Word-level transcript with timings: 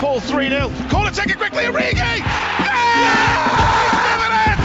Liverpool 0.00 0.20
3 0.32 0.48
0. 0.48 0.72
Corner 0.88 1.10
taken 1.10 1.36
quickly, 1.36 1.64
Origi! 1.68 2.24
Yeah! 2.24 2.24
He's 3.84 4.00
given 4.08 4.32
it! 4.32 4.56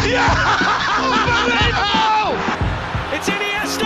Unbelievable! 0.96 2.39
It's 3.12 3.28
Iniesta! 3.28 3.84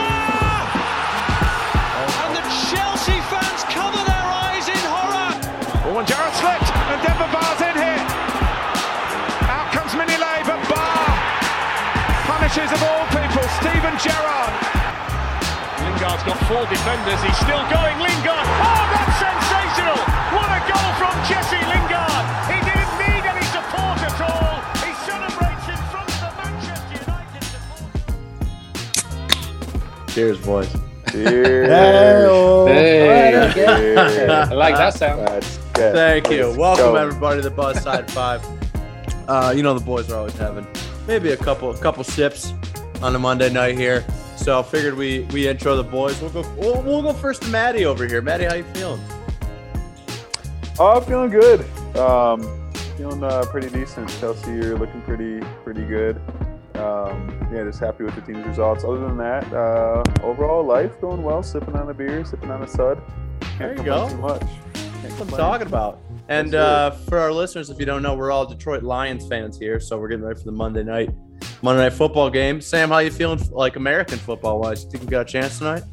Oh. 1.98 2.22
And 2.22 2.38
the 2.38 2.46
Chelsea 2.70 3.18
fans 3.34 3.66
cover 3.66 3.98
their 3.98 4.28
eyes 4.30 4.70
in 4.70 4.78
horror. 4.94 5.34
Oh, 5.90 5.98
and 5.98 6.06
Gerrard 6.06 6.38
slipped, 6.38 6.70
and 6.70 7.02
Demba 7.02 7.26
Ba's 7.34 7.62
in 7.66 7.74
here. 7.82 8.06
Out 9.50 9.74
comes 9.74 9.98
Mignolet, 9.98 10.46
but 10.46 10.62
Bar 10.70 11.02
punishes 12.30 12.70
of 12.70 12.82
all 12.86 13.10
people 13.10 13.42
Steven 13.58 13.98
Gerrard. 13.98 14.54
Lingard's 15.82 16.22
got 16.30 16.38
four 16.46 16.70
defenders. 16.70 17.18
He's 17.26 17.42
still 17.42 17.66
going. 17.74 17.98
Lingard. 17.98 18.38
Oh, 18.38 18.86
that's 18.94 19.18
sensational! 19.18 20.19
What 21.00 21.12
a 21.12 21.16
goal 21.16 21.16
from 21.16 21.16
Jesse 21.30 21.62
Lingard! 21.72 22.26
He 22.50 22.58
didn't 22.68 22.94
need 23.00 23.24
any 23.26 23.46
support 23.46 23.98
at 24.04 24.20
all. 24.22 24.56
He 24.84 24.92
celebrates 25.08 25.66
in 25.70 25.80
front 25.90 26.10
of 26.12 26.20
the 26.20 26.32
Manchester 26.38 26.98
United 27.06 27.44
supporters. 29.96 30.14
Cheers, 30.14 30.40
boys. 30.46 30.70
Cheers. 31.12 31.70
I 34.30 34.54
like 34.54 34.76
that 34.76 34.94
sound. 34.94 35.28
That's 35.28 35.58
good. 35.74 35.94
Thank 35.94 36.30
you. 36.30 36.46
Let's 36.48 36.58
Welcome 36.58 36.86
go. 36.86 36.96
everybody 36.96 37.42
to 37.42 37.50
the 37.50 37.56
Buzz 37.56 37.82
Side 37.82 38.10
Five. 38.16 38.42
Uh, 39.28 39.54
you 39.56 39.64
know 39.64 39.74
the 39.78 39.84
boys 39.86 40.10
are 40.12 40.18
always 40.18 40.36
having 40.38 40.66
maybe 41.08 41.32
a 41.32 41.38
couple 41.38 41.70
a 41.72 41.78
couple 41.78 42.04
sips 42.04 42.54
on 43.02 43.16
a 43.16 43.20
Monday 43.20 43.50
night 43.52 43.78
here. 43.78 44.04
So 44.38 44.60
I 44.60 44.64
figured 44.64 44.96
we 44.96 45.22
we 45.32 45.48
intro 45.48 45.76
the 45.76 45.84
boys. 45.84 46.20
We'll 46.22 46.32
go 46.32 46.42
we'll, 46.58 46.82
we'll 46.82 47.02
go 47.02 47.14
first 47.14 47.44
to 47.44 47.48
Matty 47.50 47.86
over 47.86 48.06
here. 48.08 48.22
Matty, 48.22 48.46
how 48.46 48.56
you 48.56 48.64
feeling? 48.74 49.02
Oh, 50.82 50.94
I'm 50.96 51.04
feeling 51.04 51.30
good. 51.30 51.60
Um, 51.98 52.42
feeling 52.96 53.22
uh, 53.22 53.44
pretty 53.50 53.70
decent. 53.70 54.08
Chelsea, 54.22 54.52
you're 54.52 54.78
looking 54.78 55.02
pretty 55.02 55.42
pretty 55.66 55.84
good. 55.84 56.22
Um, 56.76 57.50
yeah, 57.52 57.66
just 57.66 57.82
happy 57.82 58.06
with 58.06 58.16
the 58.16 58.22
team's 58.22 58.48
results. 58.48 58.86
Other 58.86 59.00
than 59.00 59.18
that, 59.18 59.52
uh, 59.52 60.04
overall 60.24 60.64
life 60.64 61.00
going 61.02 61.22
well. 61.22 61.44
Sipping 61.44 61.76
on 61.76 61.90
a 61.90 61.94
beer, 61.94 62.24
sipping 62.24 62.50
on 62.50 62.64
a 62.64 62.68
sud. 62.68 63.02
Can't 63.42 63.60
There 63.60 63.78
you 63.78 63.84
go. 63.84 64.08
Too 64.08 64.18
much. 64.20 64.40
Can't 64.40 65.02
That's 65.02 65.20
what 65.20 65.34
I'm 65.34 65.38
talking 65.38 65.68
about. 65.68 66.00
And 66.30 66.56
uh, 66.56 66.92
for 66.92 67.18
our 67.18 67.34
listeners, 67.34 67.70
if 67.70 67.78
you 67.78 67.86
don't 67.86 68.02
know, 68.02 68.16
we're 68.16 68.32
all 68.32 68.46
Detroit 68.46 68.84
Lions 68.84 69.28
fans 69.28 69.60
here, 69.60 69.82
so 69.82 69.98
we're 69.98 70.08
getting 70.08 70.24
ready 70.24 70.40
for 70.40 70.46
the 70.46 70.54
Monday 70.54 70.84
night 70.84 71.10
Monday 71.62 71.84
night 71.84 71.94
football 71.94 72.30
game. 72.30 72.62
Sam, 72.62 72.88
how 72.88 73.00
you 73.00 73.12
feeling? 73.12 73.42
Like 73.52 73.76
American 73.76 74.18
football 74.18 74.62
wise, 74.62 74.86
you 74.86 74.92
think 74.92 75.04
you 75.04 75.10
got 75.10 75.22
a 75.28 75.30
chance 75.30 75.58
tonight? 75.58 75.84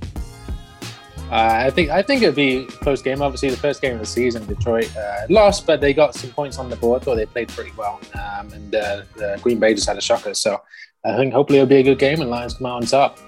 Uh, 1.31 1.65
I 1.67 1.71
think 1.71 1.91
I 1.91 2.03
think 2.03 2.23
it'd 2.23 2.37
be 2.37 2.59
a 2.59 2.67
close 2.67 3.03
game. 3.03 3.21
Obviously, 3.21 3.51
the 3.51 3.57
first 3.57 3.83
game 3.83 3.95
of 3.95 4.01
the 4.01 4.07
season, 4.07 4.47
Detroit 4.47 4.95
uh, 4.97 5.27
lost, 5.29 5.67
but 5.67 5.81
they 5.81 5.93
got 5.93 6.15
some 6.15 6.31
points 6.31 6.59
on 6.59 6.71
the 6.71 6.77
board. 6.77 7.03
Thought 7.03 7.17
they 7.17 7.27
played 7.27 7.49
pretty 7.49 7.73
well, 7.77 8.01
um, 8.15 8.53
and 8.53 8.75
uh, 8.75 9.03
the 9.17 9.39
Green 9.43 9.59
Bay 9.59 9.75
just 9.75 9.89
had 9.89 9.97
a 9.97 10.01
shocker. 10.01 10.35
So 10.35 10.63
I 11.05 11.17
think 11.17 11.33
hopefully 11.33 11.59
it'll 11.59 11.69
be 11.69 11.77
a 11.77 11.83
good 11.83 11.99
game, 11.99 12.21
and 12.21 12.31
Lions 12.31 12.55
come 12.55 12.67
out 12.67 12.83
on 12.83 12.87
top. 12.87 13.19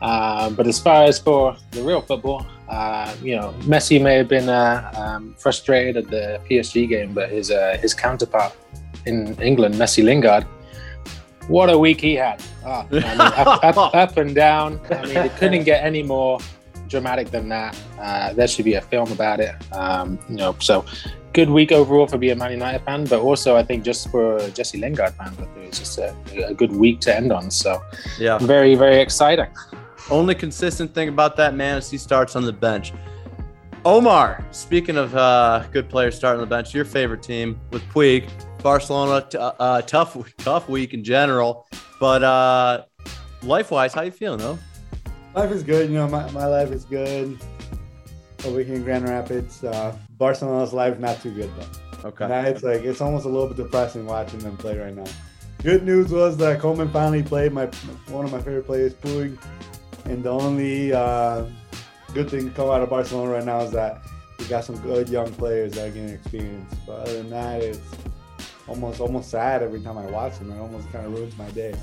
Um, 0.00 0.54
but 0.54 0.66
as 0.66 0.78
far 0.78 1.04
as 1.04 1.18
for 1.18 1.56
the 1.72 1.82
real 1.82 2.00
football, 2.00 2.46
uh, 2.68 3.12
you 3.22 3.36
know, 3.36 3.52
Messi 3.60 4.00
may 4.00 4.14
have 4.14 4.28
been 4.28 4.48
uh, 4.48 4.90
um, 4.96 5.34
frustrated 5.36 5.96
at 6.04 6.10
the 6.10 6.40
PSG 6.48 6.88
game, 6.88 7.12
but 7.12 7.30
his 7.30 7.50
uh, 7.50 7.76
his 7.82 7.94
counterpart 7.94 8.54
in 9.06 9.34
England, 9.42 9.74
Messi 9.74 10.04
Lingard, 10.04 10.44
what 11.48 11.68
a 11.68 11.76
week 11.76 12.00
he 12.00 12.14
had! 12.14 12.40
Ah, 12.64 12.86
I 12.88 12.94
mean, 12.94 13.02
up, 13.20 13.76
up, 13.76 13.94
up 13.94 14.16
and 14.18 14.36
down. 14.36 14.80
I 14.88 15.04
mean, 15.04 15.16
it 15.16 15.36
couldn't 15.36 15.64
get 15.64 15.84
any 15.84 16.04
more 16.04 16.38
dramatic 16.90 17.30
than 17.30 17.48
that. 17.48 17.74
Uh, 17.98 18.32
there 18.34 18.46
should 18.48 18.64
be 18.66 18.74
a 18.74 18.80
film 18.82 19.10
about 19.12 19.40
it. 19.40 19.54
Um, 19.72 20.18
you 20.28 20.36
know, 20.36 20.54
so 20.60 20.84
good 21.32 21.48
week 21.48 21.70
overall 21.72 22.06
for 22.06 22.18
being 22.18 22.32
a 22.32 22.36
Man 22.36 22.50
United 22.50 22.82
fan, 22.84 23.04
but 23.04 23.20
also 23.20 23.56
I 23.56 23.62
think 23.62 23.84
just 23.84 24.10
for 24.10 24.38
Jesse 24.50 24.78
Lingard 24.78 25.14
fan, 25.14 25.32
it 25.56 25.68
was 25.68 25.78
just 25.78 25.98
a, 25.98 26.14
a 26.48 26.52
good 26.54 26.72
week 26.72 27.00
to 27.00 27.16
end 27.16 27.32
on. 27.32 27.50
So 27.50 27.80
Yeah. 28.18 28.36
very, 28.38 28.74
very 28.74 29.00
exciting. 29.00 29.46
Only 30.10 30.34
consistent 30.34 30.92
thing 30.92 31.08
about 31.08 31.36
that 31.36 31.54
man 31.54 31.78
is 31.78 31.88
he 31.90 31.96
starts 31.98 32.34
on 32.36 32.44
the 32.44 32.52
bench. 32.52 32.92
Omar, 33.84 34.44
speaking 34.50 34.96
of 34.98 35.14
uh, 35.16 35.64
good 35.72 35.88
players 35.88 36.14
starting 36.16 36.42
on 36.42 36.46
the 36.48 36.54
bench, 36.54 36.74
your 36.74 36.84
favorite 36.84 37.22
team 37.22 37.58
with 37.70 37.82
Puig, 37.84 38.28
Barcelona, 38.62 39.26
t- 39.26 39.38
uh, 39.38 39.52
uh, 39.58 39.80
tough, 39.82 40.18
tough 40.38 40.68
week 40.68 40.92
in 40.92 41.02
general. 41.02 41.66
But 41.98 42.22
uh, 42.22 42.84
life 43.42 43.70
wise, 43.70 43.94
how 43.94 44.02
you 44.02 44.10
feeling, 44.10 44.38
though? 44.38 44.58
Life 45.34 45.52
is 45.52 45.62
good. 45.62 45.88
You 45.88 45.96
know, 45.96 46.08
my, 46.08 46.28
my 46.32 46.46
life 46.46 46.70
is 46.70 46.84
good. 46.84 47.38
Over 48.44 48.62
here 48.62 48.76
in 48.76 48.84
Grand 48.84 49.08
Rapids, 49.08 49.62
uh, 49.62 49.96
Barcelona's 50.18 50.72
life 50.72 50.98
not 50.98 51.20
too 51.20 51.30
good 51.32 51.50
though. 51.56 52.08
Okay. 52.08 52.26
Now 52.26 52.40
it's 52.40 52.62
like 52.62 52.82
it's 52.82 53.00
almost 53.00 53.26
a 53.26 53.28
little 53.28 53.46
bit 53.46 53.58
depressing 53.58 54.06
watching 54.06 54.38
them 54.40 54.56
play 54.56 54.78
right 54.78 54.94
now. 54.94 55.04
Good 55.62 55.84
news 55.84 56.10
was 56.10 56.38
that 56.38 56.58
Koeman 56.58 56.90
finally 56.90 57.22
played 57.22 57.52
my 57.52 57.66
one 58.08 58.24
of 58.24 58.32
my 58.32 58.38
favorite 58.38 58.66
players, 58.66 58.94
Puig, 58.94 59.38
and 60.06 60.22
the 60.22 60.30
only 60.30 60.92
uh, 60.92 61.44
good 62.14 62.30
thing 62.30 62.48
to 62.48 62.54
come 62.56 62.70
out 62.70 62.80
of 62.80 62.88
Barcelona 62.88 63.30
right 63.30 63.44
now 63.44 63.60
is 63.60 63.70
that 63.72 64.02
we 64.38 64.46
got 64.46 64.64
some 64.64 64.78
good 64.78 65.10
young 65.10 65.30
players 65.34 65.72
that 65.72 65.88
are 65.88 65.90
getting 65.90 66.08
experience. 66.08 66.74
But 66.86 67.00
other 67.00 67.18
than 67.18 67.30
that, 67.30 67.62
it's 67.62 67.94
almost 68.66 69.00
almost 69.00 69.30
sad 69.30 69.62
every 69.62 69.82
time 69.82 69.98
I 69.98 70.06
watch 70.06 70.38
them. 70.38 70.50
It 70.50 70.58
almost 70.58 70.90
kind 70.90 71.04
of 71.04 71.12
ruins 71.12 71.36
my 71.36 71.50
day. 71.50 71.74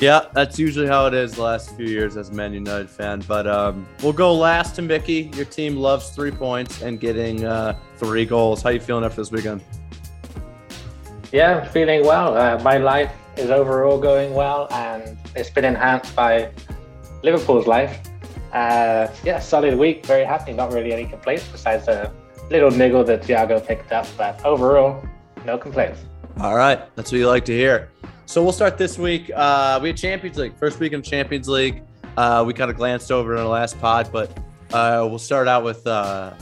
Yeah, 0.00 0.24
that's 0.32 0.58
usually 0.58 0.86
how 0.86 1.04
it 1.06 1.12
is 1.12 1.34
the 1.34 1.42
last 1.42 1.76
few 1.76 1.84
years 1.86 2.16
as 2.16 2.30
a 2.30 2.32
Man 2.32 2.54
United 2.54 2.88
fan. 2.88 3.22
But 3.28 3.46
um, 3.46 3.86
we'll 4.02 4.14
go 4.14 4.32
last 4.32 4.74
to 4.76 4.82
Mickey. 4.82 5.30
Your 5.34 5.44
team 5.44 5.76
loves 5.76 6.08
three 6.08 6.30
points 6.30 6.80
and 6.80 6.98
getting 6.98 7.44
uh, 7.44 7.78
three 7.98 8.24
goals. 8.24 8.62
How 8.62 8.70
you 8.70 8.80
feeling 8.80 9.04
after 9.04 9.20
this 9.20 9.30
weekend? 9.30 9.62
Yeah, 11.32 11.68
feeling 11.68 12.06
well. 12.06 12.34
Uh, 12.34 12.58
my 12.62 12.78
life 12.78 13.12
is 13.36 13.50
overall 13.50 14.00
going 14.00 14.32
well, 14.32 14.68
and 14.72 15.18
it's 15.36 15.50
been 15.50 15.66
enhanced 15.66 16.16
by 16.16 16.50
Liverpool's 17.22 17.66
life. 17.66 18.00
Uh, 18.54 19.06
yeah, 19.22 19.38
solid 19.38 19.78
week. 19.78 20.06
Very 20.06 20.24
happy. 20.24 20.54
Not 20.54 20.72
really 20.72 20.94
any 20.94 21.04
complaints 21.04 21.46
besides 21.52 21.88
a 21.88 22.10
little 22.50 22.70
niggle 22.70 23.04
that 23.04 23.22
Thiago 23.22 23.64
picked 23.64 23.92
up, 23.92 24.06
but 24.16 24.42
overall, 24.46 25.04
no 25.44 25.58
complaints. 25.58 26.00
All 26.38 26.56
right, 26.56 26.80
that's 26.96 27.12
what 27.12 27.18
you 27.18 27.28
like 27.28 27.44
to 27.44 27.52
hear. 27.52 27.90
So 28.30 28.44
we'll 28.44 28.52
start 28.52 28.78
this 28.78 28.96
week. 28.96 29.28
Uh, 29.34 29.80
we 29.82 29.88
had 29.88 29.96
Champions 29.96 30.38
League, 30.38 30.56
first 30.56 30.78
week 30.78 30.92
in 30.92 31.02
Champions 31.02 31.48
League. 31.48 31.82
Uh, 32.16 32.44
we 32.46 32.54
kind 32.54 32.70
of 32.70 32.76
glanced 32.76 33.10
over 33.10 33.34
in 33.34 33.40
our 33.40 33.48
last 33.48 33.76
pod, 33.80 34.08
but 34.12 34.30
uh, 34.72 35.04
we'll 35.10 35.18
start 35.18 35.48
out 35.48 35.64
with 35.64 35.84
uh, 35.84 36.34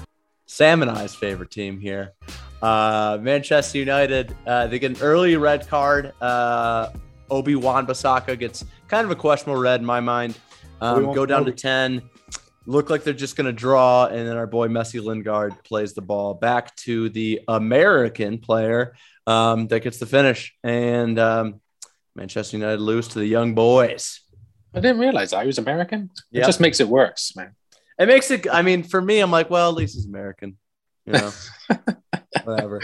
Sam 0.45 0.83
and 0.83 0.91
I's 0.91 1.15
favorite 1.15 1.51
team 1.51 1.81
here, 1.81 2.13
uh, 2.61 3.17
Manchester 3.23 3.79
United. 3.79 4.37
Uh, 4.47 4.67
they 4.67 4.79
get 4.79 4.99
an 4.99 5.03
early 5.03 5.35
red 5.39 5.67
card. 5.67 6.13
Uh, 6.21 6.91
Obi 7.31 7.55
Wan 7.55 7.87
Bissaka 7.87 8.39
gets 8.39 8.67
kind 8.89 9.07
of 9.07 9.11
a 9.11 9.17
questionable 9.17 9.59
red 9.59 9.81
in 9.81 9.87
my 9.87 10.01
mind. 10.01 10.39
Um, 10.83 11.15
go 11.15 11.25
down 11.25 11.47
to 11.47 11.53
ten. 11.53 12.03
Look 12.67 12.91
like 12.91 13.03
they're 13.03 13.15
just 13.15 13.35
going 13.35 13.47
to 13.47 13.53
draw, 13.55 14.09
and 14.09 14.29
then 14.29 14.37
our 14.37 14.47
boy 14.47 14.69
Messi 14.69 15.03
Lingard 15.03 15.65
plays 15.65 15.95
the 15.95 16.03
ball 16.03 16.35
back 16.35 16.77
to 16.77 17.09
the 17.09 17.41
American 17.49 18.37
player 18.37 18.95
um, 19.27 19.69
that 19.69 19.81
gets 19.81 19.97
the 19.97 20.05
finish, 20.05 20.55
and 20.63 21.19
um, 21.19 21.61
Manchester 22.19 22.57
United 22.57 22.81
lose 22.81 23.07
to 23.09 23.21
the 23.21 23.27
young 23.27 23.55
boys. 23.55 24.21
I 24.75 24.81
didn't 24.81 24.99
realize 24.99 25.31
that 25.31 25.41
he 25.43 25.47
was 25.47 25.59
American. 25.59 26.11
It 26.33 26.45
just 26.45 26.61
makes 26.61 26.81
it 26.81 26.89
worse, 26.89 27.35
man. 27.37 27.55
It 27.99 28.07
makes 28.07 28.31
it. 28.31 28.47
I 28.51 28.63
mean, 28.63 28.83
for 28.83 29.01
me, 29.01 29.21
I'm 29.21 29.31
like, 29.31 29.51
well, 29.51 29.71
at 29.71 29.77
least 29.77 29.95
he's 29.95 30.07
American. 30.07 30.59
You 31.07 31.13
know, 31.15 31.33
whatever. 32.45 32.81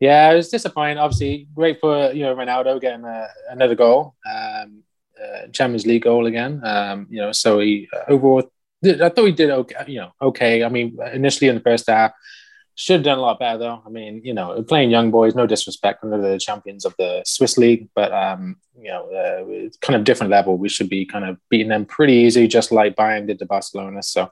Yeah, 0.00 0.32
it 0.32 0.36
was 0.36 0.48
disappointing. 0.48 0.98
Obviously, 0.98 1.46
great 1.54 1.78
for 1.78 2.10
you 2.12 2.22
know 2.22 2.34
Ronaldo 2.34 2.80
getting 2.80 3.04
uh, 3.04 3.28
another 3.50 3.74
goal, 3.74 4.16
um, 4.26 4.82
uh, 5.22 5.46
Champions 5.52 5.86
League 5.86 6.02
goal 6.02 6.26
again. 6.26 6.60
Um, 6.64 7.06
you 7.10 7.18
know, 7.18 7.32
so 7.32 7.60
he 7.60 7.88
uh, 7.94 8.10
overall, 8.12 8.50
I 8.84 9.08
thought 9.08 9.26
he 9.26 9.32
did 9.32 9.50
okay. 9.50 9.84
You 9.86 10.00
know, 10.00 10.12
okay. 10.20 10.64
I 10.64 10.68
mean, 10.68 10.98
initially 11.12 11.48
in 11.48 11.54
the 11.54 11.60
first 11.60 11.86
half, 11.86 12.12
should 12.74 12.94
have 12.94 13.04
done 13.04 13.18
a 13.18 13.20
lot 13.20 13.38
better 13.38 13.58
though. 13.58 13.82
I 13.84 13.90
mean, 13.90 14.22
you 14.24 14.34
know, 14.34 14.62
playing 14.62 14.90
young 14.90 15.10
boys, 15.10 15.34
no 15.34 15.46
disrespect, 15.46 16.02
under 16.02 16.20
the 16.20 16.38
champions 16.38 16.84
of 16.84 16.94
the 16.98 17.22
Swiss 17.26 17.58
league, 17.58 17.88
but 17.94 18.12
um, 18.12 18.56
you 18.80 18.90
know, 18.90 19.04
uh, 19.06 19.44
it's 19.48 19.76
kind 19.76 19.94
of 19.96 20.04
different 20.04 20.30
level. 20.30 20.56
We 20.56 20.68
should 20.68 20.88
be 20.88 21.04
kind 21.04 21.24
of 21.24 21.36
beating 21.50 21.68
them 21.68 21.84
pretty 21.84 22.14
easy, 22.14 22.48
just 22.48 22.72
like 22.72 22.96
Bayern 22.96 23.26
did 23.26 23.38
to 23.40 23.46
Barcelona. 23.46 24.02
So, 24.02 24.30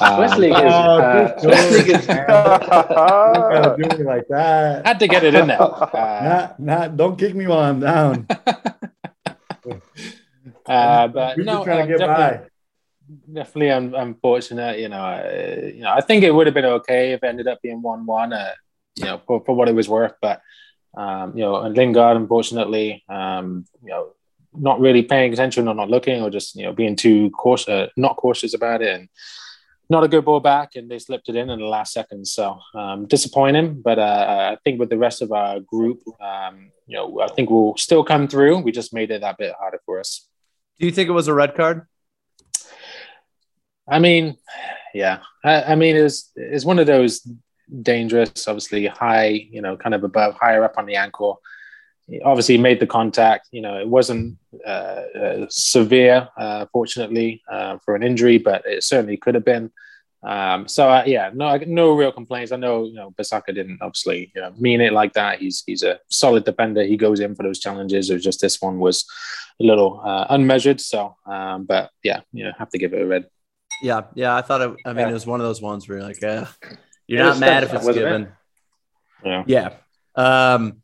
um, 0.00 0.16
Swiss 0.16 0.38
League 0.38 0.52
is, 0.52 0.58
uh, 0.58 1.38
good 1.40 1.42
Swiss 1.42 1.72
League 1.72 1.96
is 1.96 2.06
Don't 2.06 2.16
gotta 2.28 3.76
do 3.76 3.98
me 3.98 4.04
like 4.04 4.28
that. 4.28 4.86
had 4.86 5.00
to 5.00 5.08
get 5.08 5.24
it 5.24 5.34
in 5.34 5.48
there. 5.48 5.60
Uh, 5.60 5.88
Not, 6.22 6.60
not. 6.60 6.96
Don't 6.96 7.18
kick 7.18 7.34
me 7.34 7.46
while 7.46 7.60
I'm 7.60 7.80
down. 7.80 8.26
uh, 10.66 11.08
but 11.08 11.36
We're 11.36 11.44
no, 11.44 11.52
just 11.54 11.64
trying 11.64 11.80
uh, 11.80 11.82
to 11.82 11.88
get 11.88 11.98
definitely, 11.98 12.38
by. 12.38 12.49
Definitely 13.32 13.70
un- 13.70 13.94
unfortunate. 13.94 14.78
You 14.78 14.88
know, 14.88 15.72
you 15.74 15.82
know, 15.82 15.90
I 15.90 16.00
think 16.00 16.24
it 16.24 16.34
would 16.34 16.46
have 16.46 16.54
been 16.54 16.64
okay 16.64 17.12
if 17.12 17.22
it 17.22 17.26
ended 17.26 17.48
up 17.48 17.60
being 17.62 17.82
one-one. 17.82 18.32
Uh, 18.32 18.52
you 18.96 19.04
know, 19.04 19.20
for, 19.26 19.42
for 19.44 19.54
what 19.54 19.68
it 19.68 19.74
was 19.74 19.88
worth, 19.88 20.14
but 20.20 20.42
um, 20.96 21.36
you 21.36 21.44
know, 21.44 21.56
and 21.56 21.76
Lingard, 21.76 22.16
unfortunately, 22.16 23.04
um, 23.08 23.64
you 23.82 23.90
know, 23.90 24.12
not 24.52 24.80
really 24.80 25.02
paying 25.02 25.32
attention 25.32 25.68
or 25.68 25.74
not 25.74 25.88
looking 25.88 26.22
or 26.22 26.30
just 26.30 26.56
you 26.56 26.64
know 26.64 26.72
being 26.72 26.96
too 26.96 27.30
cautious, 27.30 27.68
uh, 27.68 27.86
not 27.96 28.16
cautious 28.16 28.54
about 28.54 28.82
it, 28.82 28.94
and 28.94 29.08
not 29.88 30.04
a 30.04 30.08
good 30.08 30.24
ball 30.24 30.40
back, 30.40 30.70
and 30.74 30.90
they 30.90 30.98
slipped 30.98 31.28
it 31.28 31.36
in 31.36 31.50
in 31.50 31.60
the 31.60 31.66
last 31.66 31.92
second. 31.92 32.26
So 32.26 32.58
um, 32.74 33.06
disappointing, 33.06 33.80
but 33.80 33.98
uh, 33.98 34.52
I 34.52 34.58
think 34.64 34.80
with 34.80 34.90
the 34.90 34.98
rest 34.98 35.22
of 35.22 35.32
our 35.32 35.60
group, 35.60 36.02
um, 36.20 36.72
you 36.86 36.96
know, 36.96 37.20
I 37.20 37.28
think 37.28 37.50
we'll 37.50 37.76
still 37.76 38.04
come 38.04 38.26
through. 38.26 38.58
We 38.58 38.72
just 38.72 38.92
made 38.92 39.10
it 39.10 39.20
that 39.20 39.38
bit 39.38 39.54
harder 39.58 39.80
for 39.86 40.00
us. 40.00 40.28
Do 40.78 40.86
you 40.86 40.92
think 40.92 41.08
it 41.08 41.12
was 41.12 41.28
a 41.28 41.34
red 41.34 41.54
card? 41.54 41.86
I 43.90 43.98
mean, 43.98 44.36
yeah. 44.94 45.18
I, 45.44 45.62
I 45.62 45.74
mean, 45.74 45.96
it's 45.96 46.30
it's 46.36 46.64
one 46.64 46.78
of 46.78 46.86
those 46.86 47.26
dangerous, 47.82 48.48
obviously 48.48 48.86
high, 48.86 49.28
you 49.28 49.60
know, 49.60 49.76
kind 49.76 49.94
of 49.94 50.04
above, 50.04 50.34
higher 50.34 50.64
up 50.64 50.78
on 50.78 50.86
the 50.86 50.96
ankle. 50.96 51.40
Obviously, 52.24 52.58
made 52.58 52.80
the 52.80 52.86
contact. 52.86 53.48
You 53.52 53.62
know, 53.62 53.78
it 53.78 53.86
wasn't 53.86 54.38
uh, 54.66 54.70
uh, 54.70 55.46
severe, 55.48 56.28
uh, 56.36 56.66
fortunately, 56.72 57.42
uh, 57.50 57.78
for 57.84 57.94
an 57.94 58.02
injury, 58.02 58.38
but 58.38 58.64
it 58.66 58.82
certainly 58.82 59.16
could 59.16 59.34
have 59.34 59.44
been. 59.44 59.70
Um, 60.22 60.68
so 60.68 60.88
uh, 60.88 61.04
yeah, 61.06 61.30
no, 61.32 61.56
no 61.66 61.94
real 61.94 62.12
complaints. 62.12 62.52
I 62.52 62.56
know, 62.56 62.84
you 62.84 62.94
know, 62.94 63.10
Bissaka 63.18 63.54
didn't 63.54 63.78
obviously 63.80 64.30
you 64.34 64.42
know, 64.42 64.52
mean 64.58 64.80
it 64.80 64.92
like 64.92 65.14
that. 65.14 65.38
He's 65.40 65.62
he's 65.66 65.82
a 65.82 65.98
solid 66.08 66.44
defender. 66.44 66.84
He 66.84 66.96
goes 66.96 67.20
in 67.20 67.34
for 67.34 67.42
those 67.42 67.58
challenges. 67.58 68.10
It 68.10 68.14
was 68.14 68.24
just 68.24 68.40
this 68.40 68.60
one 68.60 68.78
was 68.78 69.06
a 69.60 69.64
little 69.64 70.02
uh, 70.04 70.26
unmeasured. 70.30 70.80
So, 70.80 71.16
um, 71.26 71.64
but 71.64 71.90
yeah, 72.02 72.20
you 72.32 72.44
know, 72.44 72.52
have 72.58 72.70
to 72.70 72.78
give 72.78 72.92
it 72.92 73.02
a 73.02 73.06
red. 73.06 73.26
Yeah, 73.82 74.02
yeah. 74.14 74.34
I 74.36 74.42
thought 74.42 74.60
it. 74.60 74.70
I 74.84 74.92
mean, 74.92 74.98
Yeah. 75.06 75.10
it 75.10 75.12
was 75.12 75.26
one 75.26 75.40
of 75.40 75.46
those 75.46 75.60
ones 75.62 75.88
where 75.88 75.98
you're 75.98 76.06
like, 76.06 76.22
eh, 76.22 76.44
you're 77.06 77.20
It 77.20 77.24
not 77.24 77.38
mad 77.38 77.64
if 77.64 77.72
it's 77.74 77.84
wasn't 77.84 77.96
it? 77.96 78.00
given. 78.00 78.32
Yeah. 79.24 79.44
Yeah. 79.46 80.54
Um, 80.54 80.82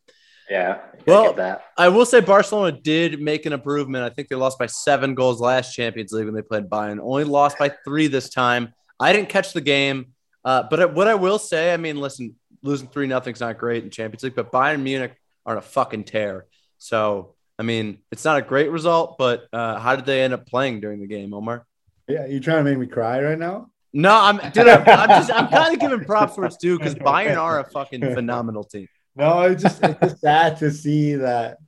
Yeah. 0.50 0.78
Well-. 1.06 1.60
I 1.76 1.88
will 1.88 2.04
say 2.06 2.20
Barcelona 2.20 2.72
did 2.72 3.20
make 3.20 3.46
an 3.46 3.52
improvement. 3.52 4.04
I 4.04 4.10
think 4.10 4.28
they 4.28 4.36
lost 4.36 4.58
by 4.58 4.66
seven 4.66 5.14
goals 5.14 5.40
last 5.40 5.72
Champions 5.74 6.12
League 6.12 6.24
when 6.26 6.34
they 6.34 6.42
played 6.42 6.68
Bayern. 6.68 6.98
Only 7.00 7.24
lost 7.24 7.58
by 7.58 7.70
three 7.84 8.06
this 8.08 8.28
time. 8.28 8.72
I 8.98 9.12
didn't 9.12 9.28
catch 9.28 9.52
the 9.52 9.60
game, 9.60 10.12
uh, 10.44 10.64
but 10.70 10.94
what 10.94 11.06
I 11.06 11.14
will 11.14 11.38
say, 11.38 11.72
I 11.72 11.76
mean, 11.76 12.00
listen, 12.00 12.34
losing 12.62 12.88
three 12.88 13.06
nothing's 13.06 13.40
not 13.40 13.58
great 13.58 13.84
in 13.84 13.90
Champions 13.90 14.22
League, 14.24 14.34
but 14.34 14.50
Bayern 14.50 14.82
Munich 14.82 15.14
are 15.44 15.52
on 15.52 15.58
a 15.58 15.62
fucking 15.62 16.04
tear. 16.04 16.46
So 16.78 17.34
I 17.58 17.62
mean, 17.62 17.98
it's 18.12 18.24
not 18.24 18.36
a 18.38 18.42
great 18.42 18.70
result, 18.70 19.16
but 19.18 19.46
uh, 19.52 19.78
how 19.78 19.96
did 19.96 20.04
they 20.06 20.22
end 20.22 20.34
up 20.34 20.46
playing 20.46 20.80
during 20.80 21.00
the 21.00 21.06
game, 21.06 21.32
Omar? 21.32 21.64
Yeah, 22.08 22.26
you 22.26 22.40
trying 22.40 22.64
to 22.64 22.70
make 22.70 22.78
me 22.78 22.86
cry 22.86 23.22
right 23.22 23.38
now? 23.38 23.70
No, 23.92 24.14
I'm 24.14 24.36
dude. 24.52 24.68
I'm, 24.68 24.84
I'm 24.86 25.08
just 25.08 25.32
I'm 25.32 25.48
kind 25.48 25.74
of 25.74 25.80
giving 25.80 26.04
props 26.04 26.36
where 26.36 26.46
it's 26.46 26.56
due 26.56 26.78
because 26.78 26.94
Bayern 26.94 27.36
are 27.36 27.60
a 27.60 27.64
fucking 27.70 28.00
phenomenal 28.00 28.64
team. 28.64 28.88
No, 29.14 29.42
it's 29.42 29.62
just 29.62 29.82
it's 29.82 30.00
just 30.00 30.20
sad 30.20 30.58
to 30.58 30.70
see 30.70 31.14
that 31.14 31.58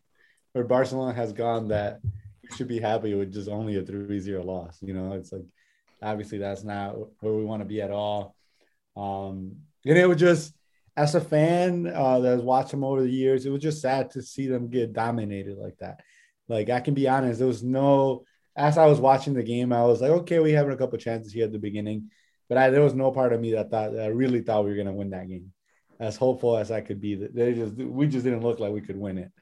where 0.52 0.64
Barcelona 0.64 1.14
has 1.14 1.32
gone 1.32 1.68
that 1.68 2.00
we 2.42 2.54
should 2.56 2.68
be 2.68 2.80
happy 2.80 3.14
with 3.14 3.32
just 3.32 3.48
only 3.48 3.76
a 3.76 3.82
3-0 3.82 4.44
loss. 4.44 4.78
You 4.82 4.92
know, 4.92 5.12
it's 5.14 5.32
like 5.32 5.46
obviously 6.02 6.38
that's 6.38 6.64
not 6.64 6.96
where 7.20 7.32
we 7.32 7.44
want 7.44 7.62
to 7.62 7.68
be 7.68 7.80
at 7.80 7.90
all. 7.90 8.34
Um, 8.96 9.56
and 9.86 9.96
it 9.96 10.06
was 10.06 10.18
just 10.18 10.54
as 10.96 11.14
a 11.14 11.20
fan 11.20 11.86
uh, 11.86 12.18
that 12.18 12.30
has 12.30 12.42
watched 12.42 12.72
them 12.72 12.84
over 12.84 13.02
the 13.02 13.08
years, 13.08 13.46
it 13.46 13.50
was 13.50 13.62
just 13.62 13.80
sad 13.80 14.10
to 14.10 14.22
see 14.22 14.48
them 14.48 14.68
get 14.68 14.92
dominated 14.92 15.56
like 15.56 15.78
that. 15.78 16.00
Like 16.48 16.70
I 16.70 16.80
can 16.80 16.94
be 16.94 17.08
honest, 17.08 17.38
there 17.38 17.48
was 17.48 17.62
no 17.62 18.24
as 18.58 18.76
I 18.76 18.86
was 18.86 19.00
watching 19.00 19.34
the 19.34 19.42
game, 19.42 19.72
I 19.72 19.84
was 19.84 20.00
like, 20.02 20.10
okay, 20.10 20.40
we 20.40 20.50
having 20.52 20.72
a 20.72 20.76
couple 20.76 20.98
chances 20.98 21.32
here 21.32 21.44
at 21.44 21.52
the 21.52 21.58
beginning, 21.58 22.10
but 22.48 22.58
I, 22.58 22.70
there 22.70 22.82
was 22.82 22.94
no 22.94 23.12
part 23.12 23.32
of 23.32 23.40
me 23.40 23.52
that 23.52 23.70
thought 23.70 23.92
that 23.92 24.02
I 24.02 24.08
really 24.08 24.40
thought 24.40 24.64
we 24.64 24.70
were 24.70 24.76
gonna 24.76 24.92
win 24.92 25.10
that 25.10 25.28
game. 25.28 25.52
As 26.00 26.16
hopeful 26.16 26.56
as 26.56 26.70
I 26.70 26.80
could 26.80 27.00
be, 27.00 27.14
they 27.14 27.54
just 27.54 27.76
we 27.76 28.08
just 28.08 28.24
didn't 28.24 28.42
look 28.42 28.58
like 28.58 28.72
we 28.72 28.80
could 28.80 28.96
win 28.96 29.18
it. 29.18 29.32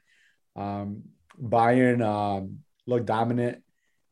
Um, 0.55 1.03
Bayern 1.41 2.03
um, 2.05 2.59
looked 2.85 3.07
dominant, 3.07 3.63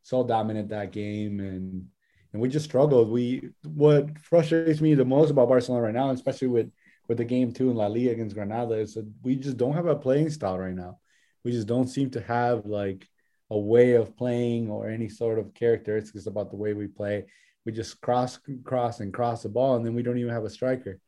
so 0.02 0.24
dominant 0.24 0.69
that 0.69 0.92
game, 0.92 1.40
and 1.40 1.88
and 2.34 2.42
we 2.42 2.50
just 2.50 2.66
struggled. 2.66 3.10
We 3.10 3.50
what 3.63 4.18
frustrates 4.19 4.81
me 4.81 4.96
the 4.96 5.06
most 5.06 5.30
about 5.30 5.50
Barcelona 5.50 5.84
right 5.84 5.94
now, 5.94 6.10
especially 6.10 6.48
with 6.48 6.72
with 7.07 7.18
the 7.19 7.25
game 7.25 7.52
two 7.52 7.69
in 7.69 7.75
La 7.75 7.88
Liga 7.88 8.12
against 8.12 8.36
Granada, 8.36 8.74
is 8.74 8.96
that 8.96 9.07
we 9.22 9.36
just 9.36 9.57
don't 9.57 9.74
have 9.74 9.86
a 9.86 9.96
playing 9.96 10.31
style 10.31 10.57
right 10.57 10.74
now. 10.74 11.00
We 11.44 11.52
just 11.52 11.68
don't 11.68 11.88
seem 11.88 12.10
to 12.12 12.22
have 12.22 12.66
like 12.66 13.07
a 13.56 13.60
way 13.74 13.94
of 13.94 14.16
playing 14.18 14.69
or 14.69 14.90
any 14.90 15.10
sort 15.22 15.40
of 15.40 15.54
characteristics 15.54 16.25
about 16.28 16.50
the 16.52 16.57
way 16.63 16.74
we 16.74 16.88
play. 16.88 17.25
We 17.66 17.72
just 17.72 18.02
cross, 18.02 18.38
cross, 18.63 19.00
and 19.00 19.13
cross 19.13 19.44
the 19.44 19.50
ball, 19.57 19.75
and 19.75 19.84
then 19.86 19.96
we 19.96 20.04
don't 20.04 20.18
even 20.19 20.34
have 20.38 20.44
a 20.44 20.50
striker. 20.60 21.00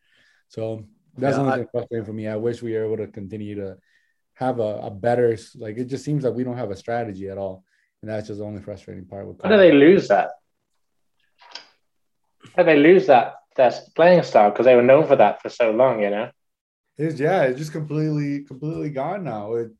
So 0.47 0.61
that's 1.17 1.37
Yeah, 1.37 1.43
only 1.43 1.61
I- 1.63 1.71
frustrating 1.73 2.05
for 2.05 2.13
me. 2.13 2.25
I 2.27 2.37
wish 2.37 2.61
we 2.61 2.73
were 2.73 2.85
able 2.85 2.97
to 3.05 3.11
continue 3.11 3.55
to 3.63 3.77
have 4.35 4.59
a, 4.59 4.71
a 4.89 4.91
better 4.91 5.29
like. 5.63 5.77
It 5.77 5.85
just 5.93 6.05
seems 6.05 6.23
like 6.23 6.33
we 6.35 6.43
don't 6.45 6.57
have 6.63 6.71
a 6.71 6.75
strategy 6.85 7.27
at 7.29 7.37
all, 7.37 7.55
and 8.01 8.09
that's 8.09 8.27
just 8.27 8.39
the 8.39 8.45
only 8.45 8.61
frustrating 8.61 9.05
part. 9.05 9.27
With 9.27 9.41
How 9.43 9.49
do 9.49 9.57
they 9.57 9.71
lose 9.71 10.07
that? 10.07 10.29
How 12.55 12.63
do 12.63 12.65
they 12.71 12.77
lose 12.79 13.07
that 13.07 13.35
that 13.57 13.73
playing 13.95 14.23
style? 14.23 14.51
Because 14.51 14.65
they 14.65 14.75
were 14.75 14.89
known 14.91 15.05
for 15.07 15.15
that 15.17 15.41
for 15.41 15.49
so 15.49 15.71
long, 15.71 16.01
you 16.01 16.09
know. 16.15 16.29
It's 16.97 17.19
yeah, 17.19 17.43
it's 17.43 17.59
just 17.59 17.71
completely 17.71 18.43
completely 18.45 18.89
gone 18.89 19.23
now. 19.23 19.53
It, 19.55 19.71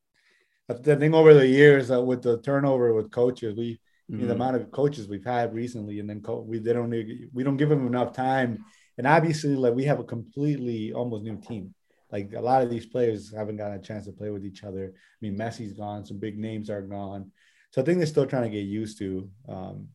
I 0.70 0.74
think 0.74 1.14
over 1.14 1.34
the 1.34 1.48
years 1.48 1.92
uh, 1.92 2.02
with 2.02 2.24
the 2.24 2.42
turnover 2.42 2.94
with 2.94 3.12
coaches, 3.12 3.56
we 3.56 3.80
know, 4.10 4.28
the 4.28 4.34
amount 4.34 4.58
of 4.58 4.72
coaches 4.72 5.08
we've 5.08 5.24
had 5.26 5.54
recently, 5.54 6.00
and 6.00 6.10
then 6.10 6.22
co- 6.22 6.42
we 6.42 6.60
they 6.60 6.74
don't 6.74 6.90
we 7.34 7.44
don't 7.44 7.58
give 7.58 7.70
them 7.70 7.88
enough 7.88 8.14
time, 8.14 8.64
and 8.98 9.08
obviously 9.08 9.56
like 9.56 9.74
we 9.74 9.86
have 9.86 10.00
a 10.00 10.04
completely 10.04 10.94
almost 10.94 11.24
new 11.24 11.38
team. 11.38 11.74
Like 12.12 12.34
a 12.34 12.42
lot 12.42 12.64
of 12.64 12.70
these 12.70 12.86
players 12.86 13.34
haven't 13.34 13.58
gotten 13.58 13.80
a 13.80 13.82
chance 13.82 14.06
to 14.06 14.14
play 14.14 14.30
with 14.30 14.46
each 14.46 14.64
other. 14.64 14.94
I 14.96 15.18
mean, 15.22 15.38
Messi's 15.38 15.74
gone, 15.74 16.06
some 16.06 16.20
big 16.20 16.38
names 16.38 16.70
are 16.70 16.82
gone, 16.82 17.32
so 17.72 17.82
I 17.82 17.86
think 17.86 17.98
they're 17.98 18.08
still 18.08 18.26
trying 18.26 18.44
to 18.44 18.50
get 18.50 18.66
used 18.66 18.98
to. 19.00 19.30
Um, 19.48 19.90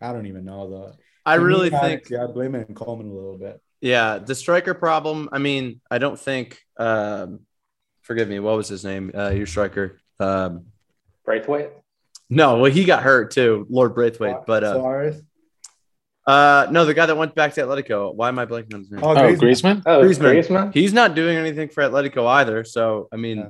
I 0.00 0.12
don't 0.12 0.26
even 0.26 0.44
know 0.44 0.70
the. 0.70 0.96
I 1.24 1.34
really 1.34 1.70
think 1.70 2.08
Yeah, 2.10 2.24
I 2.24 2.26
blame 2.26 2.54
it 2.54 2.68
on 2.68 2.74
Koeman 2.74 3.10
a 3.10 3.14
little 3.14 3.38
bit. 3.38 3.60
Yeah, 3.80 4.18
the 4.18 4.34
striker 4.34 4.74
problem. 4.74 5.28
I 5.32 5.38
mean, 5.38 5.80
I 5.90 5.98
don't 5.98 6.18
think. 6.18 6.60
Um, 6.78 7.40
forgive 8.02 8.28
me. 8.28 8.38
What 8.38 8.56
was 8.56 8.68
his 8.68 8.84
name? 8.84 9.10
Uh, 9.14 9.30
your 9.30 9.46
striker. 9.46 10.00
Um, 10.20 10.66
Braithwaite. 11.24 11.70
no, 12.30 12.58
well, 12.58 12.70
he 12.70 12.84
got 12.84 13.02
hurt 13.02 13.30
too, 13.32 13.66
Lord 13.68 13.94
Braithwaite. 13.94 14.46
But 14.46 14.64
uh, 14.64 14.74
Suarez. 14.74 15.22
uh, 16.26 16.66
no, 16.70 16.84
the 16.84 16.94
guy 16.94 17.06
that 17.06 17.16
went 17.16 17.34
back 17.34 17.54
to 17.54 17.60
Atletico. 17.62 18.14
Why 18.14 18.28
am 18.28 18.38
I 18.38 18.46
blanking 18.46 18.74
on 18.74 18.80
his 18.80 18.90
name? 18.90 19.00
Oh, 19.02 19.10
Oh, 19.10 19.14
Griezmann. 19.16 19.38
Griezmann. 19.38 19.82
Oh, 19.86 20.02
Griezmann. 20.02 20.34
Griezmann. 20.46 20.74
He's 20.74 20.92
not 20.92 21.14
doing 21.14 21.36
anything 21.36 21.68
for 21.68 21.82
Atletico 21.82 22.26
either. 22.26 22.64
So 22.64 23.08
I 23.12 23.16
mean, 23.16 23.38
Yeah. 23.38 23.44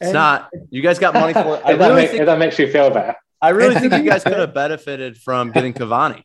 it's 0.00 0.06
And- 0.08 0.12
not. 0.14 0.50
You 0.70 0.82
guys 0.82 0.98
got 0.98 1.14
money 1.14 1.32
for 1.32 1.40
it. 1.56 1.62
I 1.64 1.72
if, 1.72 1.78
that 1.78 1.88
really 1.88 1.94
make, 1.94 2.04
if 2.06 2.10
think. 2.12 2.26
that 2.26 2.38
makes 2.38 2.58
you 2.58 2.70
feel 2.70 2.90
better. 2.90 3.14
I 3.40 3.48
really 3.50 3.74
think 3.80 3.92
you 3.92 4.02
guys 4.04 4.22
could 4.22 4.34
have 4.38 4.54
benefited 4.54 5.16
from 5.18 5.50
getting 5.52 5.72
Cavani. 5.72 6.16
Like 6.16 6.24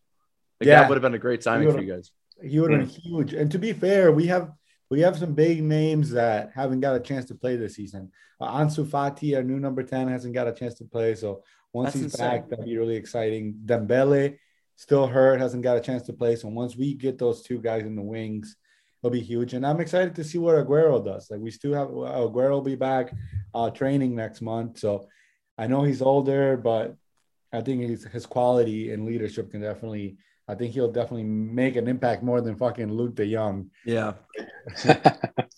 Yeah. 0.61 0.81
that 0.81 0.89
would 0.89 0.95
have 0.95 1.01
been 1.03 1.13
a 1.15 1.19
great 1.19 1.43
signing 1.43 1.71
for 1.71 1.81
you 1.81 1.93
guys. 1.93 2.11
He 2.43 2.59
would 2.59 2.71
have 2.71 2.81
been 2.81 2.89
huge. 2.89 3.33
And 3.33 3.51
to 3.51 3.57
be 3.57 3.73
fair, 3.73 4.11
we 4.11 4.27
have 4.27 4.51
we 4.89 5.01
have 5.01 5.17
some 5.17 5.33
big 5.33 5.61
names 5.63 6.11
that 6.11 6.51
haven't 6.53 6.79
got 6.79 6.95
a 6.95 6.99
chance 6.99 7.25
to 7.25 7.35
play 7.35 7.55
this 7.55 7.75
season. 7.75 8.11
Uh, 8.39 8.51
Ansu 8.57 8.85
Fati, 8.85 9.35
our 9.35 9.43
new 9.43 9.59
number 9.59 9.83
10, 9.83 10.07
hasn't 10.07 10.33
got 10.33 10.47
a 10.47 10.53
chance 10.53 10.75
to 10.75 10.85
play. 10.85 11.15
So 11.15 11.43
once 11.73 11.87
That's 11.87 11.95
he's 11.95 12.03
insane. 12.13 12.27
back, 12.27 12.49
that'd 12.49 12.65
be 12.65 12.77
really 12.77 12.95
exciting. 12.95 13.55
Dembele 13.65 14.37
still 14.75 15.07
hurt, 15.07 15.41
hasn't 15.41 15.63
got 15.63 15.77
a 15.77 15.81
chance 15.81 16.03
to 16.03 16.13
play. 16.13 16.35
So 16.35 16.47
once 16.47 16.75
we 16.75 16.93
get 16.93 17.17
those 17.17 17.41
two 17.41 17.59
guys 17.59 17.83
in 17.83 17.95
the 17.95 18.01
wings, 18.01 18.55
it'll 19.01 19.11
be 19.11 19.19
huge. 19.21 19.53
And 19.53 19.65
I'm 19.65 19.81
excited 19.81 20.15
to 20.15 20.23
see 20.23 20.37
what 20.37 20.55
Aguero 20.55 21.03
does. 21.03 21.29
Like 21.29 21.41
we 21.41 21.51
still 21.51 21.73
have 21.73 21.89
Aguero 21.89 22.51
will 22.51 22.61
be 22.61 22.75
back 22.75 23.13
uh, 23.53 23.69
training 23.71 24.15
next 24.15 24.41
month. 24.41 24.79
So 24.79 25.07
I 25.57 25.67
know 25.67 25.83
he's 25.83 26.01
older, 26.01 26.55
but 26.55 26.95
I 27.51 27.61
think 27.61 27.81
his 27.81 28.05
his 28.05 28.25
quality 28.25 28.91
and 28.93 29.05
leadership 29.05 29.51
can 29.51 29.61
definitely. 29.61 30.17
I 30.47 30.55
think 30.55 30.73
he'll 30.73 30.91
definitely 30.91 31.23
make 31.25 31.75
an 31.75 31.87
impact 31.87 32.23
more 32.23 32.39
than 32.41 32.55
fucking 32.55 32.87
Luuk 32.89 33.15
De 33.15 33.29
Jong. 33.31 33.69
Yeah, 33.85 34.13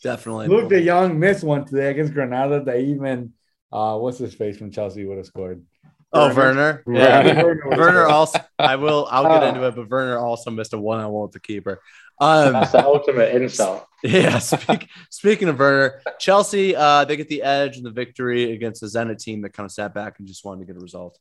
definitely. 0.03 0.47
Luuk 0.47 0.69
De 0.69 0.83
Jong 0.85 1.19
missed 1.19 1.43
one 1.43 1.65
today 1.65 1.91
against 1.91 2.13
Granada. 2.13 2.63
That 2.63 2.79
even 2.79 3.33
uh, 3.71 3.97
what's 3.97 4.17
his 4.17 4.33
face 4.33 4.57
from 4.57 4.71
Chelsea 4.71 5.05
would 5.05 5.17
have 5.17 5.27
scored. 5.27 5.63
Oh, 6.11 6.33
Werner. 6.33 6.83
Yeah. 6.87 7.43
Werner 7.43 7.69
Werner 7.69 8.07
also. 8.09 8.39
I 8.57 8.77
will. 8.77 9.07
I'll 9.11 9.23
get 9.23 9.43
Oh. 9.43 9.47
into 9.49 9.67
it, 9.67 9.75
but 9.75 9.89
Werner 9.89 10.17
also 10.17 10.49
missed 10.49 10.73
a 10.73 10.79
one-on-one 10.79 11.21
with 11.23 11.31
the 11.33 11.39
keeper. 11.39 11.79
Um, 12.19 12.53
That's 12.53 12.71
the 12.71 12.83
ultimate 12.83 13.35
insult. 13.35 13.85
yeah. 14.03 14.39
Speak, 14.39 14.87
speaking 15.11 15.49
of 15.49 15.59
Werner, 15.59 16.01
Chelsea, 16.19 16.75
uh, 16.75 17.05
they 17.05 17.15
get 17.15 17.29
the 17.29 17.43
edge 17.43 17.77
and 17.77 17.85
the 17.85 17.91
victory 17.91 18.53
against 18.53 18.81
the 18.81 18.87
Zenit 18.87 19.19
team 19.19 19.41
that 19.43 19.53
kind 19.53 19.65
of 19.65 19.71
sat 19.71 19.93
back 19.93 20.15
and 20.17 20.27
just 20.27 20.43
wanted 20.43 20.61
to 20.61 20.73
get 20.73 20.77
a 20.77 20.83
result. 20.83 21.17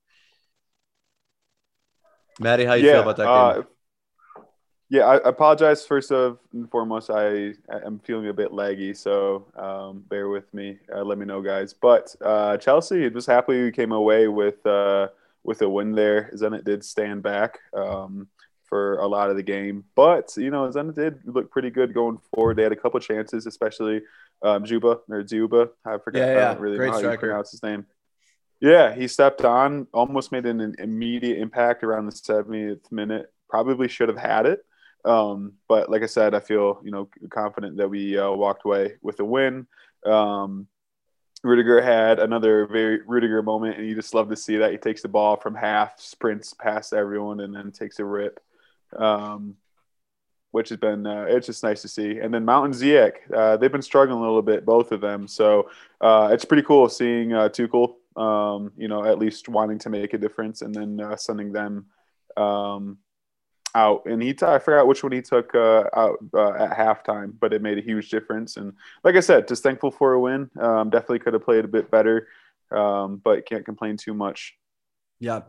Matty, 2.38 2.64
how 2.64 2.74
you 2.74 2.84
feel 2.84 3.00
about 3.00 3.16
that 3.16 3.26
game? 3.26 3.64
uh, 3.64 3.66
yeah, 4.90 5.04
I 5.04 5.28
apologize 5.28 5.84
first 5.84 6.10
of 6.10 6.38
and 6.52 6.70
foremost. 6.70 7.10
I 7.10 7.54
am 7.84 7.98
feeling 8.04 8.28
a 8.28 8.32
bit 8.32 8.52
laggy, 8.52 8.96
so 8.96 9.46
um, 9.56 10.02
bear 10.08 10.28
with 10.28 10.52
me. 10.54 10.78
Uh, 10.94 11.04
let 11.04 11.18
me 11.18 11.26
know, 11.26 11.42
guys. 11.42 11.74
But 11.74 12.14
uh, 12.22 12.56
Chelsea 12.56 13.10
just 13.10 13.26
happily 13.26 13.64
we 13.64 13.70
came 13.70 13.92
away 13.92 14.28
with 14.28 14.64
uh, 14.66 15.08
with 15.44 15.60
a 15.60 15.68
win 15.68 15.92
there. 15.92 16.30
Zenit 16.34 16.64
did 16.64 16.82
stand 16.84 17.22
back 17.22 17.58
um, 17.74 18.28
for 18.64 18.98
a 18.98 19.06
lot 19.06 19.28
of 19.28 19.36
the 19.36 19.42
game, 19.42 19.84
but 19.94 20.32
you 20.38 20.50
know 20.50 20.66
Zenit 20.68 20.94
did 20.94 21.20
look 21.26 21.50
pretty 21.50 21.70
good 21.70 21.92
going 21.92 22.18
forward. 22.34 22.56
They 22.56 22.62
had 22.62 22.72
a 22.72 22.76
couple 22.76 22.98
chances, 23.00 23.46
especially 23.46 24.00
um, 24.42 24.64
Juba 24.64 25.00
or 25.10 25.26
Zuba. 25.26 25.68
I 25.84 25.98
forgot. 25.98 26.28
Yeah, 26.28 26.32
I 26.32 26.54
don't 26.54 26.60
really 26.60 26.78
Great 26.78 26.86
know 26.86 26.92
how 26.94 26.98
striker. 27.00 27.26
you 27.26 27.30
pronounce 27.30 27.50
his 27.50 27.62
name. 27.62 27.84
Yeah, 28.60 28.94
he 28.94 29.06
stepped 29.06 29.44
on, 29.44 29.86
almost 29.92 30.32
made 30.32 30.46
an 30.46 30.74
immediate 30.78 31.38
impact 31.38 31.84
around 31.84 32.06
the 32.06 32.12
70th 32.12 32.90
minute. 32.90 33.32
Probably 33.48 33.88
should 33.88 34.08
have 34.08 34.18
had 34.18 34.46
it, 34.46 34.64
Um, 35.04 35.54
but 35.68 35.90
like 35.90 36.02
I 36.02 36.06
said, 36.06 36.34
I 36.34 36.40
feel 36.40 36.80
you 36.84 36.90
know 36.90 37.08
confident 37.30 37.76
that 37.78 37.88
we 37.88 38.18
uh, 38.18 38.30
walked 38.32 38.64
away 38.64 38.94
with 39.02 39.20
a 39.20 39.24
win. 39.24 39.66
Um, 40.04 40.66
Rudiger 41.44 41.80
had 41.80 42.18
another 42.18 42.66
very 42.66 43.00
Rudiger 43.06 43.42
moment, 43.42 43.78
and 43.78 43.88
you 43.88 43.94
just 43.94 44.14
love 44.14 44.28
to 44.30 44.36
see 44.36 44.56
that 44.58 44.72
he 44.72 44.78
takes 44.78 45.02
the 45.02 45.08
ball 45.08 45.36
from 45.36 45.54
half, 45.54 46.00
sprints 46.00 46.54
past 46.54 46.92
everyone, 46.92 47.40
and 47.40 47.54
then 47.54 47.70
takes 47.72 47.98
a 48.00 48.04
rip, 48.04 48.40
um, 48.96 49.56
which 50.50 50.70
has 50.70 50.78
been 50.78 51.06
uh, 51.06 51.26
it's 51.28 51.46
just 51.46 51.62
nice 51.62 51.82
to 51.82 51.88
see. 51.88 52.18
And 52.18 52.32
then 52.32 52.44
Mount 52.44 52.66
and 52.66 52.74
Ziyech, 52.74 53.14
uh, 53.34 53.56
they've 53.56 53.72
been 53.72 53.82
struggling 53.82 54.18
a 54.18 54.22
little 54.22 54.42
bit, 54.42 54.64
both 54.64 54.92
of 54.92 55.00
them. 55.00 55.28
So 55.28 55.70
uh, 56.00 56.30
it's 56.32 56.44
pretty 56.44 56.62
cool 56.64 56.88
seeing 56.88 57.32
uh, 57.32 57.48
Tuchel, 57.50 57.96
um, 58.18 58.72
you 58.76 58.88
know, 58.88 59.04
at 59.04 59.18
least 59.18 59.48
wanting 59.48 59.78
to 59.80 59.90
make 59.90 60.12
a 60.12 60.18
difference, 60.18 60.62
and 60.62 60.74
then 60.74 61.00
uh, 61.00 61.16
sending 61.16 61.52
them 61.52 61.86
um, 62.36 62.98
out, 63.74 64.06
and 64.06 64.20
he 64.22 64.34
t- 64.34 64.44
I 64.44 64.58
forgot 64.58 64.86
which 64.86 65.02
one 65.02 65.12
he 65.12 65.22
took 65.22 65.54
uh, 65.54 65.84
out 65.94 66.18
uh, 66.34 66.52
at 66.52 66.76
halftime, 66.76 67.32
but 67.38 67.52
it 67.52 67.62
made 67.62 67.78
a 67.78 67.82
huge 67.82 68.10
difference. 68.10 68.56
And 68.56 68.72
like 69.04 69.14
I 69.14 69.20
said, 69.20 69.48
just 69.48 69.62
thankful 69.62 69.90
for 69.90 70.14
a 70.14 70.20
win. 70.20 70.50
Um, 70.60 70.90
definitely 70.90 71.20
could 71.20 71.34
have 71.34 71.44
played 71.44 71.64
a 71.64 71.68
bit 71.68 71.90
better, 71.90 72.28
um, 72.72 73.20
but 73.22 73.46
can't 73.46 73.64
complain 73.64 73.96
too 73.96 74.14
much. 74.14 74.54
Yeah. 75.20 75.42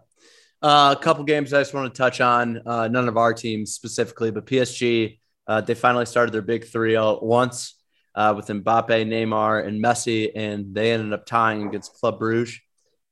Uh, 0.61 0.93
a 0.97 1.01
couple 1.01 1.23
games 1.23 1.53
I 1.53 1.61
just 1.61 1.73
want 1.73 1.93
to 1.93 1.97
touch 1.97 2.21
on. 2.21 2.61
Uh, 2.65 2.87
none 2.87 3.07
of 3.07 3.17
our 3.17 3.33
teams 3.33 3.73
specifically, 3.73 4.29
but 4.31 4.45
PSG. 4.45 5.19
Uh, 5.47 5.61
they 5.61 5.73
finally 5.73 6.05
started 6.05 6.31
their 6.31 6.43
big 6.43 6.67
three 6.67 6.95
all 6.95 7.15
at 7.15 7.23
once 7.23 7.78
uh, 8.15 8.33
with 8.35 8.47
Mbappe, 8.47 8.89
Neymar, 8.89 9.65
and 9.65 9.83
Messi, 9.83 10.31
and 10.35 10.73
they 10.73 10.91
ended 10.91 11.13
up 11.13 11.25
tying 11.25 11.67
against 11.67 11.93
Club 11.95 12.19
Bruges, 12.19 12.59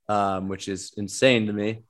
um, 0.09 0.49
which 0.49 0.67
is 0.67 0.93
insane 0.97 1.47
to 1.47 1.53
me. 1.53 1.83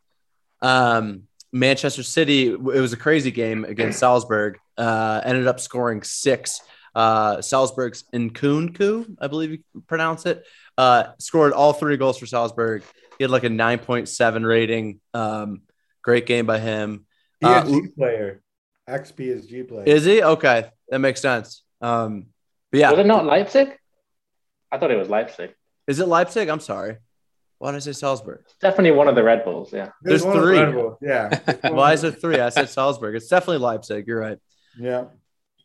Um, 0.62 1.24
Manchester 1.54 2.04
City, 2.04 2.48
it 2.48 2.60
was 2.60 2.94
a 2.94 2.98
crazy 2.98 3.32
game 3.32 3.64
against 3.66 4.00
Salzburg. 4.00 4.58
Uh, 4.78 5.22
ended 5.24 5.48
up 5.48 5.60
scoring 5.60 6.04
six. 6.04 6.62
Uh, 6.94 7.42
Salzburg's 7.42 8.04
Nkunku, 8.14 9.18
I 9.22 9.28
believe 9.28 9.52
you 9.52 9.60
pronounce 9.86 10.26
it, 10.26 10.44
uh, 10.78 11.12
scored 11.20 11.54
all 11.54 11.74
three 11.74 11.96
goals 11.96 12.18
for 12.18 12.26
Salzburg. 12.26 12.84
He 13.18 13.24
had 13.24 13.32
like 13.32 13.44
a 13.44 13.50
9.7 13.50 14.46
rating. 14.46 15.00
Um, 15.14 15.62
great 16.02 16.26
game 16.26 16.46
by 16.46 16.60
him. 16.60 17.06
PSG 17.44 17.86
uh, 17.86 17.90
player, 17.96 18.42
ex 18.88 19.12
PSG 19.12 19.68
player. 19.68 19.84
Is 19.86 20.06
he? 20.06 20.24
Okay. 20.24 20.72
That 20.90 21.00
makes 21.00 21.22
sense. 21.22 21.64
Um, 21.82 22.28
but 22.72 22.80
yeah. 22.80 22.92
Was 22.92 23.00
it 23.00 23.06
not 23.06 23.26
Leipzig? 23.26 23.78
I 24.72 24.78
thought 24.78 24.92
it 24.92 24.98
was 24.98 25.10
Leipzig. 25.10 25.54
Is 25.88 26.00
it 26.00 26.08
Leipzig? 26.08 26.50
I'm 26.50 26.60
sorry. 26.60 26.98
Why 27.60 27.72
did 27.72 27.78
I 27.78 27.80
say 27.80 27.94
Salzburg? 27.94 28.44
Definitely 28.62 28.92
one 28.92 29.08
of 29.08 29.16
the 29.16 29.24
Red 29.24 29.44
Bulls. 29.44 29.74
Yeah. 29.74 29.90
There's, 30.02 30.24
There's 30.24 30.36
three. 30.36 30.58
The 30.58 30.98
yeah. 31.02 31.70
Why 31.72 31.94
is 31.94 32.02
there 32.02 32.12
three? 32.12 32.40
I 32.40 32.50
said 32.50 32.70
Salzburg. 32.70 33.16
It's 33.16 33.28
definitely 33.28 33.60
Leipzig. 33.60 34.06
You're 34.06 34.20
right. 34.20 34.38
Yeah. 34.80 35.06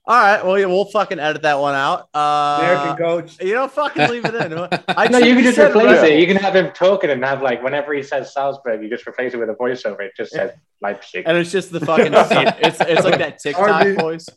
All 0.05 0.21
right. 0.21 0.45
Well, 0.45 0.55
we'll 0.69 0.87
fucking 0.87 1.21
edit 1.21 1.43
that 1.43 1.61
one 1.61 1.75
out. 1.75 2.09
Uh, 2.15 2.59
American 2.61 2.97
coach. 2.97 3.41
You 3.43 3.55
know, 3.55 3.69
fucking 3.69 4.09
leave 4.09 4.25
it 4.25 4.35
in. 4.35 4.53
I 4.89 5.09
no, 5.09 5.19
you 5.19 5.35
can 5.35 5.45
just 5.45 5.59
replace 5.59 6.03
it. 6.03 6.19
You 6.19 6.27
can 6.27 6.37
have 6.39 6.57
him 6.57 6.73
talking 6.73 7.11
and 7.11 7.23
have 7.25 7.43
like 7.43 7.63
whenever 7.63 7.93
he 7.93 8.03
says 8.03 8.33
Salzburg, 8.33 8.83
you 8.83 8.89
just 8.89 9.07
replace 9.07 9.35
it 9.35 9.37
with 9.37 9.51
a 9.51 9.55
voiceover. 9.55 10.01
It 10.01 10.13
just 10.17 10.33
says 10.33 10.53
Leipzig, 10.81 11.25
and 11.27 11.37
it's 11.37 11.53
just 11.53 11.71
the 11.71 11.81
fucking. 11.81 12.13
it's 12.15 12.81
it's 12.81 13.05
like 13.05 13.19
that 13.19 13.39
TikTok 13.43 13.99
voice. 13.99 14.29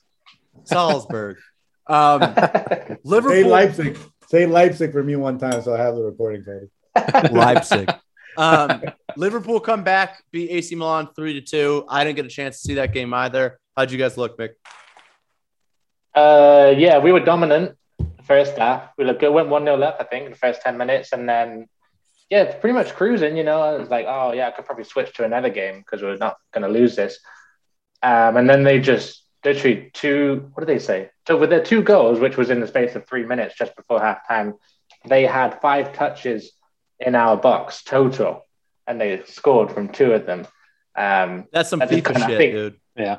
Salzburg. 0.66 1.38
Um, 1.88 2.22
Liverpool. 3.04 3.32
Say 3.32 3.44
Leipzig. 3.44 3.98
Say 4.28 4.46
Leipzig 4.46 4.92
for 4.92 5.04
me 5.04 5.16
one 5.16 5.38
time, 5.38 5.62
so 5.62 5.74
I 5.74 5.78
have 5.78 5.96
the 5.96 6.04
recording 6.04 6.44
ready. 6.46 6.68
Leipzig. 7.32 7.92
Um, 8.38 8.84
Liverpool 9.16 9.60
come 9.60 9.84
back, 9.84 10.24
beat 10.32 10.50
AC 10.50 10.76
Milan 10.76 11.10
three 11.16 11.34
to 11.34 11.42
two. 11.42 11.86
I 11.88 12.04
didn't 12.04 12.16
get 12.18 12.26
a 12.26 12.30
chance 12.30 12.62
to 12.62 12.68
see 12.68 12.74
that 12.76 12.94
game 12.94 13.14
either. 13.14 13.60
How'd 13.78 13.92
you 13.92 13.98
guys 13.98 14.18
look, 14.18 14.38
Mick? 14.38 14.50
Uh, 16.14 16.74
yeah, 16.78 16.98
we 16.98 17.12
were 17.12 17.20
dominant 17.20 17.78
first 18.26 18.58
half. 18.58 18.90
We 18.98 19.06
looked 19.06 19.20
good. 19.20 19.32
Went 19.32 19.50
one 19.50 19.64
0 19.64 19.82
up, 19.82 19.98
I 20.00 20.04
think, 20.04 20.26
in 20.26 20.32
the 20.32 20.38
first 20.38 20.62
ten 20.62 20.78
minutes, 20.78 21.12
and 21.14 21.28
then 21.30 21.68
yeah, 22.30 22.56
pretty 22.56 22.74
much 22.74 22.94
cruising. 22.96 23.38
You 23.38 23.44
know, 23.44 23.62
I 23.62 23.78
was 23.78 23.90
like, 23.90 24.06
oh 24.08 24.34
yeah, 24.34 24.48
I 24.48 24.52
could 24.52 24.66
probably 24.66 24.86
switch 24.86 25.14
to 25.16 25.24
another 25.24 25.50
game 25.50 25.80
because 25.80 26.02
we're 26.02 26.18
not 26.18 26.38
going 26.52 26.64
to 26.64 26.80
lose 26.80 26.96
this. 26.96 27.20
Um, 28.02 28.38
and 28.38 28.50
then 28.50 28.64
they 28.64 28.80
just 28.80 29.25
literally 29.46 29.92
two. 29.94 30.50
What 30.54 30.66
did 30.66 30.76
they 30.76 30.84
say? 30.84 31.10
So 31.28 31.38
with 31.38 31.50
their 31.50 31.64
two 31.64 31.82
goals, 31.82 32.20
which 32.20 32.38
was 32.38 32.50
in 32.50 32.60
the 32.60 32.68
space 32.68 32.96
of 32.96 33.08
three 33.08 33.26
minutes 33.26 33.56
just 33.56 33.76
before 33.76 34.00
halftime, 34.00 34.54
they 35.06 35.26
had 35.26 35.62
five 35.62 35.94
touches 35.94 36.52
in 37.00 37.16
our 37.16 37.38
box 37.38 37.84
total, 37.84 38.46
and 38.88 39.00
they 39.00 39.24
scored 39.26 39.72
from 39.72 39.90
two 39.90 40.14
of 40.14 40.26
them. 40.26 40.48
Um, 40.98 41.46
That's 41.52 41.70
some 41.70 41.80
FIFA 41.80 42.28
shit, 42.28 42.38
think, 42.38 42.54
dude. 42.54 42.80
Yeah, 42.96 43.18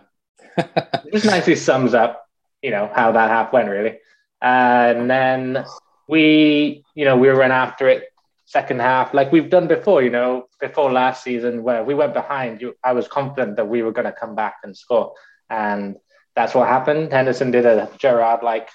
just 1.12 1.26
nicely 1.26 1.56
sums 1.56 1.94
up, 1.94 2.26
you 2.62 2.70
know, 2.70 2.90
how 2.94 3.12
that 3.12 3.30
half 3.30 3.52
went 3.52 3.68
really. 3.68 3.98
And 4.42 5.08
then 5.10 5.64
we, 6.08 6.84
you 6.94 7.04
know, 7.04 7.16
we 7.16 7.28
ran 7.28 7.52
after 7.52 7.88
it 7.88 8.04
second 8.46 8.80
half 8.80 9.12
like 9.12 9.32
we've 9.32 9.50
done 9.50 9.66
before. 9.66 10.02
You 10.02 10.10
know, 10.10 10.46
before 10.60 10.90
last 10.90 11.22
season 11.22 11.62
where 11.62 11.84
we 11.84 11.94
went 11.94 12.14
behind, 12.14 12.60
you, 12.62 12.74
I 12.82 12.92
was 12.92 13.08
confident 13.08 13.56
that 13.56 13.68
we 13.68 13.82
were 13.82 13.92
going 13.92 14.06
to 14.06 14.12
come 14.12 14.34
back 14.34 14.56
and 14.62 14.76
score, 14.76 15.12
and 15.50 15.96
that's 16.36 16.54
what 16.54 16.68
happened. 16.68 17.10
Henderson 17.10 17.50
did 17.50 17.66
a 17.66 17.90
Gerrard 17.98 18.44
like 18.44 18.68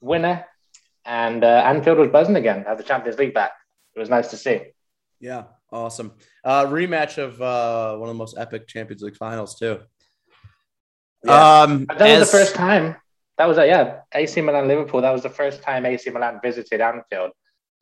winner, 0.00 0.46
and 1.04 1.44
uh, 1.44 1.62
Anfield 1.66 1.98
was 1.98 2.08
buzzing 2.08 2.36
again. 2.36 2.64
Had 2.64 2.78
the 2.78 2.84
Champions 2.84 3.18
League 3.18 3.34
back 3.34 3.52
it 3.94 3.98
was 3.98 4.08
nice 4.08 4.28
to 4.28 4.36
see. 4.36 4.62
Yeah, 5.18 5.44
awesome. 5.72 6.12
Uh, 6.44 6.66
rematch 6.66 7.18
of 7.18 7.40
uh, 7.42 7.96
one 7.96 8.08
of 8.08 8.14
the 8.14 8.18
most 8.18 8.38
epic 8.38 8.66
Champions 8.66 9.02
League 9.02 9.16
finals 9.16 9.58
too. 9.58 9.80
Yeah. 11.24 11.62
Um, 11.62 11.86
that 11.86 12.00
as... 12.00 12.20
was 12.20 12.30
the 12.30 12.38
first 12.38 12.54
time. 12.54 12.96
That 13.36 13.46
was 13.46 13.58
a, 13.58 13.66
yeah, 13.66 14.00
AC 14.14 14.40
Milan 14.40 14.68
Liverpool. 14.68 15.00
That 15.00 15.12
was 15.12 15.22
the 15.22 15.30
first 15.30 15.62
time 15.62 15.86
AC 15.86 16.08
Milan 16.10 16.40
visited 16.42 16.80
Anfield, 16.80 17.32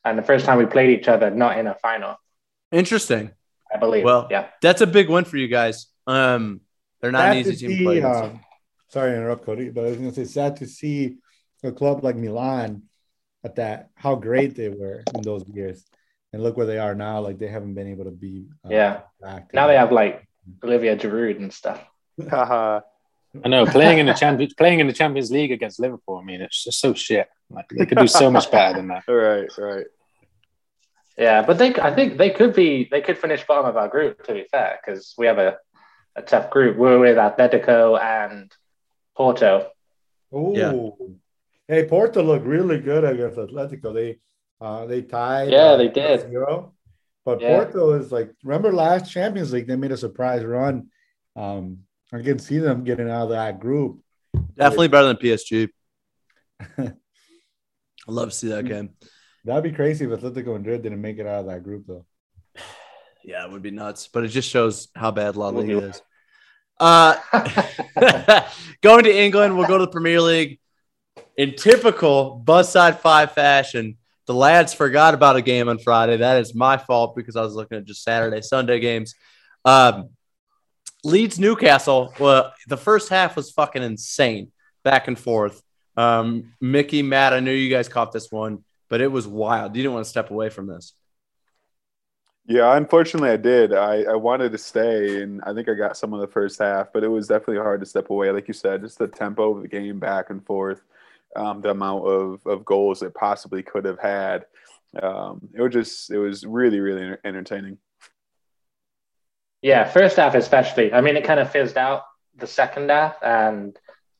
and 0.05 0.17
the 0.17 0.23
first 0.23 0.45
time 0.45 0.57
we 0.57 0.65
played 0.65 0.97
each 0.97 1.07
other 1.07 1.29
not 1.29 1.57
in 1.57 1.67
a 1.67 1.75
final. 1.75 2.15
Interesting. 2.71 3.31
I 3.73 3.77
believe. 3.77 4.03
Well, 4.03 4.27
yeah, 4.31 4.47
that's 4.61 4.81
a 4.81 4.87
big 4.87 5.09
win 5.09 5.25
for 5.25 5.37
you 5.37 5.47
guys. 5.47 5.87
Um, 6.07 6.61
they're 7.01 7.11
not 7.11 7.31
an 7.31 7.37
easy 7.37 7.67
team 7.67 7.77
to 7.77 7.83
play. 7.83 8.01
Uh, 8.01 8.29
sorry 8.89 9.11
to 9.11 9.17
interrupt, 9.17 9.45
Cody, 9.45 9.69
but 9.69 9.85
I 9.85 9.89
was 9.89 9.97
going 9.97 10.11
to 10.11 10.15
say 10.15 10.31
sad 10.31 10.57
to 10.57 10.67
see 10.67 11.17
a 11.63 11.71
club 11.71 12.03
like 12.03 12.15
Milan 12.15 12.83
at 13.43 13.55
that 13.55 13.89
how 13.95 14.15
great 14.15 14.55
they 14.55 14.69
were 14.69 15.03
in 15.15 15.21
those 15.21 15.47
years 15.47 15.85
and 16.33 16.43
look 16.43 16.57
where 16.57 16.65
they 16.65 16.77
are 16.77 16.95
now. 16.95 17.21
Like 17.21 17.39
they 17.39 17.47
haven't 17.47 17.73
been 17.73 17.87
able 17.87 18.05
to 18.05 18.11
be. 18.11 18.47
Uh, 18.65 18.69
yeah. 18.69 19.01
Now 19.53 19.67
they 19.67 19.75
have 19.75 19.91
like 19.91 20.27
Olivier 20.63 20.95
Giroud 20.97 21.37
and 21.37 21.53
stuff. 21.53 21.83
I 22.31 23.47
know 23.47 23.65
playing 23.77 23.99
in 23.99 24.05
the 24.05 24.13
champions 24.13 24.53
playing 24.53 24.79
in 24.79 24.87
the 24.87 24.93
Champions 24.93 25.31
League 25.31 25.51
against 25.51 25.79
Liverpool. 25.79 26.17
I 26.17 26.23
mean, 26.23 26.41
it's 26.41 26.63
just 26.63 26.79
so 26.79 26.93
shit. 26.93 27.27
Like 27.49 27.69
they 27.69 27.85
could 27.85 27.97
do 27.97 28.07
so 28.07 28.29
much 28.31 28.51
better 28.51 28.77
than 28.77 28.87
that. 28.87 29.03
Right, 29.07 29.49
right. 29.57 29.85
Yeah, 31.17 31.41
but 31.45 31.57
they, 31.57 31.75
I 31.75 31.93
think 31.93 32.17
they 32.17 32.29
could 32.29 32.55
be, 32.55 32.87
they 32.89 33.01
could 33.01 33.17
finish 33.17 33.45
bottom 33.45 33.65
of 33.65 33.75
our 33.75 33.89
group. 33.89 34.23
To 34.23 34.33
be 34.33 34.45
fair, 34.49 34.79
because 34.79 35.15
we 35.17 35.25
have 35.25 35.37
a, 35.37 35.57
a 36.15 36.21
tough 36.21 36.49
group. 36.49 36.77
We're 36.77 36.97
with 36.97 37.17
Atletico 37.17 37.99
and 38.01 38.49
Porto. 39.19 39.69
Oh, 40.31 40.55
yeah. 40.55 40.71
hey, 41.67 41.85
Porto 41.85 42.23
looked 42.23 42.45
really 42.45 42.79
good 42.79 43.03
against 43.03 43.37
Atletico. 43.37 43.93
They 43.93 44.19
uh, 44.61 44.85
they 44.85 45.01
tied. 45.01 45.51
Yeah, 45.51 45.71
uh, 45.71 45.77
they 45.77 45.89
did. 45.89 46.21
Zero. 46.29 46.73
But 47.25 47.41
yeah. 47.41 47.57
Porto 47.57 47.99
is 47.99 48.13
like, 48.13 48.31
remember 48.45 48.71
last 48.71 49.11
Champions 49.11 49.51
League, 49.51 49.67
they 49.67 49.75
made 49.75 49.91
a 49.91 49.97
surprise 49.97 50.45
run. 50.45 50.87
Um, 51.35 51.79
I 52.13 52.21
can 52.21 52.39
see 52.39 52.59
them 52.59 52.85
getting 52.85 53.09
out 53.09 53.23
of 53.23 53.29
that 53.31 53.59
group. 53.59 53.99
Definitely 54.55 54.87
better 54.87 55.07
than 55.07 55.17
PSG. 55.17 55.69
I 56.77 56.91
love 58.07 58.29
to 58.29 58.35
see 58.35 58.47
that 58.47 58.65
game. 58.65 58.91
That'd 59.43 59.63
be 59.63 59.73
crazy 59.73 60.05
if 60.05 60.11
Atletico 60.11 60.53
Madrid 60.53 60.81
didn't 60.81 61.01
make 61.01 61.17
it 61.17 61.27
out 61.27 61.41
of 61.41 61.45
that 61.47 61.63
group, 61.63 61.85
though. 61.87 62.05
Yeah, 63.21 63.45
it 63.45 63.51
would 63.51 63.61
be 63.61 63.69
nuts. 63.69 64.07
But 64.07 64.23
it 64.23 64.29
just 64.29 64.49
shows 64.49 64.87
how 64.95 65.11
bad 65.11 65.35
La 65.35 65.49
Liga 65.49 65.89
is. 65.89 66.01
Uh, 66.79 67.15
going 68.81 69.03
to 69.03 69.15
England, 69.15 69.57
we'll 69.57 69.67
go 69.67 69.77
to 69.77 69.85
the 69.85 69.91
Premier 69.91 70.21
League. 70.21 70.59
In 71.37 71.55
typical 71.55 72.35
Buzz 72.35 72.69
Side 72.69 72.99
5 72.99 73.31
fashion, 73.31 73.97
the 74.25 74.33
lads 74.33 74.73
forgot 74.73 75.13
about 75.13 75.37
a 75.37 75.41
game 75.41 75.69
on 75.69 75.79
Friday. 75.79 76.17
That 76.17 76.39
is 76.41 76.53
my 76.53 76.77
fault 76.77 77.15
because 77.15 77.35
I 77.35 77.41
was 77.41 77.55
looking 77.55 77.77
at 77.77 77.85
just 77.85 78.03
Saturday, 78.03 78.41
Sunday 78.41 78.79
games. 78.79 79.15
Um, 79.65 80.09
Leeds 81.03 81.39
Newcastle. 81.39 82.13
Well, 82.19 82.53
the 82.67 82.77
first 82.77 83.09
half 83.09 83.35
was 83.35 83.51
fucking 83.51 83.81
insane, 83.81 84.51
back 84.83 85.07
and 85.07 85.17
forth. 85.17 85.61
Um, 85.97 86.53
Mickey, 86.61 87.01
Matt, 87.01 87.33
I 87.33 87.39
knew 87.39 87.51
you 87.51 87.69
guys 87.69 87.89
caught 87.89 88.11
this 88.11 88.31
one, 88.31 88.63
but 88.89 89.01
it 89.01 89.11
was 89.11 89.27
wild. 89.27 89.75
You 89.75 89.83
didn't 89.83 89.95
want 89.95 90.05
to 90.05 90.09
step 90.09 90.31
away 90.31 90.49
from 90.49 90.67
this. 90.67 90.93
Yeah, 92.49 92.75
unfortunately, 92.75 93.29
I 93.29 93.37
did. 93.37 93.75
I, 93.75 94.05
I 94.05 94.15
wanted 94.15 94.51
to 94.53 94.57
stay, 94.57 95.21
and 95.21 95.39
I 95.43 95.53
think 95.53 95.69
I 95.69 95.75
got 95.75 95.95
some 95.95 96.15
of 96.15 96.19
the 96.19 96.27
first 96.27 96.57
half, 96.57 96.91
but 96.91 97.03
it 97.03 97.07
was 97.07 97.27
definitely 97.27 97.57
hard 97.57 97.79
to 97.81 97.85
step 97.85 98.09
away. 98.09 98.31
Like 98.31 98.47
you 98.47 98.55
said, 98.55 98.81
just 98.81 98.97
the 98.97 99.07
tempo 99.07 99.55
of 99.55 99.61
the 99.61 99.67
game 99.67 99.99
back 99.99 100.31
and 100.31 100.43
forth 100.43 100.81
um, 101.35 101.61
the 101.61 101.69
amount 101.69 102.07
of, 102.07 102.43
of 102.47 102.65
goals 102.65 103.03
it 103.03 103.13
possibly 103.13 103.61
could 103.61 103.85
have 103.85 103.99
had. 103.99 104.45
Um, 104.99 105.47
it 105.53 105.61
was 105.61 105.71
just, 105.71 106.09
it 106.09 106.17
was 106.17 106.43
really, 106.43 106.79
really 106.79 107.15
entertaining. 107.23 107.77
Yeah, 109.61 109.87
first 109.87 110.15
half 110.17 110.33
especially. 110.33 110.91
I 110.91 111.01
mean, 111.01 111.17
it 111.17 111.25
kind 111.25 111.39
of 111.39 111.51
fizzed 111.51 111.77
out 111.77 112.01
the 112.35 112.47
second 112.47 112.89
half, 112.89 113.21
and 113.21 113.77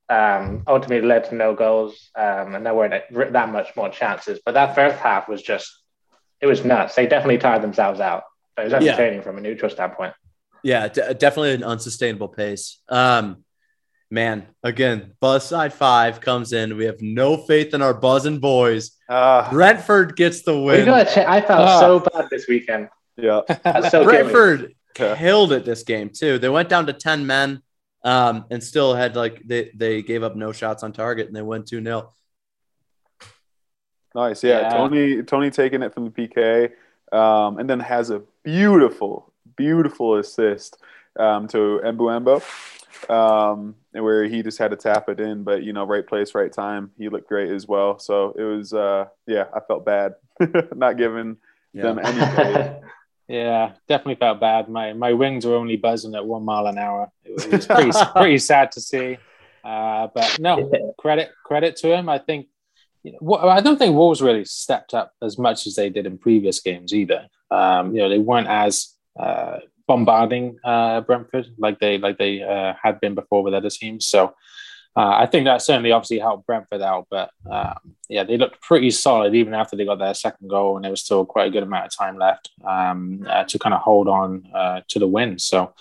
um, 0.08 0.62
ultimately 0.68 1.08
led 1.08 1.24
to 1.26 1.36
no 1.36 1.56
goals, 1.56 2.12
um, 2.16 2.54
and 2.54 2.64
there 2.64 2.76
weren't 2.76 2.94
that 3.34 3.52
much 3.52 3.76
more 3.76 3.90
chances. 3.90 4.40
But 4.46 4.54
that 4.54 4.76
first 4.76 4.98
half 4.98 5.28
was 5.28 5.42
just, 5.42 5.76
it 6.42 6.48
was 6.48 6.64
nuts. 6.64 6.96
They 6.96 7.08
definitely 7.08 7.38
tired 7.38 7.62
themselves 7.62 8.00
out. 8.00 8.24
But 8.56 8.64
it 8.64 8.66
was 8.66 8.74
entertaining 8.74 9.20
yeah. 9.20 9.24
from 9.24 9.38
a 9.38 9.42
neutral 9.42 9.70
standpoint. 9.70 10.14
Yeah, 10.64 10.88
d- 10.88 11.02
definitely 11.18 11.54
an 11.54 11.64
unsustainable 11.64 12.28
pace. 12.28 12.80
Um, 12.90 13.44
man, 14.12 14.48
again, 14.64 15.14
Buzz 15.20 15.46
Side 15.46 15.74
Five 15.74 16.20
comes 16.22 16.54
in. 16.54 16.76
We 16.76 16.86
have 16.86 17.02
no 17.02 17.38
faith 17.38 17.74
in 17.74 17.82
our 17.82 17.94
buzzing 17.94 18.40
boys. 18.40 18.92
Uh, 19.08 19.50
Brentford 19.50 20.16
gets 20.16 20.42
the 20.42 20.60
win. 20.60 20.90
I 20.90 21.06
felt 21.06 21.50
uh, 21.50 21.80
so 21.80 22.00
bad 22.00 22.28
this 22.30 22.48
weekend. 22.48 22.90
Yeah, 23.16 23.42
so 23.90 24.04
Brentford 24.04 24.74
killed 24.94 25.54
it 25.54 25.66
this 25.66 25.84
game 25.84 26.10
too. 26.10 26.40
They 26.40 26.50
went 26.50 26.70
down 26.70 26.88
to 26.88 26.94
ten 26.94 27.26
men, 27.26 27.62
um, 28.04 28.46
and 28.50 28.64
still 28.64 28.94
had 28.94 29.16
like 29.16 29.42
they 29.46 29.72
they 29.76 30.02
gave 30.02 30.24
up 30.24 30.36
no 30.36 30.52
shots 30.52 30.84
on 30.84 30.92
target, 30.92 31.28
and 31.28 31.36
they 31.36 31.42
went 31.42 31.68
two 31.68 31.82
0 31.82 32.14
Nice, 34.16 34.44
yeah. 34.44 34.62
yeah. 34.62 34.70
Toney 34.70 35.24
Toney 35.24 35.52
taking 35.52 35.84
it 35.84 35.94
from 35.94 36.06
the 36.06 36.12
PK, 36.12 36.72
um, 37.16 37.60
and 37.60 37.70
then 37.70 37.80
has 37.80 38.10
a 38.10 38.22
beautiful, 38.44 39.32
beautiful 39.56 40.16
assist 40.16 40.78
um, 41.20 41.48
to 41.50 41.82
Mbeumo 41.84 42.42
um, 43.08 43.76
where 43.92 44.26
he 44.26 44.44
just 44.44 44.58
had 44.58 44.72
to 44.72 44.78
tap 44.78 45.08
it 45.10 45.20
in. 45.20 45.44
But 45.44 45.64
you 45.64 45.74
know, 45.74 45.86
right 45.86 46.06
place, 46.06 46.36
right 46.36 46.52
time. 46.52 46.92
He 46.98 47.10
looked 47.10 47.30
great 47.30 47.52
as 47.52 47.68
well. 47.68 48.00
So 48.00 48.34
it 48.38 48.44
was, 48.44 48.74
uh, 48.74 49.06
yeah, 49.28 49.46
I 49.54 49.60
felt 49.62 49.86
bad 49.86 50.16
not 50.76 50.98
giving 50.98 51.38
yeah. 51.74 51.84
them 51.84 52.00
any. 52.04 52.76
yeah, 53.28 53.74
definitely 53.88 54.16
felt 54.16 54.40
bad. 54.40 54.70
My 54.70 54.94
my 54.94 55.14
wings 55.14 55.46
were 55.46 55.56
only 55.56 55.78
buzzing 55.78 56.16
at 56.16 56.26
one 56.26 56.44
mile 56.44 56.68
an 56.68 56.78
hour. 56.78 57.12
It 57.24 57.34
was, 57.34 57.46
it 57.46 57.52
was 57.52 57.68
pretty 57.68 57.92
pretty 58.14 58.38
sad 58.40 58.72
to 58.74 58.82
see. 58.82 59.18
Uh, 59.64 60.08
but 60.14 60.40
no 60.40 60.72
credit 60.98 61.32
credit 61.44 61.76
to 61.78 61.94
him. 61.94 62.10
I 62.10 62.18
think 62.18 62.48
you 63.04 63.18
know, 63.22 63.36
I 63.36 63.62
don't 63.62 63.78
think 63.78 63.96
Wolves 63.96 64.22
really 64.22 64.46
stepped 64.46 64.94
up 64.94 65.14
as 65.22 65.38
much 65.38 65.66
as 65.68 65.76
they 65.76 65.90
did 65.90 66.06
in 66.06 66.18
previous 66.18 66.60
games 66.60 66.94
either. 66.94 67.28
Um, 67.50 67.96
you 67.96 68.02
know, 68.02 68.10
they 68.10 68.20
weren't 68.20 68.48
as 68.48 68.94
uh, 69.18 69.60
bombarding 69.88 70.58
uh, 70.64 71.02
Brentford 71.02 71.48
like 71.58 71.80
they 71.80 71.98
like 71.98 72.18
they 72.18 72.42
uh, 72.44 72.74
had 72.82 73.00
been 73.00 73.16
before 73.16 73.44
with 73.44 73.54
other 73.54 73.70
teams. 73.70 74.06
So 74.06 74.36
uh, 74.96 75.12
I 75.18 75.28
think 75.28 75.46
that 75.46 75.62
certainly 75.62 75.92
obviously 75.92 76.20
helped 76.20 76.46
Brentford 76.46 76.82
out. 76.82 77.08
But 77.10 77.32
um, 77.50 77.96
yeah, 78.10 78.24
they 78.24 78.38
looked 78.38 78.62
pretty 78.62 78.92
solid 78.92 79.34
even 79.34 79.54
after 79.54 79.76
they 79.76 79.86
got 79.86 80.00
their 80.00 80.14
second 80.14 80.50
goal, 80.50 80.76
and 80.76 80.84
there 80.84 80.92
was 80.92 81.02
still 81.02 81.26
quite 81.26 81.48
a 81.48 81.52
good 81.52 81.64
amount 81.64 81.86
of 81.86 81.98
time 81.98 82.18
left 82.18 82.52
um, 82.66 83.26
uh, 83.28 83.46
to 83.46 83.60
kind 83.60 83.74
of 83.74 83.82
hold 83.82 84.08
on 84.08 84.44
uh, 84.54 84.82
to 84.90 85.00
the 85.00 85.08
win. 85.08 85.40
So 85.40 85.74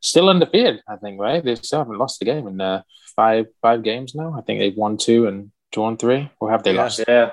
still 0.00 0.28
undefeated, 0.28 0.82
I 0.88 0.96
think. 0.96 1.20
Right? 1.20 1.44
They 1.44 1.54
still 1.54 1.78
haven't 1.78 1.98
lost 1.98 2.18
the 2.18 2.26
game 2.26 2.48
in 2.48 2.82
five 3.14 3.46
five 3.62 3.82
games 3.82 4.14
now. 4.14 4.34
I 4.36 4.42
think 4.42 4.58
they've 4.58 4.76
won 4.76 4.96
two 4.96 5.26
and 5.26 5.52
drawn 5.74 5.96
three. 5.98 6.30
Or 6.40 6.50
have 6.50 6.62
they 6.62 6.74
yeah. 6.74 6.82
lost? 6.82 7.04
Yeah. 7.06 7.30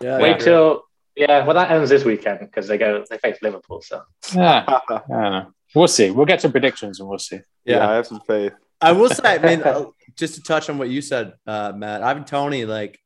Yeah, 0.00 0.18
Wait 0.18 0.30
yeah. 0.30 0.36
till 0.38 0.82
yeah, 1.16 1.44
well, 1.44 1.54
that 1.54 1.70
ends 1.70 1.90
this 1.90 2.04
weekend 2.04 2.40
because 2.40 2.66
they 2.66 2.76
go 2.76 3.04
they 3.08 3.18
face 3.18 3.36
Liverpool. 3.40 3.80
So 3.80 4.02
yeah, 4.34 4.64
I 4.68 4.80
don't 4.88 5.08
know. 5.08 5.52
We'll 5.74 5.88
see. 5.88 6.10
We'll 6.10 6.26
get 6.26 6.40
some 6.40 6.50
predictions 6.50 6.98
and 6.98 7.08
we'll 7.08 7.18
see. 7.18 7.40
Yeah, 7.64 7.76
yeah 7.76 7.90
I 7.90 7.94
have 7.94 8.06
some 8.06 8.20
faith. 8.20 8.52
I 8.80 8.92
will 8.92 9.08
say, 9.08 9.22
I 9.24 9.38
mean, 9.38 9.62
uh, 9.64 9.86
just 10.16 10.34
to 10.34 10.42
touch 10.42 10.68
on 10.68 10.78
what 10.78 10.90
you 10.90 11.00
said, 11.00 11.34
uh, 11.46 11.72
Matt, 11.74 12.02
Ivan 12.02 12.24
Toney. 12.24 12.64
like, 12.64 12.98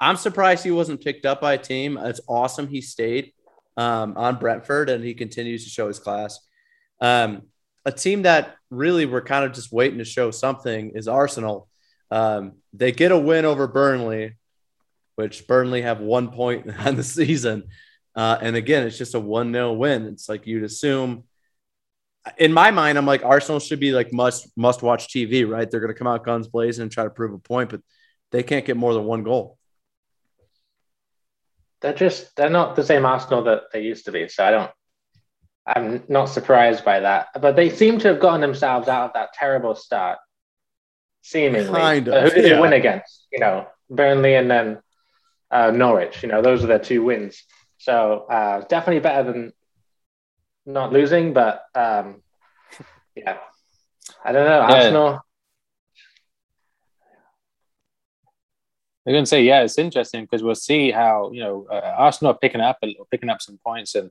I'm 0.00 0.16
surprised 0.16 0.64
he 0.64 0.70
wasn't 0.70 1.02
picked 1.02 1.26
up 1.26 1.40
by 1.40 1.54
a 1.54 1.58
team. 1.58 1.98
It's 1.98 2.20
awesome 2.28 2.68
he 2.68 2.80
stayed 2.80 3.32
um, 3.76 4.16
on 4.16 4.38
Brentford 4.38 4.88
and 4.88 5.02
he 5.02 5.14
continues 5.14 5.64
to 5.64 5.70
show 5.70 5.88
his 5.88 5.98
class. 5.98 6.38
Um, 7.00 7.42
a 7.84 7.92
team 7.92 8.22
that 8.22 8.56
really 8.70 9.06
we're 9.06 9.22
kind 9.22 9.44
of 9.44 9.52
just 9.52 9.72
waiting 9.72 9.98
to 9.98 10.04
show 10.04 10.30
something 10.30 10.92
is 10.94 11.08
Arsenal. 11.08 11.68
Um, 12.10 12.54
they 12.72 12.92
get 12.92 13.12
a 13.12 13.18
win 13.18 13.44
over 13.44 13.66
Burnley, 13.66 14.36
which 15.16 15.46
Burnley 15.46 15.82
have 15.82 16.00
one 16.00 16.28
point 16.30 16.66
on 16.86 16.96
the 16.96 17.04
season. 17.04 17.64
Uh, 18.14 18.38
and 18.40 18.56
again, 18.56 18.86
it's 18.86 18.98
just 18.98 19.14
a 19.14 19.20
1 19.20 19.52
0 19.52 19.72
win. 19.74 20.06
It's 20.06 20.28
like 20.28 20.46
you'd 20.46 20.64
assume 20.64 21.24
in 22.36 22.52
my 22.52 22.70
mind, 22.70 22.98
I'm 22.98 23.06
like 23.06 23.24
Arsenal 23.24 23.60
should 23.60 23.80
be 23.80 23.92
like 23.92 24.12
must 24.12 24.48
must 24.56 24.82
watch 24.82 25.08
TV, 25.08 25.48
right? 25.48 25.70
They're 25.70 25.80
going 25.80 25.92
to 25.92 25.98
come 25.98 26.06
out 26.06 26.24
guns 26.24 26.48
blazing 26.48 26.82
and 26.82 26.92
try 26.92 27.04
to 27.04 27.10
prove 27.10 27.32
a 27.32 27.38
point, 27.38 27.70
but 27.70 27.80
they 28.30 28.42
can't 28.42 28.64
get 28.64 28.76
more 28.76 28.94
than 28.94 29.04
one 29.04 29.22
goal. 29.22 29.58
They're 31.80 31.94
just 31.94 32.36
they're 32.36 32.50
not 32.50 32.76
the 32.76 32.84
same 32.84 33.06
Arsenal 33.06 33.44
that 33.44 33.64
they 33.72 33.82
used 33.82 34.04
to 34.04 34.12
be. 34.12 34.28
So 34.28 34.44
I 34.44 34.50
don't. 34.50 34.70
I'm 35.66 36.02
not 36.08 36.26
surprised 36.26 36.84
by 36.84 37.00
that, 37.00 37.28
but 37.40 37.54
they 37.54 37.70
seem 37.70 37.98
to 38.00 38.08
have 38.08 38.20
gotten 38.20 38.40
themselves 38.40 38.88
out 38.88 39.06
of 39.06 39.12
that 39.14 39.32
terrible 39.34 39.74
start. 39.74 40.18
Seemingly, 41.22 41.78
kind 41.78 42.08
of. 42.08 42.14
Uh, 42.14 42.20
who 42.22 42.30
did 42.30 42.44
yeah. 42.44 42.54
they 42.54 42.60
win 42.60 42.72
against? 42.72 43.26
You 43.32 43.40
know, 43.40 43.66
Burnley 43.88 44.34
and 44.34 44.50
then 44.50 44.78
uh, 45.50 45.70
Norwich. 45.70 46.22
You 46.22 46.28
know, 46.28 46.42
those 46.42 46.64
are 46.64 46.66
their 46.66 46.78
two 46.78 47.02
wins. 47.02 47.42
So 47.78 48.26
uh, 48.30 48.60
definitely 48.68 49.00
better 49.00 49.32
than 49.32 49.52
not 50.66 50.92
losing, 50.92 51.32
but 51.32 51.64
um, 51.74 52.22
yeah, 53.14 53.38
I 54.24 54.32
don't 54.32 54.46
know. 54.46 54.60
Yeah. 54.60 54.74
Arsenal. 54.74 55.20
I'm 59.06 59.14
going 59.14 59.24
to 59.24 59.28
say, 59.28 59.42
yeah, 59.42 59.62
it's 59.62 59.78
interesting 59.78 60.24
because 60.24 60.42
we'll 60.42 60.54
see 60.54 60.90
how 60.90 61.30
you 61.32 61.40
know 61.40 61.66
uh, 61.70 61.94
Arsenal 61.96 62.32
are 62.32 62.38
picking 62.38 62.60
up 62.60 62.78
picking 63.10 63.30
up 63.30 63.40
some 63.40 63.58
points, 63.64 63.94
and 63.94 64.10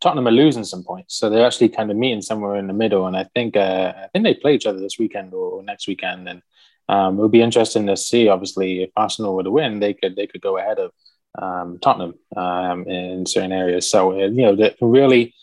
Tottenham 0.00 0.28
are 0.28 0.32
losing 0.32 0.64
some 0.64 0.82
points. 0.82 1.16
So 1.16 1.28
they're 1.28 1.46
actually 1.46 1.68
kind 1.68 1.90
of 1.90 1.96
meeting 1.96 2.22
somewhere 2.22 2.56
in 2.56 2.66
the 2.66 2.72
middle. 2.72 3.06
And 3.06 3.16
I 3.16 3.24
think 3.34 3.56
uh, 3.56 3.92
I 3.96 4.08
think 4.08 4.24
they 4.24 4.34
play 4.34 4.54
each 4.54 4.66
other 4.66 4.80
this 4.80 4.98
weekend 4.98 5.34
or, 5.34 5.50
or 5.50 5.62
next 5.62 5.86
weekend, 5.86 6.28
and 6.28 6.42
um, 6.90 7.18
it 7.18 7.22
would 7.22 7.30
be 7.30 7.42
interesting 7.42 7.86
to 7.86 7.96
see. 7.96 8.28
Obviously, 8.28 8.82
if 8.82 8.90
Arsenal 8.96 9.36
were 9.36 9.44
to 9.44 9.50
win, 9.50 9.80
they 9.80 9.94
could 9.94 10.16
they 10.16 10.26
could 10.26 10.40
go 10.40 10.58
ahead 10.58 10.78
of 10.78 10.92
um, 11.40 11.78
Tottenham 11.78 12.14
um, 12.36 12.88
in 12.88 13.26
certain 13.26 13.52
areas. 13.52 13.90
So 13.90 14.12
uh, 14.12 14.26
you 14.26 14.42
know, 14.42 14.70
really 14.80 15.34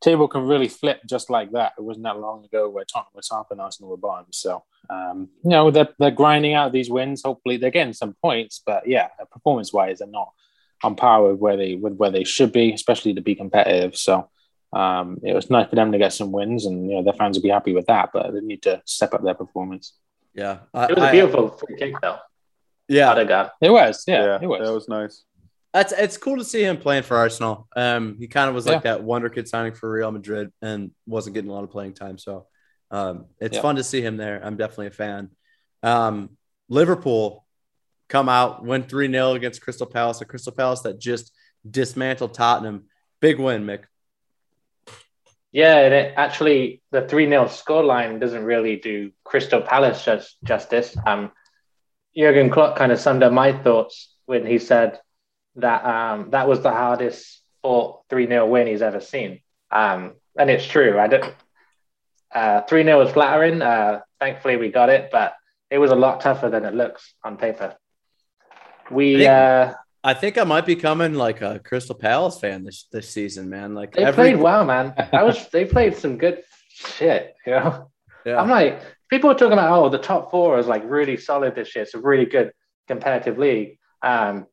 table 0.00 0.28
can 0.28 0.42
really 0.42 0.68
flip 0.68 1.00
just 1.06 1.30
like 1.30 1.52
that. 1.52 1.72
It 1.78 1.82
wasn't 1.82 2.04
that 2.04 2.18
long 2.18 2.44
ago 2.44 2.68
where 2.68 2.84
Tottenham 2.84 3.12
was 3.14 3.28
top 3.28 3.48
and 3.50 3.60
Arsenal 3.60 3.90
were 3.90 3.96
bottom. 3.96 4.26
So, 4.30 4.64
um, 4.90 5.28
you 5.42 5.50
know, 5.50 5.70
they're, 5.70 5.88
they're 5.98 6.10
grinding 6.10 6.54
out 6.54 6.72
these 6.72 6.90
wins. 6.90 7.22
Hopefully, 7.24 7.56
they're 7.56 7.70
getting 7.70 7.94
some 7.94 8.14
points, 8.22 8.62
but 8.64 8.86
yeah, 8.86 9.08
performance 9.30 9.72
wise, 9.72 9.98
they're 9.98 10.08
not 10.08 10.32
on 10.82 10.94
par 10.94 11.22
with 11.22 11.38
where 11.38 11.56
they 11.56 11.74
with 11.74 11.94
where 11.96 12.10
they 12.10 12.24
should 12.24 12.52
be, 12.52 12.72
especially 12.72 13.14
to 13.14 13.22
be 13.22 13.34
competitive. 13.34 13.96
So, 13.96 14.28
um, 14.72 15.18
it 15.22 15.34
was 15.34 15.50
nice 15.50 15.68
for 15.70 15.76
them 15.76 15.92
to 15.92 15.98
get 15.98 16.12
some 16.12 16.32
wins, 16.32 16.66
and 16.66 16.90
you 16.90 16.96
know, 16.96 17.02
their 17.02 17.14
fans 17.14 17.36
will 17.36 17.42
be 17.42 17.48
happy 17.48 17.72
with 17.72 17.86
that. 17.86 18.10
But 18.12 18.32
they 18.32 18.40
need 18.40 18.62
to 18.62 18.82
step 18.84 19.14
up 19.14 19.22
their 19.22 19.34
performance. 19.34 19.94
Yeah, 20.36 20.58
I, 20.74 20.84
it 20.84 20.98
was 20.98 21.08
a 21.08 21.12
beautiful 21.12 21.52
I, 21.52 21.58
free 21.58 21.76
kick, 21.76 21.94
though. 22.00 22.18
Yeah, 22.88 23.18
it 23.60 23.70
was. 23.70 24.04
Yeah, 24.06 24.24
yeah, 24.24 24.38
it 24.40 24.46
was. 24.46 24.66
That 24.66 24.72
was 24.72 24.88
nice. 24.88 25.24
That's 25.72 25.92
it's 25.92 26.16
cool 26.16 26.36
to 26.36 26.44
see 26.44 26.62
him 26.62 26.76
playing 26.78 27.02
for 27.02 27.16
Arsenal. 27.16 27.68
Um, 27.74 28.16
he 28.18 28.28
kind 28.28 28.48
of 28.48 28.54
was 28.54 28.66
like 28.66 28.84
yeah. 28.84 28.92
that 28.92 29.02
wonder 29.02 29.28
kid 29.28 29.48
signing 29.48 29.74
for 29.74 29.90
Real 29.90 30.10
Madrid 30.10 30.50
and 30.62 30.90
wasn't 31.06 31.34
getting 31.34 31.50
a 31.50 31.52
lot 31.52 31.64
of 31.64 31.70
playing 31.70 31.94
time. 31.94 32.16
So 32.16 32.46
um, 32.90 33.26
it's 33.40 33.56
yeah. 33.56 33.62
fun 33.62 33.76
to 33.76 33.84
see 33.84 34.00
him 34.00 34.16
there. 34.16 34.40
I'm 34.42 34.56
definitely 34.56 34.86
a 34.86 34.92
fan. 34.92 35.30
Um, 35.82 36.30
Liverpool 36.68 37.44
come 38.08 38.28
out, 38.28 38.64
win 38.64 38.84
3 38.84 39.10
0 39.10 39.32
against 39.32 39.60
Crystal 39.60 39.86
Palace, 39.86 40.20
a 40.20 40.24
Crystal 40.24 40.52
Palace 40.52 40.80
that 40.82 40.98
just 40.98 41.32
dismantled 41.68 42.34
Tottenham. 42.34 42.84
Big 43.20 43.38
win, 43.38 43.64
Mick. 43.64 43.84
Yeah, 45.56 45.78
and 45.78 45.94
it 45.94 46.12
actually, 46.18 46.82
the 46.90 47.08
3 47.08 47.30
0 47.30 47.46
scoreline 47.46 48.20
doesn't 48.20 48.44
really 48.44 48.76
do 48.76 49.12
Crystal 49.24 49.62
Palace 49.62 50.04
just, 50.04 50.36
justice. 50.44 50.94
Um, 51.06 51.32
Jurgen 52.14 52.50
Klopp 52.50 52.76
kind 52.76 52.92
of 52.92 53.00
summed 53.00 53.22
up 53.22 53.32
my 53.32 53.52
thoughts 53.52 54.14
when 54.26 54.44
he 54.44 54.58
said, 54.58 55.00
that 55.54 55.82
um, 55.86 56.28
that 56.32 56.46
was 56.46 56.60
the 56.60 56.70
hardest 56.70 57.40
fought 57.62 58.02
3 58.10 58.26
0 58.26 58.46
win 58.48 58.66
he's 58.66 58.82
ever 58.82 59.00
seen. 59.00 59.40
Um, 59.70 60.16
and 60.38 60.50
it's 60.50 60.66
true. 60.66 60.98
I 60.98 61.06
don't. 61.06 61.34
Uh, 62.30 62.60
3 62.60 62.84
0 62.84 62.98
was 62.98 63.12
flattering. 63.12 63.62
Uh, 63.62 64.00
thankfully, 64.20 64.58
we 64.58 64.70
got 64.70 64.90
it, 64.90 65.08
but 65.10 65.36
it 65.70 65.78
was 65.78 65.90
a 65.90 65.96
lot 65.96 66.20
tougher 66.20 66.50
than 66.50 66.66
it 66.66 66.74
looks 66.74 67.14
on 67.24 67.38
paper. 67.38 67.76
We. 68.90 69.26
Uh, 69.26 69.72
I, 70.06 70.14
think 70.14 70.38
I 70.38 70.44
might 70.44 70.66
be 70.66 70.76
coming 70.76 71.14
like 71.14 71.42
a 71.42 71.58
Crystal 71.58 71.94
Palace 71.94 72.38
fan 72.38 72.64
this, 72.64 72.86
this 72.92 73.08
season, 73.08 73.48
man. 73.48 73.74
Like 73.74 73.92
they 73.94 74.04
every... 74.04 74.32
played 74.32 74.40
well, 74.40 74.64
man. 74.64 74.94
I 75.12 75.22
was. 75.22 75.48
they 75.48 75.64
played 75.64 75.96
some 75.96 76.18
good 76.18 76.42
shit. 76.68 77.34
You 77.46 77.52
know. 77.52 77.90
Yeah. 78.24 78.40
I'm 78.40 78.50
like 78.50 78.80
people 79.08 79.30
are 79.30 79.34
talking 79.34 79.52
about 79.52 79.72
oh 79.72 79.88
the 79.88 79.98
top 79.98 80.30
four 80.30 80.58
is 80.58 80.66
like 80.66 80.82
really 80.84 81.16
solid 81.16 81.54
this 81.54 81.74
year. 81.74 81.84
It's 81.84 81.94
a 81.94 82.00
really 82.00 82.26
good 82.26 82.52
competitive 82.88 83.38
league. 83.38 83.78
Um, 84.02 84.46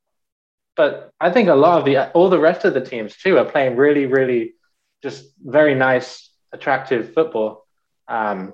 but 0.76 1.12
I 1.20 1.32
think 1.32 1.50
a 1.50 1.56
lot 1.56 1.80
of 1.80 1.86
the 1.86 2.12
all 2.12 2.30
the 2.30 2.40
rest 2.40 2.66
of 2.66 2.74
the 2.74 2.82
teams 2.82 3.16
too 3.18 3.38
are 3.38 3.46
playing 3.46 3.76
really, 3.76 4.06
really 4.06 4.54
just 5.02 5.26
very 5.40 5.76
nice, 5.76 6.32
attractive 6.52 7.14
football. 7.14 7.66
Um, 8.08 8.54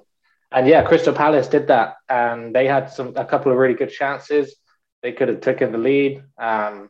and 0.52 0.68
yeah, 0.68 0.84
Crystal 0.84 1.14
Palace 1.14 1.48
did 1.48 1.68
that, 1.68 1.96
and 2.10 2.54
they 2.56 2.66
had 2.66 2.92
some 2.92 3.14
a 3.16 3.26
couple 3.26 3.52
of 3.52 3.58
really 3.58 3.76
good 3.76 3.92
chances. 3.92 4.56
They 5.02 5.12
could 5.14 5.30
have 5.30 5.42
taken 5.42 5.72
the 5.72 5.78
lead. 5.78 6.24
Um, 6.38 6.90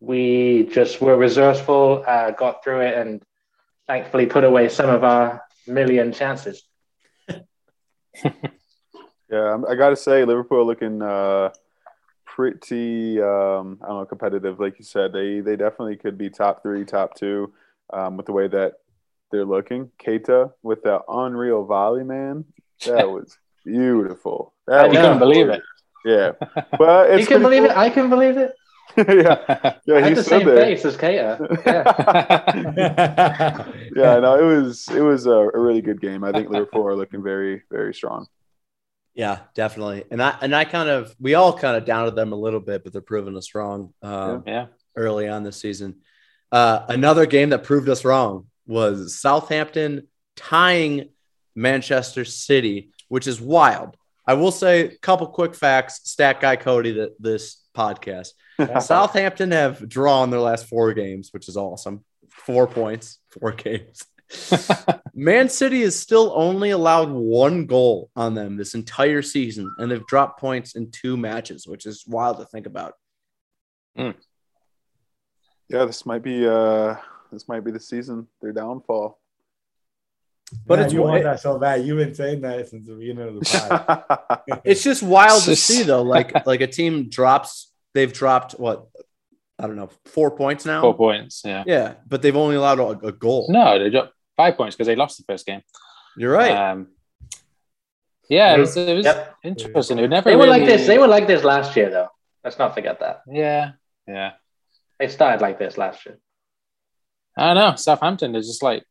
we 0.00 0.68
just 0.72 1.00
were 1.00 1.16
resourceful, 1.16 2.04
uh, 2.06 2.32
got 2.32 2.62
through 2.62 2.80
it, 2.80 2.98
and 2.98 3.22
thankfully 3.86 4.26
put 4.26 4.44
away 4.44 4.68
some 4.68 4.90
of 4.90 5.04
our 5.04 5.42
million 5.66 6.12
chances. 6.12 6.62
Yeah, 9.32 9.44
I'm- 9.44 9.64
got 9.78 9.88
to 9.88 9.96
say, 9.96 10.26
Liverpool 10.26 10.66
looking 10.66 11.00
uh, 11.00 11.54
pretty, 12.26 13.18
um, 13.18 13.78
I 13.82 13.88
don't 13.88 14.00
know, 14.00 14.04
competitive. 14.04 14.60
Like 14.60 14.78
you 14.78 14.84
said, 14.84 15.14
they 15.14 15.40
they 15.40 15.56
definitely 15.56 15.96
could 15.96 16.18
be 16.18 16.28
top 16.28 16.62
three, 16.62 16.84
top 16.84 17.14
two, 17.14 17.50
um, 17.94 18.18
with 18.18 18.26
the 18.26 18.32
way 18.32 18.46
that 18.48 18.74
they're 19.30 19.46
looking. 19.46 19.90
Keita 19.98 20.52
with 20.62 20.82
that 20.82 21.00
unreal 21.08 21.64
volley, 21.64 22.04
man, 22.04 22.44
that 22.84 23.08
was 23.10 23.38
beautiful. 23.64 24.52
That 24.66 24.80
I 24.84 24.88
was 24.88 24.98
couldn't 24.98 25.18
believe 25.18 25.48
it. 25.48 25.62
Yeah, 26.04 26.32
but 26.78 27.10
it's 27.10 27.20
you 27.20 27.26
can 27.26 27.42
pretty 27.42 27.60
believe 27.60 27.64
it. 27.64 27.76
I 27.76 27.90
can 27.90 28.10
believe 28.10 28.36
it. 28.36 28.54
yeah, 28.96 29.04
yeah, 29.86 29.94
I 29.94 29.98
he 30.00 30.08
had 30.08 30.16
the 30.16 30.22
stood 30.22 30.40
same 30.40 30.46
there. 30.46 30.56
face 30.56 30.84
as 30.84 30.96
Keita. 30.96 31.64
Yeah. 32.76 33.68
Yeah, 33.94 34.18
no, 34.18 34.38
it 34.38 34.56
was 34.56 34.88
it 34.88 35.00
was 35.00 35.26
a, 35.26 35.30
a 35.30 35.58
really 35.58 35.80
good 35.80 36.00
game. 36.00 36.24
I 36.24 36.32
think 36.32 36.50
Liverpool 36.50 36.86
are 36.86 36.96
looking 36.96 37.22
very 37.22 37.62
very 37.70 37.94
strong. 37.94 38.26
Yeah, 39.14 39.40
definitely. 39.54 40.04
And 40.10 40.22
I 40.22 40.36
and 40.40 40.54
I 40.54 40.64
kind 40.64 40.88
of 40.88 41.14
we 41.20 41.34
all 41.34 41.56
kind 41.56 41.76
of 41.76 41.84
doubted 41.84 42.16
them 42.16 42.32
a 42.32 42.36
little 42.36 42.60
bit, 42.60 42.84
but 42.84 42.92
they're 42.92 43.02
proving 43.02 43.36
us 43.36 43.54
wrong 43.54 43.92
um, 44.02 44.44
yeah. 44.46 44.66
early 44.96 45.28
on 45.28 45.42
this 45.42 45.60
season. 45.60 46.00
Uh, 46.50 46.84
another 46.88 47.26
game 47.26 47.50
that 47.50 47.64
proved 47.64 47.88
us 47.88 48.04
wrong 48.04 48.46
was 48.66 49.18
Southampton 49.18 50.08
tying 50.36 51.08
Manchester 51.54 52.24
City, 52.24 52.90
which 53.08 53.26
is 53.26 53.40
wild. 53.40 53.96
I 54.26 54.34
will 54.34 54.52
say 54.52 54.86
a 54.86 54.98
couple 54.98 55.26
quick 55.28 55.54
facts. 55.54 56.00
Stat 56.04 56.40
guy 56.40 56.56
Cody, 56.56 56.92
that 56.92 57.20
this 57.20 57.62
podcast. 57.74 58.28
Southampton 58.80 59.50
have 59.50 59.88
drawn 59.88 60.30
their 60.30 60.40
last 60.40 60.66
four 60.66 60.92
games, 60.94 61.30
which 61.32 61.48
is 61.48 61.56
awesome. 61.56 62.04
Four 62.30 62.66
points, 62.66 63.18
four 63.30 63.52
games. 63.52 64.04
Man 65.14 65.48
City 65.48 65.82
is 65.82 65.98
still 65.98 66.32
only 66.34 66.70
allowed 66.70 67.10
one 67.10 67.66
goal 67.66 68.10
on 68.16 68.34
them 68.34 68.56
this 68.56 68.74
entire 68.74 69.22
season, 69.22 69.74
and 69.78 69.90
they've 69.90 70.06
dropped 70.06 70.40
points 70.40 70.74
in 70.74 70.90
two 70.90 71.16
matches, 71.16 71.66
which 71.66 71.84
is 71.84 72.04
wild 72.06 72.38
to 72.38 72.46
think 72.46 72.66
about. 72.66 72.94
Yeah, 75.68 75.84
this 75.84 76.06
might 76.06 76.22
be 76.22 76.46
uh 76.46 76.96
this 77.30 77.48
might 77.48 77.64
be 77.64 77.70
the 77.70 77.80
season 77.80 78.26
their 78.40 78.52
downfall. 78.52 79.18
But 80.66 80.76
Man, 80.78 80.84
it's 80.84 80.94
you 80.94 81.02
want 81.02 81.20
it- 81.20 81.24
that 81.24 81.40
so 81.40 81.58
bad. 81.58 81.84
You've 81.84 81.98
been 81.98 82.14
saying 82.14 82.40
that 82.42 82.68
since 82.68 82.86
the 82.86 82.94
beginning 82.94 83.28
of 83.28 83.34
the 83.34 83.40
pod. 84.48 84.60
it's 84.64 84.82
just 84.82 85.02
wild 85.02 85.42
to 85.44 85.56
see 85.56 85.82
though. 85.82 86.02
Like 86.02 86.46
like 86.46 86.60
a 86.60 86.66
team 86.66 87.08
drops, 87.08 87.72
they've 87.94 88.12
dropped 88.12 88.52
what 88.52 88.86
I 89.58 89.66
don't 89.66 89.76
know, 89.76 89.90
four 90.06 90.30
points 90.36 90.64
now. 90.66 90.80
Four 90.80 90.96
points. 90.96 91.42
Yeah. 91.44 91.64
Yeah, 91.66 91.94
but 92.08 92.22
they've 92.22 92.36
only 92.36 92.56
allowed 92.56 92.80
a, 92.80 93.06
a 93.08 93.12
goal. 93.12 93.46
No, 93.50 93.78
they 93.78 93.90
dropped 93.90 94.12
five 94.36 94.56
points 94.56 94.74
because 94.76 94.86
they 94.86 94.96
lost 94.96 95.18
the 95.18 95.24
first 95.24 95.46
game. 95.46 95.62
You're 96.16 96.32
right. 96.32 96.50
Um, 96.72 96.88
yeah, 98.28 98.54
it 98.54 98.58
was, 98.60 98.76
it 98.76 98.94
was 98.96 99.04
Yep. 99.04 99.34
interesting. 99.44 99.98
It 99.98 100.08
never 100.08 100.30
They 100.30 100.36
were 100.36 100.46
like 100.46 100.64
this. 100.64 100.86
They 100.86 100.98
were 100.98 101.06
like 101.06 101.26
this 101.26 101.44
last 101.44 101.76
year, 101.76 101.90
though. 101.90 102.08
Let's 102.42 102.58
not 102.58 102.74
forget 102.74 102.98
that. 103.00 103.22
Yeah, 103.30 103.72
yeah. 104.06 104.32
They 104.98 105.08
started 105.08 105.40
like 105.42 105.58
this 105.58 105.76
last 105.78 106.04
year. 106.06 106.18
I 107.36 107.54
don't 107.54 107.56
know. 107.70 107.76
Southampton 107.76 108.34
is 108.34 108.46
just 108.46 108.62
like 108.62 108.84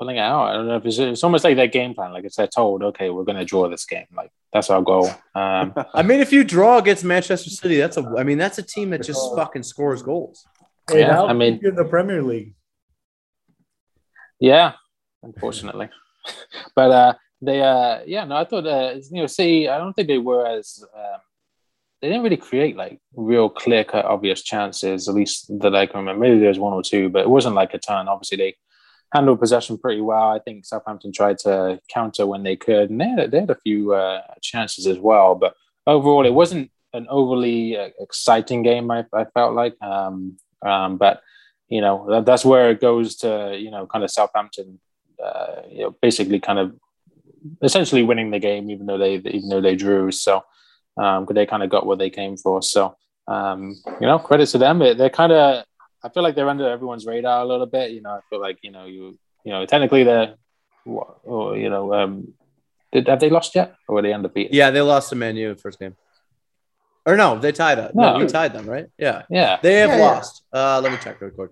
pulling 0.00 0.16
it 0.16 0.20
out. 0.20 0.48
I 0.48 0.52
don't 0.54 0.66
know 0.66 0.76
if 0.76 0.86
it's, 0.86 0.98
it's 0.98 1.22
almost 1.22 1.44
like 1.44 1.56
their 1.56 1.66
game 1.66 1.92
plan. 1.92 2.12
Like 2.12 2.24
it's 2.24 2.36
they're 2.36 2.46
told, 2.46 2.82
okay, 2.82 3.10
we're 3.10 3.24
going 3.24 3.36
to 3.36 3.44
draw 3.44 3.68
this 3.68 3.84
game. 3.84 4.06
Like 4.16 4.30
that's 4.50 4.70
our 4.70 4.80
goal. 4.80 5.10
Um, 5.34 5.74
I 5.94 6.02
mean, 6.02 6.20
if 6.20 6.32
you 6.32 6.42
draw 6.42 6.78
against 6.78 7.04
Manchester 7.04 7.50
City, 7.50 7.76
that's 7.76 7.98
a. 7.98 8.14
I 8.18 8.24
mean, 8.24 8.38
that's 8.38 8.56
a 8.58 8.62
team 8.62 8.90
that 8.90 9.02
just 9.02 9.20
fucking 9.36 9.62
scores 9.62 10.02
goals. 10.02 10.46
Hey, 10.90 11.00
Yeah, 11.00 11.22
I 11.22 11.34
mean- 11.34 11.54
keep 11.54 11.64
you 11.64 11.68
in 11.68 11.74
the 11.76 11.84
Premier 11.84 12.22
League. 12.22 12.54
yeah, 14.40 14.72
unfortunately, 15.22 15.90
but 16.74 16.90
uh, 16.90 17.12
they, 17.42 17.60
uh, 17.60 18.00
yeah, 18.06 18.24
no, 18.24 18.36
I 18.36 18.44
thought, 18.46 18.66
uh, 18.66 18.94
you 19.10 19.20
know, 19.20 19.26
City. 19.26 19.68
I 19.68 19.76
don't 19.78 19.92
think 19.92 20.08
they 20.08 20.18
were 20.18 20.46
as. 20.46 20.82
Um, 20.96 21.20
they 22.00 22.08
didn't 22.08 22.22
really 22.22 22.38
create 22.38 22.76
like 22.76 22.98
real 23.14 23.50
clear 23.50 23.84
cut 23.84 24.06
obvious 24.06 24.40
chances, 24.40 25.06
at 25.06 25.14
least 25.14 25.50
that 25.60 25.74
I 25.74 25.84
can 25.84 26.00
remember. 26.00 26.22
Maybe 26.22 26.38
there 26.38 26.48
was 26.48 26.58
one 26.58 26.72
or 26.72 26.82
two, 26.82 27.10
but 27.10 27.20
it 27.20 27.28
wasn't 27.28 27.54
like 27.54 27.74
a 27.74 27.78
ton. 27.78 28.08
Obviously, 28.08 28.38
they 28.38 28.56
handled 29.12 29.40
possession 29.40 29.78
pretty 29.78 30.00
well. 30.00 30.30
I 30.30 30.38
think 30.38 30.64
Southampton 30.64 31.12
tried 31.12 31.38
to 31.40 31.80
counter 31.88 32.26
when 32.26 32.42
they 32.42 32.56
could, 32.56 32.90
and 32.90 33.00
they 33.00 33.08
had, 33.08 33.30
they 33.30 33.40
had 33.40 33.50
a 33.50 33.56
few 33.56 33.94
uh, 33.94 34.22
chances 34.40 34.86
as 34.86 34.98
well. 34.98 35.34
But 35.34 35.54
overall, 35.86 36.26
it 36.26 36.34
wasn't 36.34 36.70
an 36.92 37.06
overly 37.08 37.76
uh, 37.76 37.90
exciting 38.00 38.62
game. 38.62 38.90
I, 38.90 39.04
I 39.12 39.24
felt 39.24 39.54
like, 39.54 39.80
um, 39.82 40.36
um, 40.64 40.96
but 40.96 41.22
you 41.68 41.80
know 41.80 42.06
that, 42.10 42.26
that's 42.26 42.44
where 42.44 42.70
it 42.70 42.80
goes 42.80 43.16
to 43.16 43.56
you 43.58 43.70
know 43.70 43.86
kind 43.86 44.04
of 44.04 44.10
Southampton, 44.10 44.80
uh, 45.22 45.62
you 45.68 45.80
know, 45.80 45.96
basically 46.02 46.40
kind 46.40 46.58
of 46.58 46.74
essentially 47.62 48.02
winning 48.02 48.30
the 48.30 48.38
game, 48.38 48.70
even 48.70 48.86
though 48.86 48.98
they 48.98 49.14
even 49.16 49.48
though 49.48 49.60
they 49.60 49.76
drew. 49.76 50.10
So 50.10 50.44
um, 50.96 51.26
they 51.30 51.46
kind 51.46 51.62
of 51.62 51.70
got 51.70 51.86
what 51.86 51.98
they 51.98 52.10
came 52.10 52.36
for. 52.36 52.62
So 52.62 52.96
um, 53.26 53.76
you 54.00 54.06
know, 54.06 54.18
credit 54.18 54.46
to 54.46 54.58
them. 54.58 54.80
They're 54.80 55.10
kind 55.10 55.32
of 55.32 55.64
I 56.02 56.08
feel 56.08 56.22
like 56.22 56.34
they're 56.34 56.48
under 56.48 56.68
everyone's 56.68 57.06
radar 57.06 57.42
a 57.42 57.44
little 57.44 57.66
bit. 57.66 57.90
You 57.92 58.00
know, 58.02 58.10
I 58.10 58.20
feel 58.30 58.40
like 58.40 58.58
you 58.62 58.70
know 58.70 58.86
you 58.86 59.18
you 59.44 59.52
know 59.52 59.66
technically 59.66 60.04
they're 60.04 60.34
or 60.84 61.56
you 61.56 61.68
know 61.70 61.92
um, 61.94 62.34
did 62.92 63.08
have 63.08 63.20
they 63.20 63.30
lost 63.30 63.54
yet 63.54 63.74
or 63.86 63.96
were 63.96 64.02
they 64.02 64.12
undefeated? 64.12 64.54
Yeah, 64.54 64.70
they 64.70 64.80
lost 64.80 65.10
to 65.10 65.16
Man 65.16 65.36
U 65.36 65.54
first 65.56 65.78
game. 65.78 65.96
Or 67.06 67.16
no, 67.16 67.38
they 67.38 67.52
tied 67.52 67.78
up. 67.78 67.94
No, 67.94 68.12
No. 68.14 68.18
we 68.18 68.26
tied 68.26 68.52
them, 68.52 68.66
right? 68.68 68.86
Yeah. 68.98 69.22
Yeah, 69.30 69.58
They 69.62 69.74
have 69.76 69.90
Yeah, 69.90 69.96
yeah. 69.96 70.02
lost. 70.02 70.42
Uh, 70.52 70.80
let 70.82 70.92
me 70.92 70.98
check 71.02 71.18
real 71.20 71.30
quick. 71.30 71.50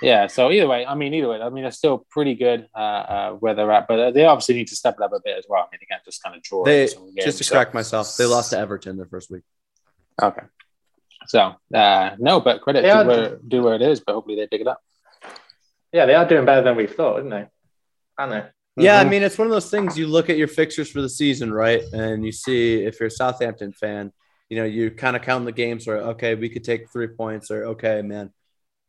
yeah. 0.00 0.28
So 0.28 0.50
either 0.52 0.68
way, 0.68 0.86
I 0.86 0.94
mean, 0.94 1.12
either 1.14 1.28
way, 1.28 1.40
I 1.40 1.48
mean, 1.50 1.62
they're 1.64 1.72
still 1.72 2.06
pretty 2.10 2.34
good 2.36 2.68
uh, 2.74 2.78
uh, 2.78 3.30
where 3.32 3.54
they're 3.54 3.70
at, 3.72 3.88
but 3.88 3.98
uh, 3.98 4.10
they 4.12 4.24
obviously 4.24 4.54
need 4.54 4.68
to 4.68 4.76
step 4.76 4.94
it 4.98 5.02
up 5.02 5.12
a 5.12 5.20
bit 5.24 5.36
as 5.36 5.46
well. 5.48 5.62
I 5.62 5.66
mean, 5.72 5.78
they 5.80 5.86
can't 5.86 6.04
just 6.04 6.22
kind 6.22 6.36
of 6.36 6.42
draw. 6.42 6.64
They 6.64 6.82
every 6.84 6.88
single 6.94 7.12
just 7.20 7.38
to 7.38 7.44
so- 7.44 7.54
correct 7.54 7.74
myself, 7.74 8.16
they 8.16 8.24
lost 8.24 8.50
to 8.50 8.58
Everton 8.58 8.96
their 8.96 9.06
first 9.06 9.30
week. 9.32 9.42
Okay. 10.22 10.42
So 11.26 11.54
uh, 11.74 12.10
no, 12.18 12.40
but 12.40 12.60
credit 12.60 12.82
They 12.82 12.90
to 12.90 13.04
where 13.04 13.38
do 13.48 13.62
where 13.62 13.74
it 13.74 13.82
is, 13.82 14.00
but 14.00 14.14
hopefully 14.14 14.36
they 14.36 14.46
pick 14.46 14.60
it 14.60 14.66
up. 14.66 14.80
Yeah, 15.92 16.06
they 16.06 16.14
are 16.14 16.26
doing 16.26 16.46
better 16.46 16.62
than 16.62 16.76
we 16.76 16.86
thought, 16.86 17.18
isn't 17.18 17.30
they? 17.30 17.46
Aren't 18.18 18.32
they? 18.32 18.82
Yeah, 18.82 18.98
I 18.98 19.04
Mhm. 19.04 19.10
mean, 19.10 19.22
it's 19.22 19.36
one 19.36 19.46
of 19.46 19.52
those 19.52 19.70
things 19.70 19.98
you 19.98 20.06
look 20.06 20.30
at 20.30 20.38
your 20.38 20.48
fixtures 20.48 20.90
for 20.90 21.02
the 21.02 21.08
season, 21.08 21.52
right? 21.52 21.82
And 21.92 22.24
you 22.24 22.32
see 22.32 22.84
if 22.84 22.98
you're 22.98 23.08
a 23.08 23.10
Southampton 23.10 23.72
fan, 23.72 24.12
you 24.48 24.56
know, 24.56 24.64
you 24.64 24.90
kind 24.90 25.14
of 25.14 25.22
count 25.22 25.44
the 25.44 25.52
games 25.52 25.86
where, 25.86 25.98
okay, 25.98 26.34
we 26.34 26.48
could 26.48 26.64
take 26.64 26.90
three 26.90 27.08
points, 27.08 27.50
or 27.50 27.64
okay, 27.66 28.00
man, 28.00 28.32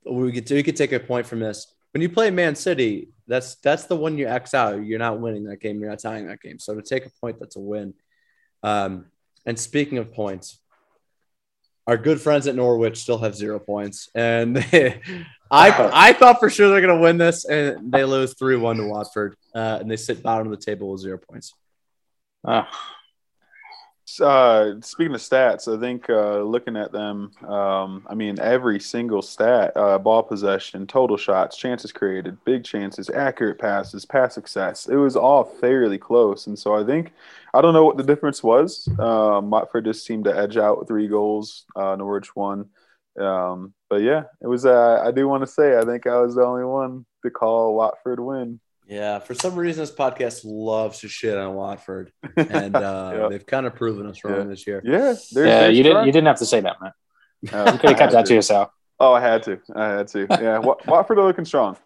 we 0.06 0.32
could 0.32 0.50
we 0.50 0.64
could 0.64 0.78
take 0.78 0.94
a 0.94 1.00
point 1.00 1.28
from 1.28 1.40
this. 1.40 1.74
When 1.92 2.02
you 2.02 2.10
play 2.10 2.32
Man 2.32 2.56
City, 2.56 3.10
that's 3.28 3.56
that's 3.56 3.86
the 3.86 3.96
one 3.96 4.18
you 4.18 4.28
X 4.28 4.54
out. 4.54 4.84
You're 4.86 5.00
not 5.00 5.20
winning 5.20 5.44
that 5.46 5.60
game, 5.62 5.80
you're 5.80 5.90
not 5.90 6.00
tying 6.00 6.28
that 6.28 6.42
game. 6.42 6.60
So 6.60 6.76
to 6.76 6.82
take 6.82 7.06
a 7.06 7.12
point, 7.22 7.40
that's 7.40 7.56
a 7.56 7.60
win. 7.60 7.94
Um, 8.64 9.08
and 9.46 9.60
speaking 9.60 9.98
of 9.98 10.14
points, 10.14 10.60
our 11.88 11.98
good 11.98 12.22
friends 12.22 12.48
at 12.48 12.56
Norwich 12.56 12.98
still 12.98 13.18
have 13.18 13.36
zero 13.36 13.60
points, 13.60 14.10
and 14.16 14.58
I 14.72 15.00
I 15.52 16.14
thought 16.14 16.40
for 16.40 16.50
sure 16.50 16.70
they're 16.70 16.82
gonna 16.82 17.00
win 17.00 17.18
this, 17.18 17.46
and 17.46 17.92
they 17.92 18.04
lose 18.06 18.34
three 18.34 18.56
one 18.56 18.78
to 18.78 18.88
Watford, 18.88 19.36
uh, 19.54 19.80
and 19.82 19.90
they 19.90 19.98
sit 19.98 20.24
bottom 20.24 20.52
of 20.52 20.58
the 20.58 20.66
table 20.66 20.92
with 20.92 21.02
zero 21.02 21.18
points. 21.18 21.54
Ah, 22.46 22.70
Uh, 24.22 24.74
speaking 24.82 25.16
of 25.16 25.22
stats, 25.22 25.74
I 25.74 25.80
think 25.80 26.10
uh, 26.10 26.42
looking 26.42 26.76
at 26.76 26.92
them, 26.92 27.32
um, 27.48 28.06
I 28.08 28.16
mean, 28.16 28.38
every 28.40 28.80
single 28.80 29.22
stat 29.22 29.72
uh, 29.78 29.98
ball 29.98 30.24
possession, 30.24 30.86
total 30.86 31.16
shots, 31.16 31.56
chances 31.58 31.94
created, 31.94 32.38
big 32.44 32.66
chances, 32.66 33.10
accurate 33.10 33.60
passes, 33.60 34.06
pass 34.06 34.36
success 34.36 34.88
it 34.88 34.98
was 34.98 35.16
all 35.16 35.46
fairly 35.46 35.98
close. 35.98 36.48
And 36.48 36.60
so 36.60 36.76
I 36.76 36.86
think, 36.86 37.14
I 37.54 37.62
don't 37.62 37.74
know 37.74 37.86
what 37.86 37.96
the 37.98 38.04
difference 38.04 38.44
was. 38.44 38.88
Um, 39.00 39.50
Watford 39.50 39.86
just 39.86 40.06
seemed 40.06 40.26
to 40.26 40.38
edge 40.38 40.58
out 40.58 40.86
three 40.88 41.08
goals, 41.08 41.66
uh, 41.76 41.96
Norwich 41.96 42.36
won. 42.36 42.70
Um, 43.18 43.74
but 43.90 44.02
yeah, 44.02 44.24
it 44.42 44.48
was, 44.48 44.66
uh, 44.66 45.02
I 45.04 45.12
do 45.12 45.28
want 45.30 45.44
to 45.44 45.48
say, 45.48 45.78
I 45.78 45.86
think 45.86 46.08
I 46.08 46.18
was 46.20 46.36
the 46.36 46.44
only 46.44 46.66
one 46.66 47.06
to 47.24 47.32
call 47.32 47.76
Watford 47.76 48.20
win. 48.20 48.60
Yeah, 48.88 49.20
for 49.20 49.34
some 49.34 49.56
reason, 49.56 49.82
this 49.82 49.92
podcast 49.92 50.42
loves 50.44 51.00
to 51.00 51.08
shit 51.08 51.38
on 51.38 51.54
Watford, 51.56 52.12
and 52.36 52.76
uh, 52.76 53.14
Yeah. 53.16 53.28
they've 53.30 53.46
kind 53.46 53.66
of 53.66 53.76
proven 53.76 54.08
us 54.08 54.24
wrong 54.24 54.38
Yeah. 54.40 54.44
this 54.44 54.68
year. 54.68 54.82
Yeah, 54.84 55.14
they're- 55.32 55.46
yeah, 55.48 55.60
they're 55.62 55.72
you 55.72 55.84
didn't 55.84 56.06
you 56.06 56.12
didn't 56.12 56.28
have 56.28 56.40
to 56.40 56.46
say 56.46 56.60
that, 56.62 56.76
man. 56.82 56.92
Uh, 57.52 57.72
You 57.74 57.80
could 57.80 57.90
have 57.90 57.98
kept 58.00 58.12
that 58.12 58.18
had 58.20 58.26
to 58.28 58.34
yourself. 58.36 58.70
Oh, 59.00 59.14
I 59.14 59.22
had 59.22 59.44
to. 59.44 59.60
I 59.76 59.88
had 59.90 60.08
to. 60.10 60.28
Yeah, 60.30 60.58
Watford 60.88 61.18
are 61.20 61.26
looking 61.26 61.46
strong. 61.46 61.78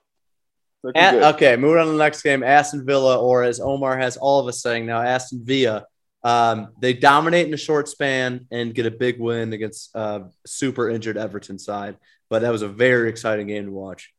Looking 0.83 1.01
A- 1.01 1.12
good. 1.12 1.23
okay, 1.36 1.55
moving 1.55 1.79
on 1.79 1.86
to 1.88 1.91
the 1.93 1.97
next 1.97 2.21
game, 2.21 2.43
Aston 2.43 2.86
Villa, 2.86 3.19
or 3.19 3.43
as 3.43 3.60
Omar 3.60 3.97
has 3.97 4.17
all 4.17 4.39
of 4.39 4.47
us 4.47 4.62
saying 4.62 4.86
now, 4.86 5.01
Aston 5.01 5.41
Villa. 5.43 5.86
Um, 6.23 6.69
they 6.81 6.93
dominate 6.93 7.47
in 7.47 7.53
a 7.53 7.57
short 7.57 7.88
span 7.88 8.47
and 8.51 8.73
get 8.73 8.86
a 8.86 8.91
big 8.91 9.19
win 9.19 9.53
against 9.53 9.95
uh, 9.95 10.21
super 10.45 10.89
injured 10.89 11.15
Everton 11.17 11.57
side. 11.57 11.97
But 12.29 12.41
that 12.41 12.51
was 12.51 12.63
a 12.63 12.67
very 12.67 13.10
exciting 13.10 13.47
game 13.47 13.65
to 13.65 13.71
watch. 13.71 14.12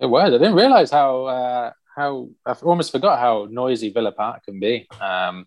It 0.00 0.06
was. 0.06 0.34
I 0.34 0.38
didn't 0.38 0.54
realize 0.54 0.90
how 0.90 1.24
uh, 1.26 1.72
how 1.96 2.28
I 2.44 2.52
almost 2.62 2.92
forgot 2.92 3.18
how 3.18 3.46
noisy 3.50 3.92
Villa 3.92 4.12
Park 4.12 4.44
can 4.44 4.58
be. 4.58 4.88
Um, 5.00 5.46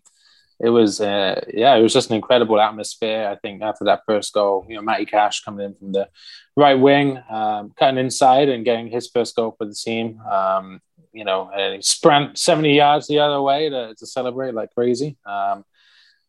it 0.58 0.70
was 0.70 1.00
uh, 1.00 1.40
yeah, 1.52 1.74
it 1.74 1.82
was 1.82 1.92
just 1.92 2.08
an 2.08 2.16
incredible 2.16 2.60
atmosphere. 2.60 3.28
I 3.28 3.36
think 3.36 3.62
after 3.62 3.84
that 3.84 4.02
first 4.06 4.32
goal, 4.32 4.64
you 4.68 4.76
know, 4.76 4.82
Matty 4.82 5.04
Cash 5.04 5.42
coming 5.42 5.66
in 5.66 5.74
from 5.74 5.92
the 5.92 6.08
right 6.56 6.74
wing, 6.74 7.22
um, 7.30 7.72
cutting 7.78 7.98
inside 7.98 8.48
and 8.48 8.64
getting 8.64 8.88
his 8.88 9.10
first 9.12 9.36
goal 9.36 9.54
for 9.58 9.66
the 9.66 9.74
team. 9.74 10.20
Um, 10.20 10.80
you 11.12 11.24
know, 11.24 11.50
and 11.54 11.76
he 11.76 11.82
sprint 11.82 12.38
70 12.38 12.74
yards 12.74 13.06
the 13.06 13.18
other 13.18 13.40
way 13.40 13.70
to, 13.70 13.94
to 13.94 14.06
celebrate 14.06 14.54
like 14.54 14.74
crazy. 14.74 15.16
Um, 15.24 15.64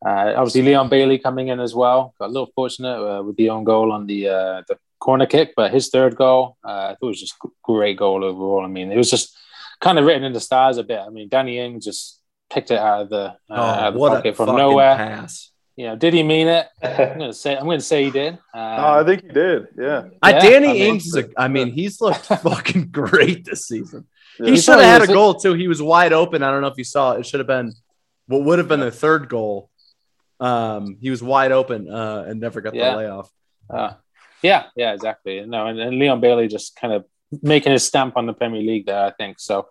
uh, 0.06 0.34
obviously, 0.36 0.62
Leon 0.62 0.90
Bailey 0.90 1.20
coming 1.20 1.48
in 1.48 1.60
as 1.60 1.74
well. 1.74 2.14
Got 2.20 2.28
a 2.28 2.32
little 2.32 2.52
fortunate 2.54 2.98
uh, 2.98 3.24
with 3.24 3.36
the 3.36 3.50
own 3.50 3.64
goal 3.64 3.92
on 3.92 4.06
the 4.06 4.30
uh, 4.30 4.62
the 4.68 4.78
corner 5.00 5.26
kick, 5.26 5.54
but 5.56 5.72
his 5.72 5.90
third 5.90 6.16
goal, 6.16 6.58
uh, 6.64 6.70
I 6.92 6.96
thought 6.96 7.08
it 7.08 7.14
was 7.16 7.20
just 7.20 7.36
great 7.64 7.98
goal 7.98 8.24
overall. 8.24 8.64
I 8.64 8.68
mean, 8.68 8.92
it 8.92 8.98
was 8.98 9.10
just 9.10 9.36
kind 9.80 10.00
of 10.00 10.06
written 10.06 10.24
in 10.24 10.34
the 10.34 10.40
stars 10.40 10.78
a 10.78 10.84
bit. 10.84 11.00
I 11.00 11.10
mean, 11.10 11.30
Danny 11.30 11.60
Ings 11.60 11.86
just 11.86 12.20
picked 12.50 12.72
it 12.72 12.80
out 12.80 13.02
of 13.04 13.10
the, 13.10 13.18
uh, 13.18 13.34
Oh, 13.50 13.56
out 13.56 13.88
of 13.90 13.94
the 13.94 14.00
pocket 14.00 14.36
from 14.36 14.56
nowhere. 14.56 14.96
pass. 14.96 15.52
You 15.76 15.86
know, 15.88 15.96
did 15.96 16.14
he 16.16 16.24
mean 16.24 16.48
it? 16.48 16.68
I'm 16.82 17.20
gonna 17.20 17.34
say 17.34 17.56
I'm 17.56 17.66
gonna 17.66 17.80
say 17.82 18.06
he 18.06 18.10
did. 18.10 18.40
Oh, 18.56 18.60
I 18.60 19.00
Um, 19.02 19.06
think 19.06 19.22
he 19.22 19.28
did. 19.28 19.68
Yeah. 19.78 20.06
Uh, 20.24 20.30
Yeah, 20.32 20.40
Danny 20.40 20.70
I 20.70 20.74
mean- 20.74 20.82
Ings 20.96 21.06
is 21.06 21.16
a, 21.18 21.30
I 21.38 21.48
mean, 21.50 21.72
he's 21.72 22.02
looked 22.02 22.26
fucking 22.26 22.88
great 22.90 23.46
this 23.46 23.68
season. 23.68 24.08
Yeah. 24.40 24.46
He 24.48 24.52
You 24.54 24.58
should 24.62 24.80
have 24.80 25.02
had 25.02 25.10
a 25.10 25.14
goal 25.14 25.36
too. 25.36 25.54
He 25.54 25.68
was 25.68 25.80
wide 25.82 26.14
open. 26.14 26.42
I 26.42 26.50
don't 26.50 26.62
know 26.62 26.68
if 26.68 26.78
you 26.80 26.84
saw 26.84 27.12
it. 27.14 27.20
It 27.20 27.26
should 27.28 27.40
have 27.40 27.48
been 27.48 27.74
what 28.26 28.44
would 28.44 28.58
have 28.58 28.68
been 28.68 28.80
the 28.80 28.90
third 28.92 29.30
goal. 29.30 29.70
Um, 30.40 30.98
he 31.02 31.10
was 31.12 31.22
wide 31.22 31.52
open 31.52 31.90
uh, 31.92 32.26
and 32.28 32.40
never 32.40 32.62
got 32.62 32.74
Yeah. 32.76 32.92
the 32.92 32.98
layoff. 32.98 33.32
Uh, 33.70 33.94
yeah, 34.42 34.66
yeah, 34.76 34.94
exactly. 34.94 35.46
No, 35.46 35.68
and, 35.68 35.80
and 35.80 36.00
Leon 36.00 36.22
Bailey 36.22 36.48
just 36.48 36.76
kind 36.76 36.94
of 36.94 37.06
making 37.42 37.72
his 37.72 37.84
stamp 37.84 38.18
on 38.18 38.26
the 38.26 38.34
Premier 38.34 38.62
League 38.62 38.86
there, 38.86 39.06
I 39.06 39.12
think. 39.12 39.40
So 39.40 39.68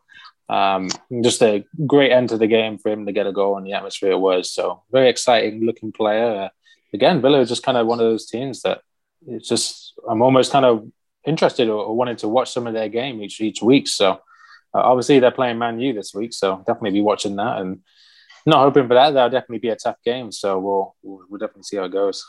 um, 0.48 0.88
just 1.22 1.42
a 1.42 1.64
great 1.86 2.12
end 2.12 2.28
to 2.30 2.38
the 2.38 2.46
game 2.46 2.78
for 2.78 2.90
him 2.90 3.06
to 3.06 3.12
get 3.12 3.26
a 3.26 3.32
goal 3.32 3.56
and 3.56 3.66
the 3.66 3.72
atmosphere 3.72 4.12
it 4.12 4.18
was. 4.18 4.50
So 4.50 4.82
very 4.92 5.08
exciting 5.08 5.64
looking 5.64 5.92
player. 5.92 6.44
Uh, 6.44 6.48
again, 6.92 7.20
Villa 7.20 7.40
is 7.40 7.48
just 7.48 7.62
kind 7.62 7.78
of 7.78 7.86
one 7.86 8.00
of 8.00 8.06
those 8.06 8.26
teams 8.26 8.62
that 8.62 8.82
it's 9.26 9.48
just 9.48 9.94
I'm 10.08 10.22
almost 10.22 10.52
kind 10.52 10.64
of 10.64 10.88
interested 11.26 11.68
or, 11.68 11.84
or 11.84 11.96
wanted 11.96 12.18
to 12.18 12.28
watch 12.28 12.52
some 12.52 12.66
of 12.66 12.74
their 12.74 12.88
game 12.88 13.22
each 13.22 13.40
each 13.40 13.62
week. 13.62 13.88
So 13.88 14.12
uh, 14.12 14.18
obviously 14.72 15.18
they're 15.18 15.30
playing 15.30 15.58
Man 15.58 15.80
U 15.80 15.92
this 15.92 16.14
week, 16.14 16.32
so 16.32 16.58
definitely 16.58 16.92
be 16.92 17.00
watching 17.00 17.36
that 17.36 17.60
and 17.60 17.80
not 18.44 18.60
hoping 18.60 18.86
for 18.86 18.94
that. 18.94 19.10
That'll 19.10 19.30
definitely 19.30 19.58
be 19.58 19.70
a 19.70 19.76
tough 19.76 19.96
game. 20.04 20.30
So 20.30 20.58
we'll 20.60 20.96
we'll, 21.02 21.26
we'll 21.28 21.38
definitely 21.38 21.64
see 21.64 21.78
how 21.78 21.84
it 21.84 21.92
goes. 21.92 22.24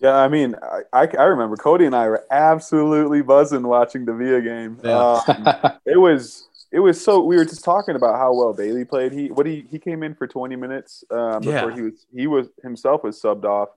Yeah, 0.00 0.14
I 0.16 0.28
mean, 0.28 0.54
I, 0.62 0.80
I, 0.92 1.08
I 1.18 1.22
remember 1.24 1.56
Cody 1.56 1.86
and 1.86 1.94
I 1.96 2.08
were 2.08 2.24
absolutely 2.30 3.22
buzzing 3.22 3.66
watching 3.66 4.04
the 4.04 4.12
Villa 4.14 4.40
game. 4.42 4.78
Yeah. 4.84 5.20
Um, 5.26 5.78
it 5.86 5.98
was 5.98 6.48
it 6.72 6.80
was 6.80 7.02
so 7.02 7.22
we 7.22 7.36
were 7.36 7.44
just 7.44 7.64
talking 7.64 7.96
about 7.96 8.16
how 8.16 8.34
well 8.34 8.52
Bailey 8.52 8.84
played. 8.84 9.12
He 9.12 9.28
what 9.30 9.46
he 9.46 9.66
he 9.70 9.78
came 9.78 10.02
in 10.02 10.14
for 10.14 10.26
20 10.26 10.56
minutes 10.56 11.04
um, 11.10 11.40
before 11.40 11.70
Yeah. 11.70 11.74
he 11.74 11.82
was 11.82 12.06
he 12.14 12.26
was 12.26 12.48
himself 12.62 13.02
was 13.04 13.20
subbed 13.20 13.44
off 13.44 13.68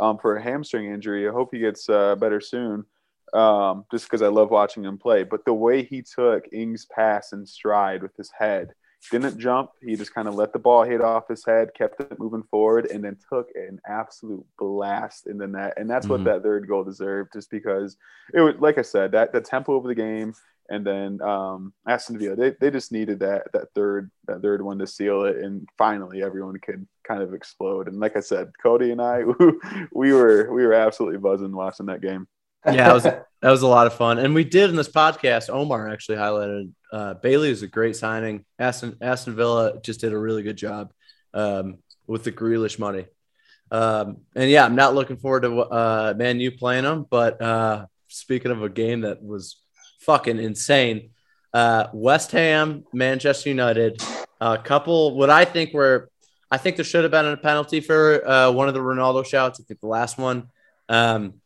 um, 0.00 0.18
for 0.18 0.36
a 0.36 0.42
hamstring 0.42 0.86
injury. 0.92 1.28
I 1.28 1.32
hope 1.32 1.48
he 1.52 1.58
gets 1.58 1.88
uh, 1.88 2.14
better 2.16 2.40
soon. 2.40 2.84
Um, 3.32 3.84
just 3.90 4.04
because 4.04 4.22
I 4.22 4.28
love 4.28 4.50
watching 4.50 4.84
him 4.84 4.96
play, 4.96 5.24
but 5.24 5.44
the 5.44 5.54
way 5.54 5.82
he 5.82 6.02
took 6.02 6.44
Ings' 6.52 6.86
pass 6.86 7.32
in 7.32 7.44
stride 7.46 8.00
with 8.00 8.14
his 8.16 8.30
head, 8.30 8.74
didn't 9.10 9.38
jump. 9.38 9.70
He 9.82 9.96
just 9.96 10.14
kind 10.14 10.28
of 10.28 10.34
let 10.34 10.52
the 10.52 10.58
ball 10.58 10.82
hit 10.84 11.00
off 11.00 11.28
his 11.28 11.44
head, 11.44 11.70
kept 11.74 12.00
it 12.00 12.18
moving 12.18 12.42
forward, 12.50 12.86
and 12.86 13.04
then 13.04 13.16
took 13.28 13.48
an 13.54 13.80
absolute 13.86 14.44
blast 14.58 15.26
in 15.26 15.38
the 15.38 15.46
net. 15.46 15.74
And 15.76 15.88
that's 15.88 16.06
Mhm. 16.06 16.10
what 16.10 16.24
that 16.24 16.42
third 16.42 16.66
goal 16.68 16.84
deserved, 16.84 17.32
just 17.32 17.50
because 17.50 17.96
it 18.32 18.40
was 18.40 18.54
like 18.58 18.78
I 18.78 18.82
said, 18.82 19.12
that 19.12 19.32
the 19.32 19.40
tempo 19.40 19.76
of 19.76 19.84
the 19.84 19.94
game, 19.94 20.34
and 20.70 20.86
then 20.86 21.20
um, 21.20 21.74
Aston 21.86 22.18
Villa, 22.18 22.36
they, 22.36 22.50
they 22.58 22.70
just 22.70 22.90
needed 22.90 23.20
that 23.20 23.52
that 23.52 23.70
third 23.74 24.10
that 24.26 24.40
third 24.40 24.62
one 24.62 24.78
to 24.78 24.86
seal 24.86 25.24
it, 25.24 25.36
and 25.36 25.68
finally 25.76 26.22
everyone 26.22 26.58
could 26.58 26.86
kind 27.06 27.22
of 27.22 27.34
explode. 27.34 27.86
And 27.86 28.00
like 28.00 28.16
I 28.16 28.20
said, 28.20 28.50
Cody 28.62 28.90
and 28.90 29.00
I, 29.02 29.24
we 29.92 30.12
were 30.14 30.50
we 30.52 30.64
were 30.66 30.72
absolutely 30.72 31.18
buzzing 31.18 31.52
watching 31.54 31.86
that 31.86 32.00
game. 32.00 32.26
Yeah, 32.66 32.88
that 32.88 32.94
was 32.94 33.02
that 33.42 33.50
was 33.50 33.62
a 33.62 33.66
lot 33.68 33.86
of 33.86 33.94
fun. 33.94 34.18
And 34.18 34.34
we 34.34 34.44
did 34.44 34.70
in 34.70 34.76
this 34.76 34.88
podcast. 34.88 35.50
Omar 35.50 35.90
actually 35.90 36.16
highlighted 36.16 36.72
uh, 36.94 37.14
Bailey 37.14 37.50
was 37.50 37.62
a 37.62 37.66
great 37.66 37.96
signing. 37.96 38.44
Aston 38.58 38.96
Aston 39.00 39.34
Villa 39.34 39.80
just 39.82 40.00
did 40.00 40.12
a 40.12 40.18
really 40.18 40.44
good 40.44 40.56
job 40.56 40.92
um, 41.34 41.78
with 42.06 42.22
the 42.22 42.30
Grealish 42.30 42.78
money. 42.78 43.06
Um, 43.72 44.18
and 44.36 44.48
yeah, 44.48 44.64
I'm 44.64 44.76
not 44.76 44.94
looking 44.94 45.16
forward 45.16 45.42
to 45.42 45.58
uh, 45.58 46.14
Man 46.16 46.38
U 46.38 46.52
playing 46.52 46.84
them. 46.84 47.04
But 47.10 47.42
uh, 47.42 47.86
speaking 48.06 48.52
of 48.52 48.62
a 48.62 48.68
game 48.68 49.00
that 49.00 49.20
was 49.20 49.56
fucking 50.02 50.38
insane, 50.38 51.10
uh, 51.52 51.88
West 51.92 52.30
Ham, 52.30 52.84
Manchester 52.92 53.48
United, 53.48 54.00
a 54.40 54.58
couple 54.58 55.16
what 55.16 55.30
I 55.30 55.44
think 55.44 55.74
were, 55.74 56.10
I 56.48 56.58
think 56.58 56.76
there 56.76 56.84
should 56.84 57.02
have 57.02 57.10
been 57.10 57.26
a 57.26 57.36
penalty 57.36 57.80
for 57.80 58.24
uh, 58.24 58.52
one 58.52 58.68
of 58.68 58.74
the 58.74 58.80
Ronaldo 58.80 59.26
shouts. 59.26 59.58
I 59.58 59.64
think 59.64 59.80
the 59.80 59.88
last 59.88 60.16
one. 60.16 60.48
Um, 60.88 61.40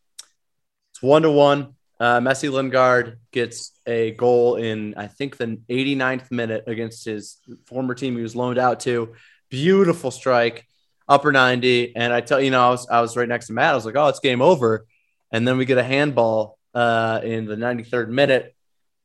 it's 0.98 1.02
one 1.04 1.22
to 1.22 1.30
one. 1.30 1.74
Uh, 2.00 2.18
Messi 2.18 2.50
Lingard 2.50 3.20
gets 3.30 3.70
a 3.86 4.10
goal 4.12 4.56
in, 4.56 4.94
I 4.96 5.06
think, 5.06 5.36
the 5.36 5.60
89th 5.68 6.32
minute 6.32 6.64
against 6.66 7.04
his 7.04 7.36
former 7.66 7.94
team 7.94 8.16
he 8.16 8.22
was 8.22 8.34
loaned 8.34 8.58
out 8.58 8.80
to. 8.80 9.14
Beautiful 9.48 10.10
strike, 10.10 10.66
upper 11.08 11.30
90. 11.30 11.94
And 11.94 12.12
I 12.12 12.20
tell 12.20 12.40
you, 12.40 12.50
know, 12.50 12.66
I 12.66 12.70
was, 12.70 12.88
I 12.88 13.00
was 13.00 13.16
right 13.16 13.28
next 13.28 13.46
to 13.46 13.52
Matt. 13.52 13.72
I 13.72 13.74
was 13.76 13.86
like, 13.86 13.94
oh, 13.94 14.08
it's 14.08 14.18
game 14.18 14.42
over. 14.42 14.86
And 15.30 15.46
then 15.46 15.56
we 15.56 15.66
get 15.66 15.78
a 15.78 15.84
handball 15.84 16.58
uh, 16.74 17.20
in 17.22 17.44
the 17.44 17.54
93rd 17.54 18.08
minute, 18.08 18.56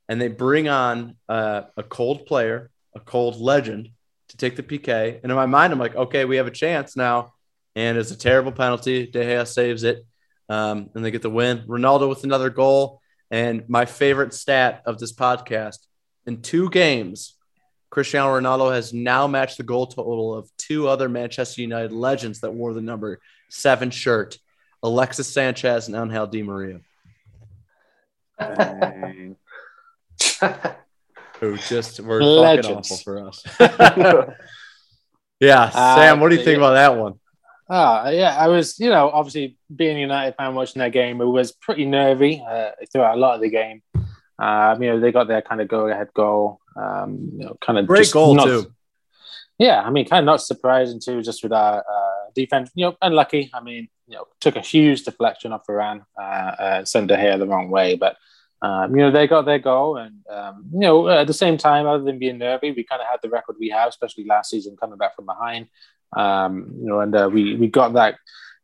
and 0.09 0.19
they 0.19 0.29
bring 0.29 0.69
on 0.69 1.15
uh, 1.29 1.63
a 1.77 1.83
cold 1.83 2.25
player, 2.25 2.71
a 2.95 2.99
cold 2.99 3.39
legend 3.39 3.89
to 4.29 4.37
take 4.37 4.55
the 4.55 4.63
PK. 4.63 5.19
And 5.21 5.31
in 5.31 5.35
my 5.35 5.45
mind, 5.45 5.73
I'm 5.73 5.79
like, 5.79 5.95
okay, 5.95 6.25
we 6.25 6.37
have 6.37 6.47
a 6.47 6.51
chance 6.51 6.95
now. 6.95 7.33
And 7.75 7.99
it's 7.99 8.09
a 8.09 8.17
terrible 8.17 8.51
penalty. 8.51 9.05
De 9.05 9.23
Gea 9.23 9.47
saves 9.47 9.83
it 9.83 10.07
um, 10.49 10.89
and 10.93 11.03
they 11.03 11.11
get 11.11 11.21
the 11.21 11.29
win. 11.29 11.65
Ronaldo 11.67 12.09
with 12.09 12.23
another 12.23 12.49
goal. 12.49 13.01
And 13.31 13.67
my 13.67 13.85
favorite 13.85 14.33
stat 14.33 14.83
of 14.85 14.99
this 14.99 15.13
podcast 15.13 15.79
in 16.25 16.41
two 16.41 16.69
games, 16.69 17.35
Cristiano 17.89 18.39
Ronaldo 18.39 18.71
has 18.73 18.93
now 18.93 19.27
matched 19.27 19.57
the 19.57 19.63
goal 19.63 19.87
total 19.87 20.33
of 20.35 20.49
two 20.57 20.87
other 20.87 21.09
Manchester 21.09 21.61
United 21.61 21.91
legends 21.91 22.41
that 22.41 22.53
wore 22.53 22.73
the 22.73 22.81
number 22.81 23.19
seven 23.49 23.91
shirt 23.91 24.37
Alexis 24.83 25.31
Sanchez 25.31 25.87
and 25.87 25.95
Angel 25.95 26.27
Di 26.27 26.43
Maria, 26.43 26.81
who 31.39 31.57
just 31.57 31.99
were 32.01 32.21
Legends. 32.21 32.67
fucking 32.67 32.77
awful 32.77 32.97
for 32.97 33.27
us. 33.27 33.43
yeah. 35.39 35.69
Sam, 35.69 36.19
what 36.19 36.29
do 36.29 36.35
you 36.35 36.43
think 36.43 36.59
yeah. 36.59 36.65
about 36.65 36.73
that 36.73 36.97
one? 36.97 37.13
Ah, 37.75 38.09
yeah, 38.09 38.35
I 38.37 38.49
was, 38.49 38.79
you 38.79 38.91
know, 38.91 39.09
obviously 39.09 39.57
being 39.75 39.97
a 39.97 40.01
United 40.01 40.35
fan 40.35 40.53
watching 40.53 40.79
that 40.81 40.91
game, 40.91 41.19
it 41.21 41.25
was 41.25 41.51
pretty 41.53 41.85
nervy 41.85 42.39
uh, 42.47 42.69
throughout 42.91 43.17
a 43.17 43.19
lot 43.19 43.33
of 43.33 43.41
the 43.41 43.49
game. 43.49 43.81
Um, 44.37 44.83
you 44.83 44.91
know, 44.91 44.99
they 44.99 45.11
got 45.11 45.27
their 45.27 45.41
kind 45.41 45.59
of 45.59 45.69
go-ahead 45.69 46.09
goal. 46.13 46.59
Um, 46.75 47.31
you 47.35 47.45
know, 47.45 47.57
kind 47.65 47.79
of 47.79 47.87
Great 47.87 48.11
goal, 48.11 48.35
not- 48.35 48.45
too. 48.45 48.71
Yeah, 49.57 49.81
I 49.81 49.89
mean, 49.89 50.07
kind 50.07 50.19
of 50.19 50.25
not 50.25 50.41
surprising 50.41 50.99
too, 51.03 51.23
just 51.23 51.41
with 51.41 51.51
our 51.51 51.79
uh, 51.79 52.29
defense. 52.35 52.69
You 52.75 52.85
know, 52.85 52.97
unlucky. 53.01 53.49
I 53.55 53.61
mean, 53.61 53.87
you 54.07 54.17
know, 54.17 54.25
took 54.39 54.55
a 54.55 54.61
huge 54.61 55.03
deflection 55.03 55.51
off 55.51 55.65
Varane, 55.67 56.05
uh, 56.15 56.21
uh, 56.21 56.85
sent 56.85 57.07
De 57.07 57.17
Gea 57.17 57.39
the 57.39 57.47
wrong 57.47 57.69
way, 57.71 57.95
but. 57.95 58.17
Um, 58.61 58.95
you 58.95 59.01
know, 59.01 59.11
they 59.11 59.27
got 59.27 59.41
their 59.43 59.59
goal, 59.59 59.97
and 59.97 60.25
um, 60.29 60.63
you 60.71 60.79
know, 60.79 61.09
at 61.09 61.27
the 61.27 61.33
same 61.33 61.57
time, 61.57 61.85
other 61.85 62.05
than 62.05 62.17
being 62.17 62.37
nervy, 62.37 62.71
we 62.71 62.85
kind 62.85 63.01
of 63.01 63.07
had 63.09 63.19
the 63.21 63.27
record 63.27 63.57
we 63.59 63.67
have, 63.67 63.89
especially 63.89 64.23
last 64.23 64.49
season, 64.51 64.77
coming 64.77 64.97
back 64.97 65.17
from 65.17 65.25
behind. 65.25 65.67
Um, 66.15 66.73
you 66.79 66.87
know, 66.87 66.99
and 66.99 67.15
uh, 67.15 67.29
we 67.31 67.55
we 67.55 67.67
got 67.67 67.93
that 67.93 68.15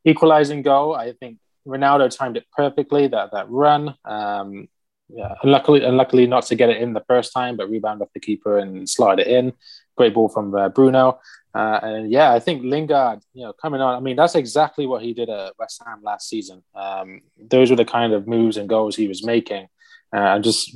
equalizing 0.06 0.62
goal. 0.62 0.96
I 0.96 1.14
think 1.14 1.38
Ronaldo 1.68 2.16
timed 2.16 2.38
it 2.38 2.46
perfectly. 2.56 3.08
That 3.08 3.32
that 3.32 3.50
run. 3.50 3.96
Um, 4.06 4.68
yeah, 5.10 5.34
unluckily, 5.42 5.84
unluckily 5.84 6.28
not 6.28 6.46
to 6.46 6.56
get 6.56 6.70
it 6.70 6.82
in 6.82 6.94
the 6.94 7.04
first 7.08 7.34
time, 7.34 7.58
but 7.58 7.70
rebound 7.70 8.02
off 8.02 8.10
the 8.14 8.20
keeper 8.20 8.60
and 8.60 8.88
slide 8.88 9.20
it 9.20 9.28
in. 9.28 9.54
Great 9.98 10.14
ball 10.14 10.30
from 10.30 10.54
uh, 10.54 10.70
Bruno. 10.70 11.20
Uh, 11.54 11.80
and 11.82 12.12
yeah, 12.12 12.32
I 12.32 12.40
think 12.40 12.64
Lingard, 12.64 13.22
you 13.34 13.44
know, 13.44 13.54
coming 13.54 13.82
on. 13.82 13.96
I 13.96 14.00
mean, 14.02 14.16
that's 14.16 14.36
exactly 14.36 14.86
what 14.86 15.02
he 15.02 15.14
did 15.14 15.30
at 15.30 15.54
West 15.58 15.82
Ham 15.86 16.02
last 16.04 16.30
season. 16.30 16.64
Um, 16.76 17.22
those 17.40 17.72
were 17.72 17.76
the 17.76 17.86
kind 17.86 18.14
of 18.14 18.28
moves 18.28 18.56
and 18.58 18.70
goals 18.70 18.96
he 18.96 19.08
was 19.08 19.26
making. 19.26 19.68
Uh, 20.16 20.20
I'm 20.20 20.44
just, 20.44 20.74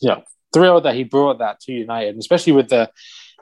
you 0.00 0.08
know, 0.08 0.24
thrilled 0.52 0.84
that 0.84 0.96
he 0.96 1.04
brought 1.04 1.38
that 1.38 1.60
to 1.60 1.72
United, 1.72 2.10
and 2.10 2.18
especially 2.18 2.54
with 2.54 2.68
the 2.68 2.90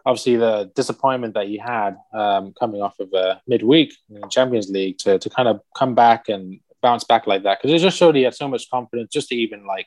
obviously 0.07 0.37
the 0.37 0.71
disappointment 0.75 1.35
that 1.35 1.47
he 1.47 1.57
had 1.57 1.97
um, 2.13 2.53
coming 2.59 2.83
off 2.83 2.99
of 3.01 3.13
uh, 3.15 3.37
midweek 3.47 3.95
in 4.11 4.21
the 4.21 4.29
Champions 4.29 4.69
League 4.69 4.99
to 4.99 5.19
to 5.19 5.31
kind 5.31 5.49
of 5.49 5.61
come 5.77 5.95
back 5.95 6.29
and 6.29 6.61
bounce 6.83 7.05
back 7.05 7.27
like 7.27 7.43
that 7.45 7.59
because 7.61 7.75
it 7.75 7.83
just 7.83 7.97
showed 7.97 8.15
he 8.15 8.23
had 8.23 8.35
so 8.35 8.49
much 8.49 8.69
confidence 8.71 9.11
just 9.11 9.29
to 9.29 9.35
even 9.35 9.67
like 9.67 9.87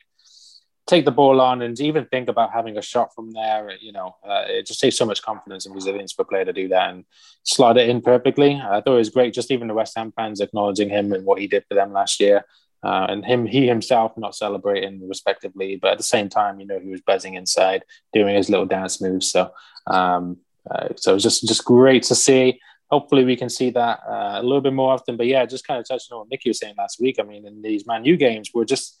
take 0.88 1.04
the 1.04 1.12
ball 1.12 1.40
on 1.40 1.62
and 1.62 1.78
even 1.80 2.06
think 2.06 2.28
about 2.28 2.50
having 2.52 2.78
a 2.78 2.82
shot 2.82 3.14
from 3.14 3.30
there. 3.32 3.70
You 3.80 3.92
know, 3.92 4.16
uh, 4.26 4.44
it 4.48 4.66
just 4.66 4.80
takes 4.80 4.96
so 4.96 5.04
much 5.06 5.22
confidence 5.22 5.66
and 5.66 5.74
resilience 5.74 6.12
for 6.12 6.22
a 6.22 6.24
player 6.24 6.46
to 6.46 6.52
do 6.52 6.68
that 6.68 6.90
and 6.90 7.04
slot 7.44 7.76
it 7.76 7.88
in 7.88 8.00
perfectly. 8.00 8.54
I 8.56 8.80
thought 8.80 8.94
it 8.94 9.04
was 9.04 9.10
great. 9.10 9.34
Just 9.34 9.50
even 9.50 9.68
the 9.68 9.74
West 9.74 9.96
Ham 9.96 10.12
fans 10.16 10.40
acknowledging 10.40 10.88
him 10.88 11.12
and 11.12 11.24
what 11.24 11.40
he 11.40 11.46
did 11.46 11.64
for 11.68 11.74
them 11.74 11.92
last 11.92 12.18
year. 12.20 12.44
Uh, 12.82 13.06
and 13.08 13.24
him, 13.24 13.44
he 13.44 13.66
himself, 13.66 14.16
not 14.16 14.36
celebrating 14.36 15.06
respectively, 15.08 15.76
but 15.76 15.92
at 15.92 15.98
the 15.98 16.04
same 16.04 16.28
time, 16.28 16.60
you 16.60 16.66
know, 16.66 16.78
he 16.78 16.88
was 16.88 17.00
buzzing 17.00 17.34
inside, 17.34 17.84
doing 18.12 18.34
his 18.36 18.48
little 18.48 18.66
dance 18.66 19.00
moves. 19.00 19.30
So, 19.30 19.50
um, 19.88 20.38
uh, 20.70 20.88
so 20.96 21.12
it 21.12 21.14
was 21.14 21.22
just 21.22 21.46
just 21.46 21.64
great 21.64 22.02
to 22.04 22.14
see. 22.14 22.60
Hopefully, 22.90 23.24
we 23.24 23.36
can 23.36 23.50
see 23.50 23.70
that 23.70 24.00
uh, 24.08 24.38
a 24.40 24.42
little 24.42 24.60
bit 24.60 24.72
more 24.72 24.92
often. 24.92 25.16
But 25.16 25.26
yeah, 25.26 25.44
just 25.46 25.66
kind 25.66 25.78
of 25.80 25.86
touching 25.86 26.14
on 26.14 26.20
what 26.20 26.30
Nicky 26.30 26.50
was 26.50 26.58
saying 26.58 26.74
last 26.78 27.00
week. 27.00 27.16
I 27.18 27.22
mean, 27.22 27.46
in 27.46 27.62
these 27.62 27.86
Man 27.86 28.04
U 28.04 28.16
games, 28.16 28.50
we're 28.54 28.64
just 28.64 28.98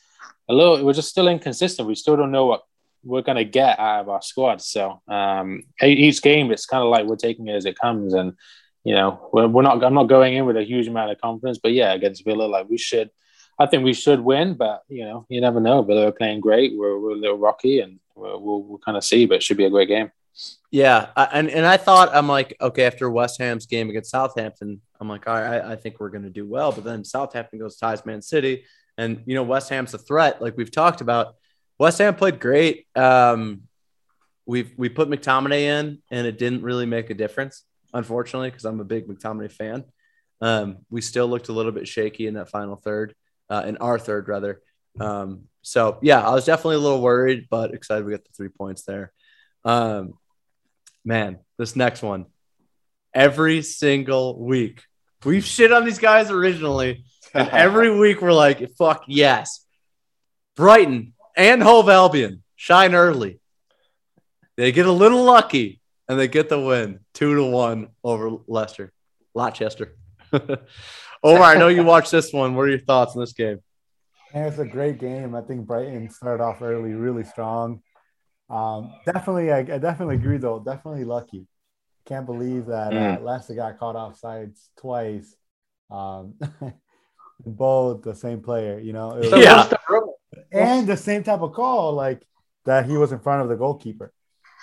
a 0.48 0.54
little, 0.54 0.84
we're 0.84 0.92
just 0.92 1.08
still 1.08 1.28
inconsistent. 1.28 1.88
We 1.88 1.94
still 1.94 2.16
don't 2.16 2.32
know 2.32 2.46
what 2.46 2.62
we're 3.04 3.22
gonna 3.22 3.44
get 3.44 3.78
out 3.78 4.00
of 4.00 4.08
our 4.08 4.22
squad. 4.22 4.60
So 4.60 5.00
um, 5.08 5.62
each 5.82 6.20
game, 6.22 6.50
it's 6.50 6.66
kind 6.66 6.82
of 6.82 6.90
like 6.90 7.06
we're 7.06 7.16
taking 7.16 7.48
it 7.48 7.54
as 7.54 7.64
it 7.64 7.78
comes, 7.78 8.14
and 8.14 8.34
you 8.84 8.94
know, 8.94 9.28
we're, 9.32 9.48
we're 9.48 9.62
not. 9.62 9.82
I'm 9.82 9.94
not 9.94 10.04
going 10.04 10.34
in 10.34 10.46
with 10.46 10.56
a 10.56 10.64
huge 10.64 10.88
amount 10.88 11.10
of 11.10 11.20
confidence, 11.20 11.58
but 11.62 11.72
yeah, 11.72 11.92
against 11.92 12.24
Villa, 12.24 12.44
like 12.44 12.68
we 12.68 12.78
should. 12.78 13.10
I 13.58 13.66
think 13.66 13.84
we 13.84 13.92
should 13.92 14.20
win, 14.20 14.54
but 14.54 14.82
you 14.88 15.04
know, 15.04 15.26
you 15.28 15.40
never 15.40 15.60
know. 15.60 15.82
Villa 15.82 16.08
are 16.08 16.12
playing 16.12 16.40
great. 16.40 16.76
We're, 16.76 16.98
we're 16.98 17.10
a 17.10 17.16
little 17.16 17.38
rocky, 17.38 17.80
and 17.80 17.98
we'll, 18.14 18.40
we'll, 18.40 18.62
we'll 18.62 18.78
kind 18.78 18.96
of 18.96 19.04
see, 19.04 19.26
but 19.26 19.36
it 19.36 19.42
should 19.42 19.56
be 19.56 19.64
a 19.64 19.70
great 19.70 19.88
game. 19.88 20.10
Yeah, 20.70 21.08
I, 21.16 21.24
and 21.32 21.48
and 21.48 21.66
I 21.66 21.76
thought 21.76 22.14
I'm 22.14 22.28
like, 22.28 22.56
okay, 22.60 22.84
after 22.84 23.10
West 23.10 23.40
Ham's 23.40 23.66
game 23.66 23.88
against 23.88 24.10
Southampton, 24.10 24.80
I'm 25.00 25.08
like, 25.08 25.26
all 25.26 25.34
right, 25.34 25.62
I, 25.62 25.72
I 25.72 25.76
think 25.76 25.98
we're 25.98 26.10
going 26.10 26.24
to 26.24 26.30
do 26.30 26.46
well. 26.46 26.72
But 26.72 26.84
then 26.84 27.04
Southampton 27.04 27.58
goes 27.58 27.76
ties 27.76 28.04
Man 28.04 28.22
City, 28.22 28.64
and 28.96 29.22
you 29.26 29.34
know 29.34 29.42
West 29.42 29.70
Ham's 29.70 29.94
a 29.94 29.98
threat, 29.98 30.42
like 30.42 30.56
we've 30.56 30.70
talked 30.70 31.00
about. 31.00 31.34
West 31.78 31.98
Ham 31.98 32.14
played 32.16 32.40
great. 32.40 32.86
Um, 32.96 33.62
we've 34.46 34.72
we 34.76 34.88
put 34.88 35.08
McTominay 35.08 35.62
in, 35.62 36.02
and 36.10 36.26
it 36.26 36.38
didn't 36.38 36.62
really 36.62 36.86
make 36.86 37.08
a 37.10 37.14
difference, 37.14 37.64
unfortunately, 37.94 38.50
because 38.50 38.64
I'm 38.64 38.80
a 38.80 38.84
big 38.84 39.08
McTominay 39.08 39.50
fan. 39.50 39.84
Um, 40.40 40.78
we 40.90 41.00
still 41.00 41.28
looked 41.28 41.48
a 41.48 41.52
little 41.52 41.72
bit 41.72 41.88
shaky 41.88 42.26
in 42.26 42.34
that 42.34 42.50
final 42.50 42.76
third, 42.76 43.14
uh, 43.48 43.64
in 43.66 43.76
our 43.78 43.98
third 43.98 44.28
rather. 44.28 44.60
Um, 45.00 45.44
so 45.62 45.98
yeah, 46.02 46.20
I 46.20 46.34
was 46.34 46.44
definitely 46.44 46.76
a 46.76 46.80
little 46.80 47.00
worried, 47.00 47.46
but 47.50 47.74
excited 47.74 48.04
we 48.04 48.12
got 48.12 48.24
the 48.24 48.32
three 48.36 48.48
points 48.48 48.82
there. 48.82 49.12
Um, 49.68 50.14
man, 51.04 51.40
this 51.58 51.76
next 51.76 52.00
one, 52.00 52.24
every 53.12 53.60
single 53.60 54.42
week, 54.42 54.80
we've 55.26 55.44
shit 55.44 55.72
on 55.72 55.84
these 55.84 55.98
guys 55.98 56.30
originally, 56.30 57.04
and 57.34 57.48
every 57.52 57.94
week 57.94 58.22
we're 58.22 58.32
like, 58.32 58.66
fuck 58.78 59.04
yes. 59.08 59.66
Brighton 60.56 61.12
and 61.36 61.62
Hove 61.62 61.90
Albion 61.90 62.42
shine 62.56 62.94
early. 62.94 63.40
They 64.56 64.72
get 64.72 64.86
a 64.86 64.92
little 64.92 65.22
lucky 65.22 65.82
and 66.08 66.18
they 66.18 66.28
get 66.28 66.48
the 66.48 66.58
win 66.58 67.00
two 67.12 67.34
to 67.34 67.44
one 67.44 67.88
over 68.02 68.38
Leicester, 68.46 68.94
Rochester. 69.34 69.98
Omar, 71.22 71.42
I 71.42 71.58
know 71.58 71.68
you 71.68 71.84
watched 71.84 72.10
this 72.10 72.32
one. 72.32 72.54
What 72.54 72.62
are 72.62 72.70
your 72.70 72.80
thoughts 72.80 73.14
on 73.14 73.20
this 73.20 73.34
game? 73.34 73.58
And 74.32 74.46
it's 74.46 74.58
a 74.58 74.64
great 74.64 74.98
game. 74.98 75.34
I 75.34 75.42
think 75.42 75.66
Brighton 75.66 76.08
started 76.08 76.42
off 76.42 76.62
early, 76.62 76.94
really 76.94 77.24
strong. 77.24 77.82
Um, 78.50 78.94
definitely, 79.04 79.52
I, 79.52 79.58
I, 79.58 79.78
definitely 79.78 80.16
agree 80.16 80.38
though. 80.38 80.58
Definitely 80.58 81.04
lucky. 81.04 81.46
Can't 82.06 82.24
believe 82.24 82.66
that 82.66 82.92
uh, 82.94 83.18
mm. 83.18 83.22
Leicester 83.22 83.54
got 83.54 83.78
caught 83.78 83.96
off 83.96 84.18
sides 84.18 84.70
twice. 84.78 85.36
Um, 85.90 86.34
both 87.44 88.02
the 88.02 88.14
same 88.14 88.40
player, 88.40 88.78
you 88.78 88.92
know. 88.92 89.08
Was, 89.08 89.30
yeah. 89.32 89.70
And 90.50 90.86
the 90.86 90.96
same 90.96 91.22
type 91.22 91.40
of 91.40 91.52
call, 91.52 91.92
like 91.92 92.22
that 92.64 92.86
he 92.86 92.96
was 92.96 93.12
in 93.12 93.18
front 93.18 93.42
of 93.42 93.48
the 93.48 93.56
goalkeeper. 93.56 94.12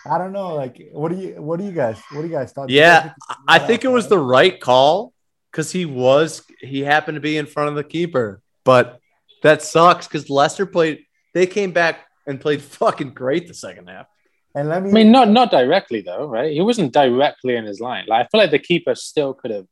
I 0.06 0.18
don't 0.18 0.34
know. 0.34 0.56
Like, 0.56 0.90
what 0.92 1.12
do 1.12 1.18
you, 1.18 1.42
what 1.42 1.60
do 1.60 1.66
you 1.66 1.72
guys, 1.72 2.00
what 2.12 2.22
do 2.22 2.28
you 2.28 2.34
guys 2.34 2.52
thought? 2.52 2.70
Yeah, 2.70 3.14
I 3.48 3.60
think 3.60 3.84
it 3.84 3.90
was 3.90 4.08
the 4.08 4.20
right 4.20 4.60
call 4.60 5.14
because 5.52 5.72
he 5.72 5.86
was, 5.86 6.44
he 6.60 6.82
happened 6.82 7.16
to 7.16 7.22
be 7.22 7.38
in 7.38 7.46
front 7.46 7.70
of 7.70 7.76
the 7.76 7.84
keeper, 7.84 8.42
but 8.64 9.00
that 9.44 9.62
sucks 9.62 10.08
because 10.08 10.30
Leicester 10.30 10.66
played, 10.66 11.06
they 11.34 11.48
came 11.48 11.72
back 11.72 12.05
and 12.28 12.42
played 12.42 12.62
fucking 12.62 13.12
great 13.12 13.48
the 13.48 13.54
second 13.54 13.88
half. 13.90 14.08
And 14.56 14.70
let 14.70 14.84
me, 14.84 14.90
I 14.90 14.94
mean, 14.94 15.12
not 15.12 15.30
not 15.30 15.52
directly 15.52 16.02
though, 16.02 16.28
right? 16.28 16.52
He 16.52 16.62
wasn't 16.62 16.94
directly 16.94 17.56
in 17.56 17.66
his 17.66 17.82
line. 17.82 18.06
Like 18.08 18.26
I 18.26 18.30
feel 18.30 18.40
like 18.40 18.52
the 18.52 18.60
keeper 18.60 18.96
still 18.96 19.34
could 19.34 19.52
have, 19.52 19.68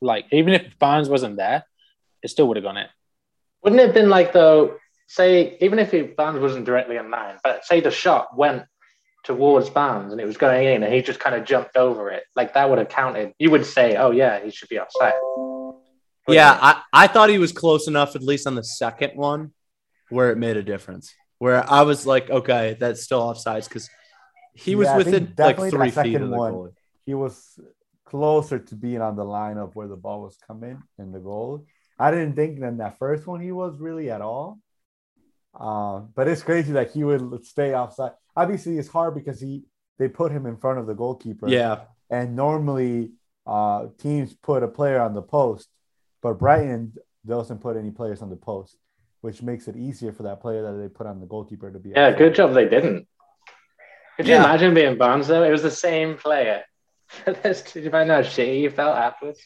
like, 0.00 0.26
even 0.32 0.52
if 0.52 0.78
Barnes 0.78 1.08
wasn't 1.08 1.36
there, 1.36 1.64
it 2.22 2.28
still 2.28 2.48
would 2.48 2.56
have 2.56 2.64
gone 2.64 2.76
in. 2.76 2.88
Wouldn't 3.62 3.80
it 3.80 3.86
have 3.86 3.94
been 3.94 4.08
like 4.08 4.32
though? 4.32 4.76
Say 5.06 5.56
even 5.60 5.78
if 5.78 5.92
he, 5.92 6.02
Barnes 6.02 6.40
wasn't 6.40 6.64
directly 6.64 6.96
in 6.96 7.10
line, 7.10 7.36
but 7.44 7.64
say 7.64 7.80
the 7.80 7.90
shot 7.90 8.36
went 8.36 8.64
towards 9.22 9.70
Barnes 9.70 10.12
and 10.12 10.20
it 10.20 10.24
was 10.24 10.36
going 10.36 10.66
in, 10.66 10.82
and 10.82 10.92
he 10.92 11.02
just 11.02 11.20
kind 11.20 11.36
of 11.36 11.44
jumped 11.44 11.76
over 11.76 12.10
it, 12.10 12.24
like 12.34 12.54
that 12.54 12.68
would 12.68 12.78
have 12.78 12.88
counted. 12.88 13.32
You 13.38 13.50
would 13.50 13.66
say, 13.66 13.96
"Oh 13.96 14.10
yeah, 14.10 14.42
he 14.42 14.50
should 14.50 14.68
be 14.68 14.78
offside." 14.78 15.14
Yeah, 16.28 16.58
I, 16.60 16.82
I 16.92 17.06
thought 17.06 17.28
he 17.30 17.38
was 17.38 17.52
close 17.52 17.88
enough, 17.88 18.14
at 18.14 18.22
least 18.22 18.46
on 18.46 18.54
the 18.54 18.62
second 18.62 19.16
one, 19.16 19.52
where 20.10 20.30
it 20.30 20.38
made 20.38 20.56
a 20.56 20.62
difference 20.62 21.12
where 21.40 21.68
I 21.68 21.82
was 21.82 22.06
like, 22.06 22.28
okay, 22.28 22.76
that's 22.78 23.02
still 23.02 23.22
offsides 23.22 23.66
because 23.66 23.88
he 24.54 24.74
was 24.76 24.88
yeah, 24.88 24.96
within 24.98 25.34
like 25.38 25.56
three 25.56 25.90
feet 25.90 26.16
of 26.16 26.28
the 26.28 26.36
one, 26.36 26.52
goal. 26.52 26.74
He 27.06 27.14
was 27.14 27.58
closer 28.04 28.58
to 28.58 28.74
being 28.74 29.00
on 29.00 29.16
the 29.16 29.24
line 29.24 29.56
of 29.56 29.74
where 29.74 29.88
the 29.88 29.96
ball 29.96 30.20
was 30.20 30.36
coming 30.46 30.82
in 30.98 31.12
the 31.12 31.18
goal. 31.18 31.64
I 31.98 32.10
didn't 32.10 32.36
think 32.36 32.60
that 32.60 32.76
that 32.76 32.98
first 32.98 33.26
one 33.26 33.40
he 33.40 33.52
was 33.52 33.80
really 33.80 34.10
at 34.10 34.20
all. 34.20 34.60
Uh, 35.58 36.00
but 36.14 36.28
it's 36.28 36.42
crazy 36.42 36.72
that 36.72 36.90
he 36.90 37.04
would 37.04 37.44
stay 37.46 37.74
offside. 37.74 38.12
Obviously, 38.36 38.76
it's 38.78 38.88
hard 38.88 39.14
because 39.14 39.40
he 39.40 39.64
they 39.98 40.08
put 40.08 40.32
him 40.32 40.44
in 40.44 40.58
front 40.58 40.78
of 40.78 40.86
the 40.86 40.94
goalkeeper. 40.94 41.48
Yeah. 41.48 41.80
And 42.10 42.36
normally, 42.36 43.12
uh, 43.46 43.86
teams 43.98 44.34
put 44.34 44.62
a 44.62 44.68
player 44.68 45.00
on 45.00 45.14
the 45.14 45.22
post, 45.22 45.68
but 46.20 46.34
Brighton 46.34 46.92
doesn't 47.26 47.62
put 47.62 47.78
any 47.78 47.90
players 47.90 48.20
on 48.20 48.28
the 48.28 48.36
post 48.36 48.76
which 49.20 49.42
makes 49.42 49.68
it 49.68 49.76
easier 49.76 50.12
for 50.12 50.22
that 50.24 50.40
player 50.40 50.62
that 50.62 50.78
they 50.80 50.88
put 50.88 51.06
on 51.06 51.20
the 51.20 51.26
goalkeeper 51.26 51.70
to 51.70 51.78
be. 51.78 51.90
Yeah, 51.90 52.12
good 52.12 52.34
job 52.34 52.54
they 52.54 52.68
didn't. 52.68 53.06
Could 54.16 54.28
you 54.28 54.36
imagine 54.36 54.74
being 54.74 54.98
Barnes 54.98 55.28
though? 55.28 55.42
It 55.42 55.50
was 55.50 55.62
the 55.62 55.70
same 55.70 56.16
player. 56.16 56.64
Did 57.24 57.66
you 57.74 57.90
find 57.90 58.10
out 58.10 58.24
how 58.24 58.30
shitty 58.30 58.60
you 58.60 58.70
felt 58.70 58.96
afterwards? 58.96 59.40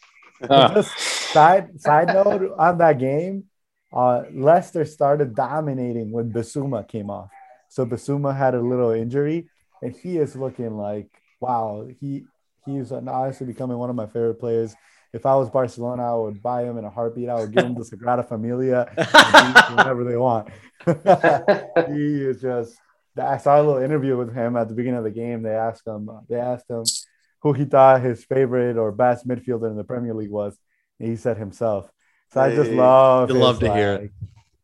Uh. 0.49 0.83
Side 1.35 1.81
side 1.81 2.07
note 2.09 2.55
on 2.57 2.79
that 2.79 3.01
game, 3.01 3.45
uh, 3.93 4.23
Leicester 4.33 4.85
started 4.85 5.35
dominating 5.35 6.13
when 6.13 6.33
Bissouma 6.33 6.87
came 6.87 7.11
off. 7.11 7.29
So 7.69 7.85
Bissouma 7.85 8.37
had 8.37 8.55
a 8.55 8.61
little 8.61 8.93
injury, 8.93 9.49
and 9.83 9.93
he 9.97 10.17
is 10.19 10.37
looking 10.37 10.77
like 10.77 11.09
wow. 11.41 11.89
He 12.01 12.25
he's 12.65 12.93
honestly 12.93 13.49
becoming 13.49 13.79
one 13.79 13.91
of 13.91 13.97
my 13.97 14.07
favorite 14.07 14.39
players 14.39 14.77
if 15.15 15.25
I 15.25 15.37
was 15.37 15.49
Barcelona, 15.49 16.13
I 16.13 16.17
would 16.17 16.43
buy 16.43 16.65
him 16.65 16.77
in 16.77 16.85
a 16.85 16.91
heartbeat. 16.91 17.29
I 17.29 17.37
would 17.37 17.53
give 17.53 17.65
him 17.65 17.75
the 17.75 17.85
Sagrada 17.91 18.29
Familia, 18.29 18.93
whatever 19.77 20.03
they 20.03 20.17
want. 20.17 20.49
he 21.95 22.25
is 22.25 22.43
just. 22.43 22.77
I 23.17 23.37
saw 23.37 23.61
a 23.61 23.63
little 23.63 23.81
interview 23.81 24.17
with 24.17 24.35
him 24.35 24.57
at 24.57 24.69
the 24.69 24.75
beginning 24.75 24.99
of 24.99 25.05
the 25.05 25.13
game. 25.13 25.43
They 25.43 25.55
asked 25.55 25.87
him. 25.87 26.11
They 26.29 26.35
asked 26.35 26.69
him 26.69 26.83
who 27.43 27.53
he 27.53 27.65
thought 27.65 28.03
his 28.03 28.25
favorite 28.25 28.77
or 28.77 28.91
best 28.91 29.29
midfielder 29.29 29.71
in 29.71 29.77
the 29.77 29.85
Premier 29.85 30.15
League 30.15 30.33
was. 30.33 30.59
And 30.99 31.09
he 31.09 31.15
said 31.15 31.37
himself. 31.37 31.89
So 32.33 32.41
I 32.41 32.53
just 32.53 32.73
love. 32.73 33.31
You 33.31 33.37
love 33.37 33.61
to 33.61 33.67
like, 33.67 33.77
hear 33.77 33.95
it. 33.95 34.11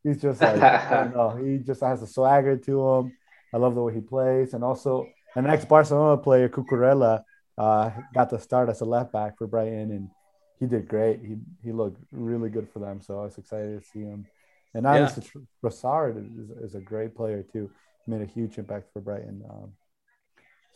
He's 0.02 0.20
just 0.20 0.40
like 0.40 0.60
I 0.60 1.04
don't 1.04 1.14
know. 1.14 1.30
He 1.36 1.58
just 1.58 1.80
has 1.80 2.02
a 2.02 2.08
swagger 2.08 2.56
to 2.56 2.88
him. 2.88 3.16
I 3.54 3.58
love 3.58 3.76
the 3.76 3.82
way 3.82 3.94
he 3.94 4.00
plays, 4.00 4.54
and 4.54 4.64
also 4.64 5.06
an 5.36 5.46
ex-Barcelona 5.46 6.16
player, 6.20 6.48
Cucurella, 6.48 7.22
uh, 7.58 7.90
got 8.14 8.30
the 8.30 8.38
start 8.38 8.68
as 8.68 8.80
a 8.80 8.84
left 8.84 9.12
back 9.12 9.38
for 9.38 9.46
Brighton, 9.46 9.90
and 9.92 10.08
he 10.60 10.66
did 10.66 10.86
great. 10.86 11.20
He 11.20 11.36
he 11.64 11.72
looked 11.72 12.00
really 12.12 12.50
good 12.50 12.68
for 12.72 12.78
them. 12.78 13.00
So 13.00 13.18
I 13.18 13.24
was 13.24 13.38
excited 13.38 13.82
to 13.82 13.88
see 13.88 14.00
him. 14.00 14.26
And 14.74 14.86
honestly, 14.86 15.24
yeah. 15.34 15.40
Trossard 15.64 16.16
is, 16.18 16.50
is 16.70 16.74
a 16.76 16.80
great 16.80 17.16
player 17.16 17.42
too. 17.42 17.70
He 18.04 18.12
made 18.12 18.22
a 18.22 18.30
huge 18.30 18.58
impact 18.58 18.92
for 18.92 19.00
Brighton. 19.00 19.42
Um, 19.50 19.72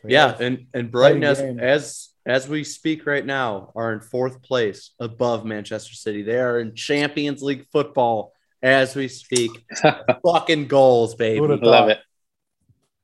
so 0.02 0.08
yeah, 0.08 0.36
yeah, 0.38 0.46
and 0.46 0.66
and 0.74 0.90
Brighton 0.90 1.22
as 1.22 1.40
as 1.40 2.08
as 2.26 2.48
we 2.48 2.64
speak 2.64 3.06
right 3.06 3.24
now 3.24 3.72
are 3.76 3.92
in 3.92 4.00
fourth 4.00 4.42
place 4.42 4.90
above 4.98 5.44
Manchester 5.44 5.94
City. 5.94 6.22
They 6.22 6.40
are 6.40 6.58
in 6.58 6.74
Champions 6.74 7.42
League 7.42 7.66
football 7.70 8.32
as 8.62 8.96
we 8.96 9.08
speak. 9.08 9.50
Fucking 10.24 10.66
goals, 10.66 11.14
baby. 11.14 11.40
Love 11.40 11.90
it. 11.90 12.00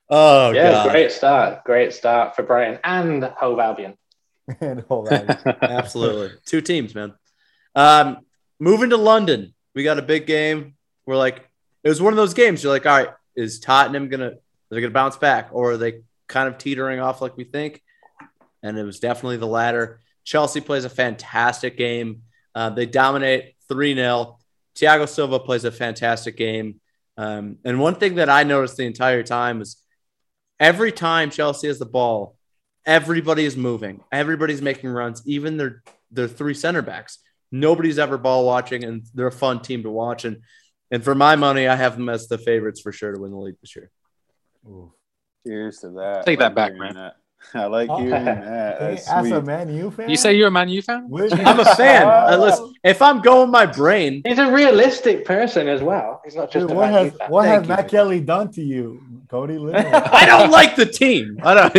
Oh 0.09 0.51
yeah, 0.51 0.73
God. 0.73 0.91
great 0.91 1.13
start. 1.13 1.65
Great 1.65 1.93
start 1.93 2.35
for 2.35 2.43
Brighton 2.43 2.81
and 2.83 3.23
Hove 3.23 3.61
Albion. 3.61 3.97
and 4.61 4.81
hold 4.83 5.09
on. 5.13 5.31
Absolutely. 5.63 6.37
Two 6.45 6.61
teams, 6.61 6.95
man. 6.95 7.15
Um, 7.75 8.19
moving 8.59 8.91
to 8.91 8.97
London, 8.97 9.55
we 9.75 9.85
got 9.85 9.99
a 9.99 10.03
big 10.03 10.27
game. 10.27 10.75
We're 11.07 11.17
like, 11.17 11.49
it 11.83 11.89
was 11.89 12.03
one 12.03 12.13
of 12.13 12.17
those 12.17 12.35
games. 12.35 12.63
You're 12.63 12.73
like, 12.73 12.87
all 12.87 12.97
right, 12.97 13.09
is 13.37 13.61
Tottenham 13.61 14.09
gonna 14.09 14.35
they're 14.71 14.81
gonna 14.81 14.93
bounce 14.93 15.17
back, 15.17 15.49
or 15.53 15.73
are 15.73 15.77
they 15.77 16.03
kind 16.29 16.49
of 16.49 16.59
teetering 16.59 17.01
off 17.01 17.21
like 17.21 17.37
we 17.37 17.45
think? 17.45 17.83
And 18.63 18.77
it 18.79 18.85
was 18.85 19.01
definitely 19.01 19.39
the 19.39 19.47
latter. 19.47 20.01
Chelsea 20.25 20.61
plays 20.61 20.85
a 20.85 20.91
fantastic 20.91 21.77
game. 21.77 22.23
Uh, 22.55 22.71
they 22.71 22.87
dominate 22.87 23.55
3 23.69 23.95
0. 23.95 24.39
Thiago 24.77 25.09
Silva 25.09 25.41
plays 25.41 25.65
a 25.65 25.73
fantastic 25.73 26.37
game. 26.37 26.81
Um, 27.17 27.59
and 27.65 27.81
one 27.81 27.97
thing 27.97 28.17
that 28.17 28.29
I 28.29 28.45
noticed 28.45 28.77
the 28.77 28.85
entire 28.85 29.23
time 29.23 29.61
is 29.61 29.83
every 30.59 30.93
time 30.93 31.31
Chelsea 31.31 31.67
has 31.67 31.79
the 31.79 31.87
ball, 31.87 32.37
everybody 32.87 33.45
is 33.45 33.57
moving. 33.57 34.03
Everybody's 34.13 34.63
making 34.63 34.91
runs, 34.91 35.23
even 35.27 35.57
their 35.57 35.83
their 36.11 36.29
three 36.29 36.55
center 36.55 36.83
backs. 36.83 37.19
Nobody's 37.53 37.99
ever 37.99 38.19
ball 38.19 38.47
watching, 38.47 38.85
and 38.85 39.05
they're 39.15 39.27
a 39.27 39.33
fun 39.33 39.61
team 39.61 39.83
to 39.83 39.91
watch. 39.91 40.25
And 40.25 40.39
and 40.91 41.03
for 41.03 41.15
my 41.15 41.37
money, 41.37 41.69
I 41.69 41.77
have 41.77 41.97
them 41.97 42.09
as 42.09 42.29
the 42.29 42.39
favorites 42.39 42.81
for 42.81 42.93
sure 42.93 43.13
to 43.13 43.21
win 43.21 43.33
the 43.33 43.39
league 43.39 43.57
this 43.61 43.77
year. 43.77 43.91
Ooh. 44.67 44.93
Cheers 45.47 45.79
to 45.79 45.91
that. 45.91 46.27
Take 46.27 46.41
that 46.41 46.55
back, 46.55 46.75
man. 46.75 46.95
That. 46.95 47.15
I 47.55 47.67
like 47.67 47.89
oh, 47.89 47.97
hearing 47.97 48.25
that. 48.25 48.79
That's 48.79 49.09
As 49.09 49.31
a 49.31 49.41
Man 49.41 49.75
U 49.75 49.91
fan, 49.91 50.11
you 50.11 50.17
say 50.17 50.35
you're 50.35 50.49
a 50.49 50.51
Man 50.51 50.69
U 50.69 50.83
fan. 50.83 51.09
I'm 51.13 51.61
a 51.61 51.75
fan. 51.75 52.07
Uh, 52.07 52.37
listen, 52.39 52.75
if 52.85 53.01
I'm 53.01 53.23
going 53.23 53.51
my 53.51 53.65
brain, 53.65 54.21
he's 54.27 54.39
a 54.39 54.53
realistic 54.53 55.25
person 55.25 55.67
as 55.67 55.83
well. 55.83 56.21
He's 56.25 56.37
not 56.37 56.51
just. 56.51 56.69
Dude, 56.69 56.77
what 56.77 56.91
has 56.91 57.13
what 57.29 57.47
has 57.47 57.67
Matt 57.67 57.89
Kelly 57.89 58.21
done 58.21 58.53
to 58.53 58.63
you? 58.63 59.03
Cody. 59.31 59.59
Literally. 59.59 59.87
I 59.87 60.27
don't 60.27 60.51
like 60.51 60.75
the 60.75 60.85
team. 60.85 61.39
I 61.45 61.55
don't. 61.55 61.75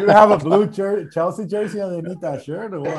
you 0.00 0.06
have 0.06 0.30
a 0.30 0.38
blue 0.38 0.66
jer- 0.66 1.10
Chelsea 1.10 1.46
jersey 1.46 1.80
underneath 1.80 2.20
that 2.20 2.44
shirt 2.44 2.72
or 2.72 2.80
what? 2.80 2.96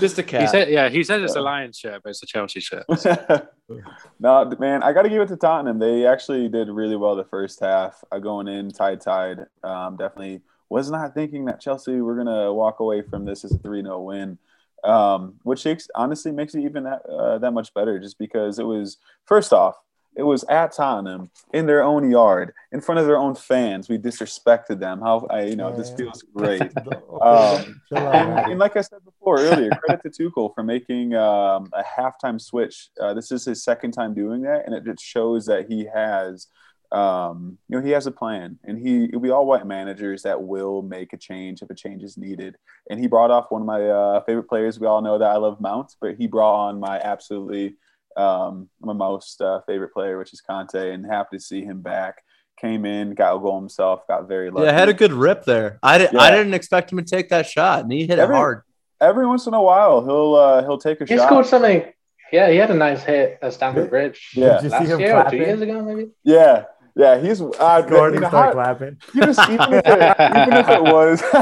Just 0.00 0.18
a 0.18 0.22
He 0.22 0.46
said, 0.48 0.68
"Yeah, 0.68 0.88
he 0.88 1.04
said 1.04 1.20
it's 1.22 1.36
a 1.36 1.40
Lions 1.40 1.78
shirt, 1.78 2.02
but 2.02 2.10
it's 2.10 2.22
a 2.24 2.26
Chelsea 2.26 2.58
shirt." 2.58 2.84
no, 4.18 4.50
man, 4.58 4.82
I 4.82 4.92
got 4.92 5.02
to 5.02 5.08
give 5.08 5.22
it 5.22 5.28
to 5.28 5.36
Tottenham. 5.36 5.78
They 5.78 6.04
actually 6.06 6.48
did 6.48 6.68
really 6.68 6.96
well 6.96 7.14
the 7.14 7.24
first 7.24 7.60
half, 7.60 8.02
uh, 8.10 8.18
going 8.18 8.48
in 8.48 8.72
tied, 8.72 9.00
tied. 9.00 9.46
Um, 9.62 9.96
definitely 9.96 10.40
was 10.68 10.90
not 10.90 11.14
thinking 11.14 11.44
that 11.44 11.60
Chelsea 11.60 12.00
were 12.00 12.16
gonna 12.16 12.52
walk 12.52 12.80
away 12.80 13.02
from 13.02 13.24
this 13.24 13.44
as 13.44 13.52
a 13.52 13.58
three 13.58 13.82
0 13.82 14.02
win, 14.02 14.38
um, 14.82 15.34
which 15.44 15.64
makes, 15.64 15.88
honestly 15.94 16.32
makes 16.32 16.56
it 16.56 16.62
even 16.62 16.82
that, 16.82 17.02
uh, 17.06 17.38
that 17.38 17.52
much 17.52 17.72
better. 17.74 18.00
Just 18.00 18.18
because 18.18 18.58
it 18.58 18.66
was 18.66 18.98
first 19.24 19.52
off, 19.52 19.76
it 20.18 20.24
was 20.24 20.44
at 20.48 20.72
Tottenham 20.72 21.30
in 21.54 21.66
their 21.66 21.82
own 21.82 22.10
yard, 22.10 22.52
in 22.72 22.80
front 22.80 22.98
of 22.98 23.06
their 23.06 23.16
own 23.16 23.36
fans. 23.36 23.88
We 23.88 23.98
disrespected 23.98 24.80
them. 24.80 25.00
How 25.00 25.26
I, 25.30 25.42
you 25.44 25.54
know, 25.56 25.72
this 25.74 25.90
Yeah. 25.90 25.96
feels 25.96 26.22
great. 26.34 26.72
Um, 27.20 27.80
and, 27.90 28.50
and 28.50 28.58
like 28.58 28.76
I 28.76 28.80
said 28.82 29.04
before 29.04 29.40
earlier, 29.40 29.70
credit 29.72 30.00
to 30.04 30.10
Tuchel 30.30 30.54
for 30.54 30.62
making 30.62 31.14
um, 31.14 31.68
a 31.72 31.82
halftime 31.82 32.40
switch. 32.40 32.90
Uh, 33.00 33.12
this 33.14 33.32
is 33.32 33.44
his 33.44 33.62
second 33.64 33.92
time 33.92 34.14
doing 34.14 34.42
that, 34.42 34.66
and 34.66 34.74
it 34.74 34.84
just 34.84 35.02
shows 35.02 35.46
that 35.46 35.66
he 35.68 35.84
has, 35.92 36.46
um, 36.92 37.58
you 37.68 37.76
know, 37.76 37.84
he 37.84 37.90
has 37.90 38.06
a 38.06 38.12
plan. 38.12 38.58
And 38.64 38.78
he 38.78 39.08
we 39.16 39.30
all 39.30 39.46
want 39.46 39.66
managers 39.66 40.22
that 40.22 40.40
will 40.42 40.82
make 40.82 41.12
a 41.12 41.16
change 41.16 41.60
if 41.62 41.70
a 41.70 41.74
change 41.74 42.02
is 42.04 42.16
needed. 42.16 42.56
And 42.90 43.00
he 43.00 43.06
brought 43.08 43.30
off 43.32 43.46
one 43.50 43.62
of 43.62 43.66
my 43.66 43.84
uh, 43.88 44.20
favorite 44.24 44.48
players. 44.48 44.78
We 44.78 44.86
all 44.86 45.02
know 45.02 45.18
that 45.18 45.30
I 45.30 45.36
love 45.36 45.60
Mount, 45.60 45.96
but 46.00 46.14
he 46.16 46.26
brought 46.26 46.68
on 46.68 46.78
my 46.80 46.98
absolutely 47.00 47.76
um, 48.18 48.68
my 48.80 48.92
most 48.92 49.40
uh, 49.40 49.60
favorite 49.66 49.92
player, 49.92 50.18
which 50.18 50.32
is 50.32 50.42
Kanté, 50.48 50.92
and 50.92 51.06
happy 51.06 51.36
to 51.38 51.42
see 51.42 51.62
him 51.62 51.80
back. 51.80 52.22
Came 52.60 52.84
in, 52.84 53.14
got 53.14 53.36
a 53.36 53.38
goal 53.38 53.58
himself, 53.60 54.00
got 54.08 54.26
very 54.26 54.50
lucky. 54.50 54.66
Yeah, 54.66 54.72
had 54.72 54.88
a 54.88 54.92
good 54.94 55.12
rip 55.12 55.44
there. 55.44 55.78
I 55.80 55.96
didn't. 55.96 56.18
I 56.18 56.32
didn't 56.32 56.54
expect 56.54 56.90
him 56.90 56.98
to 56.98 57.04
take 57.04 57.28
that 57.28 57.46
shot, 57.46 57.84
and 57.84 57.92
he 57.92 58.00
hit 58.06 58.18
Every- 58.18 58.34
it 58.34 58.38
hard. 58.38 58.62
Every 59.00 59.28
once 59.28 59.46
in 59.46 59.54
a 59.54 59.62
while, 59.62 60.04
he'll 60.04 60.34
uh, 60.34 60.62
he'll 60.62 60.78
take 60.78 61.00
a 61.00 61.04
He 61.04 61.16
shot. 61.16 61.22
He 61.22 61.26
scored 61.28 61.46
something. 61.46 61.84
Yeah, 62.32 62.50
he 62.50 62.56
had 62.56 62.70
a 62.70 62.74
nice 62.74 63.04
hit 63.04 63.38
at 63.40 63.54
Stamford 63.54 63.88
Bridge. 63.90 64.30
Yeah. 64.34 64.60
Did 64.60 64.64
you 64.64 64.70
see 64.70 64.76
Last 64.76 64.88
him 64.88 65.00
year 65.00 65.26
two 65.30 65.36
years 65.36 65.60
ago, 65.60 65.82
maybe. 65.82 66.10
Yeah, 66.24 66.64
yeah, 66.98 67.16
he's 67.16 67.40
uh, 67.40 67.86
Scored 67.86 68.14
you 68.14 68.20
know, 68.20 68.28
start 68.28 68.46
how- 68.46 68.52
clapping. 68.52 68.96
you 69.14 69.20
just, 69.22 69.38
even, 69.48 69.72
if 69.72 69.86
it, 69.86 70.16
even 70.18 70.52
if 70.52 70.68
it 70.68 70.82
was 70.82 71.22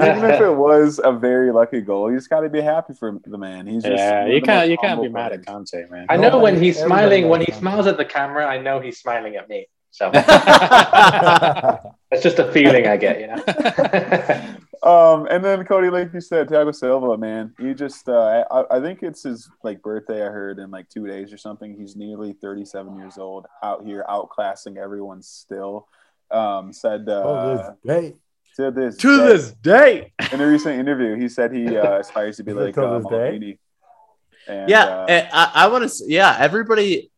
even 0.00 0.24
if 0.30 0.40
it 0.40 0.56
was 0.56 1.00
a 1.04 1.12
very 1.12 1.52
lucky 1.52 1.82
goal, 1.82 2.10
you 2.10 2.16
just 2.16 2.30
got 2.30 2.40
to 2.40 2.48
be 2.48 2.62
happy 2.62 2.94
for 2.94 3.20
the 3.26 3.36
man. 3.36 3.66
He's 3.66 3.82
just 3.82 3.94
yeah, 3.94 4.26
you 4.26 4.40
can't 4.40 4.70
you 4.70 4.78
can't 4.78 4.98
be 5.02 5.08
humble 5.08 5.20
mad 5.20 5.32
at 5.34 5.44
players. 5.44 5.70
Kanté, 5.70 5.90
man. 5.90 6.06
I 6.08 6.16
know 6.16 6.38
when 6.38 6.60
he's 6.60 6.78
smiling, 6.80 7.28
when 7.28 7.42
he 7.42 7.52
that. 7.52 7.58
smiles 7.58 7.86
at 7.86 7.98
the 7.98 8.06
camera, 8.06 8.46
I 8.46 8.56
know 8.58 8.80
he's 8.80 8.98
smiling 8.98 9.36
at 9.36 9.50
me. 9.50 9.66
So 9.90 10.10
it's 12.10 12.22
just 12.22 12.38
a 12.38 12.50
feeling 12.52 12.86
I 12.86 12.96
get, 12.96 13.20
you 13.20 13.26
know. 13.28 14.56
Um, 14.86 15.26
and 15.30 15.44
then 15.44 15.64
Cody, 15.64 15.90
like 15.90 16.14
you 16.14 16.20
said, 16.20 16.48
Thiago 16.48 16.72
Silva, 16.74 17.18
man, 17.18 17.52
he 17.58 17.74
just 17.74 18.08
uh, 18.08 18.44
I, 18.50 18.76
I 18.76 18.80
think 18.80 19.02
it's 19.02 19.24
his 19.24 19.50
like 19.64 19.82
birthday. 19.82 20.22
I 20.24 20.30
heard 20.30 20.58
in 20.60 20.70
like 20.70 20.88
two 20.88 21.06
days 21.08 21.32
or 21.32 21.38
something. 21.38 21.76
He's 21.76 21.96
nearly 21.96 22.34
37 22.34 22.96
years 22.96 23.18
old, 23.18 23.46
out 23.64 23.84
here 23.84 24.04
outclassing 24.08 24.76
everyone 24.76 25.22
still. 25.22 25.88
Um, 26.30 26.72
said 26.72 27.08
uh, 27.08 27.22
Oh, 27.24 27.56
this 27.56 27.76
day. 27.84 28.14
to 28.56 28.70
this 28.70 28.96
To 28.98 29.16
day- 29.18 29.26
this 29.26 29.52
day. 29.52 30.12
in 30.32 30.40
a 30.40 30.46
recent 30.46 30.78
interview, 30.78 31.16
he 31.16 31.28
said 31.28 31.52
he 31.52 31.76
uh, 31.76 31.98
aspires 32.00 32.36
to 32.36 32.44
be 32.44 32.52
like 32.52 32.74
till 32.74 32.84
uh, 32.84 32.98
this 32.98 33.08
day? 33.08 33.58
And, 34.48 34.68
yeah, 34.70 34.84
uh, 34.84 35.28
I, 35.32 35.64
I 35.64 35.66
want 35.68 35.88
to. 35.90 36.04
Yeah, 36.06 36.36
everybody, 36.38 37.10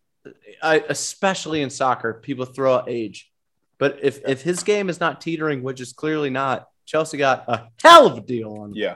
I, 0.63 0.83
especially 0.89 1.61
in 1.61 1.69
soccer, 1.69 2.15
people 2.15 2.47
throw 2.47 2.77
out 2.77 2.89
age, 2.89 3.31
but 3.77 3.99
if 4.03 4.21
if 4.27 4.41
his 4.41 4.63
game 4.63 4.89
is 4.89 5.01
not 5.01 5.21
teetering, 5.21 5.63
which 5.63 5.83
is 5.83 5.93
clearly 5.93 6.31
not, 6.31 6.69
Chelsea 6.89 7.19
got 7.19 7.45
a 7.49 7.69
hell 7.83 8.07
of 8.07 8.17
a 8.17 8.21
deal 8.23 8.51
on. 8.55 8.71
him. 8.71 8.77
yeah, 8.77 8.95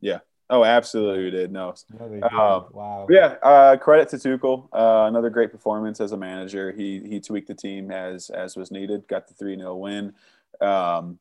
yeah. 0.00 0.20
Oh, 0.48 0.64
absolutely, 0.64 1.24
we 1.24 1.30
did. 1.30 1.52
No, 1.52 1.74
No, 2.00 2.08
they 2.08 2.20
did. 2.20 2.22
wow. 2.32 3.06
Yeah, 3.10 3.34
uh, 3.42 3.76
credit 3.76 4.08
to 4.08 4.16
Tuchel. 4.16 4.66
Uh, 4.72 5.04
another 5.06 5.28
great 5.28 5.52
performance 5.52 6.00
as 6.00 6.12
a 6.12 6.16
manager. 6.16 6.72
He 6.72 7.00
he 7.00 7.20
tweaked 7.20 7.48
the 7.48 7.54
team 7.54 7.90
as 7.90 8.30
as 8.30 8.56
was 8.56 8.70
needed. 8.70 9.06
Got 9.08 9.28
the 9.28 9.34
three 9.34 9.56
0 9.58 9.76
win. 9.76 10.14
Um, 10.62 11.18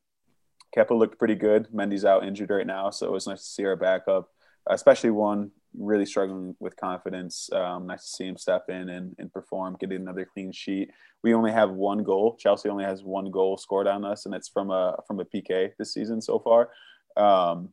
Kepa 0.74 0.98
looked 0.98 1.20
pretty 1.20 1.36
good. 1.36 1.68
Mendy's 1.74 2.06
out 2.06 2.26
injured 2.26 2.52
right 2.52 2.66
now, 2.66 2.90
so 2.90 3.06
it 3.06 3.12
was 3.12 3.28
nice 3.28 3.40
to 3.40 3.46
see 3.46 3.66
our 3.66 3.76
backup, 3.76 4.30
especially 4.66 5.10
one 5.12 5.52
really 5.78 6.06
struggling 6.06 6.56
with 6.60 6.76
confidence. 6.76 7.50
Um, 7.52 7.88
nice 7.88 8.04
to 8.04 8.10
see 8.10 8.26
him 8.28 8.38
step 8.38 8.66
in 8.70 8.90
and, 8.90 9.16
and 9.18 9.32
perform, 9.32 9.78
get 9.80 9.92
another 9.92 10.26
clean 10.26 10.52
sheet. 10.52 10.92
We 11.24 11.34
only 11.34 11.52
have 11.52 11.72
one 11.72 12.04
goal. 12.04 12.36
Chelsea 12.40 12.70
only 12.70 12.84
has 12.84 13.04
one 13.04 13.32
goal 13.32 13.58
scored 13.58 13.88
on 13.88 14.06
us, 14.06 14.26
and 14.26 14.36
it's 14.36 14.48
from 14.50 14.70
a 14.72 14.96
from 15.08 15.20
a 15.20 15.26
PK 15.26 15.72
this 15.78 15.94
season 15.94 16.22
so 16.22 16.40
far. 16.40 16.70
Um, 17.16 17.70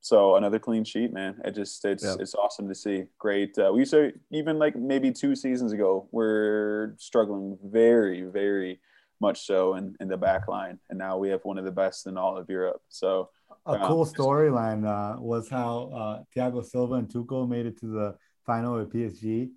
so 0.00 0.34
another 0.36 0.58
clean 0.58 0.84
sheet, 0.84 1.12
man. 1.12 1.40
It 1.44 1.54
just 1.54 1.84
it's 1.84 2.04
Yeah. 2.04 2.16
it's 2.18 2.34
awesome 2.34 2.68
to 2.68 2.74
see. 2.74 3.04
Great. 3.18 3.56
Uh, 3.58 3.70
we 3.72 3.80
used 3.80 3.92
to 3.92 4.12
even 4.30 4.58
like 4.58 4.74
maybe 4.76 5.12
two 5.12 5.34
seasons 5.36 5.72
ago, 5.72 6.08
we're 6.10 6.94
struggling 6.98 7.56
very, 7.64 8.22
very 8.22 8.80
much 9.20 9.46
so 9.46 9.74
in, 9.76 9.94
in 10.00 10.08
the 10.08 10.16
back 10.16 10.48
line, 10.48 10.80
and 10.90 10.98
now 10.98 11.16
we 11.16 11.28
have 11.28 11.44
one 11.44 11.56
of 11.56 11.64
the 11.64 11.70
best 11.70 12.08
in 12.08 12.18
all 12.18 12.36
of 12.36 12.50
Europe. 12.50 12.82
So 12.88 13.30
A 13.66 13.70
Um, 13.72 13.86
cool 13.86 14.04
storyline 14.06 14.84
uh, 14.84 15.20
was 15.20 15.48
how 15.48 15.90
uh, 15.94 16.22
Thiago 16.34 16.64
Silva 16.64 16.94
and 16.94 17.08
Tuchel 17.08 17.48
made 17.48 17.66
it 17.66 17.78
to 17.80 17.86
the 17.86 18.16
final 18.44 18.74
with 18.74 18.92
PSG, 18.92 19.50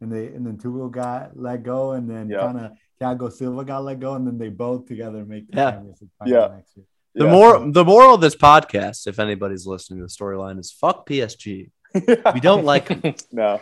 and 0.00 0.10
they 0.10 0.28
and 0.28 0.46
then 0.46 0.56
Tuchel 0.56 0.90
got 0.90 1.36
let 1.36 1.62
go, 1.62 1.92
and 1.92 2.08
then 2.08 2.30
Yeah. 2.30 2.40
kind 2.40 2.58
of 2.58 2.72
Thiago 3.00 3.30
Silva 3.30 3.64
got 3.64 3.84
let 3.84 4.00
go, 4.00 4.14
and 4.14 4.26
then 4.26 4.38
they 4.38 4.48
both 4.48 4.86
together 4.86 5.24
make 5.26 5.50
the 5.50 5.56
Yeah. 5.58 5.70
Champions 5.72 6.00
League 6.00 6.10
final 6.18 6.32
Yeah. 6.34 6.56
next 6.56 6.76
year. 6.76 6.86
The 7.14 7.24
yeah. 7.26 7.30
more 7.32 7.70
the 7.70 7.84
moral 7.84 8.14
of 8.14 8.20
this 8.22 8.36
podcast, 8.36 9.06
if 9.06 9.18
anybody's 9.18 9.66
listening 9.66 9.98
to 10.00 10.04
the 10.06 10.08
storyline, 10.10 10.58
is 10.58 10.70
fuck 10.72 11.06
PSG. 11.06 11.70
We 12.34 12.40
don't 12.40 12.64
like 12.64 12.86
them. 12.88 13.14
no, 13.32 13.60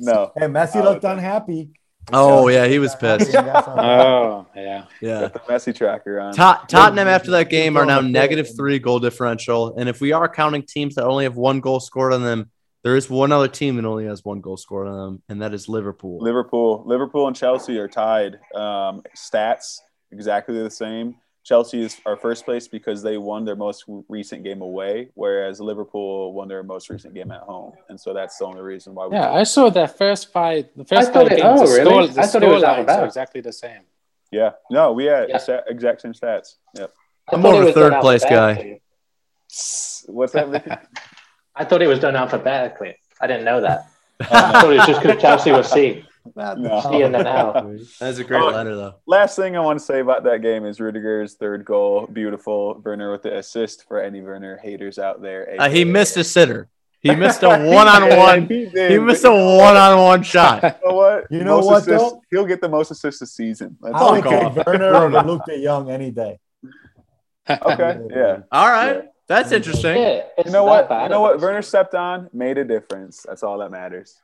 no. 0.00 0.32
Hey, 0.36 0.46
Messi 0.46 0.82
looked 0.82 1.04
okay. 1.04 1.12
unhappy. 1.12 1.70
Oh 2.12 2.48
yeah, 2.48 2.66
he 2.66 2.78
was 2.78 2.94
pissed. 2.94 3.34
Oh 3.34 4.46
yeah, 4.54 4.84
Yeah. 5.00 5.20
Got 5.22 5.32
the 5.34 5.40
messy 5.48 5.72
tracker 5.72 6.20
on. 6.20 6.34
Tot- 6.34 6.68
Tottenham 6.68 7.08
after 7.08 7.30
that 7.32 7.48
game 7.50 7.76
are 7.76 7.86
now 7.86 8.00
Going 8.00 8.12
negative 8.12 8.46
forward. 8.46 8.56
three 8.56 8.78
goal 8.78 8.98
differential, 9.00 9.76
and 9.76 9.88
if 9.88 10.00
we 10.00 10.12
are 10.12 10.28
counting 10.28 10.62
teams 10.62 10.94
that 10.96 11.04
only 11.04 11.24
have 11.24 11.36
one 11.36 11.60
goal 11.60 11.80
scored 11.80 12.12
on 12.12 12.22
them, 12.22 12.50
there 12.82 12.96
is 12.96 13.08
one 13.08 13.32
other 13.32 13.48
team 13.48 13.76
that 13.76 13.84
only 13.86 14.04
has 14.06 14.24
one 14.24 14.40
goal 14.40 14.56
scored 14.56 14.86
on 14.86 14.96
them, 14.96 15.22
and 15.28 15.40
that 15.42 15.54
is 15.54 15.68
Liverpool. 15.68 16.18
Liverpool, 16.20 16.82
Liverpool 16.86 17.26
and 17.26 17.34
Chelsea 17.36 17.78
are 17.78 17.88
tied. 17.88 18.34
Um, 18.54 19.02
stats 19.16 19.78
exactly 20.12 20.62
the 20.62 20.70
same. 20.70 21.16
Chelsea 21.44 21.82
is 21.82 22.00
our 22.06 22.16
first 22.16 22.46
place 22.46 22.66
because 22.66 23.02
they 23.02 23.18
won 23.18 23.44
their 23.44 23.54
most 23.56 23.84
recent 24.08 24.42
game 24.44 24.62
away, 24.62 25.10
whereas 25.14 25.60
Liverpool 25.60 26.32
won 26.32 26.48
their 26.48 26.62
most 26.62 26.88
recent 26.88 27.12
game 27.14 27.30
at 27.30 27.42
home, 27.42 27.72
and 27.90 28.00
so 28.00 28.14
that's 28.14 28.38
the 28.38 28.44
only 28.46 28.62
reason 28.62 28.94
why. 28.94 29.06
We 29.06 29.16
yeah. 29.16 29.30
I 29.30 29.42
saw 29.42 29.68
that 29.70 29.98
first 29.98 30.32
five, 30.32 30.68
the 30.74 30.84
first 30.86 31.12
thought 31.12 31.28
five 31.28 31.32
it- 31.38 31.42
games. 31.42 31.60
oh, 31.60 31.66
the 31.66 31.72
really? 31.72 31.84
score- 31.84 32.06
the 32.08 32.20
I 32.22 32.26
thought 32.26 32.42
it 32.42 32.48
was 32.48 32.62
score 32.62 32.70
out 32.72 32.78
of 32.80 32.88
are 32.88 33.04
exactly 33.04 33.40
the 33.42 33.52
same. 33.52 33.82
yeah, 34.32 34.52
no, 34.70 34.92
we 34.92 35.04
had 35.04 35.28
Yeah. 35.28 35.36
exa- 35.36 35.62
exact 35.68 36.00
same 36.00 36.14
stats. 36.14 36.54
Yep. 36.78 36.92
I 37.30 37.34
I'm 37.36 37.42
more 37.42 37.62
of 37.62 37.68
a 37.68 37.72
third 37.72 38.00
place 38.00 38.24
guy. 38.24 38.80
What's 40.06 40.32
that? 40.32 40.88
I 41.56 41.64
thought 41.64 41.82
it 41.82 41.86
was 41.86 41.98
done 42.00 42.16
alphabetically. 42.16 42.96
I 43.20 43.26
didn't 43.26 43.44
know 43.44 43.60
that. 43.60 43.86
I 44.20 44.24
thought 44.60 44.72
it 44.72 44.78
was 44.78 44.86
just 44.86 45.02
because 45.02 45.20
Chelsea 45.20 45.52
was 45.52 45.70
C. 45.70 46.04
No. 46.36 46.80
C 46.90 47.02
and 47.02 47.14
then 47.14 47.26
L. 47.26 47.52
That's 48.00 48.18
a 48.18 48.24
great 48.24 48.42
Oh, 48.42 48.48
letter, 48.48 48.74
though. 48.74 48.94
Last 49.06 49.36
thing 49.36 49.56
I 49.56 49.60
want 49.60 49.78
to 49.78 49.84
say 49.84 50.00
about 50.00 50.24
that 50.24 50.40
game 50.42 50.64
is 50.64 50.80
Rudiger's 50.80 51.34
third 51.34 51.64
goal, 51.64 52.06
beautiful. 52.06 52.80
Werner 52.84 53.12
with 53.12 53.22
the 53.22 53.36
assist 53.36 53.86
for 53.86 54.00
any 54.00 54.20
Werner 54.22 54.56
haters 54.56 54.98
out 54.98 55.20
there. 55.20 55.54
Uh, 55.58 55.68
he 55.68 55.84
missed 55.84 56.16
a 56.16 56.24
sitter. 56.24 56.68
He 57.00 57.14
missed 57.14 57.42
a 57.42 57.48
one-on-one. 57.48 58.48
He, 58.48 58.64
did, 58.66 58.92
He 58.92 58.98
missed 58.98 59.24
a 59.26 59.30
one-on-one 59.30 60.22
shot. 60.32 60.62
You 60.62 60.70
know 60.90 60.96
what? 60.96 61.24
You 61.30 61.44
know 61.44 61.56
Most 61.56 61.66
what, 61.66 61.82
assists- 61.82 62.12
though? 62.12 62.22
He'll 62.30 62.46
get 62.46 62.62
the 62.62 62.68
most 62.70 62.90
assists 62.90 63.20
this 63.20 63.32
season. 63.34 63.76
That's 63.82 63.94
I 63.94 63.98
all. 63.98 64.12
would 64.12 64.24
take. 64.24 64.66
Werner 64.66 64.94
over 64.94 65.10
Luuk 65.20 65.44
De 65.44 65.62
Jong 65.62 65.90
any 65.90 66.10
day. 66.10 66.38
Okay, 67.50 67.98
yeah. 68.10 68.38
All 68.50 68.68
right, 68.70 69.04
that's 69.28 69.52
interesting. 69.52 69.98
Yeah, 69.98 70.22
You 70.46 70.50
know 70.50 70.64
what? 70.64 70.88
bad 70.88 71.02
You 71.04 71.08
know 71.10 71.20
what? 71.20 71.36
us. 71.36 71.42
Werner 71.42 71.60
stepped 71.60 71.94
on, 71.94 72.30
made 72.32 72.56
a 72.56 72.64
difference. 72.64 73.26
That's 73.28 73.42
all 73.42 73.58
that 73.58 73.70
matters. 73.70 74.16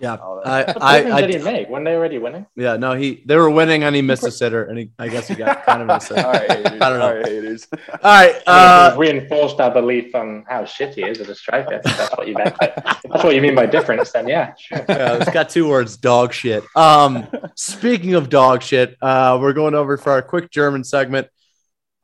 Yeah, 0.00 0.16
All 0.16 0.40
I, 0.46 0.62
that- 0.62 0.76
What 0.76 0.82
I, 0.84 1.20
did 1.20 1.34
he 1.34 1.42
make? 1.44 1.68
Weren't 1.68 1.84
they 1.84 1.94
already 1.94 2.16
winning? 2.16 2.46
yeah, 2.56 2.76
no, 2.78 2.94
he, 2.94 3.22
they 3.26 3.36
were 3.36 3.50
winning 3.50 3.84
and 3.84 3.94
he 3.94 4.00
missed 4.00 4.24
a 4.24 4.30
sitter, 4.30 4.64
and 4.64 4.78
he, 4.78 4.90
I 4.98 5.08
guess 5.08 5.28
he 5.28 5.34
got 5.34 5.66
kind 5.66 5.82
of 5.82 5.90
an 5.90 5.96
assist. 5.96 6.18
all 6.24 6.32
right, 6.32 6.50
haters. 6.50 6.80
I 6.80 6.88
don't 6.88 6.98
know. 6.98 7.06
All 7.08 7.14
right, 7.16 7.26
haters. 7.26 7.68
All 7.72 7.98
right, 8.02 8.42
uh, 8.46 8.96
we've 8.98 9.10
reinforced 9.10 9.60
our 9.60 9.70
belief 9.70 10.14
on 10.14 10.46
how 10.48 10.64
shit 10.64 10.94
he 10.94 11.02
is 11.04 11.20
as 11.20 11.28
a 11.28 11.34
striker. 11.34 11.82
That's 11.84 12.16
what 12.16 12.26
you 12.26 12.34
meant. 12.34 12.56
That's 12.58 13.22
what 13.24 13.34
you 13.34 13.42
mean 13.42 13.54
by 13.54 13.66
difference. 13.66 14.10
Then 14.10 14.26
yeah, 14.26 14.54
sure. 14.58 14.82
yeah, 14.88 15.16
it's 15.16 15.30
got 15.30 15.50
two 15.50 15.68
words: 15.68 15.98
dog 15.98 16.32
shit. 16.32 16.64
Um, 16.74 17.28
speaking 17.54 18.14
of 18.14 18.30
dog 18.30 18.62
shit, 18.62 18.96
uh, 19.02 19.38
we're 19.40 19.52
going 19.52 19.74
over 19.74 19.98
for 19.98 20.12
our 20.12 20.22
quick 20.22 20.50
German 20.50 20.82
segment. 20.82 21.28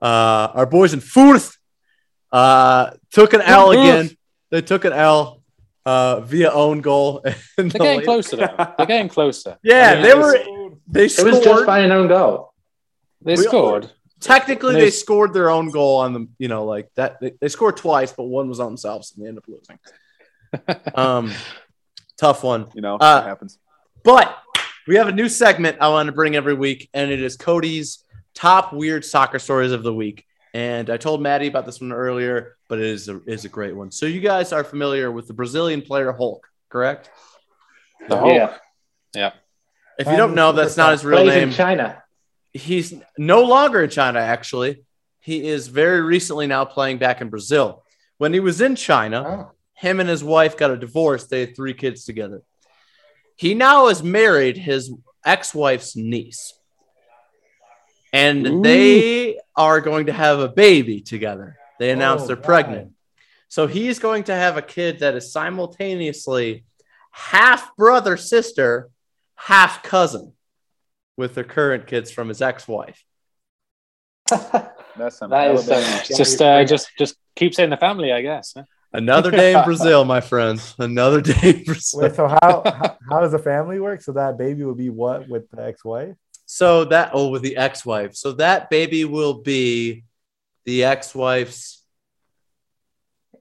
Uh, 0.03 0.53
our 0.53 0.67
boys 0.67 0.93
in 0.93 1.01
Fürth 1.01 1.57
uh, 2.31 2.91
took 3.11 3.33
an 3.33 3.41
L 3.41 3.71
again. 3.71 4.11
They 4.51 4.61
took 4.61 4.85
an 4.85 4.93
L 4.93 5.43
uh, 5.87 6.21
via 6.21 6.51
own 6.51 6.81
goal. 6.83 7.21
in 7.25 7.33
They're 7.57 7.65
the 7.69 7.79
getting 7.79 7.99
late- 7.99 8.05
closer 8.05 8.37
though. 8.37 8.75
They're 8.77 8.87
getting 8.87 9.09
closer. 9.09 9.57
Yeah, 9.63 9.91
I 9.91 9.95
mean, 9.95 10.03
they 10.03 10.09
it's- 10.11 10.25
were 10.25 10.71
They 10.89 11.09
scored. 11.09 11.29
It 11.29 11.37
was 11.39 11.45
just 11.45 11.67
by 11.67 11.79
an 11.81 11.93
own 11.93 12.09
goal. 12.09 12.53
They 13.23 13.37
We- 13.37 13.43
scored. 13.45 13.91
Technically, 14.21 14.75
They- 14.75 14.81
they 14.81 14.91
scored 14.91 15.33
their 15.33 15.51
own 15.51 15.71
goal 15.71 15.97
on 16.01 16.13
them. 16.13 16.31
You 16.39 16.49
know, 16.49 16.65
like 16.65 16.89
that. 16.97 17.21
They, 17.21 17.33
they 17.41 17.49
scored 17.49 17.77
twice, 17.77 18.13
but 18.13 18.25
one 18.25 18.49
was 18.49 18.61
on 18.61 18.67
themselves, 18.69 19.13
and 19.15 19.25
they 19.25 19.29
ended 19.29 19.45
up 19.45 19.49
losing. 19.49 20.95
um, 20.95 21.33
tough 22.19 22.43
one. 22.43 22.67
You 22.75 22.81
know, 22.83 22.97
Uh, 22.97 23.23
it 23.25 23.29
happens. 23.29 23.59
But 24.05 24.37
we 24.87 24.97
have 24.97 25.09
a 25.09 25.13
new 25.13 25.29
segment 25.29 25.79
I 25.81 25.89
want 25.89 26.07
to 26.07 26.13
bring 26.13 26.37
every 26.37 26.55
week, 26.55 26.89
and 26.95 27.11
it 27.11 27.21
is 27.21 27.37
Cody's 27.37 28.05
top 28.35 28.73
weird 28.73 29.05
soccer 29.05 29.39
stories 29.39 29.73
of 29.73 29.83
the 29.83 29.93
week. 29.95 30.25
And 30.57 30.89
I 30.89 30.97
told 30.97 31.21
Matty 31.21 31.49
about 31.49 31.67
this 31.67 31.83
one 31.83 31.93
earlier, 31.93 32.57
but 32.67 32.79
it 32.79 32.87
is 32.87 33.11
a, 33.11 33.21
is 33.27 33.45
a 33.45 33.49
great 33.51 33.77
one. 33.77 33.91
So 33.91 34.07
you 34.07 34.21
guys 34.21 34.53
are 34.53 34.65
familiar 34.65 35.13
with 35.13 35.27
the 35.27 35.35
Brazilian 35.35 35.83
player 35.83 36.13
Hulk, 36.13 36.47
correct? 36.71 37.11
The 38.09 38.17
whole 38.17 38.33
Yeah. 38.33 38.57
yeah. 39.15 39.33
If 39.99 40.07
you 40.07 40.17
don't 40.17 40.35
know, 40.35 40.53
that's 40.53 40.79
not 40.79 40.93
his 40.93 41.05
real 41.05 41.19
Plays 41.25 41.35
in 41.35 41.49
name. 41.49 41.53
China. 41.53 42.03
He's 42.55 42.95
no 43.19 43.43
longer 43.43 43.83
in 43.83 43.91
China, 43.91 44.19
actually. 44.21 44.83
He 45.21 45.47
is 45.47 45.67
very 45.69 46.01
recently 46.01 46.47
now 46.47 46.65
playing 46.65 46.97
back 46.99 47.21
in 47.21 47.29
Brazil. 47.29 47.83
When 48.17 48.33
he 48.33 48.41
was 48.41 48.63
in 48.63 48.77
China, 48.77 49.25
Oh. 49.29 49.51
him 49.75 50.01
and 50.01 50.09
his 50.09 50.25
wife 50.25 50.57
got 50.57 50.71
a 50.71 50.79
divorce. 50.79 51.25
They 51.27 51.41
had 51.41 51.55
three 51.55 51.75
kids 51.75 52.07
together. 52.07 52.41
He 53.37 53.53
now 53.53 53.89
has 53.89 54.03
married 54.03 54.57
his 54.57 54.91
ex 55.23 55.55
wife's 55.55 55.97
niece. 55.97 56.56
And 58.17 58.47
Ooh. 58.47 58.63
they 58.63 59.39
are 59.55 59.81
going 59.81 60.07
to 60.07 60.13
have 60.13 60.39
a 60.39 60.49
baby 60.49 61.01
together. 61.01 61.57
They 61.79 61.91
announced 61.91 62.25
Oh, 62.25 62.27
they're 62.29 62.37
God. 62.37 62.45
pregnant. 62.45 62.93
So 63.49 63.67
he's 63.67 63.99
going 63.99 64.25
to 64.25 64.35
have 64.35 64.57
a 64.57 64.63
kid 64.63 65.01
that 65.01 65.15
is 65.15 65.33
simultaneously 65.33 66.65
half 67.13 67.77
brother, 67.77 68.17
sister, 68.17 68.89
half 69.35 69.83
cousin 69.83 70.33
with 71.17 71.35
the 71.35 71.45
current 71.45 71.87
kids 71.87 72.11
from 72.11 72.29
his 72.29 72.41
ex 72.43 72.67
wife. 72.67 73.05
That's 74.31 75.19
some 75.19 75.31
That 75.31 75.51
is 75.53 75.69
Alabama. 75.69 76.05
some- 76.05 76.17
Just 76.17 76.41
uh, 76.43 76.65
just 76.65 76.89
just 76.99 77.17
keep 77.37 77.55
saying 77.55 77.71
the 77.71 77.77
family, 77.77 78.13
I 78.13 78.23
guess. 78.23 78.55
huh? 78.57 78.65
Another 78.93 79.31
day 79.31 79.53
in 79.55 79.63
Brazil, 79.65 80.05
my 80.05 80.21
friends. 80.23 80.75
Another 80.79 81.21
day 81.33 81.51
in 81.51 81.65
Brazil. 81.65 82.01
Wait, 82.01 82.15
so 82.15 82.27
how, 82.29 82.63
how 82.65 82.97
how 83.11 83.21
does 83.21 83.33
the 83.33 83.39
family 83.39 83.79
work? 83.79 84.01
So 84.03 84.13
that 84.13 84.39
baby 84.39 84.65
would 84.65 84.79
be 84.79 84.89
what 84.91 85.29
with 85.29 85.51
the 85.51 85.63
ex-wife? 85.67 86.17
So 86.47 86.85
that 86.87 87.11
oh, 87.13 87.29
with 87.29 87.43
the 87.43 87.57
ex-wife. 87.57 88.15
So 88.15 88.33
that 88.35 88.71
baby 88.71 89.05
will 89.05 89.43
be 89.43 90.05
the 90.65 90.85
ex-wife's 90.85 91.83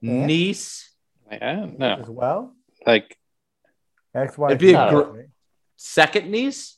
Aunt? 0.02 0.26
niece, 0.26 0.90
Yeah, 1.30 1.96
as 2.00 2.08
well. 2.08 2.54
like 2.86 3.16
Ex-wife. 4.14 4.50
It'd 4.50 4.60
be 4.60 4.72
a 4.74 4.90
gr- 4.90 5.20
second 5.76 6.30
niece, 6.30 6.76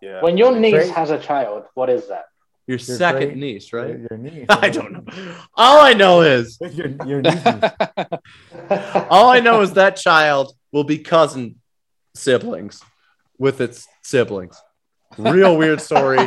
Yeah. 0.00 0.22
When 0.22 0.38
your 0.38 0.56
niece 0.58 0.72
Great. 0.74 0.90
has 0.90 1.10
a 1.10 1.18
child, 1.18 1.64
what 1.74 1.90
is 1.90 2.08
that? 2.08 2.24
your 2.66 2.78
Your 2.78 2.96
second 2.96 3.28
great- 3.30 3.36
niece, 3.36 3.72
right? 3.72 3.88
Your, 3.90 4.06
your 4.10 4.18
niece. 4.18 4.46
I 4.48 4.70
don't 4.70 4.92
know. 4.92 5.04
All 5.54 5.80
I 5.80 5.92
know 5.92 6.22
is 6.22 6.56
Your, 6.72 6.88
your 7.06 7.20
niece. 7.22 7.44
all 9.10 9.28
I 9.28 9.40
know 9.40 9.60
is 9.60 9.72
that 9.74 9.96
child 9.96 10.54
will 10.72 10.84
be 10.84 10.98
cousin 10.98 11.56
siblings 12.14 12.82
with 13.40 13.60
its 13.60 13.88
siblings. 14.02 14.56
Real 15.18 15.56
weird 15.56 15.80
story. 15.80 16.20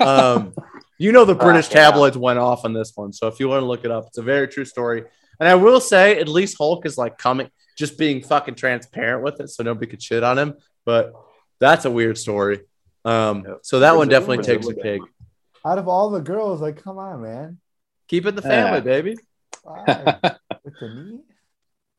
Um, 0.00 0.54
you 0.98 1.12
know, 1.12 1.24
the 1.24 1.34
British 1.34 1.68
yeah. 1.70 1.90
tabloids 1.90 2.16
went 2.16 2.38
off 2.38 2.64
on 2.64 2.72
this 2.72 2.92
one. 2.96 3.12
So 3.12 3.28
if 3.28 3.38
you 3.38 3.48
want 3.48 3.60
to 3.60 3.66
look 3.66 3.84
it 3.84 3.90
up, 3.90 4.06
it's 4.08 4.18
a 4.18 4.22
very 4.22 4.48
true 4.48 4.64
story. 4.64 5.04
And 5.38 5.48
I 5.48 5.54
will 5.54 5.80
say, 5.80 6.18
at 6.18 6.28
least 6.28 6.56
Hulk 6.58 6.86
is 6.86 6.96
like 6.96 7.18
coming, 7.18 7.50
just 7.76 7.98
being 7.98 8.22
fucking 8.22 8.54
transparent 8.54 9.22
with 9.22 9.38
it 9.40 9.50
so 9.50 9.62
nobody 9.62 9.86
could 9.86 10.02
shit 10.02 10.24
on 10.24 10.38
him. 10.38 10.54
But 10.86 11.12
that's 11.60 11.84
a 11.84 11.90
weird 11.90 12.16
story. 12.16 12.60
Um, 13.04 13.58
so 13.62 13.80
that 13.80 13.96
one 13.96 14.08
definitely 14.08 14.42
takes 14.42 14.64
a 14.64 14.68
would 14.68 14.80
pig. 14.80 15.02
Out 15.64 15.78
of 15.78 15.88
all 15.88 16.10
the 16.10 16.20
girls, 16.20 16.60
like, 16.62 16.82
come 16.82 16.96
on, 16.98 17.22
man. 17.22 17.58
Keep 18.08 18.26
it 18.26 18.34
the 18.34 18.42
family, 18.42 18.78
Yeah. 18.78 18.80
baby. 18.80 19.16
Why? 19.62 20.18
with 20.64 20.74
the 20.80 20.88
niece? 20.88 21.20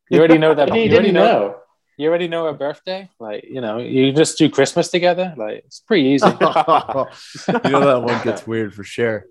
you 0.09 0.17
already 0.17 0.39
know 0.39 0.55
that. 0.55 0.69
You 0.75 0.81
You 0.83 0.93
already 0.93 1.11
know. 1.11 1.23
know. 1.23 1.55
You 1.97 2.09
already 2.09 2.27
know 2.27 2.45
her 2.45 2.53
birthday. 2.53 3.09
Like 3.19 3.45
you 3.49 3.59
know, 3.59 3.79
you 3.79 4.13
just 4.13 4.37
do 4.37 4.49
Christmas 4.49 4.89
together. 4.89 5.33
Like 5.35 5.63
it's 5.65 5.79
pretty 5.79 6.09
easy. 6.09 6.27
you 6.27 6.35
know 6.37 7.85
that 7.85 8.01
one 8.03 8.23
gets 8.23 8.45
weird 8.45 8.73
for 8.73 8.83
sure. 8.83 9.25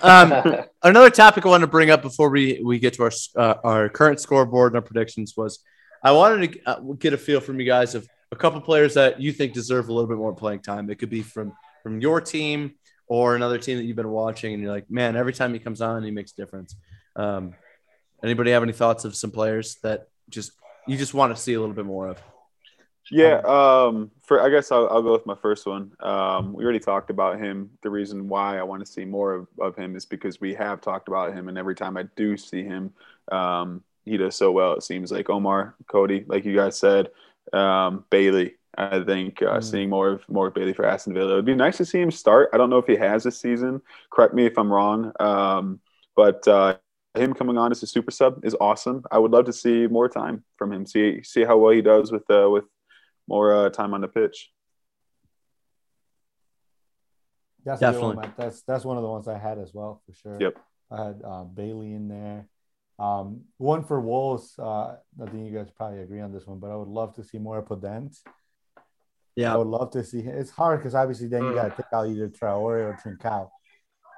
Um, 0.00 0.62
another 0.82 1.10
topic 1.10 1.44
I 1.44 1.48
wanted 1.48 1.66
to 1.66 1.70
bring 1.70 1.90
up 1.90 2.02
before 2.02 2.30
we, 2.30 2.60
we 2.64 2.78
get 2.78 2.94
to 2.94 3.02
our 3.02 3.10
uh, 3.36 3.54
our 3.64 3.88
current 3.88 4.20
scoreboard 4.20 4.72
and 4.72 4.76
our 4.76 4.82
predictions 4.82 5.34
was 5.36 5.58
I 6.02 6.12
wanted 6.12 6.52
to 6.52 6.60
uh, 6.70 6.80
get 6.98 7.12
a 7.12 7.18
feel 7.18 7.40
from 7.40 7.58
you 7.58 7.66
guys 7.66 7.96
of 7.96 8.08
a 8.30 8.36
couple 8.36 8.60
players 8.60 8.94
that 8.94 9.20
you 9.20 9.32
think 9.32 9.52
deserve 9.52 9.88
a 9.88 9.92
little 9.92 10.08
bit 10.08 10.18
more 10.18 10.34
playing 10.34 10.60
time. 10.60 10.88
It 10.90 11.00
could 11.00 11.10
be 11.10 11.22
from 11.22 11.52
from 11.82 12.00
your 12.00 12.20
team 12.20 12.74
or 13.08 13.34
another 13.34 13.58
team 13.58 13.78
that 13.78 13.84
you've 13.84 13.96
been 13.96 14.10
watching, 14.10 14.54
and 14.54 14.62
you're 14.62 14.72
like, 14.72 14.90
man, 14.90 15.16
every 15.16 15.32
time 15.32 15.52
he 15.52 15.58
comes 15.58 15.80
on, 15.80 16.04
he 16.04 16.10
makes 16.12 16.32
a 16.32 16.36
difference. 16.36 16.76
Um, 17.16 17.54
anybody 18.22 18.50
have 18.52 18.62
any 18.62 18.72
thoughts 18.72 19.04
of 19.04 19.14
some 19.16 19.30
players 19.30 19.76
that 19.82 20.08
just 20.28 20.52
you 20.86 20.96
just 20.96 21.14
want 21.14 21.34
to 21.34 21.40
see 21.40 21.54
a 21.54 21.60
little 21.60 21.74
bit 21.74 21.86
more 21.86 22.08
of? 22.08 22.18
Yeah, 23.10 23.36
um, 23.44 24.10
for 24.22 24.40
I 24.42 24.48
guess 24.48 24.72
I'll, 24.72 24.88
I'll 24.88 25.02
go 25.02 25.12
with 25.12 25.26
my 25.26 25.36
first 25.36 25.64
one. 25.66 25.92
Um, 26.00 26.52
we 26.52 26.64
already 26.64 26.80
talked 26.80 27.08
about 27.10 27.38
him. 27.38 27.70
The 27.82 27.90
reason 27.90 28.28
why 28.28 28.58
I 28.58 28.64
want 28.64 28.84
to 28.84 28.90
see 28.90 29.04
more 29.04 29.32
of, 29.34 29.46
of 29.60 29.76
him 29.76 29.94
is 29.94 30.04
because 30.04 30.40
we 30.40 30.54
have 30.54 30.80
talked 30.80 31.06
about 31.06 31.32
him, 31.32 31.48
and 31.48 31.56
every 31.56 31.76
time 31.76 31.96
I 31.96 32.04
do 32.16 32.36
see 32.36 32.64
him, 32.64 32.92
um, 33.30 33.84
he 34.04 34.16
does 34.16 34.34
so 34.34 34.50
well. 34.50 34.72
It 34.72 34.82
seems 34.82 35.12
like 35.12 35.30
Omar, 35.30 35.76
Cody, 35.86 36.24
like 36.26 36.44
you 36.44 36.54
guys 36.56 36.78
said, 36.78 37.10
um, 37.52 38.04
Bailey. 38.10 38.54
I 38.78 39.02
think 39.02 39.40
uh, 39.40 39.58
Mm. 39.58 39.64
seeing 39.64 39.88
more 39.88 40.08
of 40.10 40.28
more 40.28 40.48
of 40.48 40.54
Bailey 40.54 40.74
for 40.74 40.84
Aston 40.84 41.14
Villa. 41.14 41.32
It 41.32 41.36
would 41.36 41.44
be 41.46 41.54
nice 41.54 41.78
to 41.78 41.84
see 41.86 42.00
him 42.00 42.10
start. 42.10 42.50
I 42.52 42.58
don't 42.58 42.68
know 42.70 42.76
if 42.78 42.86
he 42.86 42.96
has 42.96 43.22
this 43.22 43.40
season. 43.40 43.80
Correct 44.10 44.34
me 44.34 44.44
if 44.44 44.58
I'm 44.58 44.70
wrong. 44.70 45.12
Um, 45.18 45.80
but 46.14 46.46
uh, 46.46 46.76
him 47.16 47.34
coming 47.34 47.58
on 47.58 47.72
as 47.72 47.82
a 47.82 47.86
super 47.86 48.10
sub 48.10 48.44
is 48.44 48.56
awesome. 48.60 49.04
I 49.10 49.18
would 49.18 49.30
love 49.30 49.46
to 49.46 49.52
see 49.52 49.86
more 49.86 50.08
time 50.08 50.44
from 50.56 50.72
him. 50.72 50.86
See 50.86 51.22
see 51.22 51.44
how 51.44 51.56
well 51.58 51.72
he 51.72 51.82
does 51.82 52.12
with 52.12 52.28
uh, 52.30 52.48
with 52.50 52.64
more 53.28 53.54
uh, 53.54 53.70
time 53.70 53.94
on 53.94 54.00
the 54.00 54.08
pitch. 54.08 54.50
That's 57.64 57.82
a 57.82 57.90
good 57.92 58.00
one, 58.00 58.16
Definitely. 58.16 58.44
That's 58.44 58.62
that's 58.62 58.84
one 58.84 58.96
of 58.96 59.02
the 59.02 59.08
ones 59.08 59.26
I 59.26 59.38
had 59.38 59.58
as 59.58 59.74
well 59.74 60.00
for 60.06 60.12
sure. 60.14 60.38
Yep. 60.40 60.56
I 60.90 61.04
had 61.04 61.22
uh, 61.24 61.44
Bailey 61.44 61.92
in 61.94 62.08
there. 62.08 62.48
Um, 62.98 63.42
one 63.58 63.84
for 63.84 64.00
Wolves. 64.00 64.54
Uh, 64.58 64.96
I 65.20 65.26
think 65.26 65.50
you 65.50 65.56
guys 65.56 65.68
probably 65.76 66.00
agree 66.00 66.20
on 66.20 66.32
this 66.32 66.46
one, 66.46 66.60
but 66.60 66.70
I 66.70 66.76
would 66.76 66.88
love 66.88 67.14
to 67.16 67.24
see 67.24 67.38
more 67.38 67.62
Podence. 67.62 68.20
Yeah, 69.34 69.52
I 69.52 69.56
would 69.56 69.66
love 69.66 69.90
to 69.90 70.04
see. 70.04 70.20
It's 70.20 70.50
hard 70.50 70.78
because 70.78 70.94
obviously 70.94 71.26
then 71.28 71.44
you 71.44 71.54
got 71.54 71.76
to 71.76 71.82
take 71.82 71.92
out 71.92 72.08
either 72.08 72.28
Traore 72.28 72.62
or 72.62 72.98
Trincao. 73.04 73.50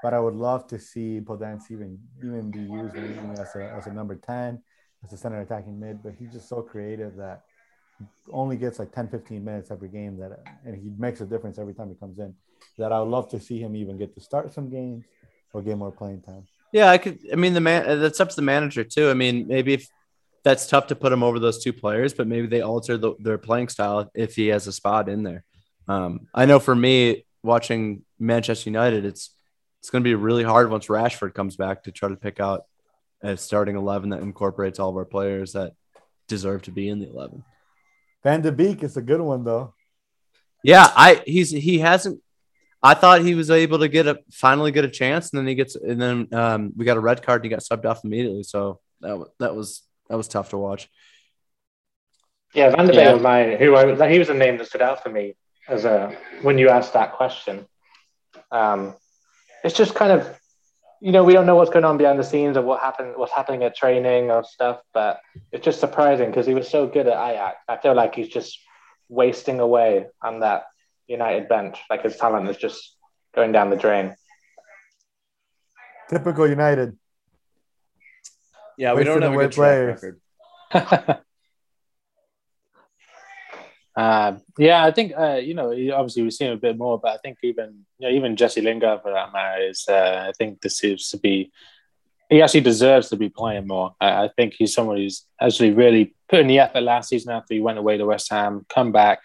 But 0.03 0.15
I 0.15 0.21
would 0.21 0.35
love 0.35 0.67
to 0.69 0.79
see 0.79 1.21
Podence 1.21 1.71
even 1.71 1.99
even 2.19 2.51
be 2.51 2.61
used 2.61 2.97
as 3.41 3.57
a 3.57 3.73
as 3.77 3.87
a 3.87 3.93
number 3.93 4.15
ten, 4.15 4.63
as 5.05 5.13
a 5.13 5.17
center 5.17 5.41
attacking 5.41 5.79
mid. 5.79 6.03
But 6.03 6.15
he's 6.19 6.33
just 6.33 6.49
so 6.49 6.63
creative 6.63 7.17
that 7.17 7.43
only 8.31 8.57
gets 8.57 8.79
like 8.79 8.93
10, 8.93 9.09
15 9.09 9.45
minutes 9.45 9.71
every 9.73 9.89
game 9.89 10.17
that 10.19 10.39
and 10.65 10.77
he 10.77 10.91
makes 10.99 11.21
a 11.21 11.27
difference 11.27 11.59
every 11.59 11.75
time 11.75 11.89
he 11.89 11.97
comes 11.97 12.19
in. 12.19 12.35
That 12.77 12.93
I 12.93 13.01
would 13.01 13.09
love 13.09 13.29
to 13.31 13.41
see 13.41 13.59
him 13.59 13.75
even 13.75 13.99
get 13.99 14.15
to 14.15 14.21
start 14.21 14.53
some 14.53 14.71
games 14.71 15.05
or 15.53 15.63
get 15.63 15.77
more 15.77 15.91
playing 15.91 16.23
time. 16.23 16.47
Yeah, 16.73 16.91
I 16.91 16.99
could. 16.99 17.19
I 17.33 17.37
mean, 17.37 17.55
the 17.55 17.61
man. 17.61 18.01
That's 18.01 18.21
up 18.21 18.29
to 18.31 18.37
the 18.37 18.43
manager 18.43 18.85
too. 18.85 19.11
I 19.11 19.15
mean, 19.15 19.49
maybe 19.49 19.75
if 19.75 19.89
that's 20.45 20.67
tough 20.67 20.87
to 20.89 20.97
put 20.97 21.13
him 21.13 21.23
over 21.23 21.39
those 21.39 21.63
two 21.63 21.73
players, 21.73 22.15
but 22.15 22.27
maybe 22.27 22.47
they 22.47 22.61
alter 22.61 22.97
the, 22.97 23.15
their 23.19 23.39
playing 23.39 23.69
style 23.69 24.11
if 24.15 24.35
he 24.37 24.49
has 24.49 24.67
a 24.67 24.73
spot 24.73 25.09
in 25.09 25.23
there. 25.23 25.45
Um, 25.89 26.29
I 26.35 26.47
know 26.47 26.61
for 26.61 26.75
me, 26.75 27.25
watching 27.43 28.03
Manchester 28.19 28.71
United, 28.71 29.05
it's 29.05 29.31
it's 29.81 29.91
going 29.91 30.03
to 30.03 30.09
be 30.09 30.15
really 30.15 30.45
hard 30.45 30.71
once 30.71 30.87
Rashford 30.87 31.35
comes 31.35 31.57
back 31.57 31.85
to 31.85 31.93
try 31.93 32.09
to 32.09 32.17
pick 32.17 32.41
out 32.41 32.63
a 33.23 33.37
starting 33.37 33.77
eleven 33.77 34.11
that 34.11 34.21
incorporates 34.23 34.79
all 34.79 34.91
of 34.91 34.97
our 34.97 35.05
players 35.05 35.53
that 35.53 35.73
deserve 36.29 36.63
to 36.63 36.71
be 36.71 36.89
in 36.89 36.99
the 37.01 37.09
eleven. 37.09 37.45
Van 38.23 38.41
de 38.43 38.53
Beek 38.53 38.83
is 38.83 38.97
a 38.97 39.03
good 39.03 39.21
one 39.21 39.45
though. 39.45 39.75
Yeah, 40.65 40.87
I 40.95 41.23
he's 41.27 41.51
he 41.51 41.79
hasn't. 41.79 42.21
I 42.83 42.95
thought 42.95 43.23
he 43.23 43.35
was 43.35 43.51
able 43.51 43.81
to 43.81 43.89
get 43.89 44.07
a 44.07 44.19
finally 44.33 44.71
get 44.73 44.85
a 44.85 44.89
chance, 44.91 45.31
and 45.31 45.39
then 45.39 45.47
he 45.47 45.55
gets 45.55 45.75
and 45.77 46.01
then 46.01 46.29
um, 46.33 46.73
we 46.77 46.85
got 46.85 46.97
a 46.97 47.01
red 47.01 47.23
card 47.23 47.43
and 47.43 47.45
he 47.47 47.51
got 47.51 47.61
subbed 47.61 47.85
off 47.89 48.05
immediately. 48.05 48.43
So 48.43 48.81
that 49.01 49.19
wa- 49.19 49.27
that 49.39 49.55
was 49.55 49.83
that 50.09 50.17
was 50.17 50.29
tough 50.29 50.51
to 50.51 50.59
watch. 50.59 50.89
Yeah, 52.55 52.71
Van 52.71 52.87
de 52.87 52.93
Beek 52.93 53.01
Yeah. 53.01 53.13
was 53.15 53.23
my 53.23 53.57
who 53.57 53.77
I 53.77 54.11
he 54.11 54.19
was 54.19 54.29
a 54.31 54.35
name 54.35 54.59
that 54.59 54.67
stood 54.67 54.83
out 54.83 55.03
for 55.03 55.11
me 55.11 55.37
as 55.69 55.85
a 55.85 56.17
when 56.43 56.59
you 56.59 56.69
asked 56.69 56.93
that 56.95 57.13
question. 57.13 57.67
Um, 58.51 58.95
it's 59.69 59.77
just 59.77 59.95
kind 59.95 60.11
of 60.11 60.27
you 61.03 61.13
know 61.13 61.23
we 61.23 61.35
don't 61.35 61.45
know 61.45 61.55
what's 61.55 61.71
going 61.71 61.85
on 61.85 61.99
behind 61.99 62.19
the 62.19 62.25
scenes 62.25 62.57
of 62.57 62.65
what 62.65 62.81
happened 62.81 63.13
what's 63.17 63.33
happening 63.33 63.63
at 63.65 63.77
training 63.77 64.31
or 64.31 64.43
stuff, 64.43 64.81
but 64.95 65.21
it's 65.53 65.63
just 65.63 65.79
surprising 65.79 66.31
because 66.31 66.47
he 66.47 66.55
was 66.55 66.67
so 66.67 66.87
good 66.87 67.07
at 67.07 67.13
Ajax. 67.13 67.59
I 67.69 67.77
feel 67.77 67.95
like 67.95 68.15
he's 68.15 68.29
just 68.29 68.59
wasting 69.11 69.61
away 69.61 70.07
on 70.23 70.41
that 70.41 70.65
United 71.07 71.51
bench. 71.51 71.79
Like 71.91 72.03
his 72.03 72.17
talent 72.17 72.49
is 72.49 72.57
just 72.57 72.97
going 73.35 73.53
down 73.53 73.69
the 73.69 73.77
drain. 73.77 74.17
Typical 76.09 76.49
United. 76.49 76.97
Yeah, 78.79 78.95
we 78.95 79.05
don't 79.05 79.21
have 79.21 79.35
a 79.35 79.37
good 79.37 79.53
track 79.53 80.01
record. 80.73 81.21
Uh, 83.99 84.39
yeah, 84.57 84.85
I 84.85 84.93
think 84.93 85.13
uh, 85.19 85.41
you 85.43 85.55
know 85.55 85.71
obviously 85.93 86.23
we've 86.23 86.33
seen 86.33 86.53
a 86.53 86.57
bit 86.57 86.79
more, 86.79 87.01
but 87.01 87.15
I 87.15 87.17
think 87.17 87.39
even 87.43 87.85
you 87.99 88.09
know, 88.09 88.15
even 88.15 88.37
Jesse 88.37 88.61
Lingard 88.61 89.03
for 89.03 89.11
that 89.11 89.33
matter 89.33 89.61
is 89.63 89.87
uh, 89.89 90.27
I 90.29 90.33
think 90.39 90.61
this 90.61 90.79
seems 90.79 91.11
to 91.11 91.19
be 91.19 91.51
he 92.31 92.41
actually 92.41 92.61
deserves 92.61 93.09
to 93.09 93.17
be 93.17 93.29
playing 93.29 93.67
more. 93.67 93.97
I, 94.01 94.27
I, 94.27 94.31
think 94.37 94.55
he's 94.57 94.73
someone 94.73 94.99
who's 94.99 95.25
actually 95.41 95.73
really 95.73 96.15
put 96.29 96.39
in 96.39 96.47
the 96.47 96.61
effort 96.61 96.83
last 96.83 97.09
season 97.09 97.33
after 97.33 97.55
he 97.55 97.61
went 97.61 97.79
away 97.79 97.97
to 97.97 98.07
West 98.07 98.31
Ham, 98.31 98.65
come 98.69 98.93
back. 98.93 99.19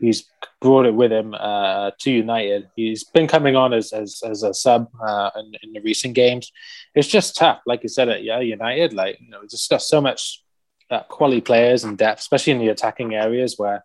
He's 0.00 0.24
brought 0.60 0.86
it 0.86 0.94
with 0.94 1.12
him 1.12 1.32
uh, 1.38 1.92
to 2.00 2.10
United. 2.10 2.68
He's 2.74 3.04
been 3.04 3.28
coming 3.28 3.54
on 3.54 3.72
as 3.72 3.92
as, 3.92 4.22
as 4.28 4.42
a 4.42 4.52
sub 4.52 4.88
uh, 5.00 5.30
in, 5.36 5.52
in, 5.62 5.72
the 5.72 5.80
recent 5.82 6.14
games. 6.14 6.50
It's 6.96 7.06
just 7.06 7.36
tough, 7.36 7.60
like 7.64 7.84
you 7.84 7.88
said 7.88 8.08
at 8.08 8.24
yeah, 8.24 8.40
United. 8.40 8.92
Like 8.92 9.20
you 9.20 9.30
know, 9.30 9.42
just 9.48 9.70
got 9.70 9.82
so 9.82 10.00
much 10.00 10.42
uh, 10.90 11.04
quality 11.04 11.40
players 11.40 11.84
and 11.84 11.96
depth, 11.96 12.18
especially 12.18 12.54
in 12.54 12.58
the 12.58 12.70
attacking 12.70 13.14
areas 13.14 13.54
where 13.56 13.84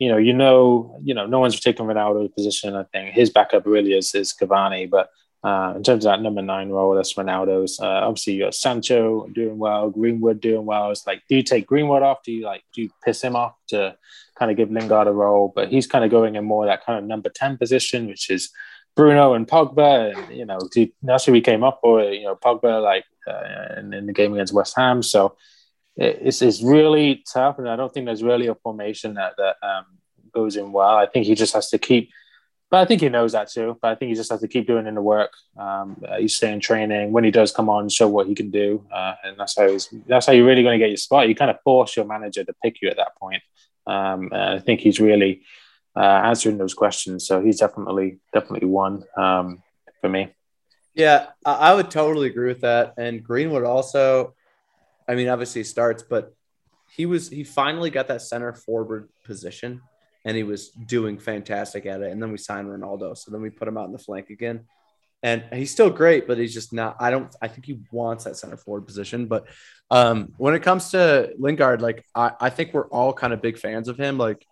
you 0.00 0.08
know 0.08 0.16
you 0.16 0.32
know 0.32 0.98
you 1.04 1.14
know 1.14 1.26
no 1.26 1.38
one's 1.38 1.60
taken 1.60 1.86
Ronaldo's 1.86 2.32
position. 2.32 2.74
I 2.74 2.84
think 2.84 3.14
his 3.14 3.30
backup 3.30 3.66
really 3.66 3.92
is 3.92 4.12
is 4.14 4.32
Cavani, 4.32 4.90
but 4.90 5.10
uh, 5.42 5.74
in 5.76 5.82
terms 5.82 6.04
of 6.04 6.10
that 6.10 6.22
number 6.22 6.42
nine 6.42 6.68
role, 6.70 6.94
that's 6.94 7.14
Ronaldo's. 7.14 7.80
Uh, 7.80 7.86
obviously, 7.86 8.34
you 8.34 8.44
got 8.44 8.54
Sancho 8.54 9.26
doing 9.28 9.58
well, 9.58 9.88
Greenwood 9.90 10.40
doing 10.40 10.66
well. 10.66 10.90
It's 10.90 11.06
like, 11.06 11.22
do 11.28 11.36
you 11.36 11.42
take 11.42 11.66
Greenwood 11.66 12.02
off? 12.02 12.22
Do 12.22 12.32
you 12.32 12.44
like, 12.44 12.62
do 12.74 12.82
you 12.82 12.90
piss 13.04 13.22
him 13.22 13.36
off 13.36 13.54
to 13.68 13.96
kind 14.38 14.50
of 14.50 14.56
give 14.56 14.70
Lingard 14.70 15.06
a 15.06 15.12
role? 15.12 15.50
But 15.54 15.70
he's 15.70 15.86
kind 15.86 16.04
of 16.04 16.10
going 16.10 16.36
in 16.36 16.44
more 16.44 16.66
that 16.66 16.84
kind 16.84 16.98
of 16.98 17.06
number 17.06 17.30
10 17.30 17.56
position, 17.56 18.06
which 18.06 18.28
is 18.28 18.50
Bruno 18.96 19.32
and 19.32 19.48
Pogba. 19.48 20.14
And, 20.14 20.36
you 20.36 20.44
know, 20.44 20.58
that's 21.02 21.24
who 21.24 21.32
we 21.32 21.40
came 21.40 21.64
up 21.64 21.78
for, 21.80 22.02
you 22.02 22.24
know, 22.24 22.36
Pogba, 22.36 22.82
like 22.82 23.04
uh, 23.26 23.78
in, 23.78 23.94
in, 23.94 24.06
the 24.06 24.12
game 24.12 24.34
against 24.34 24.52
West 24.52 24.76
Ham. 24.76 25.02
So 25.02 25.36
it's, 26.00 26.42
it's 26.42 26.62
really 26.62 27.22
tough. 27.32 27.58
And 27.58 27.68
I 27.68 27.76
don't 27.76 27.92
think 27.92 28.06
there's 28.06 28.22
really 28.22 28.46
a 28.48 28.54
formation 28.54 29.14
that, 29.14 29.34
that 29.36 29.56
um, 29.62 29.84
goes 30.32 30.56
in 30.56 30.72
well. 30.72 30.96
I 30.96 31.06
think 31.06 31.26
he 31.26 31.34
just 31.34 31.54
has 31.54 31.70
to 31.70 31.78
keep 31.78 32.10
but 32.70 32.78
I 32.78 32.84
think 32.84 33.00
he 33.00 33.08
knows 33.08 33.32
that 33.32 33.50
too. 33.50 33.76
But 33.82 33.90
I 33.90 33.94
think 33.96 34.10
he 34.10 34.14
just 34.14 34.30
has 34.30 34.40
to 34.40 34.48
keep 34.48 34.66
doing 34.66 34.86
in 34.86 34.94
the 34.94 35.02
work. 35.02 35.32
Um, 35.58 36.00
he's 36.18 36.36
staying 36.36 36.60
training. 36.60 37.10
When 37.10 37.24
he 37.24 37.32
does 37.32 37.52
come 37.52 37.68
on, 37.68 37.88
show 37.88 38.08
what 38.08 38.28
he 38.28 38.34
can 38.34 38.50
do, 38.50 38.86
uh, 38.92 39.14
and 39.24 39.36
that's 39.36 39.58
how 39.58 39.68
he's, 39.68 39.88
that's 40.06 40.26
how 40.26 40.32
you're 40.32 40.46
really 40.46 40.62
going 40.62 40.78
to 40.78 40.82
get 40.82 40.90
your 40.90 40.96
spot. 40.96 41.28
You 41.28 41.34
kind 41.34 41.50
of 41.50 41.60
force 41.62 41.96
your 41.96 42.04
manager 42.04 42.44
to 42.44 42.54
pick 42.62 42.80
you 42.80 42.88
at 42.88 42.96
that 42.96 43.16
point. 43.18 43.42
Um, 43.86 44.30
I 44.32 44.60
think 44.60 44.80
he's 44.80 45.00
really 45.00 45.42
uh, 45.96 46.00
answering 46.00 46.58
those 46.58 46.74
questions. 46.74 47.26
So 47.26 47.42
he's 47.42 47.58
definitely 47.58 48.20
definitely 48.32 48.68
one 48.68 49.02
um, 49.16 49.62
for 50.00 50.08
me. 50.08 50.32
Yeah, 50.94 51.26
I 51.44 51.74
would 51.74 51.90
totally 51.90 52.28
agree 52.28 52.48
with 52.48 52.60
that. 52.60 52.94
And 52.98 53.22
Greenwood 53.22 53.64
also, 53.64 54.34
I 55.10 55.16
mean, 55.16 55.28
obviously 55.28 55.64
starts, 55.64 56.04
but 56.04 56.32
he 56.94 57.04
was 57.04 57.28
he 57.28 57.42
finally 57.42 57.90
got 57.90 58.06
that 58.08 58.22
center 58.22 58.52
forward 58.52 59.08
position 59.24 59.82
and 60.24 60.36
he 60.36 60.44
was 60.44 60.68
doing 60.68 61.18
fantastic 61.18 61.84
at 61.84 62.00
it. 62.00 62.12
And 62.12 62.22
then 62.22 62.30
we 62.30 62.38
signed 62.38 62.68
Ronaldo, 62.68 63.16
so 63.16 63.32
then 63.32 63.42
we 63.42 63.50
put 63.50 63.66
him 63.66 63.76
out 63.76 63.86
in 63.86 63.92
the 63.92 63.98
flank 63.98 64.30
again, 64.30 64.66
and 65.22 65.42
he's 65.52 65.72
still 65.72 65.90
great, 65.90 66.28
but 66.28 66.38
he's 66.38 66.54
just 66.54 66.72
not. 66.72 66.94
I 67.00 67.10
don't. 67.10 67.34
I 67.42 67.48
think 67.48 67.66
he 67.66 67.80
wants 67.90 68.22
that 68.24 68.36
center 68.36 68.56
forward 68.56 68.86
position, 68.86 69.26
but 69.26 69.48
um, 69.90 70.32
when 70.38 70.54
it 70.54 70.62
comes 70.62 70.90
to 70.90 71.32
Lingard, 71.38 71.82
like 71.82 72.04
I, 72.14 72.30
I 72.40 72.50
think 72.50 72.72
we're 72.72 72.88
all 72.88 73.12
kind 73.12 73.32
of 73.32 73.42
big 73.42 73.58
fans 73.58 73.88
of 73.88 73.98
him. 73.98 74.16
Like 74.16 74.46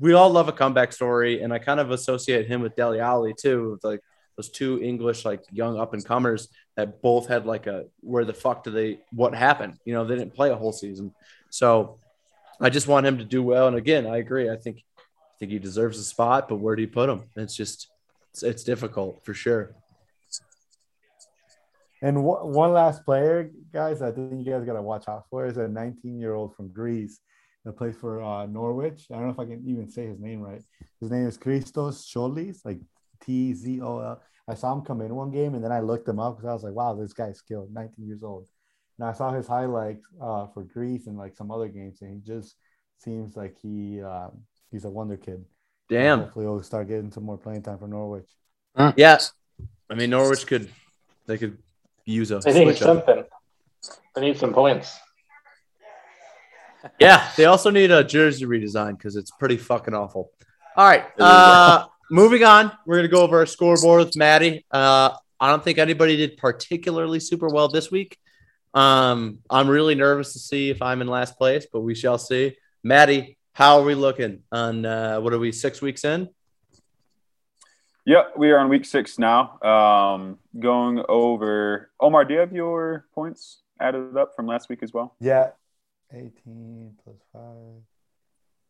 we 0.00 0.14
all 0.14 0.30
love 0.30 0.48
a 0.48 0.52
comeback 0.52 0.94
story, 0.94 1.42
and 1.42 1.52
I 1.52 1.58
kind 1.58 1.80
of 1.80 1.90
associate 1.90 2.46
him 2.46 2.62
with 2.62 2.76
Dele 2.76 3.00
Alli 3.00 3.34
too, 3.38 3.78
like 3.82 4.00
those 4.36 4.50
two 4.50 4.80
English 4.82 5.24
like 5.24 5.42
young 5.52 5.78
up 5.78 5.94
and 5.94 6.04
comers 6.04 6.48
that 6.76 7.02
both 7.02 7.28
had 7.28 7.46
like 7.46 7.66
a 7.66 7.86
where 8.00 8.24
the 8.24 8.32
fuck 8.34 8.64
do 8.64 8.70
they 8.70 9.00
what 9.12 9.34
happened? 9.34 9.78
You 9.84 9.94
know, 9.94 10.04
they 10.04 10.16
didn't 10.16 10.34
play 10.34 10.50
a 10.50 10.56
whole 10.56 10.72
season, 10.72 11.14
so 11.50 11.98
I 12.60 12.70
just 12.70 12.88
want 12.88 13.06
him 13.06 13.18
to 13.18 13.24
do 13.24 13.42
well. 13.42 13.68
And 13.68 13.76
again, 13.76 14.06
I 14.06 14.18
agree. 14.18 14.50
I 14.50 14.56
think 14.56 14.82
I 14.98 15.38
think 15.38 15.52
he 15.52 15.58
deserves 15.58 15.98
a 15.98 16.04
spot, 16.04 16.48
but 16.48 16.56
where 16.56 16.76
do 16.76 16.82
you 16.82 16.88
put 16.88 17.08
him? 17.08 17.24
It's 17.36 17.56
just 17.56 17.88
it's, 18.30 18.42
it's 18.42 18.64
difficult 18.64 19.24
for 19.24 19.34
sure. 19.34 19.74
And 22.02 22.24
one 22.24 22.72
last 22.72 23.04
player, 23.04 23.50
guys, 23.72 24.02
I 24.02 24.10
think 24.10 24.44
you 24.44 24.52
guys 24.52 24.64
got 24.64 24.72
to 24.72 24.82
watch 24.82 25.06
out 25.06 25.24
for 25.30 25.46
is 25.46 25.56
a 25.56 25.68
19 25.68 26.18
year 26.18 26.34
old 26.34 26.56
from 26.56 26.68
Greece 26.68 27.20
that 27.64 27.76
plays 27.76 27.96
for 27.96 28.20
uh, 28.20 28.46
Norwich. 28.46 29.06
I 29.10 29.14
don't 29.14 29.26
know 29.26 29.30
if 29.30 29.38
I 29.38 29.44
can 29.44 29.62
even 29.66 29.88
say 29.88 30.06
his 30.06 30.18
name 30.18 30.40
right. 30.40 30.62
His 31.00 31.12
name 31.12 31.28
is 31.28 31.36
Christos 31.36 32.04
Tzolis, 32.04 32.64
like 32.64 32.80
T 33.24 33.54
Z 33.54 33.80
O 33.80 34.00
L. 34.00 34.22
I 34.48 34.54
saw 34.54 34.72
him 34.72 34.82
come 34.82 35.00
in 35.00 35.14
one 35.14 35.30
game 35.30 35.54
and 35.54 35.62
then 35.62 35.72
I 35.72 35.80
looked 35.80 36.08
him 36.08 36.18
up 36.18 36.36
because 36.36 36.48
I 36.48 36.52
was 36.52 36.64
like, 36.64 36.74
wow, 36.74 36.94
this 36.94 37.12
guy's 37.12 37.38
skilled, 37.38 37.72
19 37.72 38.06
years 38.06 38.22
old. 38.22 38.48
And 38.98 39.08
I 39.08 39.12
saw 39.12 39.32
his 39.32 39.46
highlights 39.46 40.04
uh, 40.20 40.46
for 40.48 40.64
Greece 40.64 41.06
and 41.06 41.16
like 41.16 41.34
some 41.36 41.50
other 41.50 41.68
games, 41.68 42.02
and 42.02 42.12
he 42.12 42.20
just 42.20 42.56
seems 42.98 43.36
like 43.36 43.56
he 43.60 44.02
um, 44.02 44.42
he's 44.70 44.84
a 44.84 44.90
wonder 44.90 45.16
kid. 45.16 45.44
Damn. 45.88 46.20
hopefully, 46.20 46.44
he'll 46.44 46.62
start 46.62 46.88
getting 46.88 47.10
some 47.10 47.24
more 47.24 47.38
playing 47.38 47.62
time 47.62 47.78
for 47.78 47.88
Norwich. 47.88 48.28
Mm. 48.76 48.94
Yes, 48.96 49.32
I 49.90 49.94
mean 49.94 50.10
Norwich 50.10 50.46
could 50.46 50.70
they 51.26 51.38
could 51.38 51.58
use 52.04 52.30
a. 52.30 52.38
They 52.40 52.64
need 52.64 52.76
something. 52.76 53.24
They 54.14 54.20
need 54.20 54.38
some 54.38 54.52
points. 54.52 54.98
Yeah, 56.98 57.30
they 57.36 57.44
also 57.46 57.70
need 57.70 57.90
a 57.90 58.04
jersey 58.04 58.44
redesign 58.44 58.98
because 58.98 59.16
it's 59.16 59.30
pretty 59.30 59.56
fucking 59.56 59.94
awful. 59.94 60.32
All 60.76 60.86
right, 60.86 61.04
uh, 61.18 61.86
moving 62.12 62.44
on. 62.44 62.70
We're 62.86 62.96
gonna 62.96 63.08
go 63.08 63.22
over 63.22 63.38
our 63.38 63.46
scoreboard 63.46 64.04
with 64.04 64.16
Matty. 64.16 64.64
Uh, 64.70 65.16
I 65.40 65.50
don't 65.50 65.64
think 65.64 65.78
anybody 65.78 66.16
did 66.16 66.36
particularly 66.36 67.18
super 67.18 67.48
well 67.48 67.68
this 67.68 67.90
week. 67.90 68.18
Um, 68.74 69.38
I'm 69.50 69.68
really 69.68 69.94
nervous 69.94 70.34
to 70.34 70.38
see 70.38 70.70
if 70.70 70.82
I'm 70.82 71.00
in 71.00 71.08
last 71.08 71.36
place, 71.36 71.66
but 71.72 71.80
we 71.80 71.94
shall 71.94 72.18
see. 72.18 72.56
Matty, 72.84 73.38
how 73.54 73.78
are 73.78 73.84
we 73.84 73.94
looking 73.94 74.42
on 74.52 74.84
uh, 74.84 75.20
what 75.20 75.32
are 75.32 75.38
we 75.38 75.52
six 75.52 75.80
weeks 75.82 76.04
in? 76.04 76.28
Yep, 78.04 78.34
we 78.36 78.50
are 78.50 78.58
on 78.58 78.68
week 78.68 78.84
six 78.84 79.18
now. 79.18 79.60
Um, 79.62 80.38
going 80.58 81.02
over 81.08 81.90
Omar, 81.98 82.24
do 82.24 82.34
you 82.34 82.40
have 82.40 82.52
your 82.52 83.06
points 83.14 83.62
added 83.80 84.16
up 84.16 84.36
from 84.36 84.46
last 84.46 84.68
week 84.68 84.82
as 84.82 84.92
well? 84.92 85.16
Yeah, 85.18 85.50
eighteen 86.12 86.94
plus 87.02 87.16
five. 87.32 87.82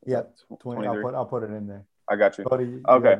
Yep, 0.05 0.37
20. 0.61 0.87
I'll 0.87 1.03
put, 1.03 1.15
I'll 1.15 1.27
put 1.27 1.43
it 1.45 1.51
in 1.51 1.69
there. 1.69 1.85
I 2.13 2.17
got 2.17 2.37
you. 2.37 2.45
Cody, 2.45 2.83
okay. 2.87 3.17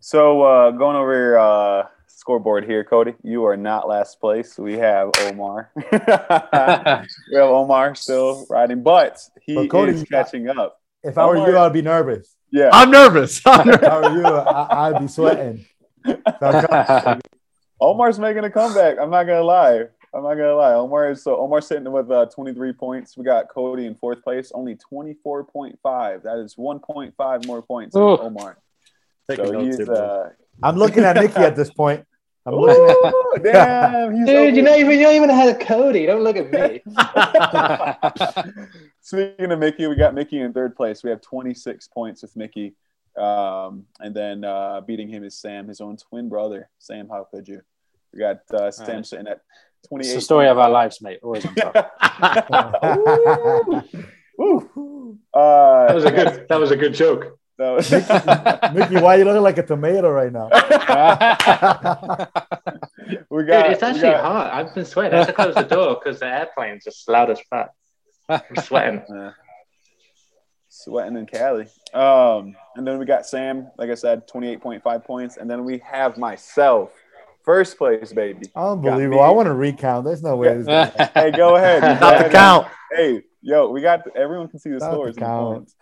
So 0.00 0.42
uh, 0.42 0.70
going 0.72 0.96
over 0.96 1.38
uh, 1.38 1.86
scoreboard 2.08 2.66
here, 2.66 2.84
Cody, 2.84 3.14
you 3.22 3.46
are 3.46 3.56
not 3.56 3.88
last 3.88 4.20
place. 4.20 4.58
We 4.58 4.74
have 4.74 5.12
Omar. 5.20 5.70
we 5.74 5.98
have 6.02 7.06
Omar 7.32 7.94
still 7.94 8.46
riding, 8.50 8.82
but 8.82 9.18
he 9.40 9.54
but 9.54 9.70
Cody, 9.70 9.92
is 9.92 10.04
catching 10.04 10.46
up. 10.46 10.78
If 11.02 11.16
I 11.16 11.24
were 11.24 11.38
you, 11.38 11.56
I'd 11.56 11.72
be 11.72 11.80
nervous. 11.80 12.36
Yeah, 12.52 12.68
I'm 12.70 12.90
nervous. 12.90 13.40
I'm 13.46 13.66
nervous. 13.66 13.82
if 13.86 13.90
I 13.90 14.00
were 14.00 14.16
you, 14.18 14.26
I, 14.26 14.90
would 14.92 15.00
be 15.00 15.08
sweating. 15.08 15.64
Omar's 17.80 18.18
making 18.18 18.44
a 18.44 18.50
comeback. 18.50 18.98
I'm 19.00 19.08
not 19.08 19.24
gonna 19.24 19.40
lie. 19.40 19.84
I'm 20.14 20.22
not 20.22 20.34
gonna 20.34 20.54
lie. 20.54 20.74
Omar 20.74 21.10
is 21.10 21.22
so 21.22 21.36
Omar 21.36 21.60
sitting 21.60 21.90
with 21.90 22.10
uh, 22.10 22.26
23 22.26 22.72
points. 22.72 23.16
We 23.16 23.24
got 23.24 23.48
Cody 23.48 23.86
in 23.86 23.94
fourth 23.94 24.22
place, 24.22 24.50
only 24.54 24.76
24.5. 24.92 26.22
That 26.22 26.38
is 26.38 26.54
1.5 26.56 27.46
more 27.46 27.62
points 27.62 27.94
than 27.94 28.02
Omar. 28.02 28.58
so 29.30 29.60
he's, 29.60 29.80
uh, 29.80 30.30
I'm 30.62 30.76
looking 30.76 31.04
at 31.04 31.16
Mickey 31.16 31.40
at 31.40 31.56
this 31.56 31.70
point. 31.70 32.04
I'm 32.46 32.54
looking 32.54 32.96
at 33.04 33.42
damn, 33.42 34.24
dude. 34.24 34.34
Over. 34.34 34.48
You 34.48 34.62
know, 34.62 34.76
even 34.76 34.98
you 34.98 35.04
don't 35.04 35.14
even 35.14 35.28
have 35.30 35.54
a 35.54 35.64
Cody. 35.64 36.06
Don't 36.06 36.22
look 36.22 36.36
at 36.36 36.50
me. 36.50 36.82
Speaking 39.02 39.52
of 39.52 39.58
Mickey, 39.58 39.86
we 39.86 39.94
got 39.96 40.14
Mickey 40.14 40.40
in 40.40 40.54
third 40.54 40.74
place. 40.74 41.04
We 41.04 41.10
have 41.10 41.20
26 41.20 41.88
points 41.88 42.22
with 42.22 42.34
Mickey. 42.36 42.74
Um, 43.18 43.84
and 44.00 44.14
then 44.14 44.44
uh, 44.44 44.80
beating 44.80 45.08
him 45.08 45.24
is 45.24 45.34
Sam, 45.34 45.68
his 45.68 45.80
own 45.80 45.96
twin 45.96 46.28
brother. 46.28 46.70
Sam, 46.78 47.08
how 47.08 47.26
could 47.30 47.48
you? 47.48 47.60
We 48.12 48.20
got 48.20 48.40
uh, 48.52 48.70
Sam 48.70 48.96
right. 48.96 49.06
sitting 49.06 49.26
at 49.26 49.40
28. 49.40 49.42
It's 49.92 50.14
the 50.14 50.20
story 50.20 50.48
of 50.48 50.58
our 50.58 50.70
lives, 50.70 51.00
mate. 51.00 51.20
Always 51.22 51.46
on 51.46 51.54
top. 51.54 51.74
Woo. 54.38 55.18
Uh, 55.32 55.86
that 55.86 55.94
was 55.94 56.04
a 56.04 56.10
good. 56.10 56.46
That 56.48 56.60
was 56.60 56.70
a 56.70 56.76
good 56.76 56.94
joke. 56.94 57.38
Was... 57.58 57.90
Mickey, 57.90 58.06
Mickey, 58.74 59.02
why 59.02 59.16
are 59.16 59.18
you 59.18 59.24
looking 59.24 59.42
like 59.42 59.58
a 59.58 59.64
tomato 59.64 60.10
right 60.10 60.32
now? 60.32 60.48
we 63.30 63.44
got, 63.44 63.64
Dude, 63.64 63.72
it's 63.72 63.82
actually 63.82 64.02
got... 64.02 64.24
hot. 64.24 64.52
I've 64.52 64.74
been 64.74 64.84
sweating. 64.84 65.14
I 65.14 65.18
have 65.18 65.26
to 65.26 65.32
close 65.32 65.54
the 65.54 65.62
door 65.62 66.00
because 66.02 66.20
the 66.20 66.26
airplane's 66.26 66.84
just 66.84 67.08
loud 67.08 67.30
as 67.30 67.40
fuck. 67.50 67.72
I'm 68.28 68.42
sweating. 68.62 69.02
Sweating 70.70 71.16
in 71.16 71.26
Cali. 71.26 71.66
Um, 71.92 72.54
and 72.76 72.86
then 72.86 72.98
we 72.98 73.06
got 73.06 73.26
Sam, 73.26 73.68
like 73.78 73.90
I 73.90 73.94
said, 73.94 74.28
28.5 74.28 75.04
points. 75.04 75.36
And 75.36 75.50
then 75.50 75.64
we 75.64 75.78
have 75.78 76.18
myself, 76.18 76.92
first 77.48 77.78
place, 77.78 78.12
baby. 78.12 78.42
Unbelievable. 78.54 79.20
I 79.20 79.30
want 79.30 79.46
to 79.46 79.54
recount. 79.54 80.04
There's 80.04 80.22
no 80.22 80.36
way. 80.36 80.48
hey, 81.14 81.30
go 81.30 81.56
ahead. 81.56 81.98
Go 81.98 82.08
ahead 82.08 82.30
count. 82.30 82.66
hey, 82.92 83.22
Yo, 83.40 83.70
we 83.70 83.80
got 83.80 84.02
everyone 84.16 84.48
can 84.48 84.58
see 84.58 84.68
the 84.68 84.80
Stop 84.80 84.92
scores. 84.92 85.14
the 85.14 85.20
count. 85.20 85.72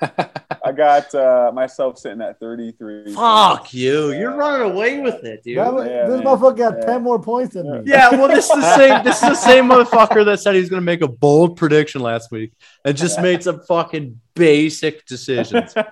I 0.64 0.73
got 0.73 1.12
uh, 1.14 1.51
myself 1.55 1.99
sitting 1.99 2.21
at 2.21 2.39
33. 2.39 3.14
Fuck 3.14 3.73
you. 3.73 4.12
You're 4.12 4.37
running 4.37 4.71
away 4.71 5.01
with 5.01 5.25
it, 5.25 5.43
dude. 5.43 5.59
That 5.59 5.73
Yeah, 5.75 6.07
this 6.07 6.19
man. 6.19 6.27
motherfucker 6.27 6.57
got 6.59 6.75
Yeah. 6.81 6.87
10 6.87 7.03
more 7.03 7.19
points 7.21 7.55
than 7.55 7.73
me. 7.73 7.91
Yeah, 7.91 8.11
well, 8.11 8.29
this 8.29 8.45
is 8.49 8.51
the 8.51 8.77
same. 8.77 9.05
This 9.05 9.17
is 9.23 9.29
the 9.31 9.35
same 9.35 9.69
motherfucker 9.71 10.25
that 10.27 10.39
said 10.39 10.55
he's 10.55 10.69
going 10.69 10.83
to 10.83 10.85
make 10.85 11.01
a 11.01 11.09
bold 11.09 11.57
prediction 11.57 12.03
last 12.03 12.31
week 12.31 12.53
and 12.85 12.97
just 12.97 13.21
made 13.21 13.43
some 13.43 13.61
fucking 13.67 14.21
basic 14.35 15.05
decisions. 15.07 15.75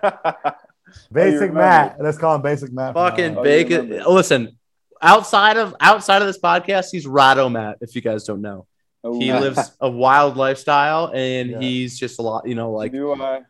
Basic 1.13 1.41
remember. 1.41 1.55
Matt. 1.55 1.97
Let's 1.99 2.19
call 2.19 2.37
him 2.37 2.43
Basic 2.43 2.73
Matt. 2.73 2.95
fucking 2.95 3.35
now 3.35 3.41
on. 3.41 3.47
Oh, 3.47 3.51
you 3.51 3.65
bacon. 3.65 4.03
Listen, 4.07 4.57
outside 5.05 5.57
of 5.57 5.75
outside 5.81 6.23
of 6.23 6.27
this 6.27 6.39
podcast, 6.39 6.87
he's 6.91 7.07
Rado 7.07 7.51
Matt. 7.53 7.79
If 7.81 7.95
you 7.95 8.01
guys 8.01 8.25
don't 8.25 8.41
know, 8.43 8.67
Oh, 9.05 9.19
he 9.21 9.33
lives 9.33 9.71
a 9.81 9.89
wild 9.91 10.37
lifestyle, 10.37 11.13
and 11.15 11.51
Yeah. 11.51 11.61
he's 11.61 11.99
just 11.99 12.19
a 12.19 12.23
lot. 12.23 12.49
You 12.49 12.55
know, 12.55 12.73
like 12.73 12.91
do 12.93 13.13
I? 13.13 13.43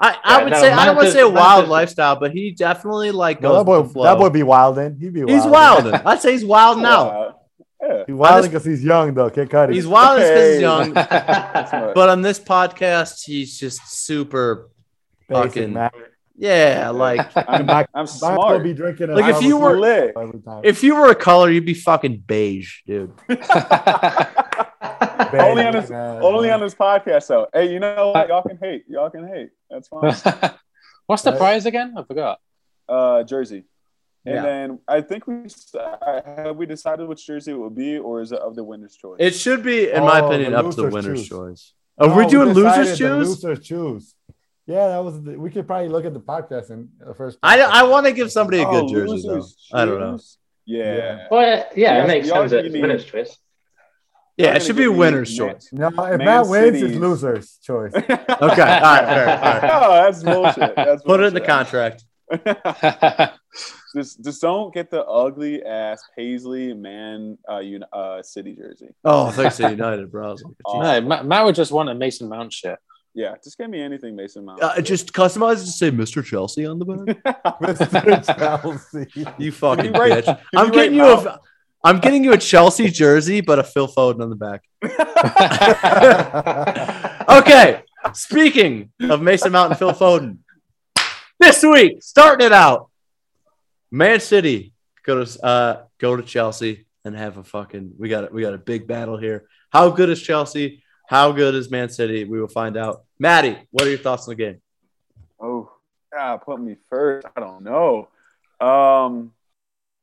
I, 0.00 0.16
I 0.24 0.38
Yeah, 0.38 0.44
would 0.44 0.52
no, 0.52 0.60
say 0.60 0.70
I 0.70 0.84
don't 0.86 0.94
want 0.96 1.08
to 1.08 1.12
say 1.12 1.20
a 1.22 1.28
wild 1.28 1.64
is- 1.64 1.70
lifestyle, 1.70 2.14
but 2.20 2.30
he 2.30 2.52
definitely 2.52 3.10
like 3.10 3.42
No, 3.42 3.48
goes 3.48 3.58
that 3.58 3.64
boy, 3.64 3.78
with 3.80 3.88
the 3.88 3.92
flow. 3.94 4.02
that 4.04 4.18
boy 4.18 4.28
be 4.30 4.40
wildin'. 4.42 5.00
He 5.00 5.10
be 5.10 5.20
he's 5.22 5.42
wildin'. 5.42 5.50
wilding. 5.50 5.94
I'd 6.06 6.22
say 6.22 6.32
he's 6.32 6.44
wilding 6.44 6.84
out. 6.84 7.08
Uh, 7.08 7.32
yeah. 7.82 8.04
He's 8.06 8.14
wilding 8.14 8.50
because 8.52 8.64
he's 8.64 8.84
young, 8.84 9.12
though. 9.14 9.28
Kid 9.30 9.48
Cudi. 9.50 9.72
He's 9.74 9.86
wilding 9.88 10.22
because 10.28 10.52
he's 10.52 10.60
young. 10.60 10.92
But 11.94 12.08
on 12.08 12.22
this 12.22 12.38
podcast, 12.38 13.24
he's 13.24 13.58
just 13.58 13.80
super 14.04 14.68
Basic 15.28 15.44
fucking- 15.54 15.72
Matt. 15.72 15.94
Yeah. 16.38 16.90
Like 16.90 17.30
I'm, 17.36 17.66
Matt- 17.66 17.90
I'm 17.94 18.04
Matt 18.06 18.06
will 18.06 18.06
smart. 18.06 18.62
be 18.62 18.72
drinking. 18.72 19.08
Like, 19.14 19.34
if 19.34 19.42
you 19.42 19.56
were- 19.58 19.78
lit. 19.78 20.14
if 20.64 20.82
you 20.82 20.94
were 20.96 21.10
a 21.10 21.14
color, 21.14 21.50
you'd 21.50 21.66
be 21.66 21.74
fucking 21.74 22.18
beige, 22.26 22.80
dude. 22.86 23.12
only 25.32 25.64
on 25.64 25.72
this, 25.72 25.90
Man, 25.90 26.22
only 26.22 26.48
man. 26.48 26.54
on 26.54 26.60
this 26.60 26.74
podcast, 26.74 27.26
though. 27.28 27.46
Hey, 27.52 27.72
you 27.72 27.80
know 27.80 28.12
what? 28.14 28.28
Y'all 28.28 28.42
can 28.42 28.58
hate. 28.60 28.84
Y'all 28.88 29.10
can 29.10 29.26
hate. 29.28 29.50
That's 29.70 29.88
fine. 29.88 30.14
What's 31.06 31.22
the 31.22 31.30
Right. 31.32 31.38
prize 31.38 31.66
again? 31.66 31.94
I 31.96 32.02
forgot. 32.02 32.38
Uh, 32.88 33.22
jersey. 33.24 33.64
And 34.26 34.34
Yeah. 34.36 34.42
then 34.42 34.78
I 34.88 35.00
think 35.00 35.26
we 35.26 35.44
uh, 35.78 36.20
have 36.24 36.56
we 36.56 36.66
decided 36.66 37.08
which 37.08 37.26
jersey 37.26 37.52
it 37.52 37.54
will 37.54 37.70
be, 37.70 37.98
or 37.98 38.20
is 38.20 38.32
it 38.32 38.38
of 38.40 38.54
the 38.56 38.64
winner's 38.64 38.94
choice? 38.96 39.16
It 39.18 39.34
should 39.34 39.62
be, 39.62 39.90
in 39.90 40.02
my 40.04 40.20
Oh, 40.20 40.26
opinion, 40.28 40.54
up 40.54 40.68
to 40.70 40.76
the 40.76 40.88
winner's 40.88 41.20
choose. 41.20 41.28
choice. 41.28 41.72
Are 41.98 42.08
No, 42.08 42.16
we 42.16 42.26
doing 42.26 42.48
decided 42.54 42.78
losers 42.78 42.98
the 42.98 43.04
choose? 43.04 43.28
Losers 43.44 43.66
choose. 43.66 44.14
Yeah, 44.68 44.88
that 44.88 45.02
was. 45.02 45.22
The, 45.22 45.36
we 45.38 45.48
could 45.50 45.66
probably 45.66 45.88
look 45.88 46.04
at 46.04 46.12
the 46.12 46.20
podcast 46.20 46.68
and 46.70 46.90
the 47.00 47.14
first. 47.14 47.38
I, 47.42 47.60
I 47.62 47.82
want 47.84 48.04
to 48.06 48.12
give 48.12 48.30
somebody 48.30 48.60
a 48.62 48.68
Oh, 48.68 48.82
good 48.86 48.90
jersey 48.94 49.22
though. 49.26 49.44
I 49.72 49.84
don't 49.86 49.98
know. 49.98 50.18
Yeah. 50.66 50.94
Yeah. 50.96 51.26
well, 51.30 51.66
yeah, 51.74 51.94
Y'all- 51.96 52.04
it 52.04 52.06
makes 52.08 52.28
y'all 52.28 52.48
sense 52.48 52.66
it's 52.66 52.72
winner's 52.74 53.04
choice. 53.06 53.38
Yeah, 54.36 54.54
it 54.54 54.62
should 54.62 54.76
be 54.76 54.82
give 54.84 54.92
me 54.92 54.98
winner's 54.98 55.36
Man- 55.40 55.54
choice. 55.54 55.68
No, 55.72 55.88
if 55.88 55.94
Man 55.96 56.18
Matt 56.18 56.46
wins, 56.48 56.66
City's- 56.78 56.82
it's 56.90 56.96
losers' 57.00 57.58
choice. 57.62 57.92
Okay, 57.96 58.12
all 58.12 58.46
right, 58.52 59.04
fair, 59.04 59.28
all 59.28 59.60
right. 59.60 59.70
Oh, 59.72 59.90
that's 60.04 60.22
bullshit. 60.22 60.76
That's 60.76 61.02
Put 61.02 61.20
it 61.20 61.24
in 61.24 61.34
the 61.34 61.40
contract. 61.40 62.04
just, 63.96 64.22
just 64.22 64.42
don't 64.42 64.72
get 64.74 64.90
the 64.90 65.02
ugly 65.04 65.62
ass 65.64 66.00
Paisley 66.16 66.74
man 66.74 67.38
uh, 67.50 67.58
uni- 67.58 67.84
uh 67.92 68.22
city 68.22 68.54
jersey. 68.54 68.88
Oh, 69.04 69.30
thanks 69.30 69.56
to 69.56 69.70
United, 69.70 70.10
bro. 70.12 70.28
I 70.28 70.30
was 70.32 70.42
like, 70.44 70.54
Oh. 70.66 70.82
no, 70.82 71.00
Matt, 71.00 71.24
Matt 71.26 71.44
would 71.46 71.54
just 71.54 71.72
want 71.72 71.88
a 71.88 71.94
Mason 71.94 72.28
Mount 72.28 72.52
shit. 72.52 72.78
Yeah, 73.14 73.34
just 73.42 73.58
give 73.58 73.68
me 73.70 73.80
anything 73.80 74.14
Mason 74.14 74.44
Mount. 74.44 74.62
uh, 74.62 74.80
just 74.80 75.12
customize 75.12 75.62
it 75.62 75.66
to 75.66 75.72
say 75.72 75.90
Mr. 75.90 76.24
Chelsea 76.24 76.64
on 76.66 76.78
the 76.78 76.84
back. 76.84 77.16
Mr. 77.60 78.38
Chelsea. 78.38 79.06
You 79.38 79.50
fucking 79.50 79.86
Can 79.86 79.94
you 79.94 80.00
write- 80.00 80.24
bitch. 80.24 80.38
you 80.52 80.58
I'm 80.60 80.70
getting 80.70 80.94
you 80.94 81.02
write 81.02 81.26
a. 81.26 81.40
I'm 81.84 82.00
getting 82.00 82.22
you 82.24 82.32
a 82.32 82.38
Chelsea 82.38 82.88
jersey, 82.90 83.40
but 83.40 83.58
a 83.60 83.64
Phil 83.64 83.88
Foden 83.88 84.20
on 84.22 84.30
the 84.30 84.36
back. 84.36 84.62
Okay, 87.30 87.82
speaking 88.14 88.90
of 89.02 89.20
Mason 89.20 89.52
Mount 89.52 89.70
and 89.70 89.78
Phil 89.78 89.92
Foden, 89.92 90.38
this 91.38 91.62
week 91.62 92.02
starting 92.02 92.46
it 92.46 92.52
out, 92.52 92.88
Man 93.90 94.20
City 94.20 94.72
go 95.04 95.22
to 95.24 95.44
uh, 95.44 95.82
go 95.98 96.16
to 96.16 96.22
Chelsea 96.22 96.86
and 97.04 97.14
have 97.14 97.36
a 97.36 97.44
fucking. 97.44 97.92
We 97.98 98.08
got 98.08 98.32
we 98.32 98.40
got 98.42 98.54
a 98.54 98.58
big 98.58 98.86
battle 98.86 99.18
here. 99.18 99.46
How 99.70 99.90
good 99.90 100.08
is 100.08 100.22
Chelsea? 100.22 100.82
How 101.08 101.32
good 101.32 101.54
is 101.54 101.70
Man 101.70 101.88
City? 101.88 102.24
We 102.24 102.38
will 102.38 102.48
find 102.48 102.76
out. 102.76 103.04
Matty, 103.18 103.56
what 103.70 103.86
are 103.86 103.88
your 103.88 103.98
thoughts 103.98 104.28
on 104.28 104.32
the 104.32 104.44
game? 104.44 104.60
Oh, 105.40 105.72
ah, 106.14 106.36
put 106.36 106.60
me 106.60 106.76
first. 106.90 107.26
I 107.34 107.40
don't 107.40 107.62
know. 107.62 108.08
Um, 108.60 109.32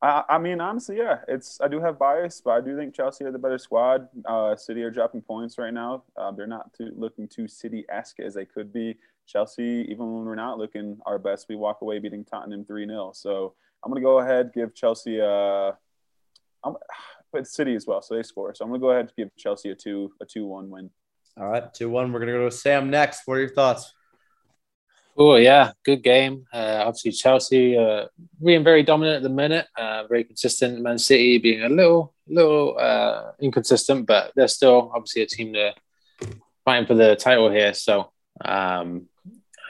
I, 0.02 0.24
I 0.28 0.38
mean, 0.38 0.60
honestly, 0.60 0.96
yeah, 0.96 1.18
it's 1.28 1.60
I 1.60 1.68
do 1.68 1.80
have 1.80 1.96
bias, 1.96 2.42
but 2.44 2.50
I 2.50 2.60
do 2.60 2.76
think 2.76 2.92
Chelsea 2.92 3.24
are 3.24 3.30
the 3.30 3.38
better 3.38 3.56
squad. 3.56 4.08
Uh, 4.24 4.56
City 4.56 4.82
are 4.82 4.90
dropping 4.90 5.22
points 5.22 5.58
right 5.58 5.72
now. 5.72 6.02
Uh, 6.16 6.32
they're 6.32 6.48
not 6.48 6.72
too, 6.74 6.90
looking 6.96 7.28
too 7.28 7.46
City-esque 7.46 8.18
as 8.18 8.34
they 8.34 8.44
could 8.44 8.72
be. 8.72 8.96
Chelsea, 9.28 9.86
even 9.88 10.12
when 10.12 10.24
we're 10.24 10.34
not 10.34 10.58
looking 10.58 10.98
our 11.06 11.20
best, 11.20 11.46
we 11.48 11.54
walk 11.54 11.82
away 11.82 12.00
beating 12.00 12.24
Tottenham 12.24 12.64
three 12.64 12.84
0 12.84 13.12
So 13.14 13.54
I'm 13.84 13.92
gonna 13.92 14.00
go 14.00 14.18
ahead 14.18 14.50
give 14.52 14.74
Chelsea. 14.74 15.20
Uh, 15.20 15.70
I'm, 16.64 16.74
but 17.36 17.46
City 17.46 17.74
as 17.74 17.86
well, 17.86 18.00
so 18.00 18.14
they 18.14 18.22
score. 18.22 18.54
So 18.54 18.64
I'm 18.64 18.70
gonna 18.70 18.80
go 18.80 18.90
ahead 18.90 19.06
and 19.06 19.12
give 19.16 19.36
Chelsea 19.36 19.70
a 19.70 19.74
two 19.74 20.12
a 20.20 20.24
two 20.24 20.46
one 20.46 20.70
win. 20.70 20.90
All 21.38 21.48
right, 21.48 21.72
two 21.74 21.90
one. 21.90 22.12
We're 22.12 22.20
gonna 22.20 22.32
go 22.32 22.48
to 22.48 22.50
Sam 22.50 22.88
next. 22.88 23.22
What 23.26 23.34
are 23.34 23.40
your 23.40 23.50
thoughts? 23.50 23.92
Oh 25.18 25.36
yeah, 25.36 25.72
good 25.84 26.02
game. 26.02 26.46
Uh, 26.52 26.84
obviously, 26.86 27.12
Chelsea 27.12 27.76
uh, 27.76 28.06
being 28.42 28.64
very 28.64 28.82
dominant 28.82 29.16
at 29.16 29.22
the 29.22 29.28
minute, 29.28 29.66
uh, 29.76 30.06
very 30.06 30.24
consistent. 30.24 30.80
Man 30.80 30.98
City 30.98 31.38
being 31.38 31.62
a 31.62 31.68
little, 31.68 32.14
little 32.26 32.78
uh, 32.78 33.32
inconsistent, 33.40 34.06
but 34.06 34.32
they're 34.34 34.48
still 34.48 34.90
obviously 34.94 35.22
a 35.22 35.26
team 35.26 35.52
to 35.52 35.74
fighting 36.64 36.86
for 36.86 36.94
the 36.94 37.16
title 37.16 37.50
here. 37.50 37.74
So 37.74 38.12
um, 38.44 39.08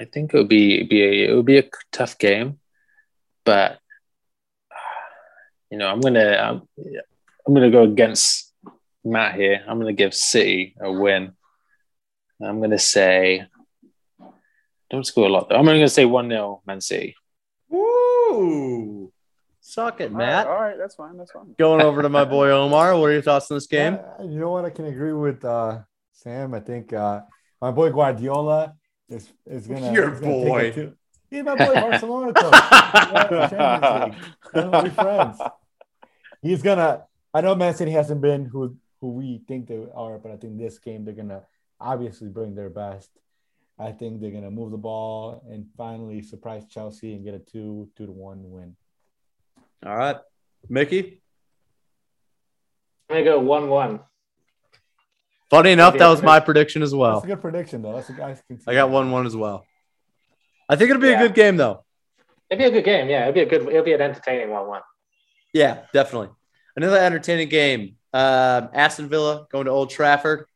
I 0.01 0.05
think 0.05 0.35
it 0.35 0.39
would 0.39 0.49
be 0.49 0.85
be 0.85 1.03
a, 1.03 1.31
it 1.31 1.35
would 1.35 1.47
be 1.47 1.59
a 1.59 1.69
tough 1.91 2.17
game, 2.19 2.61
but 3.45 3.81
you 5.71 5.79
know 5.79 5.89
I'm 5.89 6.01
gonna 6.01 6.37
I'm, 6.37 6.69
I'm 7.47 7.55
gonna 7.55 7.71
go 7.71 7.83
against 7.83 8.53
Matt 9.05 9.35
here. 9.37 9.63
I'm 9.69 9.79
gonna 9.79 9.93
give 9.93 10.15
City 10.15 10.75
a 10.81 10.91
win. 10.91 11.33
I'm 12.43 12.61
gonna 12.61 12.79
say. 12.79 13.47
Don't 14.91 15.05
score 15.05 15.27
a 15.27 15.29
lot 15.29 15.49
though. 15.49 15.57
I'm 15.57 15.63
only 15.63 15.79
going 15.81 15.87
to 15.87 15.89
say 15.89 16.05
1 16.05 16.29
0 16.29 16.63
Man 16.65 16.81
City. 16.81 17.17
Woo! 17.69 19.13
Suck 19.61 20.01
it, 20.01 20.13
Matt. 20.13 20.47
All 20.47 20.53
right, 20.53 20.59
all 20.59 20.63
right, 20.69 20.79
that's 20.79 20.95
fine. 20.95 21.17
That's 21.17 21.33
fine. 21.33 21.57
Going 21.59 21.81
over 21.83 22.03
to 22.03 22.09
my 22.09 22.25
boy 22.25 22.51
Omar. 22.51 22.97
What 22.97 23.07
are 23.07 23.13
your 23.13 23.23
thoughts 23.23 23.51
on 23.51 23.57
this 23.57 23.67
game? 23.67 23.95
Yeah, 23.95 24.25
you 24.25 24.39
know 24.39 24.53
what? 24.53 24.65
I 24.65 24.71
can 24.71 24.85
agree 24.87 25.13
with 25.13 25.45
uh, 25.45 25.81
Sam. 26.13 26.55
I 26.55 26.61
think 26.61 26.93
uh, 26.93 27.23
my 27.61 27.73
boy 27.73 27.91
Guardiola 27.91 28.75
is 29.09 29.29
is 29.45 29.67
gonna. 29.67 29.93
Your 29.93 30.11
he's 30.11 30.21
gonna 30.21 30.35
take 30.35 30.47
boy. 30.47 30.61
it 30.61 30.75
to- 30.75 30.97
He's 31.29 31.43
my 31.43 31.57
boy 31.57 31.75
Barcelona 31.75 32.33
coach. 32.33 32.53
Champions 33.51 34.15
League. 34.55 34.73
We're 34.73 34.91
friends. 34.91 35.41
He's 36.43 36.63
gonna. 36.63 37.03
I 37.37 37.43
know 37.43 37.55
Man 37.55 37.75
City 37.75 37.91
hasn't 37.91 38.23
been 38.23 38.47
who 38.47 38.75
who 39.03 39.11
we 39.13 39.43
think 39.47 39.69
they 39.69 39.87
are, 39.95 40.17
but 40.17 40.33
I 40.33 40.37
think 40.37 40.57
this 40.57 40.79
game 40.79 41.05
they're 41.05 41.13
gonna 41.13 41.43
obviously 41.79 42.29
bring 42.29 42.55
their 42.55 42.71
best. 42.71 43.11
I 43.79 43.93
think 43.93 44.23
they're 44.23 44.31
gonna 44.31 44.51
move 44.51 44.71
the 44.71 44.79
ball 44.79 45.45
and 45.51 45.67
finally 45.77 46.23
surprise 46.23 46.65
Chelsea 46.67 47.13
and 47.13 47.23
get 47.23 47.35
a 47.35 47.39
two 47.39 47.91
two 47.95 48.07
to 48.07 48.13
one 48.13 48.51
win. 48.51 48.75
All 49.85 49.95
right, 49.95 50.17
Mickey. 50.71 51.21
I'm 53.11 53.23
go 53.23 53.39
one-one. 53.39 54.01
Funny 55.51 55.73
enough, 55.73 55.99
that 55.99 56.09
was 56.09 56.23
my 56.23 56.41
prediction 56.41 56.83
as 56.83 56.93
That's 56.93 56.99
well. 56.99 57.23
a 57.23 57.27
good 57.27 57.43
prediction, 57.43 57.83
though. 57.83 57.93
That's 57.93 58.09
a 58.09 58.15
guys 58.15 58.43
can. 58.49 58.59
I 58.67 58.73
got 58.73 58.89
one 58.89 59.11
one 59.11 59.27
as 59.27 59.37
well. 59.37 59.67
I 60.71 60.77
think 60.77 60.89
it'll 60.89 61.03
be 61.03 61.13
a 61.13 61.19
good 61.19 61.35
game 61.35 61.59
though. 61.59 61.85
It'd 62.49 62.59
be 62.59 62.65
a 62.65 62.71
good 62.71 62.85
game. 62.87 63.11
Yeah, 63.11 63.25
it'd 63.25 63.35
be 63.35 63.43
a 63.43 63.47
good. 63.47 63.69
It'll 63.69 63.85
be 63.85 63.93
an 63.93 64.01
entertaining 64.01 64.49
one-one. 64.49 64.81
Yeah, 65.53 65.83
definitely. 65.93 66.31
Another 66.77 66.99
entertaining 66.99 67.49
game. 67.49 67.97
Um, 68.13 68.69
Aston 68.73 69.09
Villa 69.09 69.47
going 69.51 69.65
to 69.65 69.71
Old 69.71 69.91
Trafford. 69.91 70.47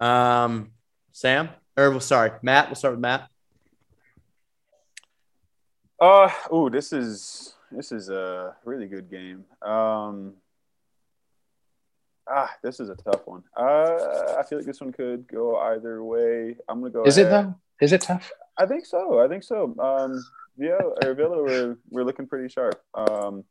Um, 0.00 0.70
Sam, 1.12 1.48
or 1.76 1.90
well, 1.90 2.00
sorry, 2.00 2.32
Matt. 2.42 2.68
We'll 2.68 2.74
start 2.74 2.94
with 2.94 3.00
Matt. 3.00 3.28
Uh, 6.00 6.30
ooh, 6.52 6.70
this 6.70 6.92
is 6.92 7.54
this 7.70 7.92
is 7.92 8.08
a 8.08 8.54
really 8.64 8.86
good 8.86 9.10
game. 9.10 9.44
Um, 9.62 10.34
ah, 12.28 12.50
this 12.62 12.80
is 12.80 12.88
a 12.88 12.96
tough 12.96 13.22
one. 13.26 13.42
Uh, 13.56 14.34
I 14.38 14.42
feel 14.48 14.58
like 14.58 14.66
this 14.66 14.80
one 14.80 14.92
could 14.92 15.26
go 15.28 15.56
either 15.56 16.02
way. 16.02 16.56
I'm 16.68 16.80
gonna 16.80 16.90
go. 16.90 17.04
Is 17.04 17.18
it 17.18 17.26
ahead. 17.26 17.46
though? 17.46 17.54
Is 17.80 17.92
it 17.92 18.00
tough? 18.02 18.30
I 18.58 18.66
think 18.66 18.86
so. 18.86 19.20
I 19.20 19.28
think 19.28 19.42
so. 19.42 19.74
Um, 19.78 20.24
Villa 20.56 20.94
or 21.04 21.14
Villa, 21.14 21.42
we're 21.42 21.76
we're 21.90 22.04
looking 22.04 22.26
pretty 22.26 22.48
sharp. 22.48 22.80
Um, 22.94 23.44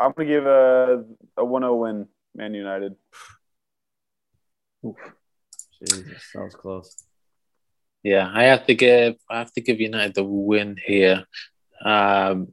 I'm 0.00 0.12
gonna 0.12 0.28
give 0.28 0.46
a 0.46 1.04
a 1.36 1.42
1-0 1.42 1.80
win, 1.80 2.08
Man 2.34 2.54
United. 2.54 2.94
Jesus, 5.82 6.30
that 6.34 6.42
was 6.42 6.54
close. 6.54 7.04
Yeah, 8.02 8.30
I 8.32 8.44
have 8.44 8.66
to 8.66 8.74
give 8.74 9.16
I 9.28 9.38
have 9.38 9.52
to 9.52 9.60
give 9.60 9.80
United 9.80 10.14
the 10.14 10.24
win 10.24 10.76
here. 10.84 11.24
Um, 11.84 12.52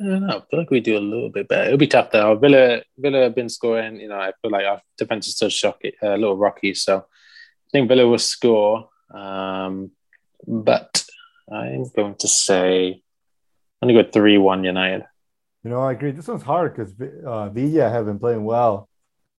I 0.00 0.04
don't 0.04 0.26
know. 0.26 0.38
I 0.38 0.42
feel 0.50 0.60
like 0.60 0.70
we 0.70 0.80
do 0.80 0.98
a 0.98 1.00
little 1.00 1.30
bit 1.30 1.48
better. 1.48 1.64
It'll 1.64 1.78
be 1.78 1.86
tough 1.86 2.10
though. 2.10 2.36
Villa 2.36 2.82
Villa 2.96 3.22
have 3.24 3.34
been 3.34 3.48
scoring. 3.48 4.00
You 4.00 4.08
know, 4.08 4.18
I 4.18 4.32
feel 4.40 4.50
like 4.50 4.66
our 4.66 4.80
defense 4.96 5.26
is 5.28 5.36
still 5.36 5.48
shocking, 5.48 5.92
a 6.02 6.16
little 6.16 6.36
rocky. 6.36 6.74
So 6.74 6.98
I 6.98 7.68
think 7.70 7.88
Villa 7.88 8.06
will 8.06 8.18
score, 8.18 8.88
um, 9.14 9.90
but 10.46 11.04
I'm 11.50 11.84
going 11.94 12.14
to 12.16 12.28
say 12.28 13.02
I'm 13.80 13.88
going 13.88 13.96
to 13.96 14.02
go 14.02 14.10
three-one 14.10 14.64
United. 14.64 15.04
You 15.68 15.74
know, 15.74 15.82
I 15.82 15.92
agree. 15.92 16.12
This 16.12 16.26
one's 16.26 16.42
hard 16.42 16.74
because 16.74 16.94
uh, 17.26 17.50
Villa 17.50 17.90
have 17.90 18.06
been 18.06 18.18
playing 18.18 18.42
well, 18.42 18.88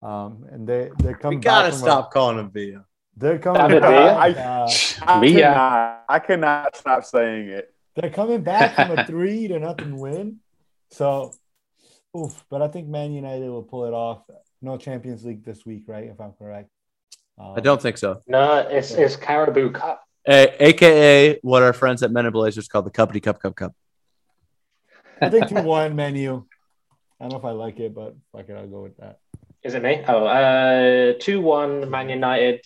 um, 0.03 0.45
and 0.51 0.67
they 0.67 0.91
they 1.01 1.15
come. 1.15 1.33
We 1.33 1.41
gotta 1.41 1.69
back 1.69 1.71
from 1.71 1.79
stop 1.79 2.11
calling 2.11 2.37
him 2.37 2.51
Villa. 2.51 2.85
They're 3.17 3.39
coming. 3.39 3.63
David 3.63 3.81
back, 3.81 4.35
Villa? 4.35 4.45
uh, 4.45 4.71
I 5.07 5.19
Villa. 5.21 5.41
cannot, 5.41 6.03
I 6.07 6.19
cannot 6.19 6.75
stop 6.75 7.03
saying 7.03 7.49
it. 7.49 7.73
they're 7.95 8.11
coming 8.11 8.43
back 8.43 8.75
from 8.75 8.91
a 8.91 9.05
three 9.07 9.47
to 9.47 9.57
nothing 9.57 9.97
win. 9.97 10.37
So, 10.91 11.33
oof. 12.15 12.45
But 12.47 12.61
I 12.61 12.67
think 12.67 12.87
Man 12.87 13.11
United 13.11 13.49
will 13.49 13.63
pull 13.63 13.85
it 13.85 13.93
off. 13.95 14.21
No 14.61 14.77
Champions 14.77 15.25
League 15.25 15.43
this 15.43 15.65
week, 15.65 15.85
right? 15.87 16.03
If 16.03 16.21
I'm 16.21 16.33
correct. 16.33 16.69
Um, 17.39 17.55
I 17.57 17.61
don't 17.61 17.81
think 17.81 17.97
so. 17.97 18.21
No, 18.27 18.67
it's 18.69 18.91
it's 18.91 19.15
Carabao 19.15 19.69
Cup. 19.69 20.03
A- 20.27 20.63
AKA 20.63 21.39
what 21.41 21.63
our 21.63 21.73
friends 21.73 22.03
at 22.03 22.11
Men 22.11 22.27
in 22.27 22.31
Blazers 22.31 22.67
call 22.67 22.83
the 22.83 22.91
Cuppity 22.91 23.23
Cup 23.23 23.41
Cup 23.41 23.55
Cup. 23.55 23.73
I 25.21 25.29
think 25.29 25.47
two 25.47 25.61
one 25.61 25.95
Man 25.95 26.15
U. 26.15 26.47
I 27.19 27.23
don't 27.23 27.31
know 27.33 27.39
if 27.39 27.45
I 27.45 27.51
like 27.51 27.79
it, 27.79 27.93
but 27.93 28.15
fuck 28.31 28.47
it, 28.47 28.53
I'll 28.55 28.67
go 28.67 28.83
with 28.83 28.97
that. 28.97 29.19
Is 29.63 29.73
it 29.73 29.83
me? 29.83 30.03
Oh, 30.07 30.25
uh, 30.25 31.13
two 31.19 31.41
one 31.41 31.89
Man 31.89 32.09
United. 32.09 32.61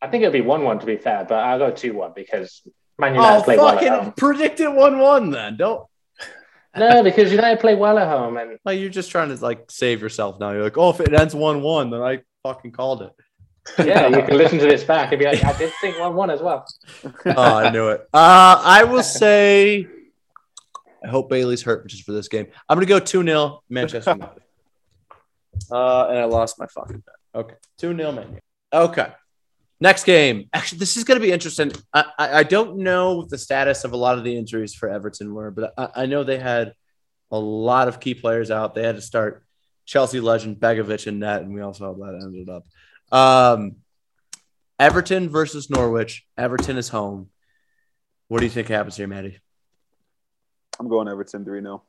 I 0.00 0.08
think 0.08 0.22
it'll 0.22 0.32
be 0.32 0.40
one 0.40 0.64
one 0.64 0.78
to 0.78 0.86
be 0.86 0.96
fair, 0.96 1.24
but 1.28 1.38
I'll 1.38 1.58
go 1.58 1.70
two 1.70 1.94
one 1.94 2.12
because 2.14 2.62
Man 2.98 3.14
United 3.14 3.38
Oh, 3.38 3.42
play 3.42 3.56
well 3.56 3.68
at 3.68 3.74
fucking 3.74 3.88
home. 3.92 4.12
predict 4.16 4.60
it 4.60 4.72
one 4.72 4.98
one 4.98 5.30
then. 5.30 5.56
Don't. 5.56 5.86
No, 6.74 7.02
because 7.02 7.30
United 7.30 7.60
play 7.60 7.74
well 7.74 7.98
at 7.98 8.08
home, 8.08 8.38
and 8.38 8.58
Like 8.64 8.80
you're 8.80 8.88
just 8.88 9.10
trying 9.10 9.28
to 9.28 9.44
like 9.44 9.70
save 9.70 10.00
yourself 10.00 10.40
now. 10.40 10.52
You're 10.52 10.62
like, 10.64 10.78
oh, 10.78 10.90
if 10.90 11.00
it 11.00 11.12
ends 11.12 11.34
one 11.34 11.60
one, 11.62 11.90
then 11.90 12.00
I 12.00 12.22
fucking 12.42 12.72
called 12.72 13.02
it. 13.02 13.12
yeah, 13.86 14.08
you 14.08 14.22
can 14.24 14.36
listen 14.36 14.58
to 14.58 14.64
this 14.64 14.82
back 14.82 15.12
and 15.12 15.18
be 15.20 15.26
like, 15.26 15.44
I 15.44 15.56
did 15.56 15.70
think 15.80 15.98
one 16.00 16.14
one 16.14 16.30
as 16.30 16.40
well. 16.40 16.66
oh, 17.26 17.54
I 17.58 17.70
knew 17.70 17.88
it. 17.90 18.00
Uh, 18.12 18.60
I 18.64 18.84
will 18.84 19.02
say, 19.04 19.86
I 21.04 21.08
hope 21.08 21.28
Bailey's 21.28 21.62
hurt 21.62 21.86
just 21.88 22.04
for 22.04 22.12
this 22.12 22.28
game. 22.28 22.46
I'm 22.68 22.76
gonna 22.76 22.86
go 22.86 23.00
two 23.00 23.22
0 23.22 23.62
Manchester 23.68 24.12
United. 24.12 24.42
Uh, 25.70 26.06
and 26.08 26.18
I 26.18 26.24
lost 26.24 26.58
my 26.58 26.66
fucking 26.66 27.04
bet. 27.04 27.14
Okay, 27.34 27.54
two 27.76 27.94
0 27.94 28.12
Man. 28.12 28.40
Okay, 28.72 29.12
next 29.80 30.04
game. 30.04 30.48
Actually, 30.52 30.78
this 30.78 30.96
is 30.96 31.04
gonna 31.04 31.20
be 31.20 31.30
interesting. 31.30 31.72
I, 31.92 32.04
I 32.18 32.38
I 32.38 32.42
don't 32.42 32.78
know 32.78 33.18
what 33.18 33.28
the 33.28 33.36
status 33.36 33.84
of 33.84 33.92
a 33.92 33.96
lot 33.96 34.16
of 34.16 34.24
the 34.24 34.34
injuries 34.34 34.74
for 34.74 34.88
Everton 34.88 35.32
were, 35.34 35.50
but 35.50 35.74
I, 35.76 35.88
I 35.94 36.06
know 36.06 36.24
they 36.24 36.38
had 36.38 36.72
a 37.30 37.38
lot 37.38 37.86
of 37.86 38.00
key 38.00 38.14
players 38.14 38.50
out. 38.50 38.74
They 38.74 38.82
had 38.82 38.96
to 38.96 39.02
start 39.02 39.44
Chelsea 39.84 40.20
legend 40.20 40.56
Begovic 40.56 41.06
in 41.06 41.18
net, 41.18 41.42
and 41.42 41.52
we 41.52 41.60
also 41.60 41.84
how 41.84 41.92
that 41.94 42.20
ended 42.22 42.48
up. 42.48 42.64
Um, 43.12 43.76
Everton 44.78 45.28
versus 45.28 45.70
Norwich. 45.70 46.24
Everton 46.36 46.76
is 46.76 46.88
home. 46.88 47.28
What 48.28 48.38
do 48.38 48.44
you 48.46 48.50
think 48.50 48.68
happens 48.68 48.96
here, 48.96 49.06
Matty? 49.06 49.38
I'm 50.80 50.88
going 50.88 51.08
Everton 51.08 51.44
3 51.44 51.60
0. 51.60 51.82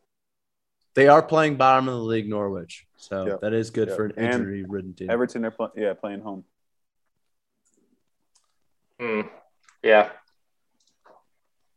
They 0.96 1.08
are 1.08 1.22
playing 1.24 1.56
bottom 1.56 1.88
of 1.88 1.96
the 1.96 2.02
league, 2.02 2.30
Norwich. 2.30 2.86
So 2.98 3.26
Yep. 3.28 3.42
that 3.42 3.54
is 3.54 3.72
good 3.72 3.88
Yep. 3.88 3.98
for 3.98 4.06
an 4.06 4.14
And 4.18 4.34
injury 4.34 4.64
ridden 4.68 4.94
team. 4.94 5.10
Everton 5.10 5.44
are 5.46 5.52
pl- 5.52 5.72
yeah, 5.76 5.94
playing 5.94 6.22
home. 6.22 6.44
Hmm. 9.00 9.22
Yeah, 9.82 10.10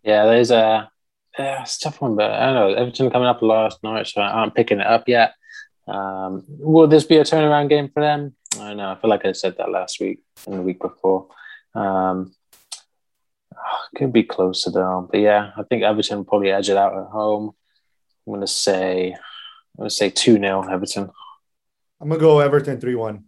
Yeah, 0.04 0.26
there's 0.26 0.50
a 0.52 0.90
yeah, 1.38 1.62
it's 1.62 1.76
a 1.78 1.80
tough 1.80 2.00
one, 2.00 2.14
but 2.14 2.30
I 2.30 2.46
don't 2.46 2.54
know. 2.54 2.74
Everton 2.74 3.10
coming 3.10 3.26
up 3.28 3.42
last 3.42 3.82
night, 3.82 4.06
so 4.06 4.20
I 4.20 4.28
aren't 4.28 4.54
picking 4.54 4.80
it 4.80 4.86
up 4.86 5.08
yet. 5.08 5.34
Um, 5.88 6.44
will 6.48 6.86
this 6.86 7.04
be 7.04 7.16
a 7.16 7.24
turnaround 7.24 7.68
game 7.68 7.88
for 7.88 8.00
them? 8.00 8.34
I 8.54 8.68
don't 8.68 8.76
know. 8.76 8.90
I 8.92 8.94
feel 8.94 9.10
like 9.10 9.24
I 9.26 9.32
said 9.32 9.56
that 9.58 9.70
last 9.70 10.00
week 10.00 10.20
and 10.46 10.54
the 10.58 10.62
week 10.62 10.80
before. 10.80 11.28
Um, 11.74 12.32
could 13.96 14.12
be 14.12 14.22
closer 14.22 14.70
though, 14.70 15.08
but 15.10 15.20
yeah, 15.20 15.52
I 15.56 15.62
think 15.62 15.82
Everton 15.82 16.24
probably 16.24 16.50
edge 16.50 16.68
it 16.68 16.76
out 16.76 16.96
at 16.96 17.06
home. 17.06 17.52
I'm 18.26 18.32
gonna 18.34 18.46
say, 18.46 19.12
I'm 19.12 19.18
gonna 19.78 19.90
say 19.90 20.10
two 20.10 20.34
0 20.34 20.68
Everton. 20.70 21.10
I'm 22.00 22.08
gonna 22.08 22.20
go 22.20 22.40
Everton 22.40 22.80
three 22.80 22.94
one. 22.94 23.24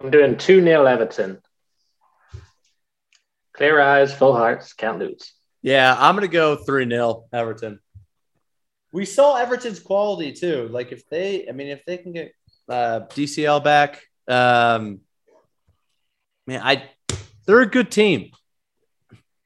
I'm 0.00 0.10
doing 0.10 0.36
two 0.36 0.62
0 0.62 0.84
Everton. 0.84 1.40
Clear 3.52 3.80
eyes, 3.80 4.14
full 4.14 4.34
hearts, 4.34 4.72
can't 4.72 4.98
lose. 4.98 5.32
Yeah, 5.62 5.94
I'm 5.98 6.14
gonna 6.14 6.28
go 6.28 6.56
three 6.56 6.88
0 6.88 7.26
Everton. 7.32 7.80
We 8.92 9.04
saw 9.04 9.36
Everton's 9.36 9.80
quality 9.80 10.32
too. 10.32 10.68
Like 10.68 10.92
if 10.92 11.08
they, 11.08 11.48
I 11.48 11.52
mean, 11.52 11.68
if 11.68 11.84
they 11.84 11.98
can 11.98 12.12
get 12.12 12.34
uh, 12.68 13.00
DCL 13.10 13.62
back, 13.62 14.02
um, 14.28 15.00
man, 16.46 16.60
I 16.62 16.84
they're 17.46 17.60
a 17.60 17.66
good 17.66 17.90
team. 17.90 18.30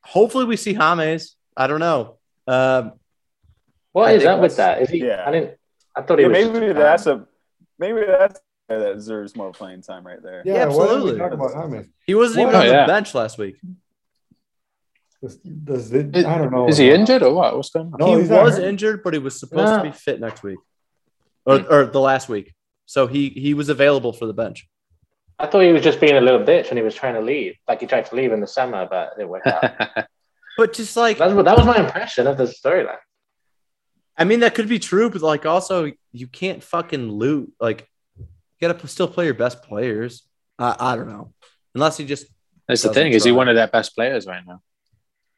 Hopefully, 0.02 0.44
we 0.44 0.56
see 0.56 0.74
James. 0.74 1.36
I 1.56 1.66
don't 1.66 1.80
know. 1.80 2.18
Um, 2.46 2.92
What 3.92 4.08
I 4.08 4.12
is 4.12 4.24
up 4.24 4.40
with 4.40 4.56
that? 4.56 4.78
that's- 4.80 4.90
he? 4.90 5.04
yeah. 5.06 5.24
I 5.26 5.30
didn't. 5.32 5.58
I 5.94 6.02
thought 6.02 6.18
he 6.18 6.24
Yeah, 6.24 6.28
was. 6.28 6.60
maybe 6.60 6.72
that's 6.72 7.06
a 7.06 7.26
maybe 7.78 8.00
that's 8.06 8.40
a 8.68 8.78
that 8.78 8.94
deserves 8.94 9.34
more 9.34 9.52
playing 9.52 9.82
time 9.82 10.06
right 10.06 10.22
there. 10.22 10.42
Yeah, 10.44 10.66
absolutely. 10.66 11.18
What 11.18 11.32
are 11.32 11.36
we 11.36 11.36
talking 11.38 11.56
about 11.56 11.72
James? 11.72 11.86
he 12.06 12.14
wasn't 12.14 12.40
even 12.40 12.52
What? 12.52 12.68
on 12.68 12.74
Oh, 12.74 12.80
the 12.82 12.86
bench 12.86 13.14
last 13.14 13.38
week. 13.38 13.56
Does, 15.22 15.36
does 15.36 15.92
it, 15.92 16.14
I 16.26 16.36
don't 16.38 16.52
know. 16.52 16.68
Is 16.68 16.76
he 16.76 16.90
injured 16.90 17.22
or 17.22 17.32
what? 17.32 17.56
What's 17.56 17.70
going 17.70 17.86
on? 17.86 17.98
No, 17.98 18.14
he 18.16 18.20
he's 18.20 18.28
was 18.30 18.58
injured, 18.58 19.02
but 19.02 19.14
he 19.14 19.18
was 19.18 19.40
supposed 19.40 19.72
to 19.74 19.82
be 19.82 19.90
fit 19.90 20.20
next 20.20 20.42
week, 20.42 20.58
or, 21.46 21.64
or 21.72 21.86
the 21.86 22.00
last 22.00 22.28
week. 22.28 22.52
So 22.84 23.06
he 23.06 23.30
he 23.30 23.54
was 23.54 23.68
available 23.70 24.12
for 24.12 24.26
the 24.26 24.34
bench. 24.34 24.68
I 25.38 25.46
thought 25.46 25.60
he 25.60 25.72
was 25.72 25.82
just 25.82 26.00
being 26.00 26.16
a 26.16 26.20
little 26.20 26.40
bitch 26.40 26.70
when 26.70 26.78
he 26.78 26.82
was 26.82 26.94
trying 26.94 27.14
to 27.14 27.20
leave. 27.20 27.56
Like 27.68 27.80
he 27.80 27.86
tried 27.86 28.06
to 28.06 28.14
leave 28.14 28.32
in 28.32 28.40
the 28.40 28.46
summer, 28.46 28.86
but 28.88 29.12
it 29.18 29.28
didn't 29.28 29.46
out. 29.46 30.06
But 30.56 30.72
just 30.72 30.96
like 30.96 31.18
That's 31.18 31.34
what 31.34 31.44
that 31.44 31.56
was 31.56 31.66
my 31.66 31.76
impression 31.76 32.26
of 32.26 32.38
the 32.38 32.44
storyline. 32.44 32.96
I 34.16 34.24
mean, 34.24 34.40
that 34.40 34.54
could 34.54 34.68
be 34.68 34.78
true, 34.78 35.10
but 35.10 35.20
like 35.20 35.44
also 35.44 35.92
you 36.12 36.26
can't 36.26 36.62
fucking 36.64 37.10
loot. 37.10 37.52
Like 37.60 37.86
you 38.18 38.26
gotta 38.62 38.72
p- 38.72 38.88
still 38.88 39.06
play 39.08 39.26
your 39.26 39.34
best 39.34 39.62
players. 39.62 40.26
I 40.58 40.74
I 40.78 40.96
don't 40.96 41.08
know, 41.08 41.34
unless 41.74 41.98
he 41.98 42.06
just. 42.06 42.26
That's 42.66 42.82
the 42.82 42.88
Doesn't 42.88 43.02
thing. 43.02 43.12
Is 43.12 43.24
he 43.24 43.32
one 43.32 43.48
of 43.48 43.54
their 43.54 43.68
best 43.68 43.94
players 43.94 44.26
right 44.26 44.42
now? 44.46 44.60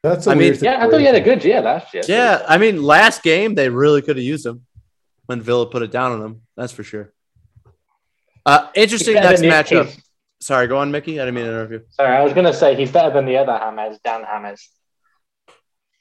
That's 0.01 0.25
a 0.25 0.31
I 0.31 0.35
mean, 0.35 0.55
Yeah, 0.61 0.83
I 0.83 0.89
thought 0.89 0.99
he 0.99 1.05
had 1.05 1.15
a 1.15 1.21
good 1.21 1.43
year 1.43 1.61
last 1.61 1.93
year. 1.93 2.03
Yeah, 2.07 2.43
I 2.47 2.57
mean, 2.57 2.81
last 2.81 3.21
game 3.21 3.55
they 3.55 3.67
really 3.69 4.01
could 4.01 4.15
have 4.15 4.25
used 4.25 4.45
him 4.45 4.65
when 5.25 5.41
Villa 5.41 5.65
put 5.69 5.83
it 5.83 5.91
down 5.91 6.13
on 6.13 6.21
him. 6.25 6.41
That's 6.55 6.71
for 6.71 6.83
sure. 6.83 7.13
Uh, 8.49 8.69
interesting 8.75 9.13
next 9.15 9.41
than 9.41 9.49
matchup. 9.49 9.85
he's- 9.85 10.01
Sorry, 10.41 10.67
go 10.67 10.77
on, 10.77 10.89
Mickey. 10.89 11.19
I 11.19 11.25
didn't 11.25 11.35
mean 11.35 11.43
to 11.45 11.49
interrupt 11.51 11.71
you. 11.71 11.81
Sorry, 11.89 12.15
I 12.15 12.23
was 12.23 12.33
gonna 12.33 12.53
say 12.53 12.73
he's 12.75 12.91
better 12.91 13.13
than 13.13 13.25
the 13.25 13.35
other 13.37 13.51
Hammers, 13.57 13.99
Dan 14.03 14.23
Hammers. 14.23 14.69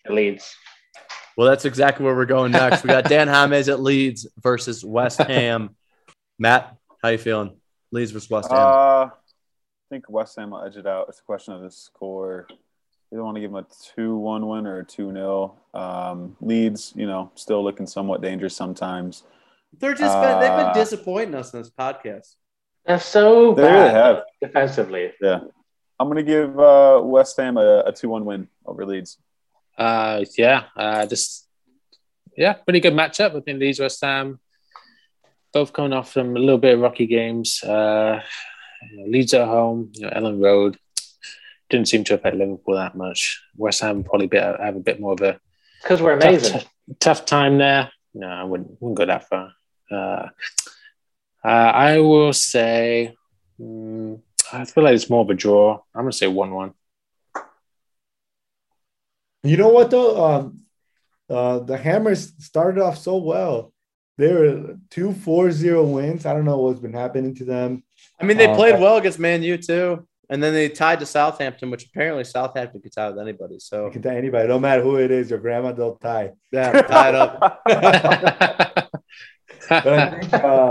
At 0.07 0.12
Leeds. 0.12 0.55
Well, 1.36 1.49
that's 1.49 1.64
exactly 1.64 2.05
where 2.05 2.14
we're 2.14 2.24
going 2.24 2.53
next. 2.53 2.82
We 2.84 2.88
got 2.88 3.05
Dan 3.05 3.26
Hammers 3.36 3.68
at 3.68 3.80
Leeds 3.80 4.26
versus 4.40 4.84
West 4.84 5.18
Ham. 5.18 5.76
Matt, 6.38 6.76
how 7.03 7.09
you 7.09 7.18
feeling? 7.18 7.57
Leeds 7.90 8.12
versus 8.12 8.30
West 8.30 8.51
Ham. 8.51 8.59
Uh, 8.61 9.05
I 9.07 9.11
think 9.90 10.09
West 10.09 10.36
Ham 10.38 10.51
will 10.51 10.62
edge 10.62 10.76
it 10.76 10.86
out. 10.86 11.07
It's 11.09 11.18
a 11.20 11.24
question 11.24 11.55
of 11.55 11.62
the 11.62 11.70
score. 11.70 12.46
You 13.11 13.16
don't 13.16 13.24
want 13.24 13.36
to 13.36 13.40
give 13.40 13.51
them 13.51 13.64
a 13.64 13.66
2 13.96 14.16
1 14.16 14.46
win 14.46 14.66
or 14.66 14.80
a 14.80 14.84
2 14.84 15.12
0. 15.12 15.55
Um, 15.74 16.36
Leeds, 16.40 16.92
you 16.94 17.07
know, 17.07 17.32
still 17.34 17.64
looking 17.64 17.86
somewhat 17.86 18.20
dangerous 18.22 18.55
sometimes. 18.55 19.24
They're 19.78 19.94
just 19.94 20.14
been, 20.20 20.40
they've 20.40 20.57
been 20.57 20.66
uh, 20.66 20.74
disappointing 20.74 21.34
us 21.34 21.53
in 21.53 21.61
this 21.61 21.70
podcast. 21.70 22.34
They're 22.89 22.99
so 22.99 23.53
They 23.55 23.62
really 23.62 23.74
bad 23.74 23.95
have. 23.95 24.22
defensively. 24.43 25.12
Yeah. 25.20 25.41
I'm 26.01 26.09
going 26.09 26.16
to 26.16 26.22
give 26.22 26.59
uh, 26.59 27.01
West 27.05 27.36
Ham 27.36 27.57
a 27.59 27.93
2 27.93 28.09
1 28.09 28.24
win 28.24 28.49
over 28.64 28.84
Leeds. 28.86 29.18
Uh, 29.76 30.24
yeah, 30.36 30.64
uh, 30.76 31.07
just 31.07 31.47
yeah, 32.36 32.55
pretty 32.55 32.80
good 32.80 32.95
matchup. 32.95 33.36
I 33.36 33.41
think 33.41 33.61
Leeds 33.61 33.78
West 33.80 34.01
Ham 34.03 34.41
both 35.53 35.72
coming 35.72 35.93
off 35.93 36.12
from 36.12 36.36
a 36.36 36.41
little 36.41 36.59
bit 36.59 36.74
of 36.74 36.80
rocky 36.80 37.07
games. 37.07 37.62
Uh, 37.62 38.20
you 38.91 38.97
know, 38.99 39.05
Leeds 39.07 39.34
at 39.34 39.47
home, 39.47 39.91
you 39.95 40.03
know, 40.03 40.11
Elland 40.11 40.43
Road 40.43 40.78
didn't 41.68 41.89
seem 41.89 42.03
to 42.05 42.14
affect 42.14 42.36
Liverpool 42.36 42.74
that 42.76 42.97
much. 42.97 43.41
West 43.57 43.80
Ham 43.82 44.03
probably 44.03 44.26
bit, 44.28 44.43
have 44.43 44.76
a 44.76 44.80
bit 44.80 44.99
more 45.01 45.12
of 45.12 45.20
a 45.20 45.39
Because 45.82 46.01
we're 46.01 46.18
tough, 46.18 46.28
amazing. 46.30 46.61
tough 47.01 47.26
time 47.26 47.59
there. 47.59 47.91
No, 48.14 48.26
I 48.28 48.45
wouldn't, 48.45 48.80
wouldn't 48.80 48.99
go 48.99 49.07
that 49.07 49.28
far. 49.28 49.53
Uh, 49.91 50.28
uh, 51.45 51.49
I 51.49 51.99
will 52.01 52.32
say, 52.32 53.14
mm, 53.61 54.20
I 54.53 54.64
feel 54.64 54.84
like 54.84 54.95
it's 54.95 55.11
more 55.11 55.22
of 55.22 55.30
a 55.30 55.34
draw. 55.34 55.80
I'm 55.95 56.03
gonna 56.03 56.12
say 56.12 56.26
one-one. 56.26 56.72
You 59.43 59.57
know 59.57 59.68
what 59.68 59.91
though? 59.91 60.24
Um, 60.24 60.61
uh, 61.30 61.61
the 61.61 61.76
Hammers 61.76 62.32
started 62.45 62.82
off 62.82 62.99
so 62.99 63.18
well. 63.18 63.72
They 64.16 64.32
were 64.32 64.76
two 64.91 65.11
4-0 65.11 65.93
wins. 65.93 66.26
I 66.26 66.32
don't 66.34 66.45
know 66.45 66.59
what's 66.59 66.80
been 66.80 66.93
happening 66.93 67.34
to 67.36 67.45
them. 67.45 67.84
I 68.20 68.24
mean, 68.24 68.36
they 68.36 68.49
Uh, 68.49 68.57
played 68.57 68.80
well 68.80 68.97
against 68.97 69.20
Man 69.20 69.45
U 69.45 69.57
too, 69.59 70.09
and 70.28 70.43
then 70.43 70.55
they 70.55 70.68
tied 70.68 70.99
to 71.01 71.07
Southampton, 71.07 71.70
which 71.70 71.86
apparently 71.86 72.24
Southampton 72.24 72.80
could 72.80 72.93
tie 72.93 73.11
with 73.11 73.20
anybody. 73.20 73.57
I 73.57 73.59
So 73.59 73.91
can 73.91 74.03
tell 74.03 74.16
anybody, 74.16 74.49
no 74.49 74.59
matter 74.59 74.82
who 74.82 74.97
it 74.97 75.12
is, 75.12 75.30
your 75.30 75.39
grandma 75.39 75.70
they'll 75.72 75.95
tie. 75.97 76.32
yeah, 76.51 76.82
tied 76.82 77.14
up. 77.14 77.61
But 79.68 79.86
I 79.86 80.11
think 80.20 80.32
uh, 80.34 80.70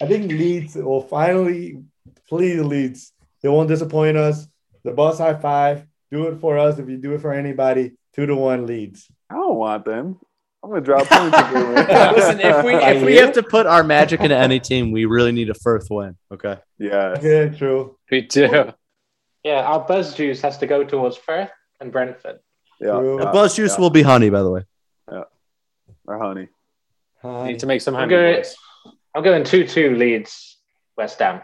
I 0.00 0.06
think 0.06 0.30
Leeds 0.30 0.74
will 0.76 1.02
finally 1.02 1.82
please, 2.28 2.60
Leeds. 2.60 3.12
They 3.42 3.48
won't 3.48 3.68
disappoint 3.68 4.16
us. 4.16 4.46
The 4.82 4.92
boss 4.92 5.18
high 5.18 5.34
five. 5.34 5.86
Do 6.10 6.28
it 6.28 6.40
for 6.40 6.58
us. 6.58 6.78
If 6.78 6.88
you 6.88 6.96
do 6.96 7.14
it 7.14 7.20
for 7.20 7.32
anybody, 7.32 7.92
two 8.14 8.26
to 8.26 8.34
one 8.34 8.66
Leeds. 8.66 9.08
I 9.30 9.34
don't 9.34 9.56
want 9.56 9.84
them. 9.84 10.18
I'm 10.62 10.70
gonna 10.70 10.80
drop 10.80 11.06
points. 11.06 11.36
Listen, 12.16 12.40
if 12.40 12.64
we 12.64 12.74
if 12.74 13.02
we 13.02 13.16
have 13.22 13.32
to 13.34 13.42
put 13.42 13.66
our 13.66 13.82
magic 13.82 14.20
into 14.20 14.36
any 14.36 14.60
team, 14.60 14.92
we 14.92 15.04
really 15.04 15.32
need 15.32 15.50
a 15.50 15.54
first 15.54 15.90
win. 15.90 16.16
Okay. 16.32 16.58
yeah. 16.78 17.16
Yeah, 17.20 17.48
true. 17.48 17.98
We 18.10 18.22
do. 18.22 18.72
Yeah, 19.42 19.60
our 19.60 19.80
buzz 19.80 20.14
juice 20.14 20.40
has 20.40 20.56
to 20.58 20.66
go 20.66 20.84
towards 20.84 21.18
Fürth 21.18 21.50
and 21.80 21.92
Brentford. 21.92 22.38
Yeah. 22.80 22.92
True. 22.92 23.18
The 23.18 23.26
buzz 23.26 23.54
juice 23.54 23.74
yeah. 23.74 23.80
will 23.80 23.90
be 23.90 24.02
honey, 24.02 24.30
by 24.30 24.42
the 24.42 24.50
way. 24.50 24.62
Yeah. 25.10 25.24
Or 26.06 26.18
honey. 26.18 26.48
Hi. 27.20 27.48
Need 27.48 27.58
to 27.58 27.66
make 27.66 27.82
some 27.82 27.94
I'm 27.94 28.08
honey. 28.08 28.42
Going, 29.22 29.42
boys. 29.42 29.52
I'm 29.52 29.58
going 29.60 29.66
2 29.66 29.66
2 29.66 29.96
Leeds, 29.96 30.58
West 30.96 31.18
Ham. 31.18 31.42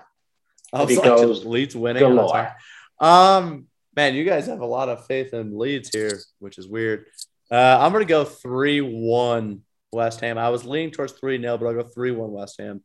I 0.73 0.83
was 0.83 0.91
If 0.91 0.91
he 0.91 0.97
like, 0.97 1.19
goes 1.19 1.45
Leeds 1.45 1.77
winning. 1.77 2.03
on 2.05 2.17
Galore. 2.17 2.53
Um, 3.01 3.67
man, 3.97 4.15
you 4.15 4.25
guys 4.25 4.47
have 4.47 4.61
a 4.61 4.67
lot 4.67 4.89
of 4.89 5.07
faith 5.07 5.35
in 5.35 5.59
Leeds 5.59 5.91
here, 5.93 6.21
which 6.39 6.59
is 6.59 6.69
weird. 6.69 7.07
Uh, 7.51 7.79
I'm 7.81 7.93
gonna 7.93 8.05
go 8.05 8.25
three 8.25 8.81
one 8.81 9.63
West 9.93 10.21
Ham. 10.21 10.39
I 10.39 10.51
was 10.51 10.65
leaning 10.65 10.93
towards 10.93 11.13
three 11.15 11.41
0 11.41 11.59
but 11.59 11.67
I'll 11.67 11.75
go 11.75 11.83
three 11.83 12.13
one 12.13 12.31
West 12.31 12.61
Ham. 12.61 12.83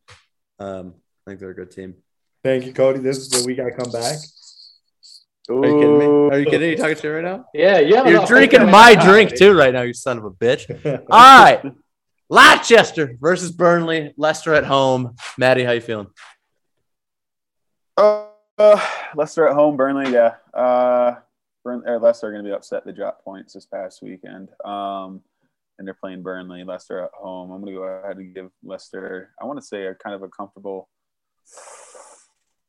Um, 0.58 0.94
I 1.26 1.30
think 1.30 1.40
they're 1.40 1.50
a 1.50 1.54
good 1.54 1.70
team. 1.70 1.94
Thank 2.42 2.64
you, 2.66 2.72
Cody. 2.72 2.98
This 3.00 3.18
is 3.18 3.30
the 3.30 3.46
week 3.46 3.60
I 3.60 3.70
come 3.70 3.90
back. 3.92 4.16
Ooh. 5.50 5.62
Are 5.62 5.66
you 5.68 5.74
kidding 5.78 5.98
me? 5.98 6.06
Are 6.06 6.38
you 6.40 6.46
kidding? 6.46 6.68
Are 6.68 6.70
you 6.72 6.76
talking 6.76 6.96
to 6.96 7.06
me 7.06 7.14
right 7.14 7.24
now? 7.24 7.44
Yeah, 7.54 7.78
yeah. 7.78 8.06
You're 8.06 8.26
drinking 8.26 8.68
my 8.70 8.94
drink 8.96 9.36
too 9.36 9.52
right 9.56 9.72
now, 9.72 9.82
you 9.82 9.94
son 9.94 10.18
of 10.18 10.24
a 10.24 10.30
bitch. 10.30 10.68
All 11.10 11.42
right. 11.44 11.62
Leicester 12.28 13.16
versus 13.20 13.52
Burnley. 13.52 14.12
Leicester 14.16 14.54
at 14.54 14.64
home. 14.64 15.14
Matty, 15.38 15.64
how 15.64 15.72
you 15.72 15.80
feeling? 15.80 16.08
Uh, 17.96 18.26
uh, 18.58 18.80
Leicester 19.14 19.46
at 19.48 19.54
home, 19.54 19.76
Burnley. 19.76 20.12
Yeah. 20.12 20.34
Uh, 20.52 21.16
Burn, 21.64 21.82
or 21.86 21.98
Leicester 21.98 22.28
are 22.28 22.32
going 22.32 22.44
to 22.44 22.50
be 22.50 22.54
upset. 22.54 22.84
They 22.84 22.92
dropped 22.92 23.24
points 23.24 23.54
this 23.54 23.66
past 23.66 24.02
weekend. 24.02 24.48
Um, 24.64 25.20
and 25.78 25.86
they're 25.86 25.94
playing 25.94 26.22
Burnley. 26.22 26.64
Leicester 26.64 27.00
at 27.00 27.10
home. 27.14 27.50
I'm 27.50 27.60
going 27.60 27.74
to 27.74 27.80
go 27.80 27.84
ahead 27.84 28.16
and 28.16 28.34
give 28.34 28.50
Leicester. 28.64 29.34
I 29.40 29.44
want 29.44 29.60
to 29.60 29.66
say 29.66 29.86
a 29.86 29.94
kind 29.94 30.14
of 30.14 30.22
a 30.22 30.28
comfortable. 30.28 30.88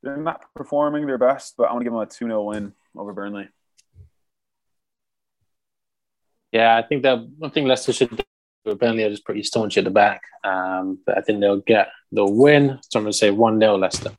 They're 0.03 0.17
not 0.17 0.41
performing 0.55 1.05
their 1.07 1.17
best, 1.17 1.55
but 1.57 1.65
I'm 1.65 1.73
going 1.73 1.85
to 1.85 1.85
give 1.85 1.93
them 1.93 2.01
a 2.01 2.05
2 2.05 2.25
0 2.25 2.43
win 2.43 2.73
over 2.95 3.13
Burnley. 3.13 3.49
Yeah, 6.51 6.77
I 6.77 6.81
think 6.81 7.03
that 7.03 7.27
I 7.43 7.49
think 7.49 7.67
Leicester 7.67 7.93
should. 7.93 8.23
Do 8.67 8.73
it. 8.73 8.79
Burnley 8.79 9.03
are 9.03 9.09
just 9.09 9.25
pretty 9.25 9.43
staunch 9.43 9.77
at 9.77 9.83
the 9.83 9.89
back, 9.89 10.21
um, 10.43 10.99
but 11.05 11.17
I 11.17 11.21
think 11.21 11.39
they'll 11.39 11.61
get 11.61 11.89
they'll 12.11 12.31
win. 12.33 12.79
So 12.89 12.99
I'm 12.99 13.03
going 13.03 13.11
to 13.11 13.17
say 13.17 13.31
one 13.31 13.59
0 13.59 13.77
Leicester. 13.77 14.11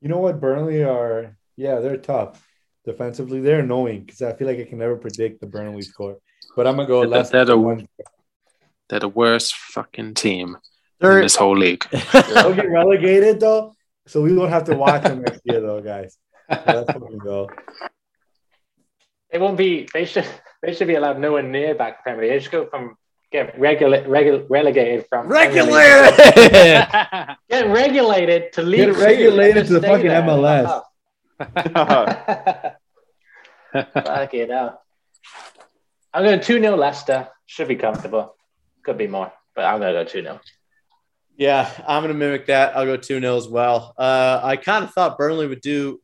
You 0.00 0.08
know 0.08 0.18
what? 0.18 0.40
Burnley 0.40 0.82
are, 0.82 1.36
yeah, 1.56 1.80
they're 1.80 1.96
tough. 1.98 2.46
Defensively, 2.86 3.40
they're 3.40 3.60
annoying 3.60 4.04
because 4.04 4.22
I 4.22 4.32
feel 4.32 4.46
like 4.46 4.58
I 4.58 4.64
can 4.64 4.78
never 4.78 4.96
predict 4.96 5.40
the 5.40 5.46
Burnley 5.46 5.82
score. 5.82 6.16
But 6.56 6.66
I'm 6.66 6.76
going 6.76 6.86
to 6.88 6.90
go 6.92 7.00
They're- 7.00 7.08
Leicester. 7.10 7.32
they're 7.32 7.44
the- 7.44 7.58
one. 7.58 7.88
They're 8.88 9.00
the 9.00 9.08
worst 9.08 9.54
fucking 9.54 10.14
team 10.14 10.48
in 10.48 10.56
They're, 10.98 11.20
this 11.22 11.36
whole 11.36 11.56
league. 11.56 11.84
They'll 12.12 12.54
get 12.54 12.70
relegated, 12.70 13.38
though. 13.38 13.72
So 14.08 14.20
we 14.22 14.32
won't 14.34 14.50
have 14.50 14.64
to 14.64 14.74
watch 14.76 15.02
them 15.04 15.22
next 15.22 15.42
year, 15.44 15.60
though, 15.60 15.80
guys. 15.80 16.16
So 16.50 16.60
that's 16.66 16.90
fucking 16.92 17.18
go. 17.18 17.48
They 19.32 19.38
won't 19.38 19.56
be. 19.56 19.88
They 19.92 20.04
should. 20.04 20.26
They 20.62 20.74
should 20.74 20.88
be 20.88 20.94
allowed 20.96 21.18
nowhere 21.18 21.42
near 21.42 21.74
back 21.74 21.98
to 21.98 22.02
Premier 22.02 22.22
League. 22.24 22.32
They 22.32 22.40
should 22.40 22.52
go 22.52 22.66
from 22.66 22.96
get 23.32 23.58
regula- 23.58 24.02
regu- 24.02 24.46
relegated 24.50 25.06
from 25.08 25.28
Premier 25.28 25.62
League. 25.62 25.72
regulated. 25.72 27.36
Get 27.48 27.66
regulated 27.68 28.52
to 28.54 28.62
league. 28.62 28.92
Get 28.94 28.96
regulated 28.96 29.66
to 29.68 29.72
the 29.74 29.80
fucking 29.80 30.08
there. 30.08 30.22
MLS. 30.22 30.82
Fuck 34.04 34.34
it 34.34 34.50
out. 34.50 34.80
I'm 36.12 36.24
going 36.24 36.40
to 36.40 36.44
2 36.44 36.60
0 36.60 36.76
Leicester. 36.76 37.28
Should 37.46 37.68
be 37.68 37.76
comfortable. 37.76 38.34
Could 38.82 38.98
be 38.98 39.06
more, 39.06 39.32
but 39.54 39.64
I'm 39.64 39.78
going 39.80 39.94
to 39.94 40.04
go 40.04 40.08
2 40.10 40.22
0. 40.22 40.40
Yeah, 41.36 41.70
I'm 41.86 42.02
going 42.02 42.12
to 42.12 42.18
mimic 42.18 42.46
that. 42.46 42.76
I'll 42.76 42.84
go 42.84 42.96
2 42.96 43.20
0 43.20 43.36
as 43.36 43.48
well. 43.48 43.94
Uh, 43.96 44.40
I 44.42 44.56
kind 44.56 44.84
of 44.84 44.92
thought 44.92 45.16
Burnley 45.16 45.46
would 45.46 45.60
do, 45.62 46.00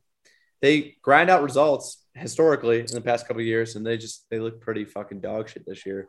they 0.63 0.97
grind 1.03 1.29
out 1.29 1.43
results 1.43 2.03
historically 2.17 2.81
in 2.81 2.87
the 2.87 3.01
past 3.01 3.27
couple 3.27 3.41
of 3.41 3.47
years, 3.47 3.77
and 3.77 3.87
they 3.87 3.97
just, 3.97 4.27
they 4.31 4.39
look 4.39 4.61
pretty 4.61 4.85
fucking 4.85 5.21
dog 5.21 5.49
shit 5.49 5.65
this 5.67 5.87
year. 5.87 6.09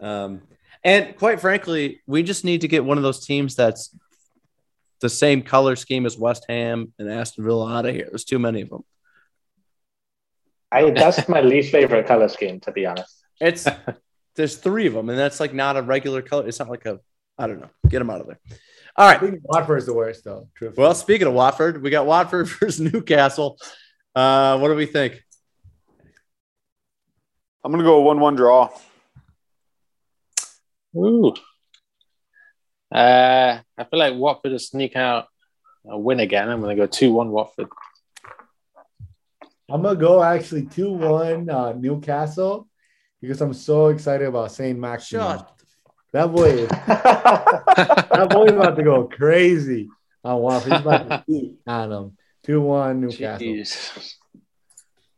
Um, 0.00 0.42
and 0.84 1.16
quite 1.16 1.40
frankly, 1.40 2.00
we 2.06 2.22
just 2.22 2.44
need 2.44 2.62
to 2.62 2.68
get 2.68 2.84
one 2.84 2.96
of 2.96 3.02
those 3.02 3.24
teams 3.24 3.54
that's 3.56 3.96
the 5.00 5.08
same 5.08 5.42
color 5.42 5.76
scheme 5.76 6.06
as 6.06 6.18
West 6.18 6.44
Ham 6.48 6.92
and 6.98 7.10
Aston 7.10 7.44
Villa 7.44 7.72
out 7.72 7.86
of 7.86 7.94
here. 7.94 8.06
There's 8.08 8.24
too 8.24 8.38
many 8.38 8.62
of 8.62 8.70
them. 8.70 8.84
I, 10.72 10.90
that's 10.90 11.28
my 11.28 11.40
least 11.40 11.70
favorite 11.70 12.06
color 12.06 12.28
scheme, 12.28 12.60
to 12.60 12.72
be 12.72 12.86
honest. 12.86 13.24
It's, 13.40 13.66
there's 14.36 14.56
three 14.56 14.86
of 14.86 14.94
them, 14.94 15.08
and 15.08 15.18
that's 15.18 15.40
like 15.40 15.54
not 15.54 15.76
a 15.76 15.82
regular 15.82 16.22
color. 16.22 16.46
It's 16.46 16.58
not 16.58 16.68
like 16.68 16.86
a, 16.86 17.00
I 17.38 17.46
don't 17.46 17.60
know. 17.60 17.70
Get 17.88 17.98
them 17.98 18.10
out 18.10 18.20
of 18.20 18.26
there. 18.26 18.40
All 18.96 19.06
right. 19.06 19.18
I 19.18 19.20
right. 19.20 19.30
think 19.30 19.42
Watford's 19.44 19.86
the 19.86 19.94
worst, 19.94 20.24
though. 20.24 20.48
Truthfully. 20.54 20.82
Well, 20.82 20.94
speaking 20.94 21.26
of 21.26 21.34
Watford, 21.34 21.82
we 21.82 21.90
got 21.90 22.06
Watford 22.06 22.48
versus 22.60 22.80
Newcastle. 22.80 23.58
Uh, 24.14 24.58
what 24.58 24.68
do 24.68 24.74
we 24.74 24.86
think? 24.86 25.22
I'm 27.66 27.72
going 27.72 27.82
to 27.82 27.90
go 27.90 27.98
1 28.02 28.20
1 28.20 28.36
draw. 28.36 28.70
Ooh. 30.96 31.34
Uh, 32.94 33.58
I 33.76 33.84
feel 33.90 33.98
like 33.98 34.14
Watford 34.14 34.52
will 34.52 34.60
sneak 34.60 34.94
out 34.94 35.26
a 35.84 35.98
win 35.98 36.20
again. 36.20 36.48
I'm 36.48 36.60
going 36.60 36.76
to 36.76 36.80
go 36.80 36.86
2 36.86 37.12
1 37.12 37.28
Watford. 37.28 37.66
I'm 39.68 39.82
gonna 39.82 39.98
go 39.98 40.22
actually 40.22 40.66
two 40.66 40.92
one 40.92 41.50
uh, 41.50 41.72
Newcastle 41.72 42.68
because 43.20 43.40
I'm 43.40 43.52
so 43.52 43.88
excited 43.88 44.28
about 44.28 44.52
Saint 44.52 44.78
Max. 44.78 45.08
Shut. 45.08 45.52
That 46.12 46.32
boy 46.32 46.50
is 46.50 46.68
that 46.86 48.28
boy 48.30 48.46
about 48.46 48.76
to 48.76 48.84
go 48.84 49.08
crazy 49.08 49.88
on 50.22 50.40
Watford. 50.40 50.72
He's 50.72 50.82
about 50.82 51.08
to 51.08 51.24
eat 51.28 51.56
on 51.66 51.90
him. 51.90 52.16
Two 52.44 52.60
one 52.60 53.00
Newcastle. 53.00 53.44
Jeez. 53.44 54.15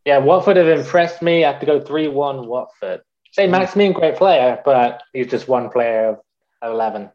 Yeah, 0.09 0.17
Watford 0.17 0.57
have 0.57 0.69
impressed 0.69 1.21
me. 1.21 1.45
I 1.45 1.51
have 1.53 1.61
to 1.61 1.67
go 1.67 1.81
3 1.81 2.09
1 2.09 2.47
Watford. 2.47 3.03
Saint-Maximin, 3.33 3.93
great 3.93 4.17
player, 4.17 4.59
but 4.65 5.03
he's 5.13 5.27
just 5.27 5.49
one 5.49 5.69
player 5.69 6.17
of 6.63 6.73
11. 6.73 7.11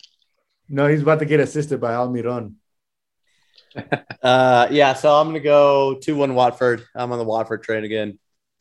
No, 0.69 0.85
he's 0.85 1.01
about 1.01 1.17
to 1.17 1.25
get 1.25 1.39
assisted 1.39 1.81
by 1.81 1.93
Almiron. 1.93 2.53
Uh, 4.21 4.67
yeah, 4.69 4.93
so 4.93 5.11
I'm 5.19 5.27
gonna 5.27 5.39
go 5.41 5.95
two 5.99 6.15
one 6.15 6.33
Watford. 6.35 6.85
I'm 6.95 7.11
on 7.11 7.17
the 7.17 7.25
Watford 7.25 7.63
train 7.63 7.83
again. 7.83 8.19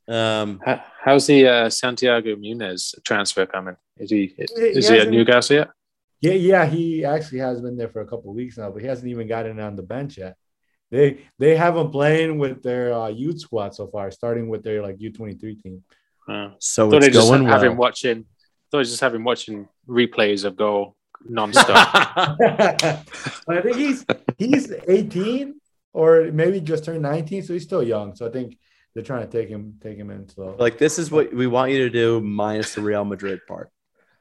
Um, 0.09 0.61
How- 0.65 0.83
How's 1.05 1.27
the 1.29 1.47
uh, 1.47 1.71
Santiago 1.71 2.35
Munez 2.35 2.95
transfer 3.05 3.45
coming? 3.47 3.77
Is 3.99 4.11
he 4.11 4.35
is 4.39 4.51
he 4.57 4.69
at 4.69 4.75
hasn't- 5.01 5.11
Newcastle 5.11 5.57
yet? 5.57 5.69
Yeah, 6.23 6.33
yeah, 6.33 6.65
he 6.67 7.05
actually 7.05 7.41
has 7.41 7.61
been 7.61 7.77
there 7.77 7.91
for 7.91 8.01
a 8.01 8.07
couple 8.07 8.31
of 8.31 8.37
weeks 8.37 8.57
now, 8.59 8.71
but 8.71 8.81
he 8.83 8.89
hasn't 8.89 9.09
even 9.09 9.29
gotten 9.29 9.61
on 9.61 9.77
the 9.77 9.83
bench 9.83 10.17
yet. 10.19 10.35
They 10.93 11.25
they 11.39 11.57
have 11.57 11.77
him 11.77 11.91
playing 11.91 12.39
with 12.39 12.63
their 12.63 12.93
uh, 12.93 13.09
youth 13.09 13.41
squad 13.41 13.75
so 13.75 13.89
far, 13.89 14.11
starting 14.11 14.49
with 14.49 14.63
their 14.63 14.83
like 14.83 15.01
U 15.01 15.11
twenty 15.11 15.35
three 15.35 15.57
team. 15.57 15.83
Uh, 16.29 16.51
so 16.61 16.91
thought 16.91 17.01
they 17.01 17.09
it's 17.09 17.17
just 17.17 17.29
going 17.29 17.47
have 17.47 17.65
him 17.65 17.73
well. 17.73 17.89
watching. 17.89 18.27
Thought 18.71 18.81
I 18.81 18.83
just 18.83 19.01
have 19.01 19.15
him 19.15 19.25
watching 19.25 19.69
replays 19.89 20.45
of 20.45 20.55
goal 20.55 20.97
non-stop. 21.29 21.95
I 22.41 23.61
think 23.63 23.77
he's 23.77 24.05
he's 24.39 24.73
18 24.87 25.55
or 25.93 26.31
maybe 26.33 26.61
just 26.61 26.85
turned 26.85 27.03
19, 27.03 27.43
so 27.43 27.53
he's 27.53 27.65
still 27.65 27.83
young. 27.83 28.15
So 28.15 28.27
I 28.27 28.31
think 28.31 28.59
they're 28.95 29.03
trying 29.03 29.29
to 29.29 29.31
take 29.31 29.49
him 29.49 29.79
take 29.81 29.97
him 29.97 30.11
in 30.11 30.29
slow. 30.29 30.57
like 30.59 30.79
this 30.79 30.99
is 30.99 31.11
what 31.11 31.33
we 31.33 31.47
want 31.47 31.73
you 31.73 31.79
to 31.79 31.91
do, 31.91 32.21
minus 32.21 32.75
the 32.75 32.83
Real 32.83 33.05
Madrid 33.05 33.41
part. 33.49 33.71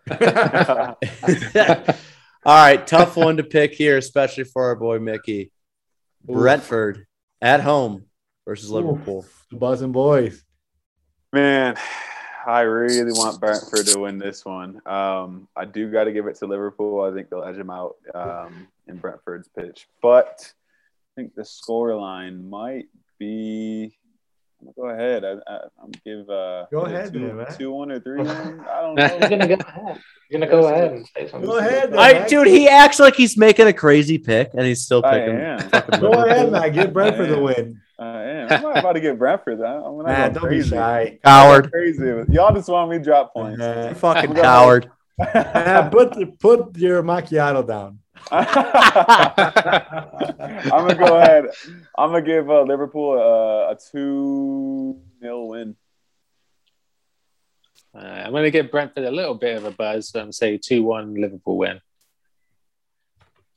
All 2.43 2.55
right, 2.57 2.87
tough 2.87 3.17
one 3.17 3.37
to 3.37 3.43
pick 3.43 3.73
here, 3.73 3.97
especially 3.97 4.45
for 4.45 4.63
our 4.65 4.75
boy 4.75 4.99
Mickey. 4.99 5.51
Brentford 6.25 7.05
at 7.41 7.61
home 7.61 8.05
versus 8.45 8.69
Liverpool. 8.69 9.25
the 9.49 9.57
buzzing 9.57 9.91
boys. 9.91 10.43
Man, 11.33 11.77
I 12.45 12.61
really 12.61 13.13
want 13.13 13.39
Brentford 13.39 13.87
to 13.87 13.99
win 13.99 14.17
this 14.17 14.43
one. 14.43 14.81
Um, 14.85 15.47
I 15.55 15.65
do 15.65 15.91
got 15.91 16.05
to 16.05 16.11
give 16.11 16.27
it 16.27 16.35
to 16.37 16.47
Liverpool. 16.47 17.01
I 17.01 17.13
think 17.13 17.29
they'll 17.29 17.43
edge 17.43 17.57
them 17.57 17.69
out 17.69 17.95
um, 18.13 18.67
in 18.87 18.97
Brentford's 18.97 19.47
pitch, 19.47 19.87
but 20.01 20.41
I 20.43 21.21
think 21.21 21.35
the 21.35 21.45
score 21.45 21.95
line 21.95 22.49
might 22.49 22.85
be. 23.19 23.97
I'm 24.61 24.71
gonna 24.73 24.73
go 24.75 24.93
ahead. 24.93 25.25
I, 25.25 25.31
I, 25.51 25.59
I'm 25.81 25.91
give. 26.05 26.29
Uh, 26.29 26.65
Go 26.71 26.81
ahead, 26.81 27.11
two, 27.11 27.19
man, 27.19 27.37
man. 27.37 27.57
two 27.57 27.71
one 27.71 27.91
or 27.91 27.99
three 27.99 28.19
one. 28.19 28.29
I 28.71 28.81
don't 28.81 28.95
know. 28.95 29.17
You're 29.19 29.29
going 29.29 29.39
to 29.41 29.47
go 29.47 29.63
ahead. 29.67 30.01
You're 30.29 30.39
going 30.39 30.41
to 30.41 30.47
go 30.47 30.67
ahead 30.67 30.91
and 30.93 31.07
say 31.07 31.27
something. 31.29 31.49
Go 31.49 31.57
ahead, 31.57 31.93
I, 31.95 32.27
dude, 32.27 32.47
he 32.47 32.67
acts 32.69 32.99
like 32.99 33.15
he's 33.15 33.35
making 33.37 33.67
a 33.67 33.73
crazy 33.73 34.17
pick, 34.17 34.51
and 34.53 34.65
he's 34.65 34.83
still 34.83 35.03
I 35.05 35.19
picking. 35.19 35.35
am. 35.35 35.59
fucking 35.69 35.99
Go 35.99 36.09
Liverpool. 36.11 36.31
ahead, 36.31 36.51
Matt. 36.51 36.73
Give 36.73 36.93
Brentford 36.93 37.29
the 37.29 37.39
win. 37.41 37.81
I 37.99 38.23
am. 38.23 38.51
I'm 38.51 38.61
not 38.61 38.77
about 38.77 38.93
to 38.93 39.01
get 39.01 39.17
Brentford. 39.19 39.61
I- 39.61 39.75
I'm 39.77 39.97
not 39.97 40.05
Man, 40.05 40.19
going 40.31 40.33
don't 40.33 40.43
be 40.43 40.47
crazy. 40.57 40.69
shy. 40.69 41.19
Coward, 41.25 41.71
Crazy. 41.71 42.23
Y'all 42.29 42.53
just 42.53 42.69
want 42.69 42.89
me 42.91 42.97
to 42.99 43.03
drop 43.03 43.33
points. 43.33 43.61
Uh, 43.61 43.93
fucking 43.95 44.33
coward. 44.35 44.89
uh, 45.19 45.89
put 45.89 46.39
put 46.39 46.77
your 46.77 47.03
macchiato 47.03 47.67
down. 47.67 47.99
I'm 48.31 48.45
gonna 50.69 50.95
go 50.95 51.17
ahead. 51.17 51.45
I'm 51.97 52.11
gonna 52.11 52.21
give 52.21 52.49
uh, 52.49 52.63
Liverpool 52.63 53.17
a, 53.17 53.71
a 53.71 53.77
two 53.91 54.99
0 55.21 55.45
win. 55.45 55.75
Uh, 57.93 57.99
I'm 57.99 58.31
going 58.31 58.43
to 58.43 58.51
give 58.51 58.71
Brentford 58.71 59.03
a 59.03 59.11
little 59.11 59.35
bit 59.35 59.57
of 59.57 59.65
a 59.65 59.71
buzz. 59.71 60.09
So 60.09 60.21
I'm 60.21 60.31
say 60.31 60.57
2 60.57 60.81
1 60.81 61.15
Liverpool 61.15 61.57
win. 61.57 61.81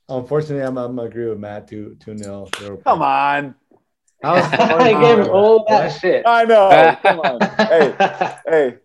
Unfortunately, 0.07 0.63
I'm, 0.63 0.77
I'm 0.77 0.95
gonna 0.95 1.07
agree 1.07 1.27
with 1.29 1.39
Matt. 1.39 1.67
Two 1.67 1.97
two 1.99 2.13
nil. 2.13 2.47
Come 2.83 3.01
on. 3.01 3.55
I 4.23 4.93
gave 5.01 5.25
him 5.25 5.31
all 5.31 5.65
that 5.67 5.99
shit. 5.99 6.23
I 6.27 6.43
know. 6.43 6.95
Come 7.01 7.19
on. 7.19 7.41
hey, 7.57 7.95
hey. 8.45 8.77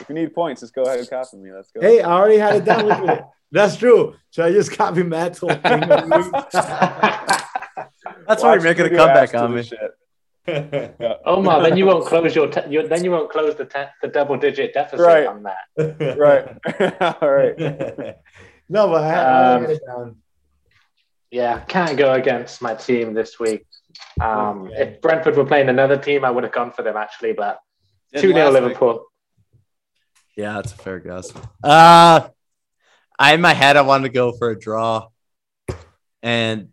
If 0.00 0.08
you 0.08 0.14
need 0.14 0.34
points, 0.34 0.62
just 0.62 0.74
go 0.74 0.84
ahead 0.84 1.00
and 1.00 1.10
copy 1.10 1.36
me. 1.36 1.52
Let's 1.52 1.70
go. 1.70 1.82
Hey, 1.82 2.00
I 2.00 2.10
already 2.10 2.38
had 2.38 2.56
it 2.56 2.64
done. 2.64 2.86
Look 2.86 2.98
at 3.00 3.18
it. 3.18 3.24
That's 3.52 3.76
true. 3.76 4.14
Should 4.30 4.44
I 4.46 4.52
just 4.52 4.72
copy 4.72 5.02
Matt's 5.02 5.38
whole 5.38 5.50
thing? 5.50 5.80
That's 8.26 8.42
why 8.42 8.54
you're 8.54 8.62
making 8.62 8.86
a 8.86 8.90
comeback 8.90 9.34
on 9.34 9.54
me. 9.54 9.62
Omar, 11.24 11.62
then 11.62 11.76
you 11.76 11.86
won't 11.86 12.06
close 12.06 12.34
your, 12.34 12.48
te- 12.48 12.70
your 12.70 12.86
then 12.86 13.02
you 13.04 13.10
won't 13.10 13.30
close 13.30 13.56
the 13.56 13.64
te- 13.64 13.90
the 14.02 14.08
double 14.08 14.36
digit 14.36 14.72
deficit 14.74 15.04
Right. 15.04 15.26
on 15.26 15.42
that. 15.44 15.66
right. 16.18 17.16
All 17.22 17.30
right. 17.30 17.58
no, 18.68 18.88
but 18.88 19.02
I, 19.04 19.14
I 19.14 19.54
Um, 19.54 19.64
had. 19.66 20.14
Yeah, 21.32 21.60
can't 21.60 21.96
go 21.98 22.12
against 22.12 22.62
my 22.62 22.74
team 22.74 23.12
this 23.12 23.40
week. 23.40 23.66
Um, 24.20 24.66
Okay. 24.68 24.82
If 24.94 25.00
Brentford 25.00 25.36
were 25.36 25.44
playing 25.46 25.68
another 25.68 25.96
team, 25.98 26.24
I 26.24 26.30
would 26.30 26.44
have 26.44 26.52
gone 26.52 26.70
for 26.70 26.82
them 26.82 26.96
actually, 26.96 27.32
but 27.32 27.58
two 28.14 28.32
0 28.32 28.34
last 28.34 28.52
week. 28.54 28.62
Liverpool. 28.62 29.06
Yeah, 30.36 30.52
that's 30.54 30.72
a 30.72 30.76
fair 30.76 31.00
guess. 31.00 31.32
Uh 31.64 32.28
I 33.18 33.34
in 33.34 33.40
my 33.40 33.54
head 33.54 33.76
I 33.76 33.82
wanted 33.82 34.04
to 34.04 34.14
go 34.14 34.32
for 34.32 34.50
a 34.50 34.58
draw. 34.58 35.08
And 36.22 36.68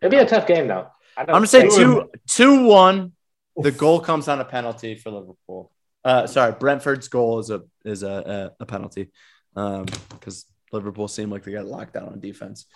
It'd 0.00 0.10
be 0.10 0.16
a 0.18 0.26
tough 0.26 0.46
game 0.46 0.66
though. 0.68 0.88
I 1.16 1.24
don't 1.24 1.30
I'm 1.34 1.40
gonna 1.40 1.46
say 1.46 1.62
think- 1.62 1.74
two 1.74 2.10
two 2.28 2.64
one. 2.64 3.12
The 3.56 3.70
goal 3.70 4.00
comes 4.00 4.28
on 4.28 4.40
a 4.40 4.44
penalty 4.44 4.94
for 4.94 5.10
Liverpool. 5.10 5.70
Uh 6.04 6.26
sorry, 6.26 6.52
Brentford's 6.52 7.08
goal 7.08 7.38
is 7.38 7.50
a 7.50 7.62
is 7.84 8.02
a 8.02 8.52
a, 8.58 8.62
a 8.62 8.66
penalty. 8.66 9.10
Um 9.56 9.86
because 10.10 10.46
Liverpool 10.72 11.06
seemed 11.08 11.30
like 11.30 11.44
they 11.44 11.52
got 11.52 11.66
locked 11.66 11.92
down 11.94 12.08
on 12.08 12.18
defense. 12.20 12.66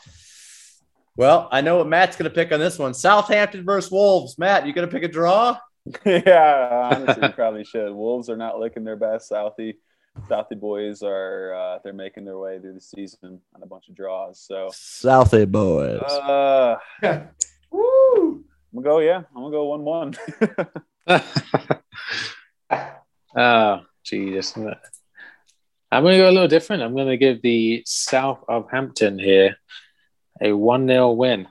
Well, 1.17 1.49
I 1.51 1.63
know 1.63 1.79
what 1.79 1.89
Matt's 1.89 2.17
gonna 2.17 2.31
pick 2.31 2.53
on 2.53 2.61
this 2.61 2.79
one. 2.79 2.93
Southampton 2.95 3.65
versus 3.65 3.91
Wolves. 3.91 4.39
Matt, 4.39 4.67
you 4.67 4.73
gonna 4.73 4.87
pick 4.87 5.03
a 5.03 5.09
draw? 5.09 5.57
yeah, 6.05 6.91
honestly, 6.93 7.29
probably 7.31 7.65
should. 7.65 7.93
Wolves 7.93 8.29
are 8.29 8.37
not 8.37 8.59
looking 8.59 8.85
their 8.85 8.97
best. 8.97 9.31
Southie, 9.31 9.77
Southie 10.29 10.59
boys 10.59 11.03
are 11.03 11.55
uh, 11.55 11.79
they're 11.85 11.93
making 11.93 12.25
their 12.25 12.39
way 12.39 12.59
through 12.59 12.75
the 12.75 12.81
season 12.81 13.41
on 13.55 13.63
a 13.63 13.67
bunch 13.67 13.89
of 13.89 13.95
draws. 13.95 14.41
So, 14.41 14.69
Southie 14.73 15.51
boys. 15.51 16.01
uh, 16.03 16.77
Woo! 17.71 18.45
I'm 18.73 18.83
gonna 18.83 18.85
go. 18.85 18.99
Yeah, 18.99 19.23
I'm 19.35 19.43
gonna 19.43 19.51
go 19.51 19.65
one-one. 19.67 20.15
oh, 23.37 23.81
Jesus. 24.05 24.57
I'm 25.93 26.03
going 26.03 26.19
to 26.19 26.25
go 26.25 26.29
a 26.29 26.33
little 26.33 26.49
different. 26.49 26.83
I'm 26.83 26.95
going 26.95 27.09
to 27.09 27.17
give 27.17 27.43
the 27.43 27.83
South 27.87 28.43
of 28.49 28.69
Hampton 28.71 29.19
here 29.19 29.57
a 30.43 30.53
1 30.53 30.89
0 30.89 31.13
win. 31.13 31.47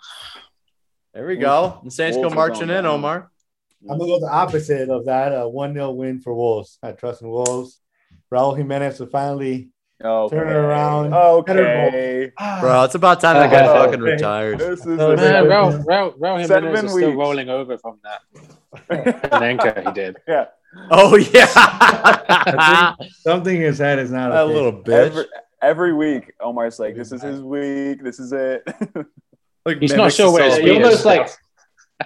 there 1.13 1.25
we 1.25 1.37
go. 1.37 1.79
The 1.83 1.91
Saints 1.91 2.17
go 2.17 2.23
Wolves 2.23 2.33
are 2.33 2.35
marching 2.35 2.69
in. 2.69 2.85
Omar. 2.85 3.31
I'm 3.89 3.99
gonna 3.99 4.11
go 4.11 4.19
the 4.19 4.31
opposite 4.31 4.89
of 4.89 5.05
that. 5.05 5.29
A 5.29 5.47
one 5.47 5.73
0 5.73 5.91
win 5.91 6.19
for 6.19 6.33
Wolves. 6.33 6.79
I 6.81 6.91
trust 6.91 7.21
in 7.21 7.29
Wolves. 7.29 7.79
Raul 8.31 8.57
Jimenez 8.57 8.99
will 8.99 9.07
finally 9.07 9.69
okay. 10.03 10.35
turn 10.35 10.47
it 10.47 10.55
around. 10.55 11.13
Okay. 11.13 12.31
Ah. 12.37 12.59
Bro, 12.61 12.83
it's 12.83 12.95
about 12.95 13.21
time 13.21 13.35
that 13.35 13.51
guy 13.51 13.65
fucking 13.65 14.01
okay. 14.01 14.11
retired. 14.11 14.59
This 14.59 14.79
is 14.81 14.99
a- 14.99 15.15
Man, 15.15 15.17
yeah. 15.17 15.41
Raul, 15.41 15.85
Raul, 15.85 16.17
Raul 16.17 16.47
Seven 16.47 16.69
Jimenez 16.69 16.91
is 16.91 16.97
still 16.97 17.13
rolling 17.13 17.49
over 17.49 17.77
from 17.77 17.99
that 18.03 18.21
An 19.31 19.43
anchor 19.43 19.81
he 19.85 19.91
did. 19.93 20.17
yeah. 20.27 20.45
Oh 20.91 21.15
yeah. 21.15 22.95
Something 23.21 23.57
in 23.57 23.61
his 23.61 23.79
head 23.79 23.99
is 23.99 24.11
not 24.11 24.31
a 24.31 24.39
okay. 24.39 24.53
little 24.53 24.73
bitch. 24.73 25.07
Every, 25.07 25.25
every 25.61 25.93
week, 25.93 26.33
Omar's 26.41 26.79
like, 26.79 26.95
"This 26.95 27.13
is 27.13 27.21
his 27.21 27.41
week. 27.41 28.03
This 28.03 28.19
is 28.19 28.33
it." 28.33 28.63
Like, 29.67 29.79
He's 29.79 29.95
not 29.95 30.13
sure 30.13 30.31
where 30.31 30.43
his 30.43 30.57
soul. 30.57 30.63
You 30.67 30.73
almost 30.75 31.05
like 31.05 31.27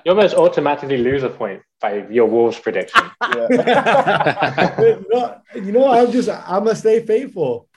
you 0.05 0.11
almost 0.11 0.34
automatically 0.34 0.95
lose 0.95 1.24
a 1.24 1.30
point 1.30 1.61
by 1.80 2.08
your 2.10 2.26
Wolves 2.26 2.60
prediction. 2.60 3.02
yeah. 3.22 4.68
no, 5.12 5.42
you 5.56 5.72
know, 5.72 5.92
I'm 5.92 6.12
just 6.12 6.30
I'm 6.30 6.66
gonna 6.66 6.76
stay 6.76 7.06
faithful. 7.06 7.68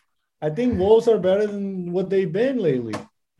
I 0.41 0.51
think 0.51 0.79
Wolves 0.79 1.09
are 1.09 1.19
better 1.19 1.47
than 1.47 1.93
what 1.93 2.11
they've 2.11 2.33
been 2.33 2.59
lately. 2.59 2.95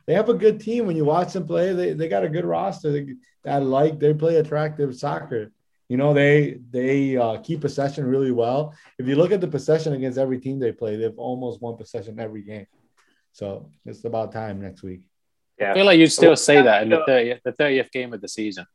They 0.05 0.13
have 0.13 0.29
a 0.29 0.33
good 0.33 0.59
team. 0.59 0.85
When 0.85 0.95
you 0.95 1.05
watch 1.05 1.33
them 1.33 1.47
play, 1.47 1.73
they, 1.73 1.93
they 1.93 2.07
got 2.07 2.23
a 2.23 2.29
good 2.29 2.45
roster. 2.45 2.91
They, 2.91 3.15
I 3.45 3.57
like 3.57 3.99
they 3.99 4.13
play 4.13 4.37
attractive 4.37 4.95
soccer. 4.95 5.51
You 5.89 5.97
know, 5.97 6.13
they 6.13 6.59
they 6.71 7.17
uh, 7.17 7.37
keep 7.37 7.61
possession 7.61 8.05
really 8.05 8.31
well. 8.31 8.73
If 8.97 9.07
you 9.07 9.15
look 9.15 9.31
at 9.31 9.41
the 9.41 9.47
possession 9.47 9.93
against 9.93 10.17
every 10.17 10.39
team 10.39 10.59
they 10.59 10.71
play, 10.71 10.95
they've 10.95 11.17
almost 11.17 11.61
won 11.61 11.77
possession 11.77 12.19
every 12.19 12.41
game. 12.41 12.67
So 13.33 13.69
it's 13.85 14.03
about 14.05 14.31
time 14.31 14.61
next 14.61 14.83
week. 14.83 15.01
I 15.61 15.73
feel 15.73 15.85
like 15.85 15.99
you'd 15.99 16.11
still 16.11 16.35
say 16.35 16.61
that 16.61 16.83
in 16.83 16.89
the 16.89 17.03
30th, 17.07 17.39
the 17.43 17.53
30th 17.53 17.91
game 17.91 18.13
of 18.13 18.21
the 18.21 18.27
season. 18.27 18.65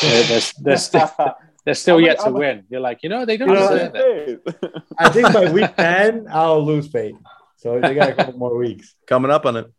They're, 0.00 0.22
they're, 0.24 0.40
they're 0.60 0.76
still, 0.76 1.10
they're 1.64 1.74
still 1.74 2.00
yet 2.00 2.20
to 2.20 2.30
win. 2.30 2.64
You're 2.68 2.80
like, 2.80 3.02
you 3.02 3.08
know, 3.08 3.24
they 3.24 3.36
don't 3.36 3.48
You 3.48 3.54
know, 3.54 3.70
deserve 3.70 4.40
it. 4.46 4.82
I 4.98 5.08
think 5.10 5.32
by 5.32 5.50
week 5.52 5.76
ten, 5.76 6.26
I'll 6.30 6.64
lose 6.64 6.88
faith. 6.88 7.16
So 7.56 7.80
they 7.80 7.94
got 7.94 8.10
a 8.10 8.14
couple 8.14 8.38
more 8.38 8.56
weeks. 8.56 8.94
Coming 9.06 9.30
up 9.30 9.46
on 9.46 9.56
it. 9.56 9.72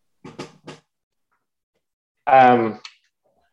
Um, 2.28 2.80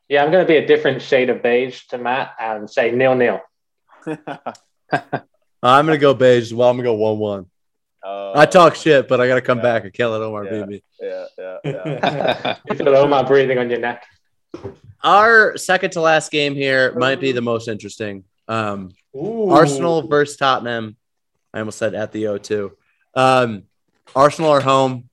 yeah, 0.09 0.25
I'm 0.25 0.31
going 0.31 0.45
to 0.45 0.49
be 0.49 0.57
a 0.57 0.67
different 0.67 1.03
shade 1.03 1.29
of 1.29 1.43
beige 1.43 1.83
to 1.89 1.99
Matt 1.99 2.33
and 2.41 2.71
say 2.71 2.91
nil 2.91 3.15
nil. 3.15 3.41
I'm 5.63 5.87
gonna 5.87 5.99
go 5.99 6.13
beige. 6.13 6.45
as 6.45 6.55
Well, 6.55 6.69
I'm 6.69 6.77
gonna 6.77 6.89
go 6.89 6.95
one 6.95 7.19
one. 7.19 7.47
Uh, 8.05 8.33
I 8.35 8.47
talk 8.47 8.75
shit, 8.75 9.07
but 9.07 9.21
I 9.21 9.29
gotta 9.29 9.41
come 9.41 9.59
yeah. 9.59 9.63
back 9.63 9.85
and 9.85 9.93
kill 9.93 10.15
it, 10.15 10.25
Omar, 10.25 10.45
Yeah. 10.45 10.51
baby. 10.51 10.85
Yeah, 11.01 11.25
yeah, 11.39 11.59
yeah. 11.65 12.57
You 12.69 12.75
feel 12.75 12.89
Omar 12.89 13.25
breathing 13.27 13.59
on 13.59 13.71
your 13.71 13.79
neck. 13.79 14.05
Our 15.03 15.57
second 15.57 15.91
to 15.93 16.01
last 16.01 16.31
game 16.31 16.55
here 16.55 16.95
might 16.95 17.21
be 17.21 17.33
the 17.33 17.41
most 17.41 17.69
interesting. 17.69 18.25
Um, 18.49 18.91
Arsenal 19.15 20.07
versus 20.07 20.37
Tottenham. 20.37 20.97
I 21.53 21.59
almost 21.59 21.79
said 21.79 21.95
at 21.95 22.13
the 22.13 22.25
O2. 22.25 22.71
Um, 23.15 23.65
Arsenal 24.15 24.51
are 24.51 24.61
home. 24.61 25.09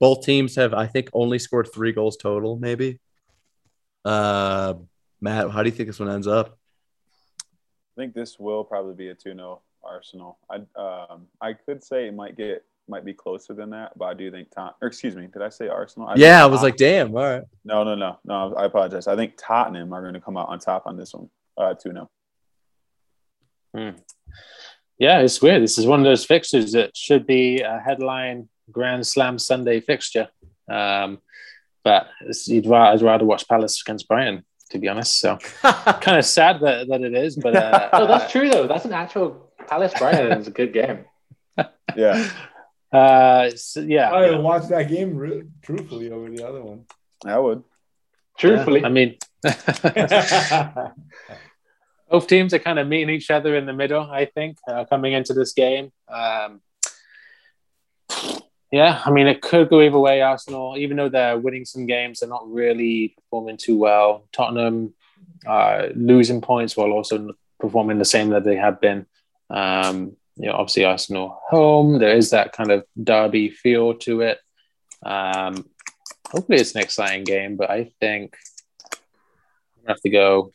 Both 0.00 0.24
teams 0.24 0.56
have, 0.56 0.74
I 0.74 0.86
think, 0.86 1.08
only 1.12 1.38
scored 1.38 1.68
three 1.72 1.92
goals 1.92 2.16
total, 2.16 2.56
maybe. 2.56 2.98
Uh, 4.04 4.74
Matt, 5.20 5.50
how 5.50 5.62
do 5.62 5.68
you 5.68 5.74
think 5.74 5.88
this 5.88 6.00
one 6.00 6.10
ends 6.10 6.26
up? 6.26 6.58
I 7.96 8.00
think 8.00 8.14
this 8.14 8.38
will 8.38 8.64
probably 8.64 8.94
be 8.94 9.08
a 9.08 9.14
2-0 9.14 9.60
Arsenal. 9.84 10.38
I 10.48 10.56
um 10.80 11.26
I 11.40 11.52
could 11.52 11.82
say 11.82 12.06
it 12.06 12.14
might 12.14 12.36
get 12.36 12.64
might 12.92 13.04
be 13.04 13.14
closer 13.14 13.54
than 13.54 13.70
that, 13.70 13.96
but 13.98 14.04
I 14.04 14.14
do 14.14 14.30
think 14.30 14.50
Tot. 14.50 14.76
Or 14.80 14.86
excuse 14.88 15.16
me, 15.16 15.26
did 15.32 15.42
I 15.42 15.48
say 15.48 15.66
Arsenal? 15.68 16.08
I 16.08 16.14
yeah, 16.16 16.42
I 16.42 16.46
was 16.46 16.58
Tot- 16.60 16.64
like, 16.64 16.76
damn, 16.76 17.08
all 17.16 17.22
right. 17.22 17.42
no, 17.64 17.82
no, 17.82 17.94
no, 17.96 18.18
no. 18.24 18.54
I 18.54 18.66
apologize. 18.66 19.06
I 19.08 19.16
think 19.16 19.34
Tottenham 19.36 19.92
are 19.92 20.02
going 20.02 20.14
to 20.14 20.20
come 20.20 20.36
out 20.36 20.48
on 20.48 20.58
top 20.58 20.82
on 20.86 20.96
this 20.96 21.12
one. 21.14 21.28
Uh, 21.58 21.74
2-0. 21.74 22.08
Yeah, 24.98 25.20
it's 25.20 25.42
weird. 25.42 25.62
This 25.62 25.78
is 25.78 25.86
one 25.86 26.00
of 26.00 26.04
those 26.04 26.24
fixtures 26.24 26.72
that 26.72 26.96
should 26.96 27.26
be 27.26 27.60
a 27.60 27.80
headline 27.84 28.48
Grand 28.70 29.06
Slam 29.06 29.38
Sunday 29.38 29.80
fixture. 29.80 30.28
Um, 30.70 31.18
but 31.82 32.06
you'd 32.46 32.66
rather, 32.66 32.92
I'd 32.94 33.02
rather 33.02 33.24
watch 33.24 33.48
Palace 33.48 33.80
against 33.80 34.06
Brighton, 34.06 34.44
to 34.70 34.78
be 34.78 34.88
honest. 34.88 35.18
So 35.18 35.38
kind 35.62 36.18
of 36.18 36.24
sad 36.24 36.60
that, 36.60 36.86
that 36.88 37.00
it 37.02 37.14
is, 37.14 37.36
but 37.36 37.56
uh, 37.56 37.88
Oh, 37.92 38.06
that's 38.06 38.30
true 38.30 38.48
though. 38.48 38.66
That's 38.68 38.84
an 38.84 38.92
actual 38.92 39.52
Palace 39.66 39.92
Brighton 39.98 40.38
is 40.38 40.46
a 40.46 40.52
good 40.52 40.72
game. 40.72 41.04
Yeah, 41.96 42.30
uh, 42.92 43.44
it's- 43.46 43.76
yeah. 43.76 44.10
I 44.10 44.30
would 44.30 44.40
watch 44.42 44.68
that 44.68 44.88
game 44.88 45.16
re- 45.16 45.44
truthfully 45.62 46.10
over 46.10 46.30
the 46.30 46.46
other 46.46 46.62
one. 46.62 46.84
I 47.24 47.38
would. 47.38 47.62
Truthfully, 48.38 48.84
I 48.84 48.88
mean, 48.88 49.16
both 52.10 52.26
teams 52.26 52.52
are 52.54 52.58
kind 52.58 52.78
of 52.78 52.88
meeting 52.88 53.10
each 53.14 53.30
other 53.30 53.56
in 53.56 53.66
the 53.66 53.72
middle, 53.72 54.02
I 54.02 54.24
think, 54.24 54.58
uh, 54.66 54.84
coming 54.86 55.12
into 55.12 55.34
this 55.34 55.52
game. 55.52 55.92
Um, 56.08 56.60
yeah, 58.70 59.02
I 59.04 59.10
mean, 59.10 59.26
it 59.26 59.42
could 59.42 59.68
go 59.68 59.82
either 59.82 59.98
way. 59.98 60.22
Arsenal, 60.22 60.76
even 60.78 60.96
though 60.96 61.10
they're 61.10 61.38
winning 61.38 61.66
some 61.66 61.86
games, 61.86 62.20
they're 62.20 62.28
not 62.28 62.50
really 62.50 63.14
performing 63.18 63.58
too 63.58 63.76
well. 63.76 64.26
Tottenham 64.32 64.94
uh, 65.46 65.88
losing 65.94 66.40
points 66.40 66.76
while 66.76 66.90
also 66.90 67.34
performing 67.60 67.98
the 67.98 68.04
same 68.04 68.30
that 68.30 68.44
they 68.44 68.56
have 68.56 68.80
been. 68.80 69.06
Um, 69.50 70.16
you 70.36 70.46
know, 70.46 70.54
obviously 70.54 70.84
Arsenal 70.84 71.40
home. 71.48 71.98
There 71.98 72.16
is 72.16 72.30
that 72.30 72.52
kind 72.52 72.70
of 72.70 72.84
derby 73.02 73.50
feel 73.50 73.94
to 73.94 74.22
it. 74.22 74.38
Um, 75.04 75.68
hopefully, 76.30 76.58
it's 76.58 76.74
an 76.74 76.82
exciting 76.82 77.24
game, 77.24 77.56
but 77.56 77.70
I 77.70 77.92
think 78.00 78.36
I'm 78.92 79.82
gonna 79.82 79.94
have 79.94 80.00
to 80.02 80.10
go. 80.10 80.52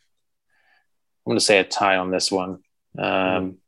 I'm 1.26 1.30
gonna 1.32 1.40
say 1.40 1.58
a 1.58 1.64
tie 1.64 1.96
on 1.96 2.10
this 2.10 2.32
one. 2.32 2.58
Um, 2.98 3.58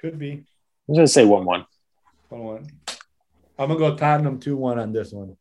Could 0.00 0.18
be 0.18 0.44
I'm 0.88 0.94
gonna 0.94 1.08
say 1.08 1.24
one-one. 1.24 1.66
one 2.28 2.42
one. 2.44 2.70
I'm 3.58 3.68
gonna 3.68 3.78
go 3.78 3.96
Tottenham 3.96 4.38
two 4.38 4.56
one 4.56 4.78
on 4.78 4.92
this 4.92 5.12
one. 5.12 5.36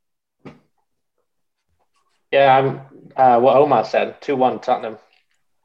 Yeah, 2.32 2.58
I'm 2.58 2.82
uh, 3.16 3.40
what 3.40 3.56
Omar 3.56 3.86
said, 3.86 4.22
two 4.22 4.36
one 4.36 4.60
Tottenham. 4.60 4.98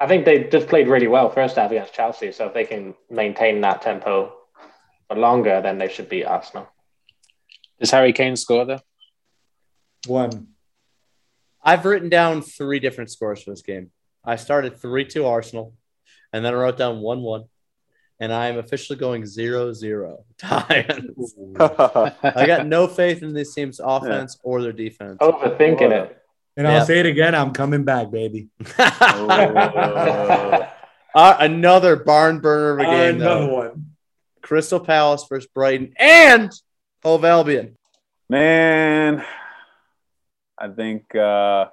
I 0.01 0.06
think 0.06 0.24
they 0.24 0.44
just 0.44 0.66
played 0.68 0.89
really 0.89 1.09
well 1.09 1.28
first 1.31 1.56
half 1.56 1.70
against 1.70 1.93
Chelsea, 1.93 2.32
so 2.32 2.47
if 2.47 2.55
they 2.55 2.64
can 2.64 2.94
maintain 3.10 3.60
that 3.60 3.82
tempo 3.82 4.32
for 5.09 5.16
longer, 5.16 5.60
then 5.60 5.77
they 5.77 5.89
should 5.89 6.09
beat 6.09 6.24
Arsenal. 6.24 6.68
Does 7.78 7.90
Harry 7.90 8.14
Kane 8.14 8.36
score 8.36 8.64
though? 8.64 8.81
One. 10.06 10.48
I've 11.62 11.85
written 11.85 12.09
down 12.09 12.40
three 12.40 12.81
different 12.81 13.10
scores 13.10 13.43
for 13.43 13.51
this 13.51 13.60
game. 13.60 13.90
I 14.24 14.36
started 14.36 14.78
3 14.78 15.05
2 15.05 15.27
Arsenal, 15.27 15.74
and 16.32 16.43
then 16.44 16.55
I 16.55 16.56
wrote 16.56 16.78
down 16.78 17.01
1 17.01 17.20
1. 17.20 17.44
And 18.22 18.35
I 18.35 18.48
am 18.48 18.59
officially 18.59 18.98
going 18.98 19.24
0 19.24 19.72
0. 19.72 20.24
Lions. 20.51 21.35
I 21.59 22.47
got 22.47 22.66
no 22.66 22.86
faith 22.86 23.22
in 23.22 23.32
this 23.32 23.55
team's 23.55 23.81
offense 23.82 24.39
or 24.43 24.60
their 24.60 24.72
defense. 24.72 25.16
Overthinking 25.20 25.90
it. 25.90 26.19
And 26.56 26.66
Yeah. 26.66 26.78
I'll 26.78 26.85
say 26.85 27.01
it 27.01 27.06
again. 27.06 27.35
I'm 27.35 27.52
coming 27.52 27.85
back, 27.85 28.10
baby. 28.10 28.48
Uh, 31.12 31.36
another 31.40 31.97
barn 31.97 32.39
burner 32.39 32.74
of 32.74 32.78
a 32.78 32.85
game, 32.85 33.16
Another 33.20 33.47
though. 33.47 33.55
one. 33.55 33.86
Crystal 34.43 34.78
Palace 34.78 35.27
versus 35.28 35.51
Brighton 35.52 35.93
and 35.98 36.52
Hove 37.02 37.24
Albion. 37.24 37.77
Man, 38.28 39.24
I 40.56 40.68
think 40.68 41.12
uh, 41.16 41.66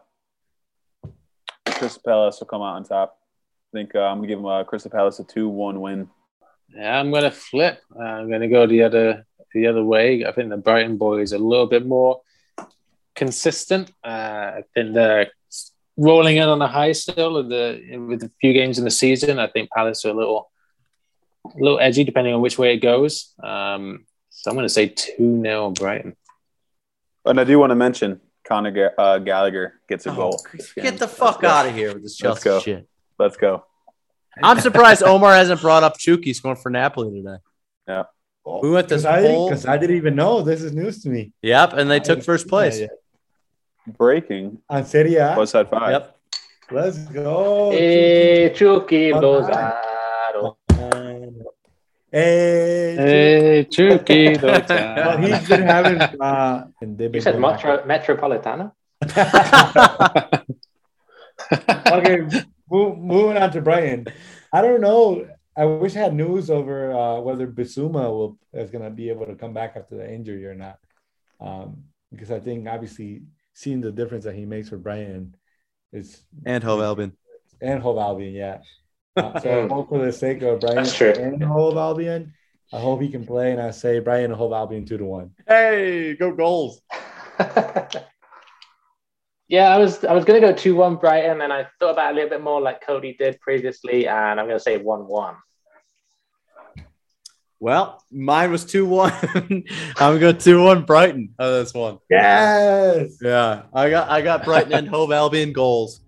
Crystal 1.67 2.01
Palace 2.03 2.39
will 2.39 2.47
come 2.47 2.63
out 2.63 2.77
on 2.77 2.83
top. 2.83 3.19
I 3.73 3.77
think 3.77 3.93
uh, 3.93 3.99
I'm 3.99 4.17
gonna 4.17 4.27
give 4.27 4.39
them 4.39 4.47
uh, 4.47 4.63
Crystal 4.63 4.89
Palace 4.89 5.19
a 5.19 5.23
two-one 5.23 5.81
win. 5.81 6.09
Yeah, 6.75 6.99
I'm 6.99 7.11
gonna 7.11 7.29
flip. 7.29 7.79
Uh, 7.95 8.01
I'm 8.01 8.31
gonna 8.31 8.47
go 8.47 8.65
the 8.65 8.81
other 8.83 9.25
the 9.53 9.67
other 9.67 9.83
way. 9.83 10.25
I 10.25 10.31
think 10.31 10.49
the 10.49 10.57
Brighton 10.57 10.97
boys 10.97 11.31
a 11.31 11.37
little 11.37 11.67
bit 11.67 11.85
more 11.85 12.21
consistent. 13.17 13.91
Uh, 14.03 14.59
I 14.59 14.63
think 14.73 14.93
they're 14.93 15.27
rolling 15.97 16.37
in 16.37 16.47
on 16.47 16.61
a 16.61 16.67
high 16.67 16.93
still 16.93 17.33
with 17.33 17.49
the 17.49 17.97
with 18.09 18.23
a 18.23 18.31
few 18.39 18.53
games 18.53 18.77
in 18.79 18.85
the 18.85 18.91
season. 18.91 19.39
I 19.39 19.47
think 19.47 19.69
Palace 19.71 20.05
are 20.05 20.09
a 20.11 20.13
little 20.13 20.49
a 21.45 21.59
little 21.59 21.79
edgy 21.79 22.03
depending 22.05 22.33
on 22.33 22.41
which 22.41 22.57
way 22.57 22.73
it 22.75 22.77
goes. 22.77 23.33
Um, 23.43 24.05
so 24.29 24.49
I'm 24.49 24.55
gonna 24.55 24.69
say 24.69 24.87
two 24.87 25.41
0 25.41 25.71
Brighton. 25.71 26.15
And 27.25 27.39
I 27.41 27.43
do 27.43 27.59
want 27.59 27.71
to 27.71 27.75
mention 27.75 28.21
Conor 28.47 28.71
Ga- 28.71 28.95
uh, 28.97 29.17
Gallagher 29.19 29.81
gets 29.89 30.05
a 30.05 30.11
goal. 30.11 30.39
Get 30.75 30.97
the 30.97 31.07
fuck 31.09 31.43
out 31.43 31.65
of 31.67 31.73
here 31.75 31.93
with 31.93 32.03
this 32.03 32.21
Let's 32.21 32.41
Chelsea 32.41 32.49
go. 32.49 32.59
shit. 32.61 32.87
Let's 33.19 33.35
go. 33.35 33.65
I'm 34.41 34.59
surprised 34.61 35.01
Omar 35.03 35.33
hasn't 35.33 35.59
brought 35.61 35.83
up 35.83 35.97
Chucky 35.97 36.31
scoring 36.33 36.57
for 36.57 36.69
Napoli 36.69 37.11
today. 37.21 37.37
Yeah. 37.87 38.03
We 38.63 38.69
went 38.69 38.87
this 38.87 39.01
Because 39.01 39.25
I, 39.25 39.27
whole- 39.27 39.49
'cause 39.49 39.65
I 39.65 39.77
didn't 39.77 39.97
even 39.97 40.15
know. 40.15 40.41
This 40.41 40.61
is 40.61 40.71
news 40.73 41.01
to 41.03 41.09
me. 41.09 41.33
Yep, 41.41 41.73
and 41.73 41.91
they 41.91 41.99
took 41.99 42.23
first 42.23 42.47
place. 42.47 42.79
Yeah, 42.79 42.87
Breaking. 43.87 44.59
yeah. 44.69 44.77
On 44.77 44.85
Serie 44.85 45.15
A. 45.15 45.35
West 45.37 45.53
Side 45.53 45.69
Five. 45.69 45.91
Yep. 45.91 46.19
Let's 46.71 46.97
go. 47.05 47.71
Eh, 47.71 48.49
Chucky 48.49 49.11
Lozano. 49.11 50.55
Hey, 52.11 52.95
Hey, 52.97 53.67
Chucky. 53.69 54.37
well, 54.41 55.17
he's 55.17 55.47
been 55.47 55.61
having. 55.63 56.01
Uh, 56.01 56.67
and 56.81 56.97
they've 56.97 57.05
You 57.07 57.11
been 57.11 57.21
said 57.21 57.39
Metro, 57.39 57.83
Metropolitano? 57.83 58.71
okay, 61.91 62.19
move, 62.69 62.97
moving 62.97 63.37
on 63.37 63.51
to 63.51 63.61
Brighton. 63.61 64.07
I 64.51 64.61
don't 64.61 64.81
know. 64.81 65.27
I 65.55 65.65
wish 65.65 65.95
I 65.95 65.99
had 65.99 66.13
news 66.13 66.49
over 66.49 66.91
uh, 66.91 67.19
whether 67.19 67.47
Bissouma 67.47 68.09
will 68.09 68.37
is 68.53 68.69
going 68.71 68.83
to 68.83 68.89
be 68.89 69.09
able 69.09 69.25
to 69.25 69.35
come 69.35 69.53
back 69.53 69.73
after 69.75 69.97
the 69.97 70.11
injury 70.11 70.45
or 70.45 70.55
not. 70.55 70.79
Um, 71.39 71.83
because 72.11 72.31
I 72.31 72.39
think 72.39 72.67
obviously 72.67 73.23
seeing 73.57 73.81
the 73.81 73.91
difference 73.91 74.23
that 74.25 74.35
he 74.35 74.45
makes 74.45 74.69
for 74.69 74.77
Brighton 74.77 75.35
is 75.91 76.21
And 76.45 76.63
Hove 76.63 76.79
Albion. 76.79 77.17
and 77.59 77.81
Hove 77.81 77.97
Albion, 77.97 78.35
yeah. 78.35 78.59
Uh, 79.15 79.39
so 79.43 79.65
I 79.65 79.67
hope 79.67 79.89
for 79.89 80.05
the 80.05 80.11
sake 80.13 80.43
of 80.43 80.59
Brian 80.59 80.75
That's 80.75 80.93
true. 80.95 81.09
and 81.09 81.43
Hove 81.43 81.75
Albion, 81.75 82.33
I 82.71 82.79
hope 82.79 83.01
he 83.01 83.09
can 83.09 83.25
play. 83.25 83.51
And 83.51 83.59
I 83.59 83.71
say 83.71 83.97
Brian 83.99 84.25
and 84.25 84.35
Hove 84.35 84.53
Albion 84.53 84.85
two 84.85 84.99
to 84.99 85.05
one. 85.05 85.31
Hey, 85.47 86.15
go 86.15 86.31
goals. 86.35 86.81
yeah, 89.47 89.69
I 89.73 89.79
was 89.79 90.03
I 90.05 90.13
was 90.13 90.23
gonna 90.23 90.39
go 90.39 90.53
two 90.53 90.75
one 90.75 90.97
Brighton, 90.97 91.41
and 91.41 91.51
I 91.51 91.65
thought 91.79 91.93
about 91.93 92.09
it 92.09 92.11
a 92.11 92.15
little 92.15 92.29
bit 92.29 92.43
more 92.43 92.61
like 92.61 92.85
Cody 92.85 93.15
did 93.17 93.39
previously, 93.41 94.07
and 94.07 94.39
I'm 94.39 94.45
gonna 94.45 94.59
say 94.59 94.77
one 94.77 95.07
one. 95.07 95.35
Well, 97.59 98.03
mine 98.11 98.51
was 98.51 98.65
2 98.65 98.85
1. 98.85 99.11
I'm 99.33 99.63
going 99.97 100.13
to 100.13 100.19
go 100.19 100.31
2 100.31 100.63
1 100.63 100.83
Brighton 100.83 101.33
on 101.39 101.51
this 101.53 101.73
one. 101.73 101.97
Yes. 102.09 103.17
Yeah, 103.21 103.63
I 103.73 103.89
got 103.89 104.09
I 104.09 104.21
got 104.21 104.43
Brighton 104.43 104.73
and 104.73 104.87
Hove 104.87 105.11
Albion 105.11 105.53
goals. 105.53 106.01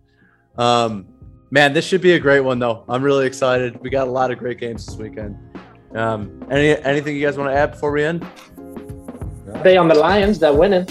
Um, 0.58 1.08
man, 1.52 1.74
this 1.74 1.86
should 1.86 2.02
be 2.02 2.14
a 2.14 2.20
great 2.20 2.42
one 2.42 2.60
though. 2.60 2.84
I'm 2.88 3.02
really 3.02 3.26
excited. 3.26 3.80
We 3.82 3.90
got 3.90 4.08
a 4.08 4.12
lot 4.12 4.30
of 4.32 4.38
great 4.38 4.60
games 4.60 4.86
this 4.86 4.96
weekend. 4.96 5.38
Um, 5.96 6.46
any 6.52 6.78
anything 6.84 7.16
you 7.16 7.26
guys 7.26 7.38
want 7.38 7.50
to 7.50 7.56
add 7.56 7.72
before 7.72 7.92
we 7.92 8.04
end? 8.04 8.26
They 9.64 9.76
on 9.78 9.88
the 9.88 9.96
Lions, 9.96 10.38
they're 10.38 10.54
winning. 10.54 10.88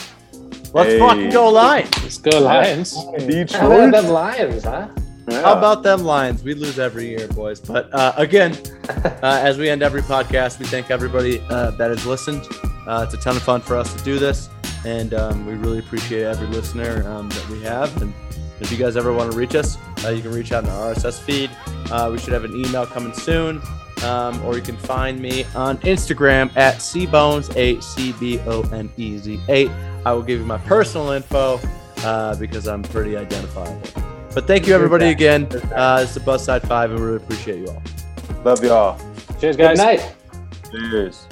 Let's 0.74 0.90
Hey. 0.90 0.98
fucking 0.98 1.30
go 1.30 1.48
Lions. 1.50 2.02
Let's 2.02 2.18
go 2.18 2.40
Lions. 2.40 2.96
How 2.96 3.08
about 3.14 3.28
Detroit. 3.28 3.92
them 3.92 4.06
Lions, 4.08 4.64
huh? 4.64 4.88
Yeah. 5.28 5.42
How 5.42 5.58
about 5.58 5.82
them 5.82 6.04
Lions? 6.04 6.42
We 6.42 6.54
lose 6.54 6.78
every 6.78 7.08
year, 7.08 7.28
boys. 7.28 7.60
But 7.60 7.92
uh, 7.92 8.14
again, 8.16 8.56
uh, 8.88 9.18
as 9.22 9.58
we 9.58 9.68
end 9.68 9.82
every 9.82 10.00
podcast, 10.00 10.58
we 10.58 10.64
thank 10.66 10.90
everybody 10.90 11.42
uh, 11.50 11.72
that 11.72 11.90
has 11.90 12.06
listened. 12.06 12.46
Uh, 12.86 13.04
it's 13.04 13.12
a 13.12 13.18
ton 13.18 13.36
of 13.36 13.42
fun 13.42 13.60
for 13.60 13.76
us 13.76 13.92
to 13.94 14.02
do 14.04 14.18
this, 14.18 14.48
and 14.86 15.12
um, 15.12 15.44
we 15.44 15.52
really 15.52 15.80
appreciate 15.80 16.22
every 16.22 16.46
listener 16.46 17.06
um, 17.06 17.28
that 17.28 17.48
we 17.50 17.62
have. 17.62 17.94
And 18.00 18.14
if 18.60 18.72
you 18.72 18.78
guys 18.78 18.96
ever 18.96 19.12
want 19.12 19.30
to 19.30 19.36
reach 19.36 19.54
us, 19.54 19.76
uh, 20.02 20.08
you 20.08 20.22
can 20.22 20.32
reach 20.32 20.50
out 20.50 20.64
in 20.64 20.70
our 20.70 20.94
RSS 20.94 21.20
feed. 21.20 21.50
Uh, 21.90 22.08
we 22.10 22.18
should 22.18 22.32
have 22.32 22.44
an 22.44 22.54
email 22.64 22.86
coming 22.86 23.12
soon, 23.12 23.60
um, 24.04 24.42
or 24.46 24.56
you 24.56 24.62
can 24.62 24.78
find 24.78 25.20
me 25.20 25.44
on 25.54 25.76
Instagram 25.78 26.50
at 26.56 26.76
cbones8 26.76 27.82
c 27.82 28.12
b 28.12 28.40
o 28.46 28.62
n 28.72 28.90
e 28.96 29.18
z 29.18 29.38
8. 29.46 29.70
I 30.06 30.12
will 30.12 30.22
give 30.22 30.40
you 30.40 30.46
my 30.46 30.58
personal 30.58 31.10
info 31.10 31.60
uh, 31.98 32.34
because 32.36 32.66
I'm 32.66 32.82
pretty 32.82 33.14
identifiable. 33.14 33.82
But 34.38 34.46
thank 34.46 34.68
you, 34.68 34.74
everybody, 34.76 35.06
again. 35.06 35.48
Uh, 35.74 35.98
it's 36.04 36.14
the 36.14 36.20
Bus 36.20 36.44
Side 36.44 36.62
Five, 36.62 36.92
and 36.92 37.00
we 37.00 37.06
really 37.06 37.16
appreciate 37.16 37.58
you 37.58 37.70
all. 37.70 37.82
Love 38.44 38.62
y'all. 38.62 38.96
Cheers, 39.40 39.56
Good 39.56 39.76
guys. 39.76 39.78
night. 39.78 40.14
Cheers. 40.70 41.26